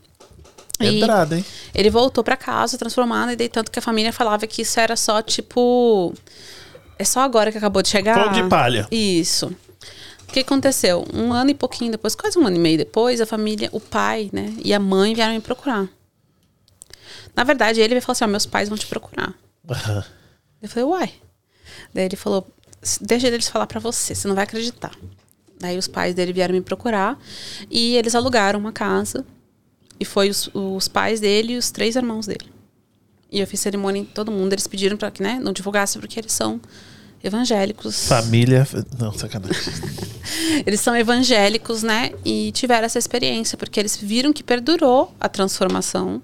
E 0.80 1.00
Entrada, 1.00 1.36
hein? 1.36 1.44
ele 1.74 1.90
voltou 1.90 2.24
pra 2.24 2.36
casa 2.36 2.76
transformado, 2.76 3.30
e 3.30 3.36
daí 3.36 3.48
tanto 3.48 3.70
que 3.70 3.78
a 3.78 3.82
família 3.82 4.12
falava 4.12 4.46
que 4.46 4.62
isso 4.62 4.80
era 4.80 4.96
só 4.96 5.22
tipo. 5.22 6.12
É 6.98 7.04
só 7.04 7.20
agora 7.20 7.52
que 7.52 7.58
acabou 7.58 7.82
de 7.82 7.88
chegar. 7.88 8.18
Fogo 8.20 8.34
de 8.34 8.48
palha. 8.48 8.86
Isso. 8.90 9.54
O 10.28 10.32
que 10.32 10.40
aconteceu? 10.40 11.04
Um 11.12 11.32
ano 11.32 11.50
e 11.50 11.54
pouquinho 11.54 11.92
depois, 11.92 12.14
quase 12.14 12.38
um 12.38 12.46
ano 12.46 12.56
e 12.56 12.58
meio 12.58 12.78
depois, 12.78 13.20
a 13.20 13.26
família, 13.26 13.68
o 13.70 13.78
pai, 13.78 14.30
né, 14.32 14.52
e 14.64 14.72
a 14.72 14.80
mãe 14.80 15.14
vieram 15.14 15.34
me 15.34 15.40
procurar. 15.40 15.88
Na 17.36 17.44
verdade, 17.44 17.80
ele 17.80 18.00
falou 18.00 18.12
assim: 18.12 18.24
ó, 18.24 18.28
meus 18.28 18.46
pais 18.46 18.68
vão 18.68 18.78
te 18.78 18.86
procurar. 18.86 19.34
Eu 20.62 20.68
falei, 20.68 20.88
uai. 20.88 21.12
Daí 21.92 22.04
ele 22.04 22.16
falou, 22.16 22.46
deixa 23.00 23.26
eles 23.26 23.48
falar 23.48 23.66
pra 23.66 23.80
você, 23.80 24.14
você 24.14 24.28
não 24.28 24.34
vai 24.34 24.44
acreditar. 24.44 24.92
Daí 25.58 25.76
os 25.76 25.88
pais 25.88 26.14
dele 26.14 26.32
vieram 26.32 26.54
me 26.54 26.60
procurar 26.60 27.18
e 27.70 27.96
eles 27.96 28.14
alugaram 28.14 28.58
uma 28.58 28.72
casa. 28.72 29.24
E 29.98 30.04
foi 30.04 30.28
os, 30.28 30.50
os 30.52 30.88
pais 30.88 31.20
dele 31.20 31.54
e 31.54 31.56
os 31.56 31.70
três 31.70 31.94
irmãos 31.94 32.26
dele. 32.26 32.50
E 33.30 33.40
eu 33.40 33.46
fiz 33.46 33.60
cerimônia 33.60 34.00
em 34.00 34.04
todo 34.04 34.32
mundo. 34.32 34.52
Eles 34.52 34.66
pediram 34.66 34.96
pra 34.96 35.10
que 35.10 35.22
né, 35.22 35.38
não 35.40 35.52
divulgasse 35.52 35.98
porque 35.98 36.18
eles 36.18 36.32
são 36.32 36.60
evangélicos. 37.22 38.08
Família. 38.08 38.66
Não, 38.98 39.12
sacanagem. 39.12 39.56
Eles 40.66 40.80
são 40.80 40.96
evangélicos, 40.96 41.82
né? 41.82 42.12
E 42.24 42.50
tiveram 42.52 42.84
essa 42.84 42.98
experiência, 42.98 43.56
porque 43.56 43.78
eles 43.78 43.96
viram 43.96 44.32
que 44.32 44.42
perdurou 44.42 45.14
a 45.20 45.28
transformação. 45.28 46.22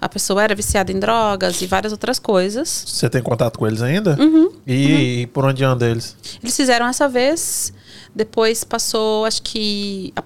A 0.00 0.08
pessoa 0.08 0.42
era 0.42 0.54
viciada 0.54 0.92
em 0.92 0.98
drogas 0.98 1.60
e 1.60 1.66
várias 1.66 1.92
outras 1.92 2.18
coisas. 2.18 2.68
Você 2.86 3.08
tem 3.10 3.22
contato 3.22 3.58
com 3.58 3.66
eles 3.66 3.82
ainda? 3.82 4.16
Uhum, 4.20 4.52
E, 4.66 5.22
e 5.22 5.26
por 5.28 5.44
onde 5.44 5.64
anda 5.64 5.86
eles? 5.88 6.16
Eles 6.42 6.56
fizeram 6.56 6.86
essa 6.86 7.08
vez, 7.08 7.72
depois 8.14 8.62
passou, 8.64 9.24
acho 9.24 9.42
que. 9.42 10.12
A, 10.14 10.22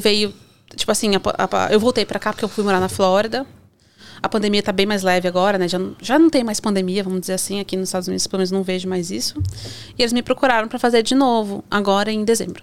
veio, 0.00 0.34
tipo 0.74 0.90
assim, 0.90 1.12
a 1.14 1.20
a 1.66 1.72
eu 1.72 1.78
voltei 1.78 2.04
pra 2.04 2.18
cá 2.18 2.32
porque 2.32 2.44
eu 2.44 2.48
fui 2.48 2.64
morar 2.64 2.80
na 2.80 2.88
Flórida. 2.88 3.46
A 4.20 4.28
pandemia 4.28 4.62
tá 4.62 4.70
bem 4.70 4.86
mais 4.86 5.02
leve 5.02 5.26
agora, 5.26 5.58
né? 5.58 5.66
Já, 5.66 5.78
não- 5.80 5.96
já 6.00 6.16
não 6.18 6.30
tem 6.30 6.44
mais 6.44 6.60
pandemia, 6.60 7.02
vamos 7.02 7.20
dizer 7.22 7.32
assim. 7.34 7.58
Aqui 7.60 7.76
nos 7.76 7.88
Estados 7.88 8.06
Unidos, 8.08 8.26
pelo 8.28 8.38
menos, 8.38 8.50
não 8.52 8.62
vejo 8.62 8.88
mais 8.88 9.10
isso. 9.10 9.40
E 9.98 10.02
eles 10.02 10.12
me 10.12 10.22
procuraram 10.22 10.68
pra 10.68 10.78
fazer 10.78 11.02
de 11.02 11.14
novo, 11.14 11.64
agora 11.70 12.10
em 12.12 12.24
dezembro. 12.24 12.62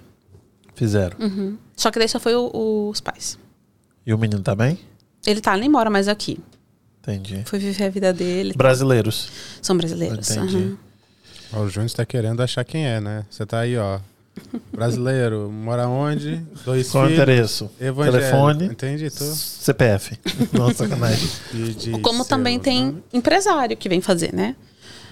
Fizeram. 0.74 1.18
Uhum. 1.20 1.58
Só 1.76 1.92
que 1.92 2.00
daí 2.00 2.08
só 2.08 2.18
foi 2.20 2.34
o- 2.36 2.90
os 2.90 3.02
pais. 3.02 3.38
E 4.06 4.14
o 4.14 4.18
menino 4.18 4.42
tá 4.42 4.56
bem? 4.56 4.80
Ele 5.26 5.42
tá, 5.42 5.52
ele 5.54 5.62
nem 5.62 5.70
mora 5.70 5.90
mais 5.90 6.08
aqui. 6.08 6.40
Entendi. 7.02 7.42
Foi 7.46 7.60
viver 7.60 7.86
a 7.86 7.90
vida 7.90 8.14
dele. 8.14 8.54
Brasileiros. 8.56 9.30
São 9.62 9.76
brasileiros. 9.76 10.30
Entendi. 10.30 10.76
Ó, 11.54 11.62
o 11.62 11.70
Júnior 11.70 11.88
está 11.88 12.06
querendo 12.06 12.42
achar 12.42 12.64
quem 12.64 12.86
é, 12.86 13.00
né? 13.02 13.26
Você 13.30 13.46
tá 13.46 13.60
aí, 13.60 13.78
ó. 13.78 14.00
Brasileiro, 14.72 15.50
mora 15.52 15.88
onde? 15.88 16.42
Dois 16.64 16.90
Qual 16.90 17.04
o 17.04 17.08
filhos. 17.08 17.22
endereço? 17.22 17.70
Evangélico. 17.80 18.24
Telefone. 18.24 18.66
Entendi, 18.66 19.10
tô. 19.10 19.26
CPF. 19.26 20.18
Sacanagem. 20.76 21.30
De, 21.52 21.76
de 21.76 21.92
Como 22.00 22.24
também 22.24 22.60
tem 22.60 22.86
né? 22.86 22.94
empresário 23.12 23.76
que 23.76 23.90
vem 23.90 24.00
fazer, 24.02 24.34
né? 24.34 24.56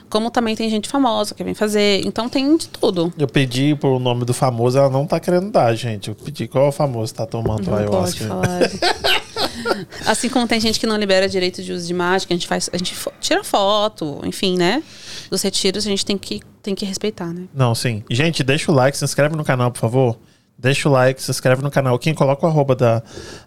Como 0.10 0.32
também 0.32 0.56
tem 0.56 0.70
gente 0.70 0.88
famosa 0.88 1.36
que 1.36 1.44
vem 1.44 1.54
fazer. 1.54 2.02
Então 2.06 2.30
tem 2.30 2.56
de 2.56 2.70
tudo. 2.70 3.12
Eu 3.18 3.28
pedi 3.28 3.76
por 3.76 3.90
o 3.90 4.00
nome 4.00 4.24
do 4.24 4.34
famoso, 4.34 4.78
ela 4.78 4.90
não 4.90 5.06
tá 5.06 5.20
querendo 5.20 5.52
dar, 5.52 5.74
gente. 5.76 6.08
Eu 6.10 6.16
pedi 6.16 6.48
qual 6.48 6.66
é 6.66 6.70
o 6.70 6.72
famoso 6.72 7.14
tá 7.14 7.26
tomando 7.26 7.64
Não 7.64 7.74
pode 7.74 7.82
ayahuasca. 7.84 8.26
falar. 8.26 8.60
assim 10.06 10.30
como 10.30 10.48
tem 10.48 10.60
gente 10.60 10.80
que 10.80 10.88
não 10.88 10.98
libera 10.98 11.28
direito 11.28 11.64
de 11.64 11.72
uso 11.72 11.88
de 11.88 11.94
mágica, 11.94 12.34
a 12.34 12.38
gente 12.38 12.48
faz, 12.48 12.70
a 12.72 12.78
gente 12.78 12.96
tira 13.20 13.44
foto, 13.44 14.22
enfim, 14.24 14.58
né? 14.58 14.84
Dos 15.30 15.42
retiros 15.42 15.86
a 15.86 15.90
gente 15.90 16.06
tem 16.06 16.18
que, 16.18 16.42
tem 16.62 16.76
que 16.76 16.86
respeitar, 16.86 17.28
né? 17.28 17.48
Não, 17.54 17.74
sim. 17.76 18.04
Gente, 18.10 18.44
deixa 18.44 18.72
o 18.72 18.76
like, 18.76 18.98
se 18.98 19.06
inscreve 19.06 19.36
no 19.36 19.44
canal, 19.44 19.72
por 19.72 19.80
favor. 19.80 20.20
Deixa 20.60 20.90
o 20.90 20.92
like, 20.92 21.22
se 21.22 21.30
inscreve 21.30 21.62
no 21.62 21.70
canal. 21.70 22.00
Quem 22.00 22.16
coloca 22.16 22.46
o 22.46 22.50
arroba 22.50 22.76
da, 22.76 23.04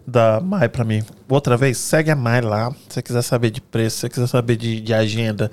da 0.07 0.41
Mai 0.41 0.69
pra 0.69 0.85
mim. 0.85 1.03
Outra 1.29 1.57
vez, 1.57 1.77
segue 1.77 2.11
a 2.11 2.15
Mai 2.15 2.41
lá. 2.41 2.71
Se 2.89 2.95
você 2.95 3.03
quiser 3.03 3.23
saber 3.23 3.51
de 3.51 3.61
preço, 3.61 3.97
se 3.97 4.01
você 4.03 4.09
quiser 4.09 4.27
saber 4.29 4.57
de, 4.57 4.81
de 4.81 4.95
agenda, 4.95 5.51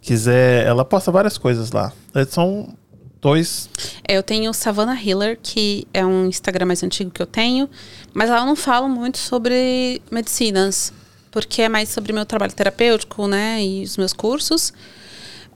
quiser. 0.00 0.66
Ela 0.66 0.82
posta 0.82 1.12
várias 1.12 1.36
coisas 1.36 1.72
lá. 1.72 1.92
São 2.30 2.74
dois. 3.24 3.70
É, 4.06 4.16
Eu 4.16 4.22
tenho 4.22 4.52
Savannah 4.52 5.00
Healer, 5.02 5.38
que 5.42 5.88
é 5.92 6.04
um 6.04 6.26
Instagram 6.26 6.66
mais 6.66 6.82
antigo 6.82 7.10
que 7.10 7.22
eu 7.22 7.26
tenho, 7.26 7.68
mas 8.12 8.28
lá 8.28 8.40
eu 8.40 8.46
não 8.46 8.54
falo 8.54 8.86
muito 8.86 9.16
sobre 9.16 10.02
medicinas, 10.10 10.92
porque 11.30 11.62
é 11.62 11.68
mais 11.68 11.88
sobre 11.88 12.12
meu 12.12 12.26
trabalho 12.26 12.52
terapêutico, 12.52 13.26
né, 13.26 13.64
e 13.64 13.82
os 13.82 13.96
meus 13.96 14.12
cursos. 14.12 14.72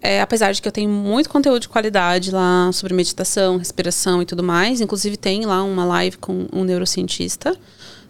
É, 0.00 0.20
apesar 0.20 0.52
de 0.52 0.62
que 0.62 0.68
eu 0.68 0.72
tenho 0.72 0.88
muito 0.88 1.28
conteúdo 1.28 1.60
de 1.60 1.68
qualidade 1.68 2.30
lá 2.30 2.70
sobre 2.72 2.94
meditação, 2.94 3.56
respiração 3.56 4.22
e 4.22 4.24
tudo 4.24 4.44
mais. 4.44 4.80
Inclusive 4.80 5.16
tem 5.16 5.44
lá 5.44 5.62
uma 5.64 5.84
live 5.84 6.16
com 6.18 6.46
um 6.52 6.62
neurocientista 6.62 7.56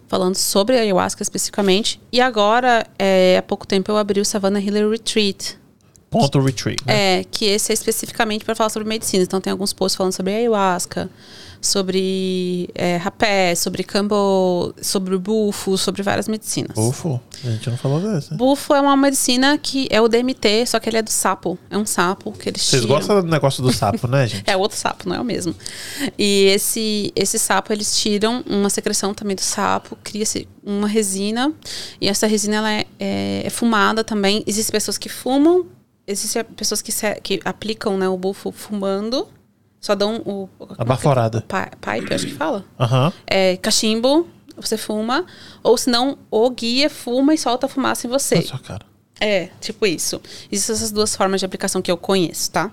falando 0.07 0.35
sobre 0.35 0.77
ayahuasca 0.77 1.23
especificamente. 1.23 1.99
E 2.11 2.21
agora, 2.21 2.85
é, 2.97 3.37
há 3.39 3.41
pouco 3.41 3.65
tempo, 3.65 3.91
eu 3.91 3.97
abri 3.97 4.21
o 4.21 4.25
Savannah 4.25 4.61
Healer 4.61 4.87
Retreat, 4.87 5.57
Ponto 6.09 6.39
retreat. 6.39 6.83
Né? 6.85 7.19
é, 7.19 7.23
que 7.23 7.45
esse 7.45 7.71
é 7.71 7.73
especificamente 7.73 8.43
para 8.43 8.55
falar 8.55 8.69
sobre 8.69 8.87
medicina. 8.87 9.23
Então 9.23 9.39
tem 9.39 9.51
alguns 9.51 9.73
posts 9.73 9.95
falando 9.95 10.13
sobre 10.13 10.33
ayahuasca, 10.33 11.09
sobre 11.61 12.69
é, 12.73 12.97
rapé, 12.97 13.53
sobre 13.53 13.83
cambo, 13.83 14.73
sobre 14.81 15.17
bufo, 15.17 15.77
sobre 15.77 16.01
várias 16.01 16.27
medicinas. 16.27 16.77
Ufo, 16.77 17.19
a 17.43 17.49
gente 17.49 17.69
não 17.69 17.77
falou 17.77 17.99
desse. 17.99 18.31
né? 18.31 18.37
Bufo 18.37 18.73
é 18.73 18.81
uma 18.81 18.95
medicina 18.95 19.57
que 19.57 19.87
é 19.91 19.99
o 20.01 20.07
DMT, 20.07 20.65
só 20.65 20.79
que 20.79 20.89
ele 20.89 20.97
é 20.97 21.01
do 21.01 21.11
sapo. 21.11 21.57
É 21.69 21.77
um 21.77 21.85
sapo 21.85 22.31
que 22.31 22.49
eles 22.49 22.61
Vocês 22.61 22.81
tiram. 22.81 22.95
gostam 22.95 23.21
do 23.21 23.27
negócio 23.27 23.61
do 23.61 23.71
sapo, 23.73 24.07
né, 24.07 24.25
gente? 24.27 24.43
É 24.49 24.55
outro 24.57 24.77
sapo, 24.77 25.07
não 25.07 25.15
é 25.15 25.21
o 25.21 25.23
mesmo. 25.25 25.53
E 26.17 26.45
esse, 26.45 27.11
esse 27.15 27.37
sapo, 27.37 27.71
eles 27.71 27.99
tiram 27.99 28.43
uma 28.47 28.69
secreção 28.69 29.13
também 29.13 29.35
do 29.35 29.41
sapo, 29.41 29.97
cria-se 30.03 30.47
uma 30.63 30.87
resina. 30.87 31.53
E 32.01 32.07
essa 32.07 32.25
resina 32.25 32.55
ela 32.55 32.71
é, 32.71 32.85
é, 32.99 33.41
é 33.45 33.49
fumada 33.49 34.03
também. 34.03 34.43
Existem 34.47 34.71
pessoas 34.71 34.97
que 34.97 35.09
fumam, 35.09 35.65
existem 36.11 36.43
pessoas 36.43 36.81
que, 36.81 36.91
se- 36.91 37.19
que 37.21 37.39
aplicam 37.45 37.97
né, 37.97 38.07
o 38.09 38.17
bufo 38.17 38.51
fumando. 38.51 39.27
Só 39.79 39.95
dão 39.95 40.17
o. 40.25 40.49
A 40.77 40.83
baforada. 40.83 41.41
Pi- 41.41 41.77
Pipe, 42.01 42.13
acho 42.13 42.25
que 42.27 42.33
fala. 42.33 42.65
Aham. 42.77 43.13
É, 43.25 43.55
cachimbo, 43.57 44.27
você 44.57 44.75
fuma. 44.77 45.25
Ou 45.63 45.77
senão, 45.77 46.17
o 46.29 46.49
guia 46.49 46.89
fuma 46.89 47.33
e 47.33 47.37
solta 47.37 47.65
a 47.65 47.69
fumaça 47.69 48.05
em 48.05 48.09
você. 48.09 48.41
Só, 48.41 48.57
cara. 48.57 48.85
É, 49.21 49.49
tipo 49.61 49.85
isso. 49.85 50.21
Existem 50.51 50.75
essas 50.75 50.91
duas 50.91 51.15
formas 51.15 51.39
de 51.39 51.45
aplicação 51.45 51.81
que 51.81 51.89
eu 51.91 51.97
conheço, 51.97 52.51
tá? 52.51 52.71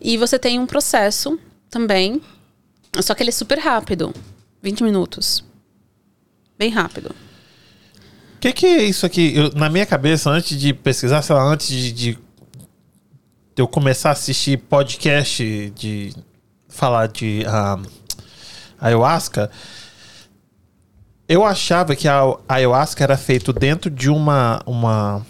E 0.00 0.16
você 0.16 0.38
tem 0.38 0.58
um 0.60 0.66
processo 0.66 1.38
também, 1.70 2.20
só 3.00 3.14
que 3.14 3.22
ele 3.22 3.30
é 3.30 3.32
super 3.32 3.58
rápido. 3.58 4.12
20 4.62 4.82
minutos. 4.84 5.44
Bem 6.58 6.70
rápido. 6.70 7.08
O 8.36 8.38
que, 8.40 8.52
que 8.52 8.66
é 8.66 8.84
isso 8.84 9.04
aqui? 9.06 9.34
Eu- 9.36 9.50
na 9.54 9.68
minha 9.68 9.86
cabeça, 9.86 10.30
antes 10.30 10.58
de 10.58 10.72
pesquisar, 10.74 11.22
sei 11.22 11.34
lá, 11.34 11.42
antes 11.44 11.66
de, 11.68 11.92
de 11.92 12.18
eu 13.56 13.68
começar 13.68 14.08
a 14.10 14.12
assistir 14.12 14.58
podcast 14.58 15.72
de 15.76 16.12
falar 16.68 17.06
de 17.06 17.44
ah, 17.46 17.78
ayahuasca, 18.80 19.50
eu 21.28 21.44
achava 21.44 21.94
que 21.94 22.08
a 22.08 22.36
ayahuasca 22.48 23.02
era 23.02 23.16
feito 23.16 23.52
dentro 23.52 23.90
de 23.90 24.10
uma 24.10 24.60
uma 24.66 25.24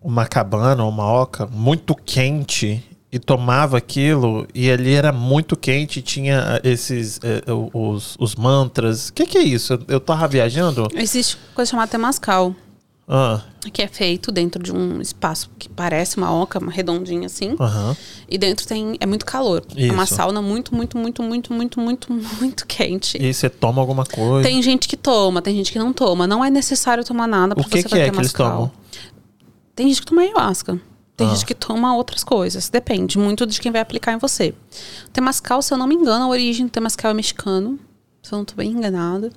uma 0.00 0.24
cabana, 0.24 0.84
uma 0.84 1.04
oca 1.04 1.46
muito 1.46 1.94
quente 1.94 2.82
e 3.10 3.18
tomava 3.18 3.76
aquilo 3.76 4.46
e 4.54 4.70
ali 4.70 4.94
era 4.94 5.10
muito 5.12 5.56
quente 5.56 6.00
tinha 6.00 6.40
ah, 6.40 6.60
esses 6.62 7.18
eh, 7.24 7.42
os, 7.72 8.16
os 8.20 8.36
mantras. 8.36 9.08
O 9.08 9.12
que, 9.12 9.26
que 9.26 9.38
é 9.38 9.42
isso? 9.42 9.72
Eu, 9.72 9.80
eu 9.88 10.00
tava 10.00 10.28
viajando? 10.28 10.86
Existe 10.94 11.36
coisa 11.54 11.72
chamada 11.72 11.90
temascal, 11.90 12.54
Ah, 13.08 13.40
que 13.72 13.82
é 13.82 13.86
feito 13.86 14.32
dentro 14.32 14.60
de 14.60 14.72
um 14.72 15.00
espaço 15.00 15.48
que 15.58 15.68
parece 15.68 16.16
uma 16.16 16.32
oca, 16.32 16.58
uma 16.58 16.72
redondinha 16.72 17.26
assim. 17.26 17.54
E 18.28 18.36
dentro 18.36 18.66
tem 18.66 18.96
é 18.98 19.06
muito 19.06 19.24
calor. 19.24 19.62
É 19.76 19.92
uma 19.92 20.02
Isso. 20.04 20.14
sauna 20.16 20.42
muito, 20.42 20.74
muito, 20.74 20.98
muito, 20.98 21.22
muito, 21.22 21.52
muito, 21.52 21.80
muito, 21.80 22.12
muito 22.40 22.66
quente. 22.66 23.16
E 23.20 23.32
você 23.32 23.48
toma 23.48 23.80
alguma 23.80 24.04
coisa. 24.04 24.48
Tem 24.48 24.60
gente 24.60 24.88
que 24.88 24.96
toma, 24.96 25.40
tem 25.40 25.54
gente 25.54 25.70
que 25.70 25.78
não 25.78 25.92
toma. 25.92 26.26
Não 26.26 26.44
é 26.44 26.50
necessário 26.50 27.04
tomar 27.04 27.28
nada 27.28 27.54
porque 27.54 27.70
que, 27.70 27.82
você 27.82 27.88
que 27.88 27.94
vai 27.94 28.00
é 28.00 28.04
ter 28.06 28.10
que 28.12 28.18
eles 28.18 28.32
tomam? 28.32 28.72
Tem 29.76 29.86
gente 29.88 30.00
que 30.00 30.06
toma 30.06 30.22
ayahuasca. 30.22 30.80
Tem 31.16 31.26
Ah. 31.28 31.30
gente 31.30 31.46
que 31.46 31.54
toma 31.54 31.94
outras 31.96 32.24
coisas. 32.24 32.68
Depende 32.68 33.18
muito 33.18 33.46
de 33.46 33.60
quem 33.60 33.70
vai 33.70 33.80
aplicar 33.80 34.12
em 34.14 34.18
você. 34.18 34.52
O 35.06 35.10
Temascal, 35.10 35.62
se 35.62 35.72
eu 35.72 35.78
não 35.78 35.86
me 35.86 35.94
engano, 35.94 36.24
a 36.24 36.28
origem 36.28 36.66
do 36.66 36.70
Temascal 36.70 37.10
é 37.12 37.14
mexicano. 37.14 37.78
Se 38.22 38.32
eu 38.32 38.38
não 38.38 38.44
tô 38.44 38.54
bem 38.56 38.70
enganada. 38.72 39.30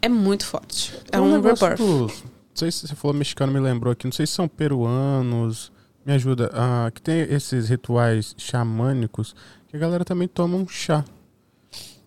É 0.00 0.08
muito 0.08 0.44
forte. 0.46 0.92
É 1.08 1.10
Tem 1.12 1.20
um, 1.20 1.30
negócio 1.32 1.64
rebirth. 1.66 1.78
do- 1.86 2.31
Não 2.52 2.56
sei 2.56 2.70
se 2.70 2.86
você 2.86 2.94
falou 2.94 3.16
mexicano, 3.16 3.52
me 3.52 3.60
lembrou 3.60 3.92
aqui. 3.92 4.06
Não 4.06 4.12
sei 4.12 4.26
se 4.26 4.34
são 4.34 4.46
peruanos 4.46 5.72
Me 6.04 6.12
ajuda. 6.12 6.50
Ah, 6.52 6.90
que 6.94 7.00
tem 7.00 7.20
esses 7.22 7.70
rituais 7.70 8.34
xamânicos 8.36 9.34
que 9.68 9.76
a 9.76 9.78
galera 9.78 10.04
também 10.04 10.28
toma 10.28 10.56
um 10.56 10.68
chá. 10.68 11.02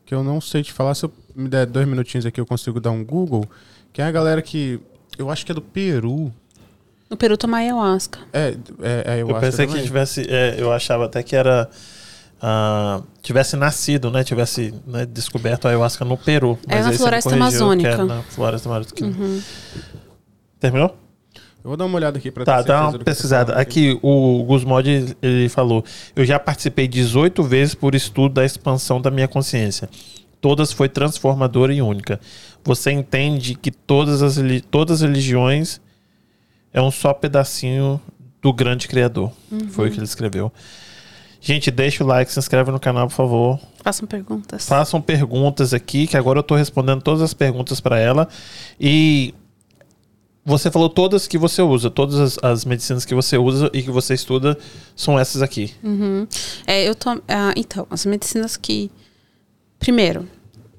Que 0.06 0.14
eu 0.14 0.24
não 0.24 0.40
sei 0.40 0.62
te 0.62 0.72
falar. 0.72 0.94
Se 0.94 1.06
eu 1.06 1.12
me 1.36 1.50
der 1.50 1.66
dois 1.66 1.88
minutinhos 1.88 2.24
aqui, 2.26 2.40
eu 2.40 2.46
consigo 2.46 2.80
dar 2.80 2.92
um 2.92 3.04
Google. 3.04 3.44
Que 3.92 4.04
é 4.04 4.06
a 4.06 4.12
galera 4.12 4.40
que. 4.42 4.80
Eu 5.18 5.32
acho 5.32 5.44
que 5.44 5.52
é 5.52 5.56
do 5.56 5.62
Peru. 5.62 6.32
No 7.10 7.18
Peru 7.18 7.36
tomar 7.38 7.58
ayahuasca. 7.58 8.20
É, 8.32 8.56
é, 8.82 9.18
é 9.18 9.22
Eu 9.22 9.28
pensei 9.40 9.66
que 9.66 9.72
também. 9.72 9.86
tivesse. 9.86 10.28
é, 10.30 10.56
eu 10.60 10.72
achava 10.72 11.06
até 11.06 11.24
que 11.24 11.36
era. 11.36 11.68
ah, 12.40 13.02
tivesse 13.24 13.56
nascido, 13.56 14.12
né? 14.12 14.24
Tivesse 14.24 14.72
né, 14.86 15.08
descoberto 15.08 15.66
a 15.66 15.70
ayahuasca 15.70 16.06
no 16.06 16.18
Peru. 16.18 16.60
É 16.68 16.82
na 16.82 16.94
floresta 16.94 17.32
que 17.32 17.36
amazônica. 17.36 17.90
É 17.90 18.04
na 18.04 18.22
floresta 18.22 18.70
amazônica. 18.70 19.06
Terminou? 20.66 20.98
Eu 21.64 21.70
vou 21.70 21.78
dar 21.78 21.86
uma 21.86 21.96
olhada 21.96 22.18
aqui 22.18 22.32
pra 22.32 22.44
Tá, 22.44 22.58
ter 22.58 22.64
certeza 22.64 22.74
dá 22.74 22.82
uma 22.82 22.90
que 22.90 22.96
eu 22.96 23.00
tô 23.00 23.06
pesquisada. 23.06 23.54
Aqui, 23.54 24.00
o 24.02 24.44
Gusmod, 24.46 25.16
ele 25.22 25.48
falou: 25.48 25.86
Eu 26.16 26.26
já 26.26 26.40
participei 26.40 26.88
18 26.88 27.44
vezes 27.44 27.76
por 27.76 27.94
estudo 27.94 28.34
da 28.34 28.46
expansão 28.46 29.00
da 29.00 29.12
minha 29.12 29.28
consciência. 29.28 29.88
Todas 30.42 30.72
foi 30.72 30.90
transformadora 30.90 31.72
e 31.72 31.84
única. 31.84 32.20
Você 32.64 32.92
entende 32.92 33.54
que 33.54 33.70
todas 33.70 34.24
as, 34.24 34.38
todas 34.72 35.04
as 35.04 35.08
religiões 35.08 35.80
é 36.74 36.82
um 36.82 36.90
só 36.90 37.14
pedacinho 37.14 38.02
do 38.42 38.52
grande 38.52 38.88
Criador. 38.88 39.32
Foi 39.70 39.90
o 39.90 39.92
que 39.92 39.98
ele 40.00 40.06
escreveu. 40.06 40.52
Gente, 41.40 41.70
deixa 41.70 42.04
o 42.04 42.08
like, 42.08 42.32
se 42.32 42.40
inscreve 42.40 42.72
no 42.72 42.80
canal, 42.80 43.08
por 43.08 43.14
favor. 43.14 43.60
Façam 43.84 44.08
perguntas. 44.08 44.68
Façam 44.68 45.00
perguntas 45.00 45.76
aqui, 45.76 46.08
que 46.08 46.18
agora 46.18 46.40
eu 46.40 46.44
tô 46.44 46.56
respondendo 46.56 47.04
todas 47.04 47.22
as 47.22 47.36
perguntas 47.36 47.80
para 47.80 48.00
ela. 48.00 48.28
E 48.80 49.32
você 50.46 50.70
falou 50.70 50.88
todas 50.88 51.28
que 51.28 51.40
você 51.40 51.62
usa, 51.64 51.90
todas 51.90 52.20
as, 52.20 52.38
as 52.44 52.66
medicinas 52.66 53.04
que 53.04 53.16
você 53.16 53.36
usa 53.36 53.70
e 53.74 53.82
que 53.82 53.90
você 53.90 54.14
estuda 54.14 54.56
são 54.96 55.18
essas 55.18 55.42
aqui. 55.42 55.74
Uhum. 55.84 56.28
É, 56.68 56.88
eu 56.88 56.94
tô, 56.94 57.10
ah, 57.28 57.54
então, 57.56 57.88
as 57.90 58.06
medicinas 58.06 58.56
que. 58.56 58.92
Primeiro, 59.80 60.28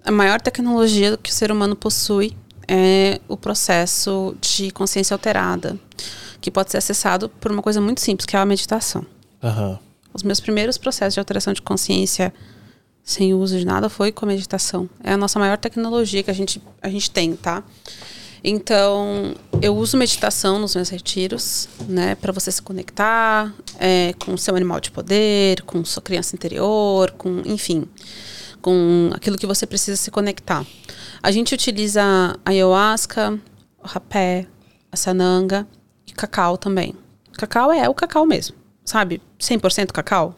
a 0.05 0.13
maior 0.13 0.41
tecnologia 0.41 1.19
que 1.21 1.31
o 1.31 1.33
ser 1.33 1.51
humano 1.51 1.75
possui 1.75 2.37
é 2.69 3.21
o 3.29 3.37
processo 3.37 4.37
de 4.41 4.71
consciência 4.71 5.15
alterada, 5.15 5.77
que 6.41 6.51
pode 6.51 6.71
ser 6.71 6.79
acessado 6.79 7.29
por 7.29 7.51
uma 7.51 7.63
coisa 7.63 7.81
muito 7.81 8.01
simples, 8.01 8.25
que 8.25 8.37
é 8.37 8.39
a 8.39 8.47
meditação. 8.47 9.05
Aham. 9.43 9.79
Os 10.15 10.23
meus 10.23 10.41
primeiros 10.41 10.79
processos 10.79 11.15
de 11.15 11.21
alteração 11.21 11.53
de 11.53 11.61
consciência 11.61 12.33
sem 13.03 13.35
uso 13.35 13.59
de 13.59 13.65
nada 13.65 13.89
foi 13.89 14.11
com 14.11 14.25
a 14.25 14.29
meditação. 14.29 14.89
É 15.03 15.13
a 15.13 15.17
nossa 15.17 15.39
maior 15.39 15.59
tecnologia 15.59 16.23
que 16.23 16.31
a 16.31 16.35
gente, 16.35 16.61
a 16.83 16.89
gente 16.89 17.11
tem, 17.11 17.37
tá? 17.37 17.63
Então, 18.43 19.35
eu 19.61 19.77
uso 19.77 19.97
meditação 19.97 20.59
nos 20.59 20.75
meus 20.75 20.89
retiros, 20.89 21.69
né, 21.89 22.15
para 22.15 22.33
você 22.33 22.51
se 22.53 22.63
conectar 22.63 23.53
é, 23.79 24.15
com 24.25 24.35
o 24.35 24.39
seu 24.39 24.55
animal 24.55 24.81
de 24.81 24.91
poder, 24.91 25.63
com 25.63 25.85
sua 25.85 26.03
criança 26.03 26.35
interior, 26.37 27.11
com, 27.13 27.43
enfim, 27.45 27.85
com 28.63 29.11
aquilo 29.15 29.37
que 29.39 29.47
você 29.47 29.67
precisa 29.67 29.97
se 29.97 30.11
conectar. 30.11 30.65
A 31.23 31.31
gente 31.31 31.55
utiliza 31.55 32.03
a 32.45 32.51
ayahuasca, 32.51 33.39
o 33.83 33.87
rapé, 33.87 34.47
a 34.93 34.97
sananga 34.97 35.67
e 36.07 36.13
cacau 36.13 36.57
também. 36.57 36.95
Cacau 37.33 37.73
é 37.73 37.89
o 37.89 37.95
cacau 37.95 38.25
mesmo, 38.27 38.57
sabe? 38.85 39.21
100% 39.41 39.93
cacau. 39.93 40.35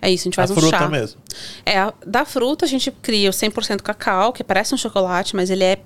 É 0.00 0.08
isso, 0.10 0.22
a 0.22 0.26
gente 0.26 0.34
A 0.40 0.46
faz 0.46 0.50
um 0.50 0.54
fruta 0.54 0.78
chá. 0.78 0.88
mesmo. 0.88 1.20
É, 1.66 1.78
a- 1.78 1.92
da 2.06 2.24
fruta 2.24 2.64
a 2.64 2.68
gente 2.68 2.90
cria 2.90 3.30
o 3.30 3.32
100% 3.32 3.82
cacau, 3.82 4.32
que 4.32 4.44
parece 4.44 4.72
um 4.74 4.78
chocolate, 4.78 5.34
mas 5.34 5.50
ele 5.50 5.64
é 5.64 5.78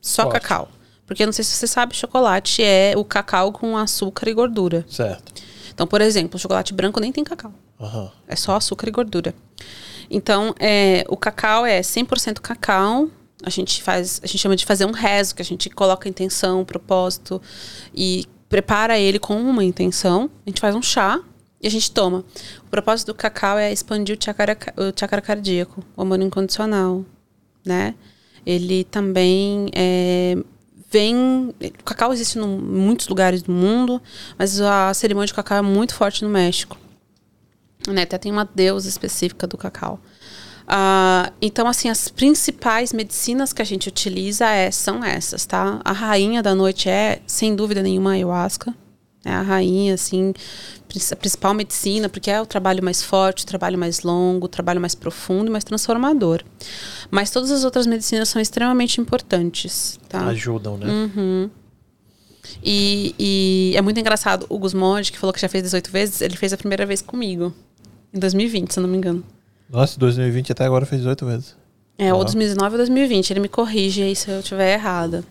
só 0.00 0.26
cacau. 0.28 0.68
Porque 1.10 1.24
eu 1.24 1.26
não 1.26 1.32
sei 1.32 1.44
se 1.44 1.56
você 1.56 1.66
sabe, 1.66 1.96
chocolate 1.96 2.62
é 2.62 2.94
o 2.96 3.04
cacau 3.04 3.50
com 3.50 3.76
açúcar 3.76 4.30
e 4.30 4.32
gordura. 4.32 4.86
Certo. 4.88 5.42
Então, 5.74 5.84
por 5.84 6.00
exemplo, 6.00 6.36
o 6.36 6.38
chocolate 6.38 6.72
branco 6.72 7.00
nem 7.00 7.10
tem 7.10 7.24
cacau. 7.24 7.52
Aham. 7.80 8.12
É 8.28 8.36
só 8.36 8.54
açúcar 8.54 8.86
e 8.86 8.92
gordura. 8.92 9.34
Então, 10.08 10.54
é, 10.60 11.04
o 11.08 11.16
cacau 11.16 11.66
é 11.66 11.80
100% 11.80 12.38
cacau. 12.38 13.10
A 13.42 13.50
gente 13.50 13.82
faz, 13.82 14.20
a 14.22 14.26
gente 14.28 14.38
chama 14.38 14.54
de 14.54 14.64
fazer 14.64 14.84
um 14.84 14.92
rezo, 14.92 15.34
que 15.34 15.42
a 15.42 15.44
gente 15.44 15.68
coloca 15.68 16.08
intenção, 16.08 16.60
o 16.60 16.64
propósito 16.64 17.42
e 17.92 18.24
prepara 18.48 18.96
ele 18.96 19.18
com 19.18 19.34
uma 19.34 19.64
intenção. 19.64 20.30
A 20.46 20.48
gente 20.48 20.60
faz 20.60 20.76
um 20.76 20.82
chá 20.82 21.20
e 21.60 21.66
a 21.66 21.70
gente 21.70 21.90
toma. 21.90 22.24
O 22.64 22.70
propósito 22.70 23.08
do 23.08 23.14
cacau 23.16 23.58
é 23.58 23.72
expandir 23.72 24.16
o 24.16 24.24
chakra, 24.24 24.56
o 24.76 24.96
chakra 24.96 25.20
cardíaco, 25.20 25.84
o 25.96 26.02
amor 26.02 26.20
incondicional, 26.20 27.04
né? 27.66 27.96
Ele 28.46 28.84
também 28.84 29.70
é, 29.74 30.36
vem. 30.90 31.54
Cacau 31.84 32.12
existe 32.12 32.38
em 32.38 32.42
muitos 32.42 33.08
lugares 33.08 33.42
do 33.42 33.52
mundo, 33.52 34.00
mas 34.38 34.60
a 34.60 34.92
cerimônia 34.94 35.26
de 35.26 35.34
cacau 35.34 35.58
é 35.58 35.62
muito 35.62 35.94
forte 35.94 36.24
no 36.24 36.30
México 36.30 36.76
né? 37.88 38.02
Até 38.02 38.18
tem 38.18 38.32
uma 38.32 38.48
deusa 38.54 38.88
específica 38.88 39.46
do 39.46 39.56
cacau. 39.56 40.00
Ah, 40.66 41.32
então, 41.40 41.66
assim, 41.66 41.88
as 41.88 42.08
principais 42.08 42.92
medicinas 42.92 43.52
que 43.52 43.62
a 43.62 43.64
gente 43.64 43.88
utiliza 43.88 44.46
é, 44.48 44.70
são 44.70 45.04
essas, 45.04 45.46
tá? 45.46 45.80
A 45.84 45.92
rainha 45.92 46.42
da 46.42 46.54
noite 46.54 46.88
é, 46.88 47.20
sem 47.26 47.56
dúvida 47.56 47.82
nenhuma, 47.82 48.10
a 48.10 48.12
ayahuasca. 48.14 48.74
É 49.24 49.32
a 49.32 49.42
rainha, 49.42 49.94
assim, 49.94 50.32
a 51.12 51.16
principal 51.16 51.54
medicina, 51.54 52.08
porque 52.08 52.30
é 52.30 52.40
o 52.40 52.46
trabalho 52.46 52.82
mais 52.82 53.02
forte, 53.02 53.44
o 53.44 53.46
trabalho 53.46 53.78
mais 53.78 54.02
longo, 54.02 54.46
o 54.46 54.48
trabalho 54.48 54.80
mais 54.80 54.94
profundo 54.94 55.48
e 55.48 55.50
mais 55.50 55.64
transformador. 55.64 56.42
Mas 57.10 57.30
todas 57.30 57.50
as 57.50 57.64
outras 57.64 57.86
medicinas 57.86 58.28
são 58.28 58.40
extremamente 58.40 59.00
importantes, 59.00 59.98
tá? 60.08 60.26
Ajudam, 60.26 60.76
né? 60.76 60.86
Uhum. 60.86 61.50
E, 62.62 63.14
e 63.18 63.72
é 63.76 63.82
muito 63.82 64.00
engraçado. 64.00 64.46
O 64.48 64.58
Gusmonde, 64.58 65.12
que 65.12 65.18
falou 65.18 65.32
que 65.32 65.40
já 65.40 65.48
fez 65.48 65.62
18 65.64 65.90
vezes, 65.90 66.20
ele 66.20 66.36
fez 66.36 66.52
a 66.52 66.56
primeira 66.56 66.84
vez 66.84 67.00
comigo. 67.00 67.54
Em 68.12 68.18
2020, 68.18 68.72
se 68.72 68.78
eu 68.78 68.82
não 68.82 68.88
me 68.90 68.96
engano. 68.96 69.22
Nossa, 69.68 69.98
2020 69.98 70.52
até 70.52 70.64
agora 70.64 70.84
fez 70.84 71.00
18 71.02 71.26
vezes. 71.26 71.56
É, 71.96 72.12
ou 72.12 72.20
Ah. 72.20 72.24
2019 72.24 72.72
ou 72.74 72.78
2020. 72.78 73.30
Ele 73.30 73.40
me 73.40 73.48
corrige 73.48 74.02
aí 74.02 74.16
se 74.16 74.30
eu 74.30 74.40
estiver 74.40 74.74
errada. 74.74 75.22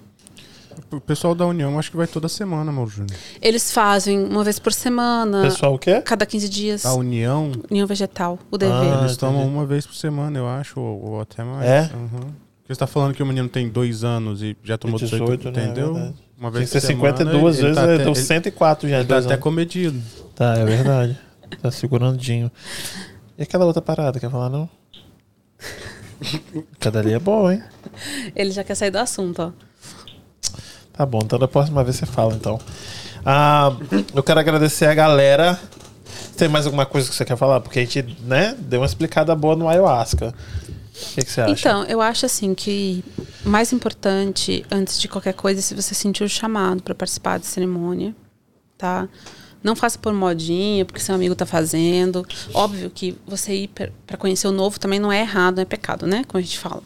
O 0.92 1.00
pessoal 1.02 1.34
da 1.36 1.46
União 1.46 1.78
acho 1.80 1.92
que 1.92 1.98
vai 1.98 2.08
toda 2.08 2.28
semana, 2.30 2.72
Mauro 2.72 2.90
Júnior. 2.90 3.18
Eles 3.42 3.72
fazem 3.72 4.20
uma 4.24 4.44
vez 4.44 4.60
por 4.60 4.72
semana, 4.74 5.42
Pessoal, 5.44 5.74
o 5.76 5.80
quê? 5.80 6.02
cada 6.02 6.26
15 6.26 6.50
dias. 6.50 6.86
A 6.86 6.94
União, 6.94 7.52
União 7.70 7.86
Vegetal, 7.88 8.38
o 8.52 8.58
DV. 8.58 8.72
Ah, 8.72 9.00
eles 9.02 9.18
tomam 9.18 9.42
entendi. 9.42 9.56
uma 9.56 9.66
vez 9.66 9.86
por 9.86 9.96
semana, 9.96 10.38
eu 10.38 10.48
acho, 10.48 10.80
ou, 10.80 11.12
ou 11.12 11.22
até 11.22 11.44
mais. 11.44 11.66
É? 11.68 11.90
Uhum. 11.96 12.32
Você 12.68 12.76
tá 12.76 12.86
falando 12.86 13.16
que 13.16 13.24
o 13.24 13.26
menino 13.26 13.50
tem 13.50 13.68
dois 13.68 14.04
anos 14.04 14.44
e 14.44 14.56
já 14.64 14.78
tomou 14.78 15.00
18, 15.00 15.38
18, 15.38 15.52
né? 15.52 15.66
entendeu? 15.66 15.98
É. 15.98 16.14
Uma 16.38 16.50
Tinha 16.50 16.52
vez 16.52 16.70
que 16.72 16.80
ser 16.80 16.88
por 16.88 16.88
semana, 16.88 17.18
52 17.18 17.56
ele 17.58 17.64
vezes, 17.68 17.76
tá 17.76 17.84
até- 17.84 17.98
deu 17.98 18.12
ele- 18.14 18.16
104 18.22 18.90
já. 18.90 19.00
Ele 19.00 19.08
tá 19.08 19.18
até 19.18 19.28
anos. 19.30 19.40
comedido. 19.44 20.02
Tá, 20.36 20.54
é 20.56 20.66
verdade. 20.66 21.18
tá 21.62 21.72
segurandinho. 21.72 22.52
E 23.38 23.42
aquela 23.44 23.66
outra 23.66 23.82
parada, 23.82 24.20
quer 24.20 24.30
falar 24.30 24.50
não? 24.50 24.70
Cada 26.80 27.00
ali 27.00 27.14
é 27.14 27.20
bom, 27.20 27.50
hein? 27.52 27.64
Ele 28.36 28.52
já 28.52 28.64
quer 28.64 28.76
sair 28.76 28.92
do 28.92 28.98
assunto, 28.98 29.42
ó. 29.42 29.52
Tá 31.00 31.06
bom, 31.06 31.22
então 31.24 31.40
da 31.40 31.48
próxima 31.48 31.82
vez 31.82 31.96
você 31.96 32.06
fala, 32.06 32.34
então. 32.34 32.60
Ah, 33.26 33.72
eu 34.14 34.22
quero 34.22 34.38
agradecer 34.38 34.86
a 34.86 34.94
galera. 34.94 35.58
Tem 36.36 36.50
mais 36.50 36.66
alguma 36.66 36.86
coisa 36.86 37.08
que 37.08 37.16
você 37.16 37.24
quer 37.24 37.38
falar? 37.38 37.62
Porque 37.62 37.80
a 37.80 37.82
gente, 37.82 38.18
né, 38.26 38.54
deu 38.60 38.82
uma 38.82 38.86
explicada 38.86 39.34
boa 39.34 39.56
no 39.56 39.70
ayahuasca. 39.70 40.36
O 40.36 41.16
que, 41.16 41.24
que 41.24 41.32
você 41.32 41.40
acha? 41.40 41.52
Então, 41.54 41.84
eu 41.86 42.02
acho 42.02 42.26
assim 42.26 42.54
que 42.54 43.02
mais 43.46 43.72
importante, 43.72 44.66
antes 44.70 45.00
de 45.00 45.08
qualquer 45.08 45.32
coisa, 45.36 45.62
é 45.62 45.64
se 45.64 45.74
você 45.74 45.96
sentir 45.96 46.22
o 46.26 46.28
chamado 46.28 46.84
para 46.84 46.94
participar 46.94 47.38
da 47.40 47.46
cerimônia, 47.46 48.14
tá? 48.78 49.08
Não 49.64 49.78
faça 49.78 49.98
por 49.98 50.14
modinha, 50.14 50.84
porque 50.84 51.00
seu 51.00 51.16
amigo 51.16 51.34
tá 51.34 51.46
fazendo. 51.46 52.28
Óbvio 52.54 52.90
que 52.90 53.18
você 53.26 53.54
ir 53.54 53.70
para 54.06 54.18
conhecer 54.18 54.50
o 54.50 54.52
novo 54.52 54.78
também 54.78 55.00
não 55.00 55.10
é 55.10 55.22
errado, 55.22 55.56
não 55.56 55.62
é 55.62 55.66
pecado, 55.66 56.06
né? 56.06 56.26
Como 56.28 56.40
a 56.40 56.42
gente 56.42 56.60
fala. 56.60 56.84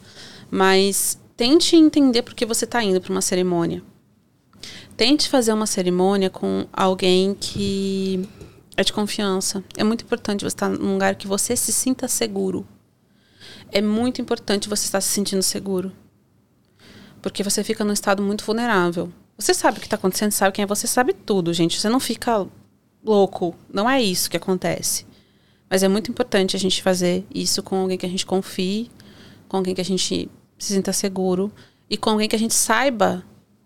Mas 0.48 1.18
tente 1.36 1.74
entender 1.74 2.22
por 2.22 2.32
que 2.32 2.46
você 2.46 2.64
tá 2.64 2.80
indo 2.80 3.00
para 3.00 3.10
uma 3.10 3.20
cerimônia. 3.20 3.82
Tente 4.96 5.28
fazer 5.28 5.52
uma 5.52 5.66
cerimônia 5.66 6.30
com 6.30 6.66
alguém 6.72 7.34
que 7.34 8.28
é 8.76 8.84
de 8.84 8.92
confiança. 8.92 9.62
É 9.76 9.84
muito 9.84 10.04
importante 10.04 10.42
você 10.42 10.54
estar 10.54 10.68
num 10.68 10.92
lugar 10.94 11.14
que 11.16 11.26
você 11.26 11.56
se 11.56 11.72
sinta 11.72 12.08
seguro 12.08 12.66
é 13.74 13.80
muito 13.82 14.20
importante 14.20 14.68
você 14.68 14.84
estar 14.84 15.00
se 15.00 15.08
sentindo 15.08 15.42
seguro. 15.42 15.92
Porque 17.20 17.42
você 17.42 17.64
fica 17.64 17.84
num 17.84 17.92
estado 17.92 18.22
muito 18.22 18.44
vulnerável. 18.44 19.12
Você 19.36 19.52
sabe 19.52 19.78
o 19.78 19.80
que 19.80 19.86
está 19.86 19.96
acontecendo, 19.96 20.30
sabe 20.30 20.54
quem 20.54 20.62
é 20.62 20.66
você, 20.66 20.86
sabe 20.86 21.12
tudo, 21.12 21.52
gente. 21.52 21.80
Você 21.80 21.88
não 21.88 21.98
fica 21.98 22.46
louco. 23.04 23.54
Não 23.72 23.90
é 23.90 24.00
isso 24.00 24.30
que 24.30 24.36
acontece. 24.36 25.04
Mas 25.68 25.82
é 25.82 25.88
muito 25.88 26.08
importante 26.08 26.54
a 26.54 26.58
gente 26.58 26.82
fazer 26.82 27.26
isso 27.34 27.64
com 27.64 27.76
alguém 27.76 27.98
que 27.98 28.06
a 28.06 28.08
gente 28.08 28.24
confie, 28.24 28.88
com 29.48 29.56
alguém 29.56 29.74
que 29.74 29.80
a 29.80 29.84
gente 29.84 30.30
se 30.56 30.72
sinta 30.72 30.92
seguro 30.92 31.50
e 31.90 31.96
com 31.96 32.10
alguém 32.10 32.28
que 32.28 32.36
a 32.36 32.38
gente 32.38 32.54
saiba 32.54 33.24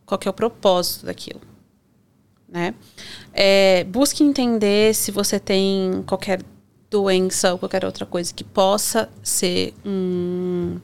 qual 0.08 0.18
que 0.18 0.26
é 0.26 0.30
o 0.30 0.34
propósito 0.34 1.04
daquilo. 1.04 1.40
Né? 2.48 2.74
É, 3.34 3.84
busque 3.84 4.24
entender 4.24 4.94
se 4.94 5.10
você 5.10 5.38
tem 5.38 6.02
qualquer 6.06 6.40
doença 6.90 7.52
ou 7.52 7.58
qualquer 7.58 7.84
outra 7.84 8.06
coisa 8.06 8.32
que 8.32 8.42
possa 8.42 9.10
ser 9.22 9.74
um, 9.84 10.78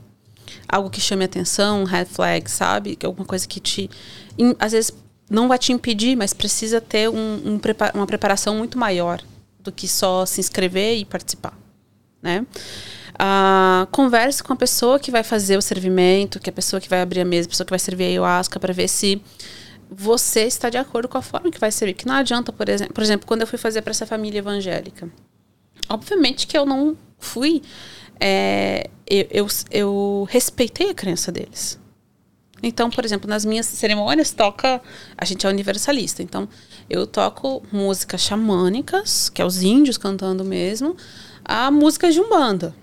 algo 0.68 0.90
que 0.90 1.00
chame 1.00 1.24
atenção, 1.24 1.80
um 1.80 1.84
red 1.84 2.04
flag, 2.04 2.50
sabe? 2.50 2.98
É 3.00 3.06
alguma 3.06 3.24
coisa 3.24 3.48
que 3.48 3.60
te. 3.60 3.88
às 4.58 4.72
vezes 4.72 4.92
não 5.30 5.48
vai 5.48 5.58
te 5.58 5.72
impedir, 5.72 6.14
mas 6.14 6.34
precisa 6.34 6.82
ter 6.82 7.08
um, 7.08 7.14
um 7.46 7.60
uma 7.94 8.06
preparação 8.06 8.56
muito 8.56 8.78
maior 8.78 9.22
do 9.58 9.72
que 9.72 9.88
só 9.88 10.26
se 10.26 10.40
inscrever 10.40 10.98
e 10.98 11.06
participar, 11.06 11.58
né? 12.20 12.46
Ah, 13.18 13.86
converse 13.92 14.42
com 14.42 14.52
a 14.52 14.56
pessoa 14.56 14.98
que 14.98 15.10
vai 15.10 15.22
fazer 15.22 15.56
o 15.56 15.62
servimento, 15.62 16.40
que 16.40 16.50
é 16.50 16.52
a 16.52 16.54
pessoa 16.54 16.80
que 16.80 16.88
vai 16.88 17.00
abrir 17.00 17.20
a 17.20 17.24
mesa, 17.24 17.46
a 17.46 17.50
pessoa 17.50 17.64
que 17.64 17.70
vai 17.70 17.78
servir 17.78 18.04
a 18.04 18.08
ayahuasca, 18.08 18.58
para 18.58 18.72
ver 18.72 18.88
se 18.88 19.22
você 19.90 20.42
está 20.42 20.68
de 20.68 20.78
acordo 20.78 21.08
com 21.08 21.18
a 21.18 21.22
forma 21.22 21.50
que 21.50 21.60
vai 21.60 21.70
servir. 21.70 21.94
Que 21.94 22.06
não 22.06 22.14
adianta, 22.14 22.52
por 22.52 22.68
exemplo, 22.68 22.94
por 22.94 23.02
exemplo 23.02 23.26
quando 23.26 23.42
eu 23.42 23.46
fui 23.46 23.58
fazer 23.58 23.82
para 23.82 23.92
essa 23.92 24.06
família 24.06 24.38
evangélica. 24.38 25.08
Obviamente 25.88 26.46
que 26.46 26.56
eu 26.56 26.66
não 26.66 26.96
fui. 27.18 27.62
é, 28.20 28.90
eu, 29.06 29.26
eu, 29.30 29.46
eu 29.70 30.26
respeitei 30.30 30.90
a 30.90 30.94
crença 30.94 31.30
deles. 31.30 31.78
Então, 32.62 32.88
por 32.88 33.04
exemplo, 33.04 33.28
nas 33.28 33.44
minhas 33.44 33.66
cerimônias 33.66 34.30
toca. 34.32 34.80
A 35.16 35.24
gente 35.24 35.46
é 35.46 35.48
universalista. 35.48 36.22
Então, 36.22 36.48
eu 36.88 37.06
toco 37.06 37.62
músicas 37.70 38.22
xamânicas, 38.22 39.28
que 39.28 39.42
é 39.42 39.44
os 39.44 39.62
índios 39.62 39.98
cantando 39.98 40.44
mesmo, 40.44 40.96
a 41.44 41.70
músicas 41.70 42.14
de 42.14 42.20
Umbanda. 42.20 42.74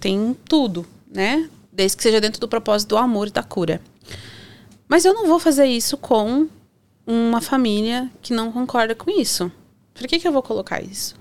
Tem 0.00 0.36
tudo, 0.48 0.86
né? 1.12 1.48
Desde 1.72 1.96
que 1.96 2.02
seja 2.02 2.20
dentro 2.20 2.40
do 2.40 2.48
propósito 2.48 2.88
do 2.88 2.96
amor 2.96 3.28
e 3.28 3.30
da 3.30 3.42
cura. 3.42 3.80
Mas 4.88 5.04
eu 5.04 5.14
não 5.14 5.28
vou 5.28 5.38
fazer 5.38 5.66
isso 5.66 5.96
com 5.96 6.48
uma 7.06 7.40
família 7.40 8.10
que 8.20 8.32
não 8.32 8.50
concorda 8.50 8.94
com 8.94 9.10
isso. 9.10 9.52
Por 9.94 10.06
que, 10.08 10.18
que 10.18 10.26
eu 10.26 10.32
vou 10.32 10.42
colocar 10.42 10.82
isso? 10.82 11.14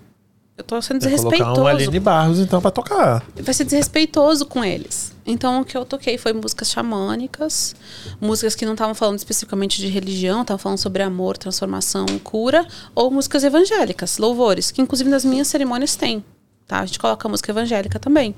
Eu 0.57 0.63
tô 0.63 0.81
sendo 0.81 0.99
que 0.99 1.05
colocar 1.07 1.29
desrespeitoso. 1.29 1.61
um 1.61 1.67
Aline 1.67 1.99
Barros, 2.01 2.39
então, 2.39 2.61
pra 2.61 2.69
tocar. 2.69 3.23
Vai 3.41 3.53
ser 3.53 3.63
desrespeitoso 3.63 4.45
com 4.45 4.63
eles. 4.63 5.13
Então, 5.25 5.61
o 5.61 5.65
que 5.65 5.77
eu 5.77 5.85
toquei 5.85 6.17
foi 6.17 6.33
músicas 6.33 6.69
xamânicas, 6.69 7.75
músicas 8.19 8.55
que 8.55 8.65
não 8.65 8.73
estavam 8.73 8.93
falando 8.93 9.17
especificamente 9.17 9.79
de 9.79 9.87
religião, 9.87 10.41
estavam 10.41 10.59
falando 10.59 10.77
sobre 10.77 11.01
amor, 11.01 11.37
transformação, 11.37 12.05
cura, 12.23 12.67
ou 12.93 13.09
músicas 13.09 13.45
evangélicas, 13.45 14.17
louvores, 14.17 14.69
que 14.69 14.81
inclusive 14.81 15.09
nas 15.09 15.23
minhas 15.23 15.47
cerimônias 15.47 15.95
tem. 15.95 16.25
Tá? 16.69 16.81
A 16.81 16.85
gente 16.85 16.99
coloca 16.99 17.27
música 17.27 17.51
evangélica 17.51 17.97
também. 17.97 18.35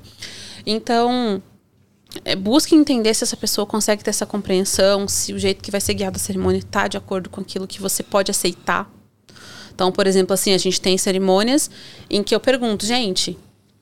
Então, 0.64 1.42
é, 2.24 2.34
busque 2.34 2.74
entender 2.74 3.12
se 3.12 3.22
essa 3.22 3.36
pessoa 3.36 3.66
consegue 3.66 4.02
ter 4.02 4.08
essa 4.08 4.24
compreensão, 4.24 5.06
se 5.06 5.34
o 5.34 5.38
jeito 5.38 5.62
que 5.62 5.70
vai 5.70 5.82
ser 5.82 5.92
guiada 5.92 6.16
a 6.16 6.18
cerimônia 6.18 6.60
está 6.60 6.88
de 6.88 6.96
acordo 6.96 7.28
com 7.28 7.42
aquilo 7.42 7.66
que 7.66 7.78
você 7.78 8.02
pode 8.02 8.30
aceitar. 8.30 8.90
Então, 9.74 9.92
por 9.92 10.06
exemplo, 10.06 10.32
assim, 10.32 10.54
a 10.54 10.58
gente 10.58 10.80
tem 10.80 10.96
cerimônias 10.96 11.70
em 12.08 12.22
que 12.22 12.34
eu 12.34 12.40
pergunto, 12.40 12.86
gente, 12.86 13.38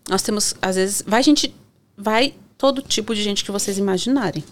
nós 0.08 0.20
temos, 0.20 0.56
às 0.60 0.74
vezes, 0.74 1.04
vai 1.06 1.22
gente, 1.22 1.54
vai 1.96 2.34
todo 2.58 2.82
tipo 2.82 3.14
de 3.14 3.22
gente 3.22 3.44
que 3.44 3.52
vocês 3.52 3.78
imaginarem. 3.78 4.42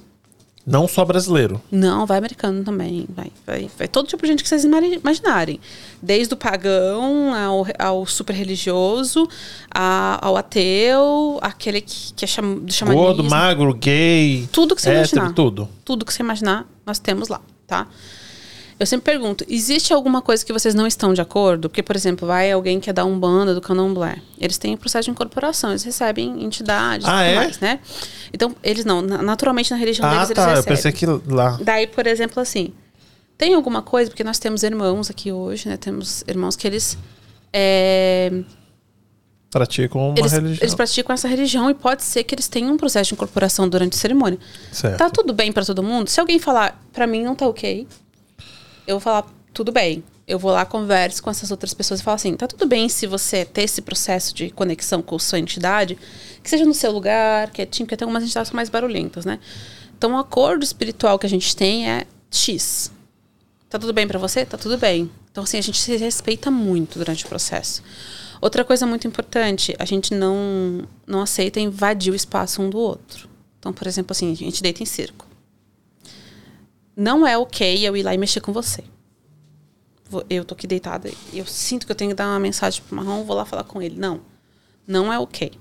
Não 0.71 0.87
só 0.87 1.05
brasileiro. 1.05 1.61
Não, 1.71 2.05
vai 2.05 2.19
americano 2.19 2.63
também, 2.63 3.07
vai, 3.09 3.33
vai, 3.47 3.71
vai 3.79 3.89
todo 3.89 4.07
tipo 4.07 4.23
de 4.23 4.29
gente 4.29 4.43
que 4.43 4.49
vocês 4.49 4.65
imaginarem. 4.65 5.59
Desde 6.03 6.35
o 6.35 6.37
pagão 6.37 7.35
ao, 7.35 7.67
ao 7.79 8.07
super 8.07 8.35
religioso, 8.35 9.29
a- 9.75 10.19
ao 10.21 10.37
ateu, 10.37 11.39
aquele 11.41 11.81
que, 11.81 12.13
que 12.15 12.25
é 12.25 12.29
cham, 12.29 12.59
do 12.59 12.73
xamanismo. 12.73 13.07
Gordo, 13.07 13.25
magro, 13.25 13.73
gay. 13.75 14.49
Tudo 14.53 14.75
que 14.77 14.83
você 14.83 14.91
hétero, 14.91 15.17
imaginar. 15.19 15.35
tudo. 15.35 15.69
Tudo 15.85 16.05
que 16.05 16.13
você 16.13 16.23
imaginar, 16.23 16.67
nós 16.87 16.99
temos 16.99 17.29
lá, 17.29 17.41
tá? 17.67 17.87
Eu 18.81 18.87
sempre 18.87 19.11
pergunto, 19.13 19.45
existe 19.49 19.93
alguma 19.93 20.23
coisa 20.23 20.45
que 20.47 20.53
vocês 20.53 20.73
não 20.75 20.87
estão 20.87 21.13
de 21.13 21.21
acordo? 21.21 21.69
Porque, 21.69 21.83
por 21.83 21.97
exemplo, 21.97 22.29
vai 22.29 22.53
alguém 22.53 22.79
que 22.79 22.89
é 22.89 22.93
da 22.93 23.05
Umbanda, 23.05 23.53
do 23.53 23.61
Candomblé. 23.61 24.19
Eles 24.41 24.57
têm 24.57 24.75
o 24.75 24.79
processo 24.79 25.07
de 25.07 25.11
incorporação, 25.11 25.71
eles 25.71 25.83
recebem 25.83 26.45
entidades 26.45 27.05
e 27.05 27.11
Ah, 27.11 27.13
tudo 27.19 27.23
é? 27.25 27.35
mais, 27.35 27.59
né? 27.59 27.81
Então, 28.33 28.55
eles 28.63 28.85
não. 28.85 29.03
na- 29.03 29.21
Naturalmente, 29.21 29.71
na 29.73 29.77
religião 29.77 30.07
Ah, 30.09 30.13
deles, 30.13 30.31
eles 30.31 30.37
tá. 30.37 30.43
Eu 30.51 30.57
recebem. 30.57 30.77
pensei 30.77 30.93
que 30.93 31.07
lá. 31.27 31.59
Daí, 31.61 31.89
por 31.89 32.07
exemplo, 32.07 32.41
assim, 32.41 32.73
tem 33.37 33.53
alguma 33.55 33.83
coisa, 33.83 34.11
porque 34.11 34.23
nós 34.23 34.39
temos 34.39 34.63
irmãos 34.63 35.11
aqui 35.11 35.33
hoje, 35.33 35.69
né? 35.69 35.77
Temos 35.77 36.23
irmãos 36.29 36.55
que 36.55 36.67
eles. 36.67 36.97
é, 37.53 38.31
Praticam 39.51 40.11
uma 40.11 40.19
eles, 40.19 40.31
religião. 40.33 40.59
eles 40.61 40.75
praticam 40.75 41.15
essa 41.15 41.27
religião 41.27 41.71
e 41.71 41.75
pode 41.75 42.05
ser 42.05 42.23
que 42.23 42.35
eles 42.35 42.47
tenham 42.49 42.75
um 42.75 42.77
processo 42.77 43.09
de 43.09 43.15
incorporação 43.15 43.67
durante 43.69 43.95
a 43.97 43.99
cerimônia. 43.99 44.39
Certo. 44.71 44.99
Tá 44.99 45.09
tudo 45.09 45.33
bem 45.33 45.51
pra 45.51 45.65
todo 45.65 45.83
mundo? 45.83 46.09
Se 46.09 46.21
alguém 46.21 46.39
falar, 46.39 46.81
pra 46.93 47.07
mim 47.07 47.25
não 47.25 47.35
tá 47.35 47.47
ok, 47.49 47.89
eu 48.89 48.95
vou 48.95 49.01
falar, 49.01 49.27
tudo 49.53 49.71
bem. 49.71 50.03
Eu 50.27 50.39
vou 50.39 50.51
lá, 50.51 50.65
converso 50.65 51.23
com 51.23 51.31
essas 51.31 51.51
outras 51.51 51.75
pessoas 51.75 52.01
e 52.01 52.03
falo 52.03 52.15
assim: 52.15 52.35
tá 52.35 52.47
tudo 52.47 52.67
bem 52.67 52.89
se 52.89 53.07
você 53.07 53.45
ter 53.45 53.63
esse 53.63 53.83
processo 53.83 54.35
de 54.35 54.51
conexão 54.51 55.03
com 55.03 55.19
sua 55.19 55.39
entidade, 55.39 55.97
que 56.43 56.49
seja 56.49 56.65
no 56.65 56.75
seu 56.75 56.91
lugar, 56.91 57.51
quietinho, 57.51 57.87
porque 57.87 57.97
tem 57.97 58.07
algumas 58.07 58.25
entidades 58.25 58.51
mais 58.51 58.69
barulhentas, 58.69 59.25
né? 59.25 59.39
Então, 59.97 60.13
o 60.13 60.17
acordo 60.17 60.65
espiritual 60.65 61.19
que 61.19 61.27
a 61.27 61.29
gente 61.29 61.55
tem 61.55 61.91
é 61.91 62.07
X. 62.31 62.91
Tá 63.69 63.79
tudo 63.79 63.93
bem 63.93 64.07
pra 64.07 64.19
você? 64.19 64.47
Tá 64.47 64.57
tudo 64.57 64.79
bem. 64.79 65.11
Então, 65.31 65.45
assim, 65.45 65.59
a 65.59 65.63
gente 65.63 65.79
se 65.79 65.97
respeita 65.97 66.51
muito 66.51 66.99
durante 66.99 67.25
o 67.25 67.29
processo. 67.29 67.83
Outra 68.41 68.65
coisa 68.65 68.87
muito 68.87 69.07
importante, 69.07 69.75
a 69.79 69.85
gente 69.85 70.15
não, 70.15 70.87
não 71.07 71.21
aceita 71.21 71.61
invadir 71.61 72.13
o 72.13 72.17
espaço 72.17 72.63
um 72.63 72.71
do 72.71 72.79
outro. 72.79 73.29
Então, 73.59 73.73
por 73.73 73.87
exemplo, 73.87 74.13
assim, 74.13 74.33
a 74.33 74.35
gente 74.35 74.63
deita 74.63 74.83
em 74.83 74.87
círculo. 74.87 75.28
Não 76.99 77.25
é 77.25 77.39
ok 77.39 77.87
eu 77.87 77.97
ir 77.97 78.03
lá 78.03 78.13
e 78.13 78.19
mexer 78.19 78.41
com 78.41 78.53
você. 78.53 78.83
Eu 80.29 80.45
tô 80.45 80.55
aqui 80.55 80.67
deitada 80.67 81.09
e 81.33 81.39
eu 81.39 81.47
sinto 81.47 81.87
que 81.87 81.93
eu 81.93 81.97
tenho 81.97 82.11
que 82.11 82.17
dar 82.17 82.27
uma 82.27 82.41
mensagem 82.41 82.83
pro 82.83 82.97
Marrom, 82.97 83.23
vou 83.23 83.37
lá 83.37 83.45
falar 83.45 83.63
com 83.63 83.81
ele. 83.81 83.95
Não. 83.97 84.21
Não 84.85 85.13
é 85.13 85.17
ok. 85.17 85.53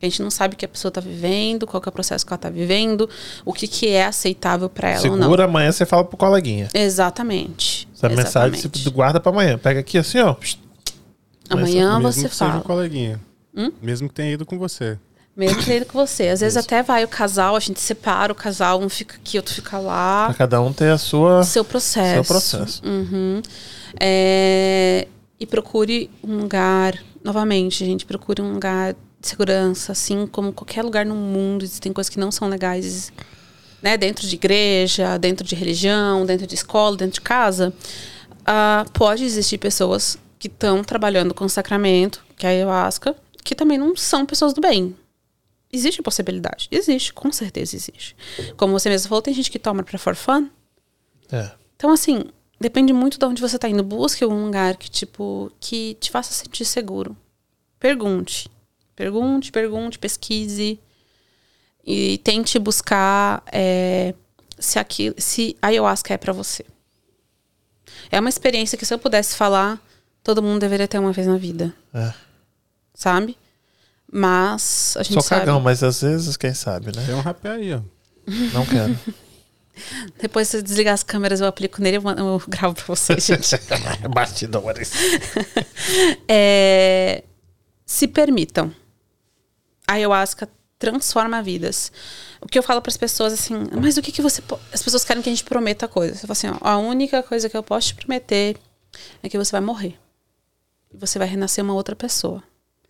A 0.00 0.06
gente 0.06 0.22
não 0.22 0.30
sabe 0.30 0.54
o 0.54 0.56
que 0.56 0.64
a 0.64 0.68
pessoa 0.68 0.92
tá 0.92 1.00
vivendo, 1.00 1.66
qual 1.66 1.80
que 1.80 1.88
é 1.88 1.90
o 1.90 1.92
processo 1.92 2.24
que 2.24 2.32
ela 2.32 2.38
tá 2.38 2.48
vivendo, 2.48 3.10
o 3.44 3.52
que, 3.52 3.66
que 3.66 3.88
é 3.88 4.04
aceitável 4.04 4.68
para 4.68 4.90
ela 4.90 5.08
ou 5.08 5.16
não. 5.16 5.24
Segura 5.24 5.44
amanhã, 5.44 5.72
você 5.72 5.84
fala 5.84 6.04
pro 6.04 6.16
coleguinha. 6.16 6.68
Exatamente. 6.72 7.88
Essa 7.92 8.08
mensagem 8.08 8.54
Exatamente. 8.58 8.84
você 8.84 8.90
guarda 8.90 9.18
pra 9.18 9.32
amanhã. 9.32 9.58
Pega 9.58 9.80
aqui 9.80 9.98
assim, 9.98 10.20
ó. 10.20 10.36
Amanhã 11.48 11.98
Mesmo 11.98 12.12
você 12.12 12.28
que 12.28 12.34
seja 12.34 12.44
um 12.44 12.52
fala. 12.52 12.62
coleguinha. 12.62 13.20
Hum? 13.56 13.72
Mesmo 13.82 14.08
que 14.08 14.14
tenha 14.14 14.32
ido 14.32 14.46
com 14.46 14.56
você. 14.56 14.96
Mesmo 15.36 15.62
que 15.62 15.70
ele 15.70 15.84
com 15.84 16.06
você. 16.06 16.28
Às 16.28 16.40
vezes 16.40 16.56
até 16.56 16.82
vai 16.82 17.04
o 17.04 17.08
casal, 17.08 17.56
a 17.56 17.60
gente 17.60 17.80
separa 17.80 18.32
o 18.32 18.34
casal, 18.34 18.80
um 18.80 18.88
fica 18.88 19.16
aqui, 19.16 19.36
outro 19.36 19.54
fica 19.54 19.78
lá. 19.78 20.26
Pra 20.26 20.34
cada 20.34 20.60
um 20.60 20.72
ter 20.72 20.90
a 20.90 20.98
sua. 20.98 21.42
Seu 21.44 21.64
processo. 21.64 22.14
Seu 22.14 22.24
processo. 22.24 22.82
Uhum. 22.84 23.40
É, 23.98 25.06
e 25.38 25.46
procure 25.46 26.10
um 26.22 26.38
lugar, 26.38 26.98
novamente, 27.24 27.84
gente, 27.84 28.04
procure 28.04 28.42
um 28.42 28.52
lugar 28.52 28.92
de 28.92 29.28
segurança, 29.28 29.92
assim 29.92 30.26
como 30.26 30.52
qualquer 30.52 30.82
lugar 30.82 31.06
no 31.06 31.14
mundo. 31.14 31.64
Existem 31.64 31.92
coisas 31.92 32.10
que 32.10 32.18
não 32.18 32.30
são 32.30 32.48
legais, 32.48 33.12
né? 33.80 33.96
Dentro 33.96 34.26
de 34.26 34.34
igreja, 34.34 35.18
dentro 35.18 35.46
de 35.46 35.54
religião, 35.54 36.26
dentro 36.26 36.46
de 36.46 36.54
escola, 36.54 36.96
dentro 36.96 37.14
de 37.14 37.20
casa. 37.20 37.72
Ah, 38.44 38.84
pode 38.92 39.24
existir 39.24 39.58
pessoas 39.58 40.18
que 40.38 40.48
estão 40.48 40.82
trabalhando 40.82 41.32
com 41.32 41.48
sacramento, 41.48 42.22
que 42.36 42.46
é 42.46 42.48
a 42.48 42.52
ayahuasca, 42.52 43.14
que 43.44 43.54
também 43.54 43.78
não 43.78 43.94
são 43.94 44.26
pessoas 44.26 44.52
do 44.52 44.60
bem. 44.60 44.96
Existe 45.72 46.02
possibilidade. 46.02 46.68
Existe, 46.70 47.12
com 47.12 47.30
certeza 47.32 47.76
existe. 47.76 48.16
Como 48.56 48.72
você 48.72 48.88
mesmo 48.88 49.08
falou, 49.08 49.22
tem 49.22 49.32
gente 49.32 49.50
que 49.50 49.58
toma 49.58 49.82
pra 49.82 49.98
for 49.98 50.16
fun. 50.16 50.48
É. 51.30 51.50
Então, 51.76 51.92
assim, 51.92 52.24
depende 52.60 52.92
muito 52.92 53.18
de 53.18 53.24
onde 53.24 53.40
você 53.40 53.58
tá 53.58 53.68
indo. 53.68 53.82
Busque 53.82 54.24
um 54.24 54.46
lugar 54.46 54.76
que, 54.76 54.90
tipo, 54.90 55.50
que 55.60 55.94
te 56.00 56.10
faça 56.10 56.32
sentir 56.32 56.64
seguro. 56.64 57.16
Pergunte. 57.78 58.50
Pergunte, 58.96 59.52
pergunte, 59.52 59.98
pesquise. 59.98 60.80
E 61.84 62.18
tente 62.18 62.58
buscar 62.58 63.42
é, 63.46 64.14
se, 64.58 64.78
aquilo, 64.78 65.14
se 65.18 65.56
a 65.62 65.68
ayahuasca 65.68 66.12
é 66.12 66.18
pra 66.18 66.32
você. 66.32 66.64
É 68.10 68.18
uma 68.18 68.28
experiência 68.28 68.76
que, 68.76 68.84
se 68.84 68.92
eu 68.92 68.98
pudesse 68.98 69.36
falar, 69.36 69.80
todo 70.22 70.42
mundo 70.42 70.60
deveria 70.60 70.88
ter 70.88 70.98
uma 70.98 71.12
vez 71.12 71.26
na 71.26 71.36
vida. 71.36 71.74
É. 71.94 72.12
Sabe? 72.92 73.38
Mas 74.12 74.94
a 74.98 75.02
gente 75.02 75.14
Sou 75.14 75.22
sabe. 75.22 75.42
cagão, 75.42 75.60
mas 75.60 75.82
às 75.82 76.00
vezes, 76.02 76.36
quem 76.36 76.52
sabe, 76.52 76.94
né? 76.94 77.04
Tem 77.06 77.14
um 77.14 77.20
rapé 77.20 77.50
aí, 77.50 77.74
ó. 77.74 77.80
Não 78.52 78.66
quero. 78.66 78.98
Depois, 80.20 80.48
se 80.48 80.58
eu 80.58 80.62
desligar 80.62 80.92
as 80.94 81.02
câmeras, 81.02 81.40
eu 81.40 81.46
aplico 81.46 81.80
nele 81.80 81.96
e 81.96 82.00
eu, 82.00 82.16
eu 82.18 82.42
gravo 82.46 82.74
pra 82.74 82.84
vocês, 82.86 83.24
gente. 83.24 83.48
Bastidores. 84.12 84.92
É, 86.28 87.24
se 87.86 88.06
permitam. 88.06 88.72
A 89.86 89.94
ayahuasca 89.94 90.48
transforma 90.78 91.42
vidas. 91.42 91.90
O 92.40 92.46
que 92.46 92.58
eu 92.58 92.62
falo 92.62 92.80
para 92.80 92.90
as 92.90 92.96
pessoas 92.96 93.32
assim, 93.32 93.54
mas 93.80 93.96
o 93.96 94.02
que, 94.02 94.12
que 94.12 94.22
você. 94.22 94.40
po-" 94.42 94.60
As 94.72 94.82
pessoas 94.82 95.04
querem 95.04 95.22
que 95.22 95.28
a 95.28 95.32
gente 95.32 95.44
prometa 95.44 95.88
coisas. 95.88 96.16
Eu 96.22 96.28
falo 96.28 96.32
assim, 96.32 96.48
ó, 96.48 96.68
a 96.68 96.78
única 96.78 97.22
coisa 97.22 97.48
que 97.48 97.56
eu 97.56 97.62
posso 97.62 97.88
te 97.88 97.94
prometer 97.94 98.56
é 99.22 99.28
que 99.28 99.38
você 99.38 99.52
vai 99.52 99.60
morrer. 99.60 99.98
E 100.92 100.96
você 100.96 101.18
vai 101.18 101.26
renascer 101.28 101.64
uma 101.64 101.74
outra 101.74 101.96
pessoa. 101.96 102.42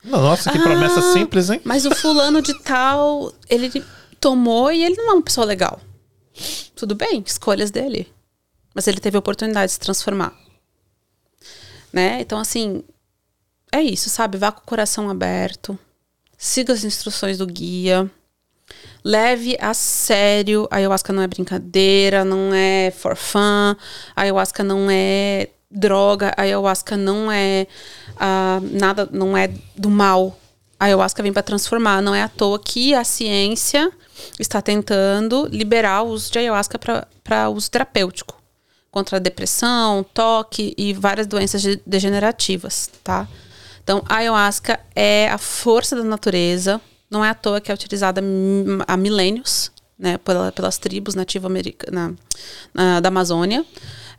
Nossa, 0.04 0.50
que 0.50 0.58
Ah, 0.58 0.62
promessa 0.62 1.12
simples, 1.12 1.50
hein? 1.50 1.60
Mas 1.64 1.84
o 1.84 1.94
fulano 1.94 2.40
de 2.40 2.58
tal, 2.62 3.32
ele 3.48 3.84
tomou 4.18 4.72
e 4.72 4.82
ele 4.82 4.96
não 4.96 5.10
é 5.10 5.12
uma 5.14 5.22
pessoa 5.22 5.46
legal. 5.46 5.80
Tudo 6.74 6.94
bem, 6.94 7.22
escolhas 7.26 7.70
dele. 7.70 8.10
Mas 8.74 8.86
ele 8.86 9.00
teve 9.00 9.16
a 9.16 9.20
oportunidade 9.20 9.66
de 9.66 9.72
se 9.72 9.80
transformar. 9.80 10.32
Né? 11.92 12.20
Então, 12.20 12.38
assim, 12.38 12.82
é 13.72 13.82
isso, 13.82 14.08
sabe? 14.08 14.38
Vá 14.38 14.52
com 14.52 14.60
o 14.60 14.66
coração 14.66 15.10
aberto. 15.10 15.78
Siga 16.38 16.72
as 16.72 16.84
instruções 16.84 17.38
do 17.38 17.46
guia. 17.46 18.10
Leve 19.04 19.56
a 19.60 19.74
sério. 19.74 20.68
A 20.70 20.76
ayahuasca 20.76 21.12
não 21.12 21.22
é 21.22 21.26
brincadeira, 21.26 22.24
não 22.24 22.54
é 22.54 22.90
for 22.90 23.16
fun. 23.16 23.76
A 24.14 24.22
ayahuasca 24.22 24.62
não 24.62 24.88
é 24.90 25.48
droga. 25.70 26.32
A 26.36 26.42
ayahuasca 26.42 26.96
não 26.96 27.30
é 27.30 27.66
ah, 28.20 28.60
nada, 28.62 29.08
não 29.10 29.34
é 29.36 29.48
do 29.74 29.88
mal. 29.90 30.38
A 30.78 30.84
ayahuasca 30.84 31.22
vem 31.22 31.32
para 31.32 31.42
transformar. 31.42 32.00
Não 32.02 32.14
é 32.14 32.22
à 32.22 32.28
toa 32.28 32.58
que 32.58 32.94
a 32.94 33.02
ciência 33.04 33.90
está 34.38 34.60
tentando 34.62 35.46
liberar 35.50 36.02
o 36.02 36.08
uso 36.10 36.30
de 36.30 36.38
ayahuasca 36.38 36.78
para 37.24 37.48
uso 37.48 37.70
terapêutico 37.70 38.38
contra 38.90 39.16
a 39.16 39.20
depressão, 39.20 40.04
toque 40.14 40.74
e 40.76 40.92
várias 40.92 41.26
doenças 41.26 41.62
de- 41.62 41.80
degenerativas, 41.86 42.90
tá? 43.04 43.26
Então, 43.82 44.02
a 44.08 44.16
ayahuasca 44.16 44.78
é 44.94 45.28
a 45.30 45.38
força 45.38 45.94
da 45.96 46.02
natureza. 46.04 46.80
Não 47.10 47.24
é 47.24 47.30
à 47.30 47.34
toa 47.34 47.60
que 47.60 47.70
é 47.70 47.74
utilizada 47.74 48.22
há 48.86 48.96
milênios, 48.96 49.70
né, 49.98 50.18
pela- 50.18 50.50
pelas 50.52 50.76
tribos 50.78 51.14
nativo-americanas 51.14 52.14
da 53.02 53.08
Amazônia. 53.08 53.64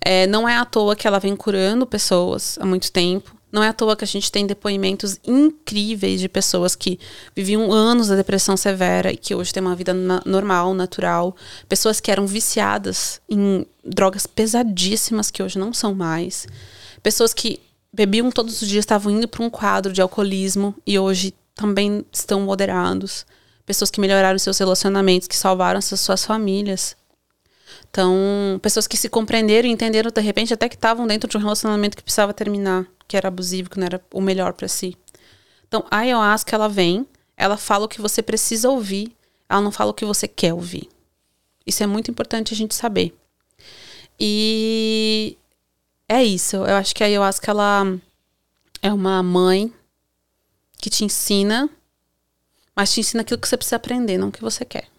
É, 0.03 0.25
não 0.27 0.47
é 0.47 0.55
à 0.57 0.65
toa 0.65 0.95
que 0.95 1.07
ela 1.07 1.19
vem 1.19 1.35
curando 1.35 1.85
pessoas 1.85 2.57
há 2.61 2.65
muito 2.65 2.91
tempo. 2.91 3.35
Não 3.51 3.61
é 3.63 3.67
à 3.67 3.73
toa 3.73 3.95
que 3.95 4.03
a 4.03 4.07
gente 4.07 4.31
tem 4.31 4.47
depoimentos 4.47 5.19
incríveis 5.25 6.21
de 6.21 6.29
pessoas 6.29 6.75
que 6.75 6.99
viviam 7.35 7.71
anos 7.71 8.07
da 8.07 8.15
depressão 8.15 8.55
severa 8.55 9.11
e 9.11 9.17
que 9.17 9.35
hoje 9.35 9.53
têm 9.53 9.61
uma 9.61 9.75
vida 9.75 9.93
na- 9.93 10.21
normal, 10.25 10.73
natural. 10.73 11.35
Pessoas 11.67 11.99
que 11.99 12.09
eram 12.11 12.25
viciadas 12.25 13.19
em 13.29 13.65
drogas 13.83 14.25
pesadíssimas 14.25 15.29
que 15.29 15.43
hoje 15.43 15.59
não 15.59 15.73
são 15.73 15.93
mais. 15.93 16.47
Pessoas 17.03 17.33
que 17.33 17.59
bebiam 17.93 18.31
todos 18.31 18.61
os 18.61 18.67
dias, 18.67 18.83
estavam 18.83 19.11
indo 19.11 19.27
para 19.27 19.43
um 19.43 19.49
quadro 19.49 19.91
de 19.91 20.01
alcoolismo 20.01 20.73
e 20.87 20.97
hoje 20.97 21.33
também 21.53 22.05
estão 22.11 22.39
moderados. 22.41 23.25
Pessoas 23.65 23.91
que 23.91 23.99
melhoraram 23.99 24.39
seus 24.39 24.57
relacionamentos, 24.57 25.27
que 25.27 25.35
salvaram 25.35 25.81
suas, 25.81 25.99
suas 25.99 26.25
famílias. 26.25 26.95
Então, 27.89 28.59
pessoas 28.61 28.87
que 28.87 28.97
se 28.97 29.09
compreenderam 29.09 29.67
e 29.67 29.71
entenderam 29.71 30.11
de 30.11 30.21
repente 30.21 30.53
até 30.53 30.69
que 30.69 30.75
estavam 30.75 31.05
dentro 31.05 31.29
de 31.29 31.37
um 31.37 31.39
relacionamento 31.39 31.97
que 31.97 32.03
precisava 32.03 32.33
terminar, 32.33 32.85
que 33.07 33.17
era 33.17 33.27
abusivo, 33.27 33.69
que 33.69 33.79
não 33.79 33.85
era 33.85 34.01
o 34.13 34.21
melhor 34.21 34.53
para 34.53 34.67
si. 34.67 34.97
Então, 35.67 35.85
a 35.91 35.97
ayahuasca 35.97 36.55
ela 36.55 36.69
vem, 36.69 37.05
ela 37.35 37.57
fala 37.57 37.85
o 37.85 37.89
que 37.89 38.01
você 38.01 38.21
precisa 38.21 38.69
ouvir, 38.69 39.15
ela 39.49 39.61
não 39.61 39.71
fala 39.71 39.91
o 39.91 39.93
que 39.93 40.05
você 40.05 40.27
quer 40.27 40.53
ouvir. 40.53 40.89
Isso 41.65 41.83
é 41.83 41.87
muito 41.87 42.09
importante 42.09 42.53
a 42.53 42.57
gente 42.57 42.75
saber. 42.75 43.13
E 44.19 45.37
é 46.07 46.23
isso. 46.23 46.57
Eu 46.57 46.75
acho 46.75 46.93
que 46.93 47.03
a 47.03 47.07
ayahuasca 47.07 47.51
ela 47.51 47.97
é 48.81 48.91
uma 48.91 49.23
mãe 49.23 49.73
que 50.79 50.89
te 50.89 51.05
ensina, 51.05 51.69
mas 52.75 52.93
te 52.93 52.99
ensina 52.99 53.21
aquilo 53.21 53.39
que 53.39 53.47
você 53.47 53.55
precisa 53.55 53.77
aprender, 53.77 54.17
não 54.17 54.29
o 54.29 54.31
que 54.31 54.41
você 54.41 54.65
quer. 54.65 54.90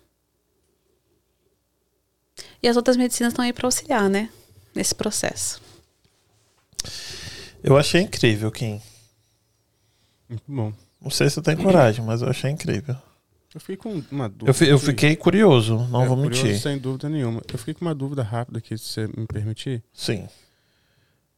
E 2.63 2.69
as 2.69 2.77
outras 2.77 2.97
medicinas 2.97 3.33
estão 3.33 3.45
aí 3.45 3.53
para 3.53 3.67
auxiliar, 3.67 4.09
né? 4.09 4.29
Nesse 4.75 4.95
processo. 4.95 5.61
Eu 7.63 7.77
achei 7.77 8.01
incrível, 8.01 8.51
Kim. 8.51 8.81
Muito 10.29 10.45
bom. 10.49 10.73
Não 11.01 11.11
sei 11.11 11.29
se 11.29 11.39
eu 11.39 11.43
tenho 11.43 11.59
coragem, 11.63 12.05
mas 12.05 12.23
eu 12.23 12.29
achei 12.29 12.51
incrível. 12.51 12.97
Eu 13.55 13.61
fiquei 13.61 13.77
com 13.77 14.03
uma 14.11 14.29
dúvida. 14.29 14.51
Eu, 14.51 14.55
fi- 14.55 14.69
eu 14.69 14.79
fiquei 14.79 15.15
curioso, 15.15 15.77
não 15.91 16.05
É, 16.05 16.07
vou 16.09 16.17
curioso, 16.17 16.45
mentir. 16.47 16.61
Sem 16.63 16.79
dúvida 16.79 17.09
nenhuma. 17.09 17.43
Eu 17.53 17.59
fiquei 17.59 17.75
com 17.75 17.85
uma 17.85 17.95
dúvida 17.95 18.23
rápida 18.23 18.59
aqui, 18.59 18.79
se 18.79 18.85
você 18.85 19.07
me 19.09 19.27
permitir. 19.27 19.83
Sim. 19.93 20.27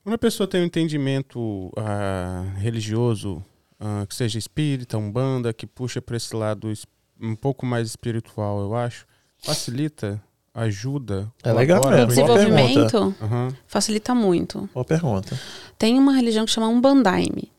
Quando 0.03 0.15
a 0.15 0.19
pessoa 0.19 0.47
tem 0.47 0.61
um 0.61 0.65
entendimento 0.67 1.73
ah, 1.77 2.45
religioso, 2.59 3.45
ah, 3.81 4.07
que 4.07 4.15
seja 4.15 4.39
espírita, 4.39 4.97
umbanda, 4.97 5.53
que 5.53 5.67
puxa 5.67 6.01
para 6.01 6.17
esse 6.17 6.37
lado 6.37 6.73
um 7.21 7.35
pouco 7.35 7.67
mais 7.67 7.89
espiritual, 7.89 8.61
eu 8.61 8.75
acho, 8.77 9.07
facilita, 9.39 10.23
ajuda. 10.55 11.29
É 11.43 11.53
legal 11.53 11.81
mesmo. 11.81 11.97
isso? 11.97 12.07
Desenvolvimento 12.07 13.15
Aham. 13.21 13.49
facilita 13.67 14.15
muito. 14.15 14.69
Boa 14.73 14.85
pergunta. 14.85 15.39
Tem 15.77 15.99
uma 15.99 16.15
religião 16.15 16.47
que 16.47 16.53
chama 16.53 16.69
Umbandaime. 16.69 17.51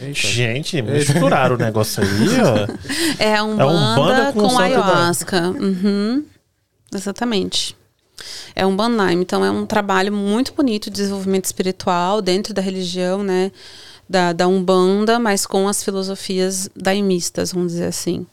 Eita. 0.00 0.14
Gente, 0.14 0.80
misturaram 0.82 1.54
o 1.56 1.58
negócio 1.58 2.02
aí, 2.02 2.08
ó. 2.40 2.76
É 3.22 3.36
a 3.36 3.44
Umbanda, 3.44 4.00
Umbanda 4.00 4.32
com 4.32 4.48
com, 4.48 4.58
ayahuasca. 4.58 5.50
Uhum. 5.50 6.24
Exatamente. 6.94 7.76
É 8.54 8.66
um 8.66 8.74
Bandaime. 8.74 9.22
Então 9.22 9.44
é 9.44 9.50
um 9.50 9.66
trabalho 9.66 10.12
muito 10.12 10.52
bonito 10.54 10.90
de 10.90 10.96
desenvolvimento 10.96 11.44
espiritual 11.44 12.20
dentro 12.20 12.52
da 12.54 12.62
religião, 12.62 13.22
né? 13.22 13.52
Da, 14.08 14.32
da 14.32 14.46
Umbanda, 14.46 15.18
mas 15.18 15.46
com 15.46 15.66
as 15.66 15.82
filosofias 15.82 16.70
daimistas, 16.76 17.52
vamos 17.52 17.72
dizer 17.72 17.86
assim. 17.86 18.26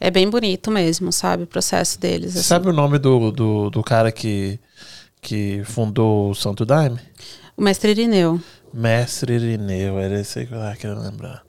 É 0.00 0.10
bem 0.10 0.28
bonito 0.28 0.70
mesmo, 0.70 1.12
sabe? 1.12 1.42
O 1.42 1.46
processo 1.46 1.98
deles. 1.98 2.32
Você 2.32 2.38
assim. 2.38 2.48
sabe 2.48 2.68
o 2.68 2.72
nome 2.72 2.98
do, 2.98 3.30
do, 3.32 3.70
do 3.70 3.82
cara 3.82 4.12
que, 4.12 4.58
que 5.20 5.62
fundou 5.64 6.30
o 6.30 6.34
Santo 6.34 6.64
Daime? 6.64 7.00
O 7.56 7.62
mestre 7.62 7.90
Irineu. 7.90 8.40
Mestre 8.72 9.34
Irineu, 9.34 9.98
era 9.98 10.20
esse 10.20 10.38
aí 10.38 10.46
que 10.46 10.54
eu 10.54 10.60
querendo 10.78 11.02
lembrar. 11.02 11.42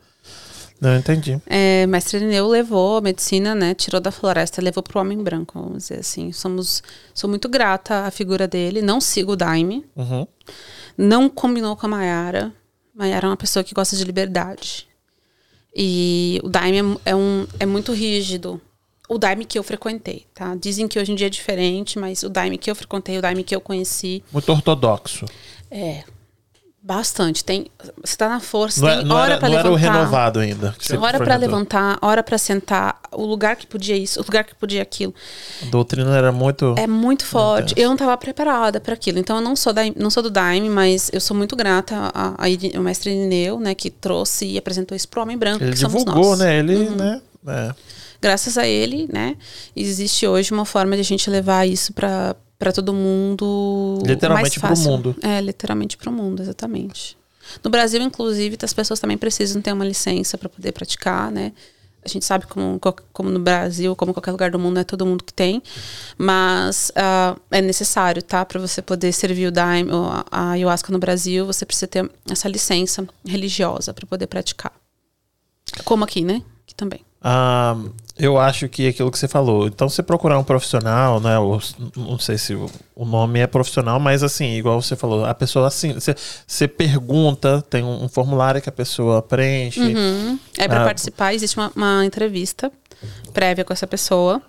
Não, 0.82 0.96
entendi. 0.96 1.40
É, 1.46 1.86
mestre 1.86 2.18
Irineu 2.18 2.48
levou 2.48 2.98
a 2.98 3.02
medicina, 3.02 3.54
né? 3.54 3.76
Tirou 3.76 4.02
da 4.02 4.12
floresta, 4.12 4.62
levou 4.62 4.82
para 4.82 4.98
o 4.98 5.02
homem 5.02 5.22
branco, 5.22 5.60
vamos 5.62 5.84
dizer 5.84 6.00
assim. 6.00 6.32
Somos, 6.32 6.82
sou 7.14 7.30
muito 7.30 7.48
grata 7.48 8.06
à 8.06 8.12
figura 8.12 8.48
dele. 8.48 8.82
Não 8.82 9.00
sigo 9.00 9.34
o 9.34 9.36
Daime. 9.36 9.86
Uhum. 9.96 10.26
Não 10.98 11.30
combinou 11.30 11.76
com 11.76 11.86
a 11.86 11.90
Mayara. 11.90 12.52
Mayara 12.96 13.28
é 13.28 13.30
uma 13.30 13.38
pessoa 13.38 13.64
que 13.64 13.74
gosta 13.74 13.96
de 13.96 14.04
liberdade. 14.04 14.89
E 15.76 16.40
o 16.44 16.50
Daime 16.50 16.78
é, 17.06 17.12
é 17.12 17.16
um, 17.16 17.48
é 17.60 17.66
muito 17.66 17.94
rígido. 17.94 18.60
O 19.08 19.18
Daime 19.18 19.46
que 19.46 19.58
eu 19.58 19.64
frequentei, 19.64 20.26
tá? 20.34 20.56
Dizem 20.56 20.88
que 20.88 21.00
hoje 21.00 21.12
em 21.12 21.16
dia 21.16 21.28
é 21.28 21.30
diferente, 21.30 21.98
mas 21.98 22.22
o 22.24 22.30
Daime 22.30 22.58
que 22.58 22.70
eu 22.70 22.76
frequentei, 22.76 23.18
o 23.18 23.22
Daime 23.22 23.44
que 23.44 23.56
eu 23.56 23.62
conheci, 23.62 24.24
Muito 24.32 24.52
ortodoxo. 24.52 25.26
é 25.72 26.04
bastante. 26.82 27.44
Tem, 27.44 27.68
você 28.04 28.16
tá 28.16 28.30
na 28.30 28.40
força, 28.40 28.82
Não, 28.82 28.90
é- 28.90 28.98
tem 28.98 29.06
não 29.06 29.16
hora 29.16 29.32
era, 29.34 29.40
pra 29.40 29.50
não 29.50 29.60
era 29.60 29.70
o 29.70 29.76
levantar. 29.76 29.94
renovado 29.94 30.40
ainda. 30.40 30.68
Hora 31.00 31.18
frequentou. 31.18 31.38
levantar, 31.40 32.00
hora 32.02 32.24
pra 32.24 32.38
sentar, 32.38 33.00
o 33.12 33.26
lugar 33.26 33.56
que 33.56 33.68
podia 33.68 33.96
isso, 33.98 34.20
o 34.20 34.24
lugar 34.24 34.44
que 34.44 34.56
podia 34.56 34.82
aquilo. 34.82 35.14
A 35.62 35.66
doutrina 35.66 36.16
era 36.16 36.32
muito. 36.32 36.74
É 36.78 36.88
muito 36.88 37.26
forte. 37.26 37.72
Intenso. 37.74 37.80
Eu 37.84 37.88
não 37.90 37.96
estava 37.96 38.18
preparada 38.18 38.80
para 38.80 38.94
aquilo. 38.94 39.20
Então 39.20 39.36
eu 39.38 39.42
não 39.42 39.56
sou 39.56 39.74
da, 39.74 39.82
não 39.96 40.10
sou 40.10 40.24
do 40.24 40.30
Daime, 40.30 40.70
mas 40.70 41.10
eu 41.14 41.20
sou 41.22 41.36
muito 41.36 41.56
grata 41.56 42.12
a- 42.14 42.36
ao 42.76 42.84
mestre 42.84 43.12
Irineu, 43.12 43.60
né, 43.60 43.76
que 43.76 43.90
trouxe 43.90 44.46
e 44.46 44.58
apresentou 44.58 44.96
isso 44.96 45.08
pro 45.08 45.22
homem 45.22 45.38
branco, 45.38 45.64
Ele 45.64 45.72
que 45.74 45.78
somos 45.80 46.04
divulgou, 46.04 46.32
nós. 46.32 46.40
Uhum. 46.40 46.46
né? 46.46 46.60
Ele, 46.60 46.90
né? 46.92 47.22
É. 47.48 47.74
Graças 48.22 48.58
a 48.58 48.68
ele, 48.68 49.08
né, 49.12 49.38
existe 49.76 50.28
hoje 50.28 50.52
uma 50.52 50.66
forma 50.66 50.94
de 50.96 51.02
a 51.02 51.06
gente 51.06 51.30
levar 51.30 51.66
isso 51.66 51.94
para 51.94 52.36
para 52.60 52.72
todo 52.74 52.94
mundo 52.94 54.00
Literalmente 54.06 54.42
mais 54.44 54.54
pro 54.58 54.62
fácil. 54.68 54.92
mundo. 54.92 55.16
É, 55.22 55.40
literalmente 55.42 55.96
pro 55.98 56.12
mundo, 56.12 56.42
exatamente. 56.42 57.18
No 57.64 57.70
Brasil, 57.72 58.02
inclusive, 58.02 58.58
as 58.62 58.74
pessoas 58.74 59.00
também 59.00 59.18
precisam 59.18 59.62
ter 59.62 59.72
uma 59.74 59.86
licença 59.86 60.38
para 60.38 60.50
poder 60.50 60.72
praticar, 60.74 61.32
né? 61.32 61.54
A 62.04 62.08
gente 62.08 62.24
sabe 62.24 62.46
como, 62.48 62.80
co- 62.80 62.96
como 63.12 63.30
no 63.30 63.40
Brasil, 63.40 63.96
como 63.96 64.12
em 64.12 64.14
qualquer 64.14 64.32
lugar 64.32 64.52
do 64.52 64.60
mundo, 64.60 64.76
não 64.76 64.82
é 64.82 64.84
todo 64.86 65.06
mundo 65.06 65.24
que 65.24 65.34
tem. 65.34 65.62
Mas 66.18 66.92
ah, 66.96 67.36
é 67.52 67.62
necessário, 67.62 68.22
tá? 68.22 68.46
Para 68.46 68.60
você 68.60 68.82
poder 68.82 69.12
servir 69.14 69.48
o 69.48 69.52
daime, 69.52 69.92
ou 69.92 70.06
a, 70.06 70.26
a 70.32 70.52
ayahuasca 70.52 70.92
no 70.94 71.00
Brasil, 71.00 71.46
você 71.46 71.66
precisa 71.66 71.88
ter 71.88 72.10
essa 72.30 72.48
licença 72.48 73.08
religiosa 73.26 73.94
para 73.94 74.06
poder 74.06 74.28
praticar. 74.28 74.72
Como 75.84 76.04
aqui, 76.04 76.24
né? 76.24 76.42
Aqui 76.64 76.76
também. 76.76 77.02
Ah, 77.22 77.76
eu 78.20 78.38
acho 78.38 78.68
que 78.68 78.86
é 78.86 78.90
aquilo 78.90 79.10
que 79.10 79.18
você 79.18 79.28
falou. 79.28 79.66
Então, 79.68 79.88
você 79.88 80.04
procurar 80.04 80.38
um 80.38 80.44
profissional, 80.44 81.20
né? 81.20 81.40
ou- 81.40 81.60
não 81.96 82.20
sei 82.20 82.38
se 82.38 82.54
o, 82.54 82.70
nome 83.06 83.40
é 83.40 83.48
profissional, 83.48 84.00
mas 84.00 84.22
assim, 84.22 84.56
igual 84.56 84.82
você 84.82 84.96
falou, 84.96 85.24
a 85.26 85.34
pessoa 85.34 85.68
assim, 85.68 85.94
você, 85.94 86.14
você 86.46 86.68
pergunta, 86.68 87.62
tem 87.70 87.84
um, 87.84 88.04
um 88.04 88.10
formulário 88.10 88.62
que 88.62 88.68
a 88.70 88.74
pessoa 88.74 89.22
preenche. 89.22 89.80
Uhum. 89.80 90.38
É 90.58 90.68
para 90.68 90.82
Ah. 90.82 90.86
participar, 90.86 91.34
existe 91.34 91.58
uma, 91.58 91.72
uma 91.76 92.06
entrevista 92.06 92.72
prévia 93.34 93.64
com 93.64 93.72
essa 93.72 93.88
pessoa, 93.88 94.42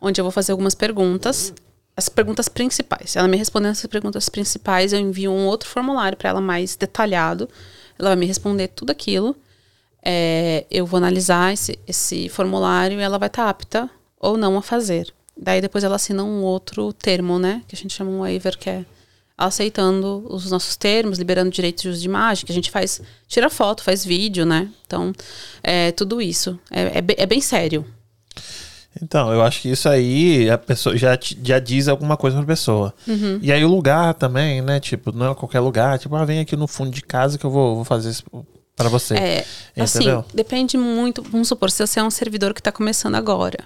onde 0.00 0.20
eu 0.20 0.24
vou 0.24 0.32
fazer 0.32 0.52
algumas 0.52 0.74
perguntas. 0.74 1.54
As 1.96 2.08
perguntas 2.08 2.48
principais. 2.48 3.14
Ela 3.14 3.28
me 3.28 3.36
respondendo 3.36 3.70
essas 3.70 3.86
perguntas 3.86 4.28
principais, 4.28 4.92
eu 4.92 4.98
envio 4.98 5.30
um 5.30 5.46
outro 5.46 5.68
formulário 5.68 6.18
para 6.18 6.30
ela 6.30 6.40
mais 6.40 6.74
detalhado. 6.74 7.48
Ela 7.96 8.10
vai 8.10 8.16
me 8.16 8.26
responder 8.26 8.66
tudo 8.68 8.90
aquilo. 8.90 9.36
É, 10.04 10.66
eu 10.70 10.84
vou 10.84 10.98
analisar 10.98 11.52
esse, 11.52 11.78
esse 11.86 12.28
formulário 12.28 12.98
e 13.00 13.02
ela 13.02 13.18
vai 13.18 13.28
estar 13.28 13.48
apta 13.48 13.88
ou 14.20 14.36
não 14.36 14.56
a 14.58 14.62
fazer. 14.62 15.12
Daí 15.36 15.60
depois 15.60 15.82
ela 15.82 15.96
assina 15.96 16.22
um 16.22 16.42
outro 16.42 16.92
termo, 16.92 17.38
né? 17.38 17.62
Que 17.66 17.74
a 17.74 17.78
gente 17.78 17.94
chama 17.94 18.10
um 18.10 18.20
waiver, 18.20 18.56
que 18.58 18.68
é 18.70 18.84
aceitando 19.36 20.24
os 20.28 20.48
nossos 20.50 20.76
termos, 20.76 21.18
liberando 21.18 21.50
direitos 21.50 21.82
de 21.82 21.88
uso 21.88 22.00
de 22.00 22.06
imagem, 22.06 22.46
que 22.46 22.52
a 22.52 22.54
gente 22.54 22.70
faz, 22.70 23.00
tira 23.26 23.50
foto, 23.50 23.82
faz 23.82 24.04
vídeo, 24.04 24.44
né? 24.46 24.68
Então, 24.86 25.12
é 25.62 25.90
tudo 25.90 26.22
isso. 26.22 26.56
É, 26.70 26.98
é, 26.98 27.00
be- 27.00 27.16
é 27.18 27.26
bem 27.26 27.40
sério. 27.40 27.84
Então, 29.02 29.32
eu 29.32 29.42
acho 29.42 29.60
que 29.62 29.68
isso 29.70 29.88
aí 29.88 30.48
a 30.48 30.56
pessoa 30.56 30.96
já, 30.96 31.18
já 31.42 31.58
diz 31.58 31.88
alguma 31.88 32.16
coisa 32.16 32.36
pra 32.36 32.46
pessoa. 32.46 32.94
Uhum. 33.08 33.40
E 33.42 33.50
aí 33.50 33.64
o 33.64 33.68
lugar 33.68 34.14
também, 34.14 34.62
né? 34.62 34.78
Tipo, 34.78 35.10
não 35.10 35.32
é 35.32 35.34
qualquer 35.34 35.58
lugar. 35.58 35.98
Tipo, 35.98 36.14
ah, 36.14 36.24
vem 36.24 36.38
aqui 36.38 36.54
no 36.54 36.68
fundo 36.68 36.92
de 36.92 37.02
casa 37.02 37.36
que 37.36 37.44
eu 37.44 37.50
vou, 37.50 37.74
vou 37.74 37.84
fazer 37.84 38.10
isso 38.10 38.22
pra 38.76 38.88
você. 38.88 39.14
É, 39.14 39.46
assim, 39.78 39.98
Entendeu? 39.98 40.24
depende 40.32 40.76
muito. 40.76 41.22
Vamos 41.22 41.48
supor, 41.48 41.70
se 41.70 41.86
você 41.86 42.00
é 42.00 42.02
um 42.02 42.10
servidor 42.10 42.52
que 42.54 42.60
está 42.60 42.72
começando 42.72 43.14
agora. 43.14 43.64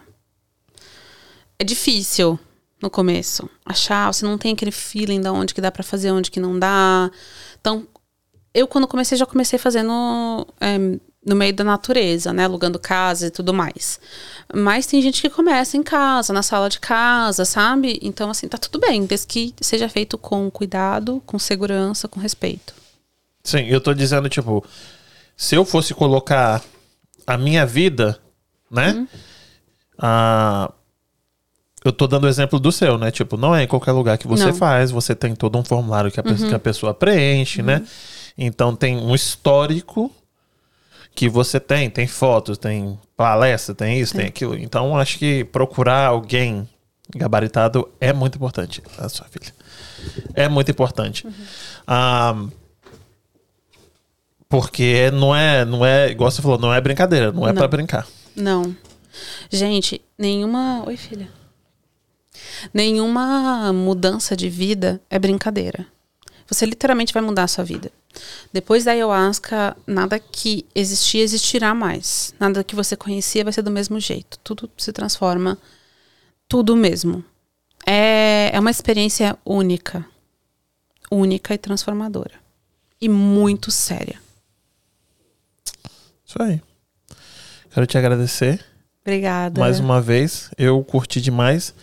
é 1.58 1.64
difícil 1.64 2.38
no 2.80 2.88
começo. 2.88 3.48
Achar, 3.64 4.12
você 4.12 4.24
não 4.24 4.38
tem 4.38 4.52
aquele 4.52 4.70
feeling 4.70 5.20
da 5.20 5.32
onde 5.32 5.52
que 5.54 5.60
dá 5.60 5.70
pra 5.70 5.82
fazer, 5.82 6.12
onde 6.12 6.30
que 6.30 6.38
não 6.40 6.58
dá. 6.58 7.10
Então, 7.60 7.86
eu 8.54 8.66
quando 8.68 8.86
comecei, 8.86 9.18
já 9.18 9.26
comecei 9.26 9.58
fazendo 9.58 10.46
é, 10.60 10.78
no 11.26 11.34
meio 11.34 11.52
da 11.52 11.64
natureza, 11.64 12.32
né? 12.32 12.44
Alugando 12.44 12.78
casa 12.78 13.26
e 13.26 13.30
tudo 13.30 13.52
mais. 13.52 13.98
Mas 14.54 14.86
tem 14.86 15.02
gente 15.02 15.20
que 15.20 15.28
começa 15.28 15.76
em 15.76 15.82
casa, 15.82 16.32
na 16.32 16.42
sala 16.42 16.68
de 16.68 16.78
casa, 16.78 17.44
sabe? 17.44 17.98
Então, 18.02 18.30
assim, 18.30 18.46
tá 18.46 18.56
tudo 18.56 18.78
bem, 18.78 19.04
desde 19.04 19.26
que 19.26 19.54
seja 19.60 19.88
feito 19.88 20.16
com 20.16 20.48
cuidado, 20.50 21.22
com 21.26 21.38
segurança, 21.38 22.06
com 22.06 22.20
respeito. 22.20 22.72
Sim, 23.42 23.66
eu 23.66 23.80
tô 23.80 23.92
dizendo, 23.92 24.28
tipo, 24.28 24.64
se 25.38 25.54
eu 25.54 25.64
fosse 25.64 25.94
colocar 25.94 26.60
a 27.24 27.38
minha 27.38 27.64
vida, 27.64 28.18
né? 28.70 28.90
Uhum. 28.90 29.08
Ah, 29.96 30.72
eu 31.84 31.92
tô 31.92 32.06
dando 32.08 32.24
o 32.24 32.28
exemplo 32.28 32.58
do 32.58 32.72
seu, 32.72 32.98
né? 32.98 33.10
Tipo, 33.12 33.36
não 33.36 33.54
é 33.54 33.62
em 33.62 33.66
qualquer 33.68 33.92
lugar 33.92 34.18
que 34.18 34.26
você 34.26 34.46
Não. 34.46 34.54
faz, 34.54 34.90
você 34.90 35.14
tem 35.14 35.34
todo 35.36 35.56
um 35.56 35.64
formulário 35.64 36.10
que 36.10 36.18
a, 36.18 36.22
pe- 36.22 36.34
que 36.34 36.54
a 36.54 36.58
pessoa 36.58 36.92
preenche, 36.92 37.62
né? 37.62 37.86
Então 38.36 38.74
tem 38.74 38.96
um 38.96 39.14
histórico 39.14 40.12
que 41.14 41.28
você 41.28 41.58
tem, 41.60 41.88
tem 41.88 42.06
fotos, 42.06 42.58
tem 42.58 42.98
palestra, 43.16 43.74
tem 43.74 43.98
isso, 44.00 44.14
tem 44.14 44.26
aquilo. 44.26 44.56
Então 44.56 44.96
acho 44.98 45.18
que 45.18 45.44
procurar 45.44 46.06
alguém 46.08 46.68
gabaritado 47.16 47.88
é 48.00 48.12
muito 48.12 48.36
importante, 48.36 48.82
a 48.98 49.08
sua 49.08 49.26
filha. 49.28 49.52
É 50.34 50.48
muito 50.48 50.70
importante. 50.70 51.26
Ah, 51.86 52.34
porque 54.48 55.10
não 55.10 55.34
é, 55.34 55.64
não 55.64 55.84
é, 55.84 56.10
igual 56.10 56.30
você 56.30 56.40
falou, 56.40 56.58
não 56.58 56.72
é 56.72 56.80
brincadeira, 56.80 57.30
não 57.30 57.46
é 57.46 57.52
pra 57.52 57.68
brincar. 57.68 58.06
Não. 58.34 58.74
Gente, 59.50 60.00
nenhuma. 60.16 60.84
Oi, 60.86 60.96
filha. 60.96 61.28
Nenhuma 62.72 63.72
mudança 63.72 64.36
de 64.36 64.48
vida 64.48 65.00
é 65.10 65.18
brincadeira. 65.18 65.86
Você 66.46 66.64
literalmente 66.64 67.12
vai 67.12 67.22
mudar 67.22 67.44
a 67.44 67.48
sua 67.48 67.62
vida. 67.62 67.92
Depois 68.52 68.84
da 68.84 68.92
ayahuasca, 68.92 69.76
nada 69.86 70.18
que 70.18 70.64
existia 70.74 71.22
existirá 71.22 71.74
mais. 71.74 72.34
Nada 72.40 72.64
que 72.64 72.74
você 72.74 72.96
conhecia 72.96 73.44
vai 73.44 73.52
ser 73.52 73.62
do 73.62 73.70
mesmo 73.70 74.00
jeito. 74.00 74.38
Tudo 74.42 74.70
se 74.78 74.92
transforma. 74.92 75.58
Tudo 76.48 76.74
mesmo. 76.74 77.22
É, 77.86 78.50
é 78.52 78.60
uma 78.60 78.70
experiência 78.70 79.36
única. 79.44 80.06
Única 81.10 81.52
e 81.52 81.58
transformadora. 81.58 82.34
E 82.98 83.08
muito 83.08 83.70
séria. 83.70 84.18
Isso 86.28 86.42
aí. 86.42 86.60
Quero 87.72 87.86
te 87.86 87.96
agradecer 87.96 88.60
Obrigada. 89.02 89.58
mais 89.60 89.80
uma 89.80 90.00
vez. 90.00 90.50
Eu 90.58 90.82
curti 90.84 91.20
demais. 91.20 91.74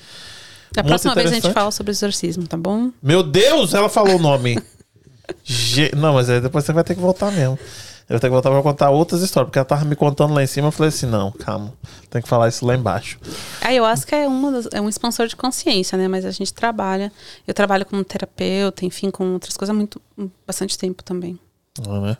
Da 0.72 0.84
Muito 0.84 0.89
próxima 0.91 1.15
vez 1.15 1.31
a 1.31 1.34
gente 1.35 1.51
fala 1.53 1.72
sobre 1.72 1.91
exorcismo, 1.91 2.45
tá 2.47 2.57
bom? 2.57 2.91
Meu 3.01 3.23
Deus, 3.23 3.73
ela 3.73 3.89
falou 3.89 4.15
o 4.17 4.19
nome. 4.19 4.59
Ge- 5.43 5.91
Não, 5.95 6.13
mas 6.13 6.30
aí 6.30 6.39
depois 6.41 6.63
você 6.65 6.73
vai 6.73 6.84
ter 6.84 6.93
que 6.95 7.01
voltar 7.01 7.31
mesmo. 7.31 7.57
Eu 8.07 8.13
vou 8.13 8.19
ter 8.19 8.27
que 8.27 8.31
voltar 8.34 8.51
pra 8.51 8.61
contar 8.61 8.89
outras 8.91 9.23
histórias, 9.23 9.47
porque 9.47 9.57
ela 9.57 9.65
tava 9.65 9.84
me 9.84 9.95
contando 9.95 10.31
lá 10.35 10.43
em 10.43 10.47
cima. 10.47 10.67
Eu 10.67 10.72
falei 10.72 10.89
assim: 10.89 11.07
não, 11.07 11.31
calma, 11.31 11.73
tem 12.11 12.22
que 12.22 12.27
falar 12.27 12.47
isso 12.49 12.63
lá 12.63 12.76
embaixo. 12.76 13.17
A 13.61 13.69
ayahuasca 13.69 14.15
é, 14.15 14.27
uma 14.27 14.51
das- 14.51 14.67
é 14.72 14.80
um 14.80 14.88
expansor 14.88 15.26
de 15.27 15.35
consciência, 15.35 15.97
né? 15.97 16.07
Mas 16.07 16.23
a 16.23 16.30
gente 16.30 16.53
trabalha. 16.53 17.11
Eu 17.47 17.53
trabalho 17.55 17.84
como 17.84 18.03
terapeuta, 18.03 18.85
enfim, 18.85 19.09
com 19.09 19.34
outras 19.34 19.57
coisas 19.57 19.72
há 19.72 19.76
muito, 19.76 19.99
bastante 20.45 20.77
tempo 20.77 21.03
também. 21.03 21.39
Não, 21.84 22.01
né? 22.01 22.17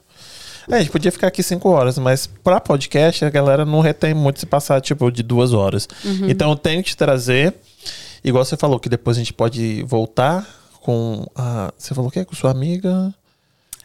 É, 0.70 0.76
a 0.76 0.80
gente 0.80 0.92
podia 0.92 1.12
ficar 1.12 1.28
aqui 1.28 1.44
cinco 1.44 1.70
horas, 1.70 1.98
mas 1.98 2.28
pra 2.28 2.60
podcast 2.60 3.24
a 3.24 3.30
galera 3.30 3.66
não 3.66 3.80
retém 3.82 4.14
muito 4.14 4.40
se 4.40 4.46
passar, 4.46 4.82
tipo, 4.82 5.12
de 5.12 5.24
duas 5.24 5.54
horas. 5.54 5.88
Uhum. 6.04 6.30
Então 6.30 6.50
eu 6.50 6.56
tenho 6.56 6.84
que 6.84 6.90
te 6.90 6.98
trazer, 6.98 7.54
igual 8.24 8.44
você 8.44 8.58
falou, 8.58 8.80
que 8.80 8.90
depois 8.90 9.18
a 9.18 9.20
gente 9.20 9.34
pode 9.34 9.84
voltar 9.84 10.48
com 10.82 11.26
a. 11.36 11.74
Você 11.78 11.94
falou 11.94 12.10
o 12.10 12.12
quê? 12.12 12.24
Com 12.24 12.36
sua 12.36 12.52
amiga? 12.52 13.14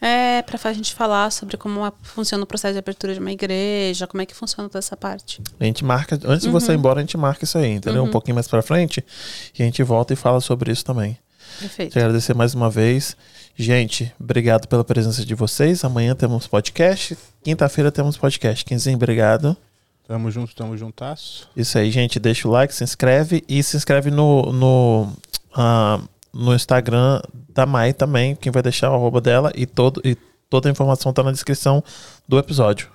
É 0.03 0.41
pra 0.41 0.59
a 0.63 0.73
gente 0.73 0.95
falar 0.95 1.31
sobre 1.31 1.57
como 1.57 1.81
funciona 2.01 2.43
o 2.43 2.47
processo 2.47 2.73
de 2.73 2.79
abertura 2.79 3.13
de 3.13 3.19
uma 3.19 3.31
igreja, 3.31 4.07
como 4.07 4.19
é 4.19 4.25
que 4.25 4.33
funciona 4.33 4.67
toda 4.67 4.79
essa 4.79 4.97
parte. 4.97 5.39
A 5.59 5.63
gente 5.63 5.85
marca, 5.85 6.19
antes 6.25 6.41
de 6.41 6.49
você 6.49 6.71
ir 6.71 6.75
embora, 6.75 6.99
a 6.99 7.03
gente 7.03 7.15
marca 7.17 7.43
isso 7.43 7.55
aí, 7.59 7.73
entendeu? 7.73 8.03
Um 8.03 8.09
pouquinho 8.09 8.33
mais 8.33 8.47
pra 8.47 8.63
frente. 8.63 9.05
E 9.57 9.61
a 9.61 9.65
gente 9.65 9.83
volta 9.83 10.13
e 10.13 10.15
fala 10.15 10.41
sobre 10.41 10.71
isso 10.71 10.83
também. 10.83 11.19
Perfeito. 11.59 11.91
Te 11.91 11.99
agradecer 11.99 12.33
mais 12.33 12.55
uma 12.55 12.67
vez. 12.67 13.15
Gente, 13.61 14.11
obrigado 14.19 14.67
pela 14.67 14.83
presença 14.83 15.23
de 15.23 15.35
vocês. 15.35 15.85
Amanhã 15.85 16.15
temos 16.15 16.47
podcast. 16.47 17.15
Quinta-feira 17.43 17.91
temos 17.91 18.17
podcast. 18.17 18.65
Quinzinho, 18.65 18.95
obrigado. 18.95 19.55
Tamo 20.07 20.31
junto, 20.31 20.55
tamo 20.55 20.75
juntasso. 20.75 21.47
Isso 21.55 21.77
aí, 21.77 21.91
gente. 21.91 22.19
Deixa 22.19 22.47
o 22.47 22.51
like, 22.51 22.73
se 22.73 22.83
inscreve 22.83 23.43
e 23.47 23.61
se 23.61 23.77
inscreve 23.77 24.09
no, 24.09 24.51
no, 24.51 25.13
ah, 25.53 26.01
no 26.33 26.55
Instagram 26.55 27.21
da 27.49 27.67
Mai 27.67 27.93
também. 27.93 28.35
Quem 28.35 28.51
vai 28.51 28.63
deixar 28.63 28.89
o 28.89 28.95
arroba 28.95 29.21
dela 29.21 29.51
e, 29.53 29.67
todo, 29.67 30.01
e 30.03 30.17
toda 30.49 30.67
a 30.67 30.71
informação 30.71 31.13
tá 31.13 31.21
na 31.21 31.31
descrição 31.31 31.83
do 32.27 32.39
episódio. 32.39 32.89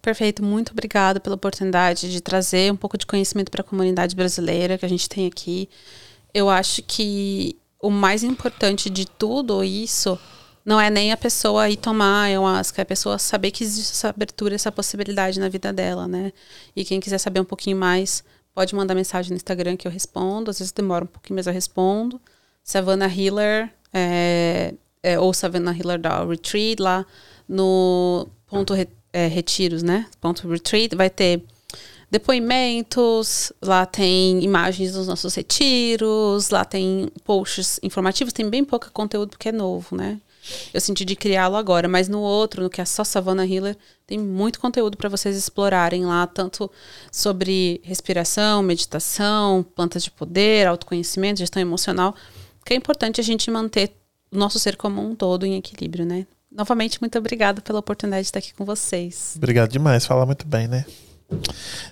Perfeito, 0.00 0.42
muito 0.42 0.72
obrigada 0.72 1.20
pela 1.20 1.36
oportunidade 1.36 2.10
de 2.10 2.22
trazer 2.22 2.72
um 2.72 2.76
pouco 2.76 2.96
de 2.96 3.04
conhecimento 3.04 3.50
para 3.50 3.60
a 3.60 3.64
comunidade 3.64 4.16
brasileira 4.16 4.78
que 4.78 4.86
a 4.86 4.88
gente 4.88 5.10
tem 5.10 5.26
aqui. 5.26 5.68
Eu 6.32 6.48
acho 6.48 6.82
que 6.82 7.54
o 7.86 7.90
mais 7.90 8.22
importante 8.22 8.90
de 8.90 9.06
tudo 9.06 9.62
isso 9.62 10.18
não 10.64 10.80
é 10.80 10.90
nem 10.90 11.12
a 11.12 11.16
pessoa 11.16 11.70
ir 11.70 11.76
tomar 11.76 12.24
ayahuasca, 12.24 12.80
é 12.80 12.84
a 12.84 12.86
pessoa 12.86 13.18
saber 13.18 13.52
que 13.52 13.62
existe 13.62 13.92
essa 13.92 14.08
abertura, 14.08 14.54
essa 14.54 14.72
possibilidade 14.72 15.38
na 15.38 15.48
vida 15.48 15.72
dela, 15.72 16.08
né? 16.08 16.32
E 16.74 16.84
quem 16.84 16.98
quiser 16.98 17.18
saber 17.18 17.38
um 17.38 17.44
pouquinho 17.44 17.76
mais, 17.76 18.24
pode 18.52 18.74
mandar 18.74 18.94
mensagem 18.94 19.30
no 19.30 19.36
Instagram 19.36 19.76
que 19.76 19.86
eu 19.86 19.92
respondo. 19.92 20.50
Às 20.50 20.58
vezes 20.58 20.72
demora 20.72 21.04
um 21.04 21.06
pouquinho, 21.06 21.36
mas 21.36 21.46
eu 21.46 21.52
respondo. 21.52 22.20
Savannah 22.64 23.06
Healer, 23.06 23.70
é, 23.92 24.74
é, 25.02 25.20
ou 25.20 25.32
Savannah 25.32 25.70
Healer 25.72 26.00
da 26.00 26.24
Retreat, 26.24 26.82
lá 26.82 27.06
no 27.48 28.26
ponto 28.48 28.74
re- 28.74 28.88
é, 29.12 29.28
retiros, 29.28 29.84
né? 29.84 30.06
Ponto 30.20 30.48
retreat, 30.48 30.96
vai 30.96 31.08
ter 31.08 31.44
depoimentos, 32.16 33.52
lá 33.60 33.84
tem 33.84 34.42
imagens 34.42 34.92
dos 34.92 35.06
nossos 35.06 35.34
retiros, 35.34 36.48
lá 36.48 36.64
tem 36.64 37.10
posts 37.24 37.78
informativos, 37.82 38.32
tem 38.32 38.48
bem 38.48 38.64
pouco 38.64 38.90
conteúdo 38.90 39.30
porque 39.30 39.50
é 39.50 39.52
novo, 39.52 39.94
né? 39.94 40.18
Eu 40.72 40.80
senti 40.80 41.04
de 41.04 41.14
criá-lo 41.14 41.56
agora, 41.56 41.88
mas 41.88 42.08
no 42.08 42.20
outro, 42.20 42.62
no 42.62 42.70
que 42.70 42.80
é 42.80 42.84
só 42.84 43.04
Savannah 43.04 43.44
Healer, 43.46 43.76
tem 44.06 44.18
muito 44.18 44.60
conteúdo 44.60 44.96
para 44.96 45.10
vocês 45.10 45.36
explorarem 45.36 46.06
lá, 46.06 46.26
tanto 46.26 46.70
sobre 47.12 47.80
respiração, 47.84 48.62
meditação, 48.62 49.62
plantas 49.74 50.02
de 50.02 50.10
poder, 50.10 50.66
autoconhecimento, 50.66 51.40
gestão 51.40 51.60
emocional, 51.60 52.14
que 52.64 52.72
é 52.72 52.76
importante 52.76 53.20
a 53.20 53.24
gente 53.24 53.50
manter 53.50 53.92
o 54.32 54.38
nosso 54.38 54.58
ser 54.58 54.76
como 54.76 55.02
um 55.02 55.14
todo 55.14 55.44
em 55.44 55.56
equilíbrio, 55.56 56.06
né? 56.06 56.26
Novamente, 56.50 56.98
muito 57.02 57.18
obrigada 57.18 57.60
pela 57.60 57.80
oportunidade 57.80 58.22
de 58.22 58.28
estar 58.28 58.38
aqui 58.38 58.54
com 58.54 58.64
vocês. 58.64 59.34
Obrigado 59.36 59.70
demais. 59.70 60.06
Fala 60.06 60.24
muito 60.24 60.46
bem, 60.46 60.66
né? 60.66 60.86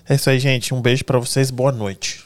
É 0.07 0.15
isso 0.15 0.29
aí, 0.29 0.39
gente. 0.39 0.73
Um 0.73 0.81
beijo 0.81 1.03
pra 1.03 1.19
vocês. 1.19 1.51
Boa 1.51 1.71
noite. 1.71 2.25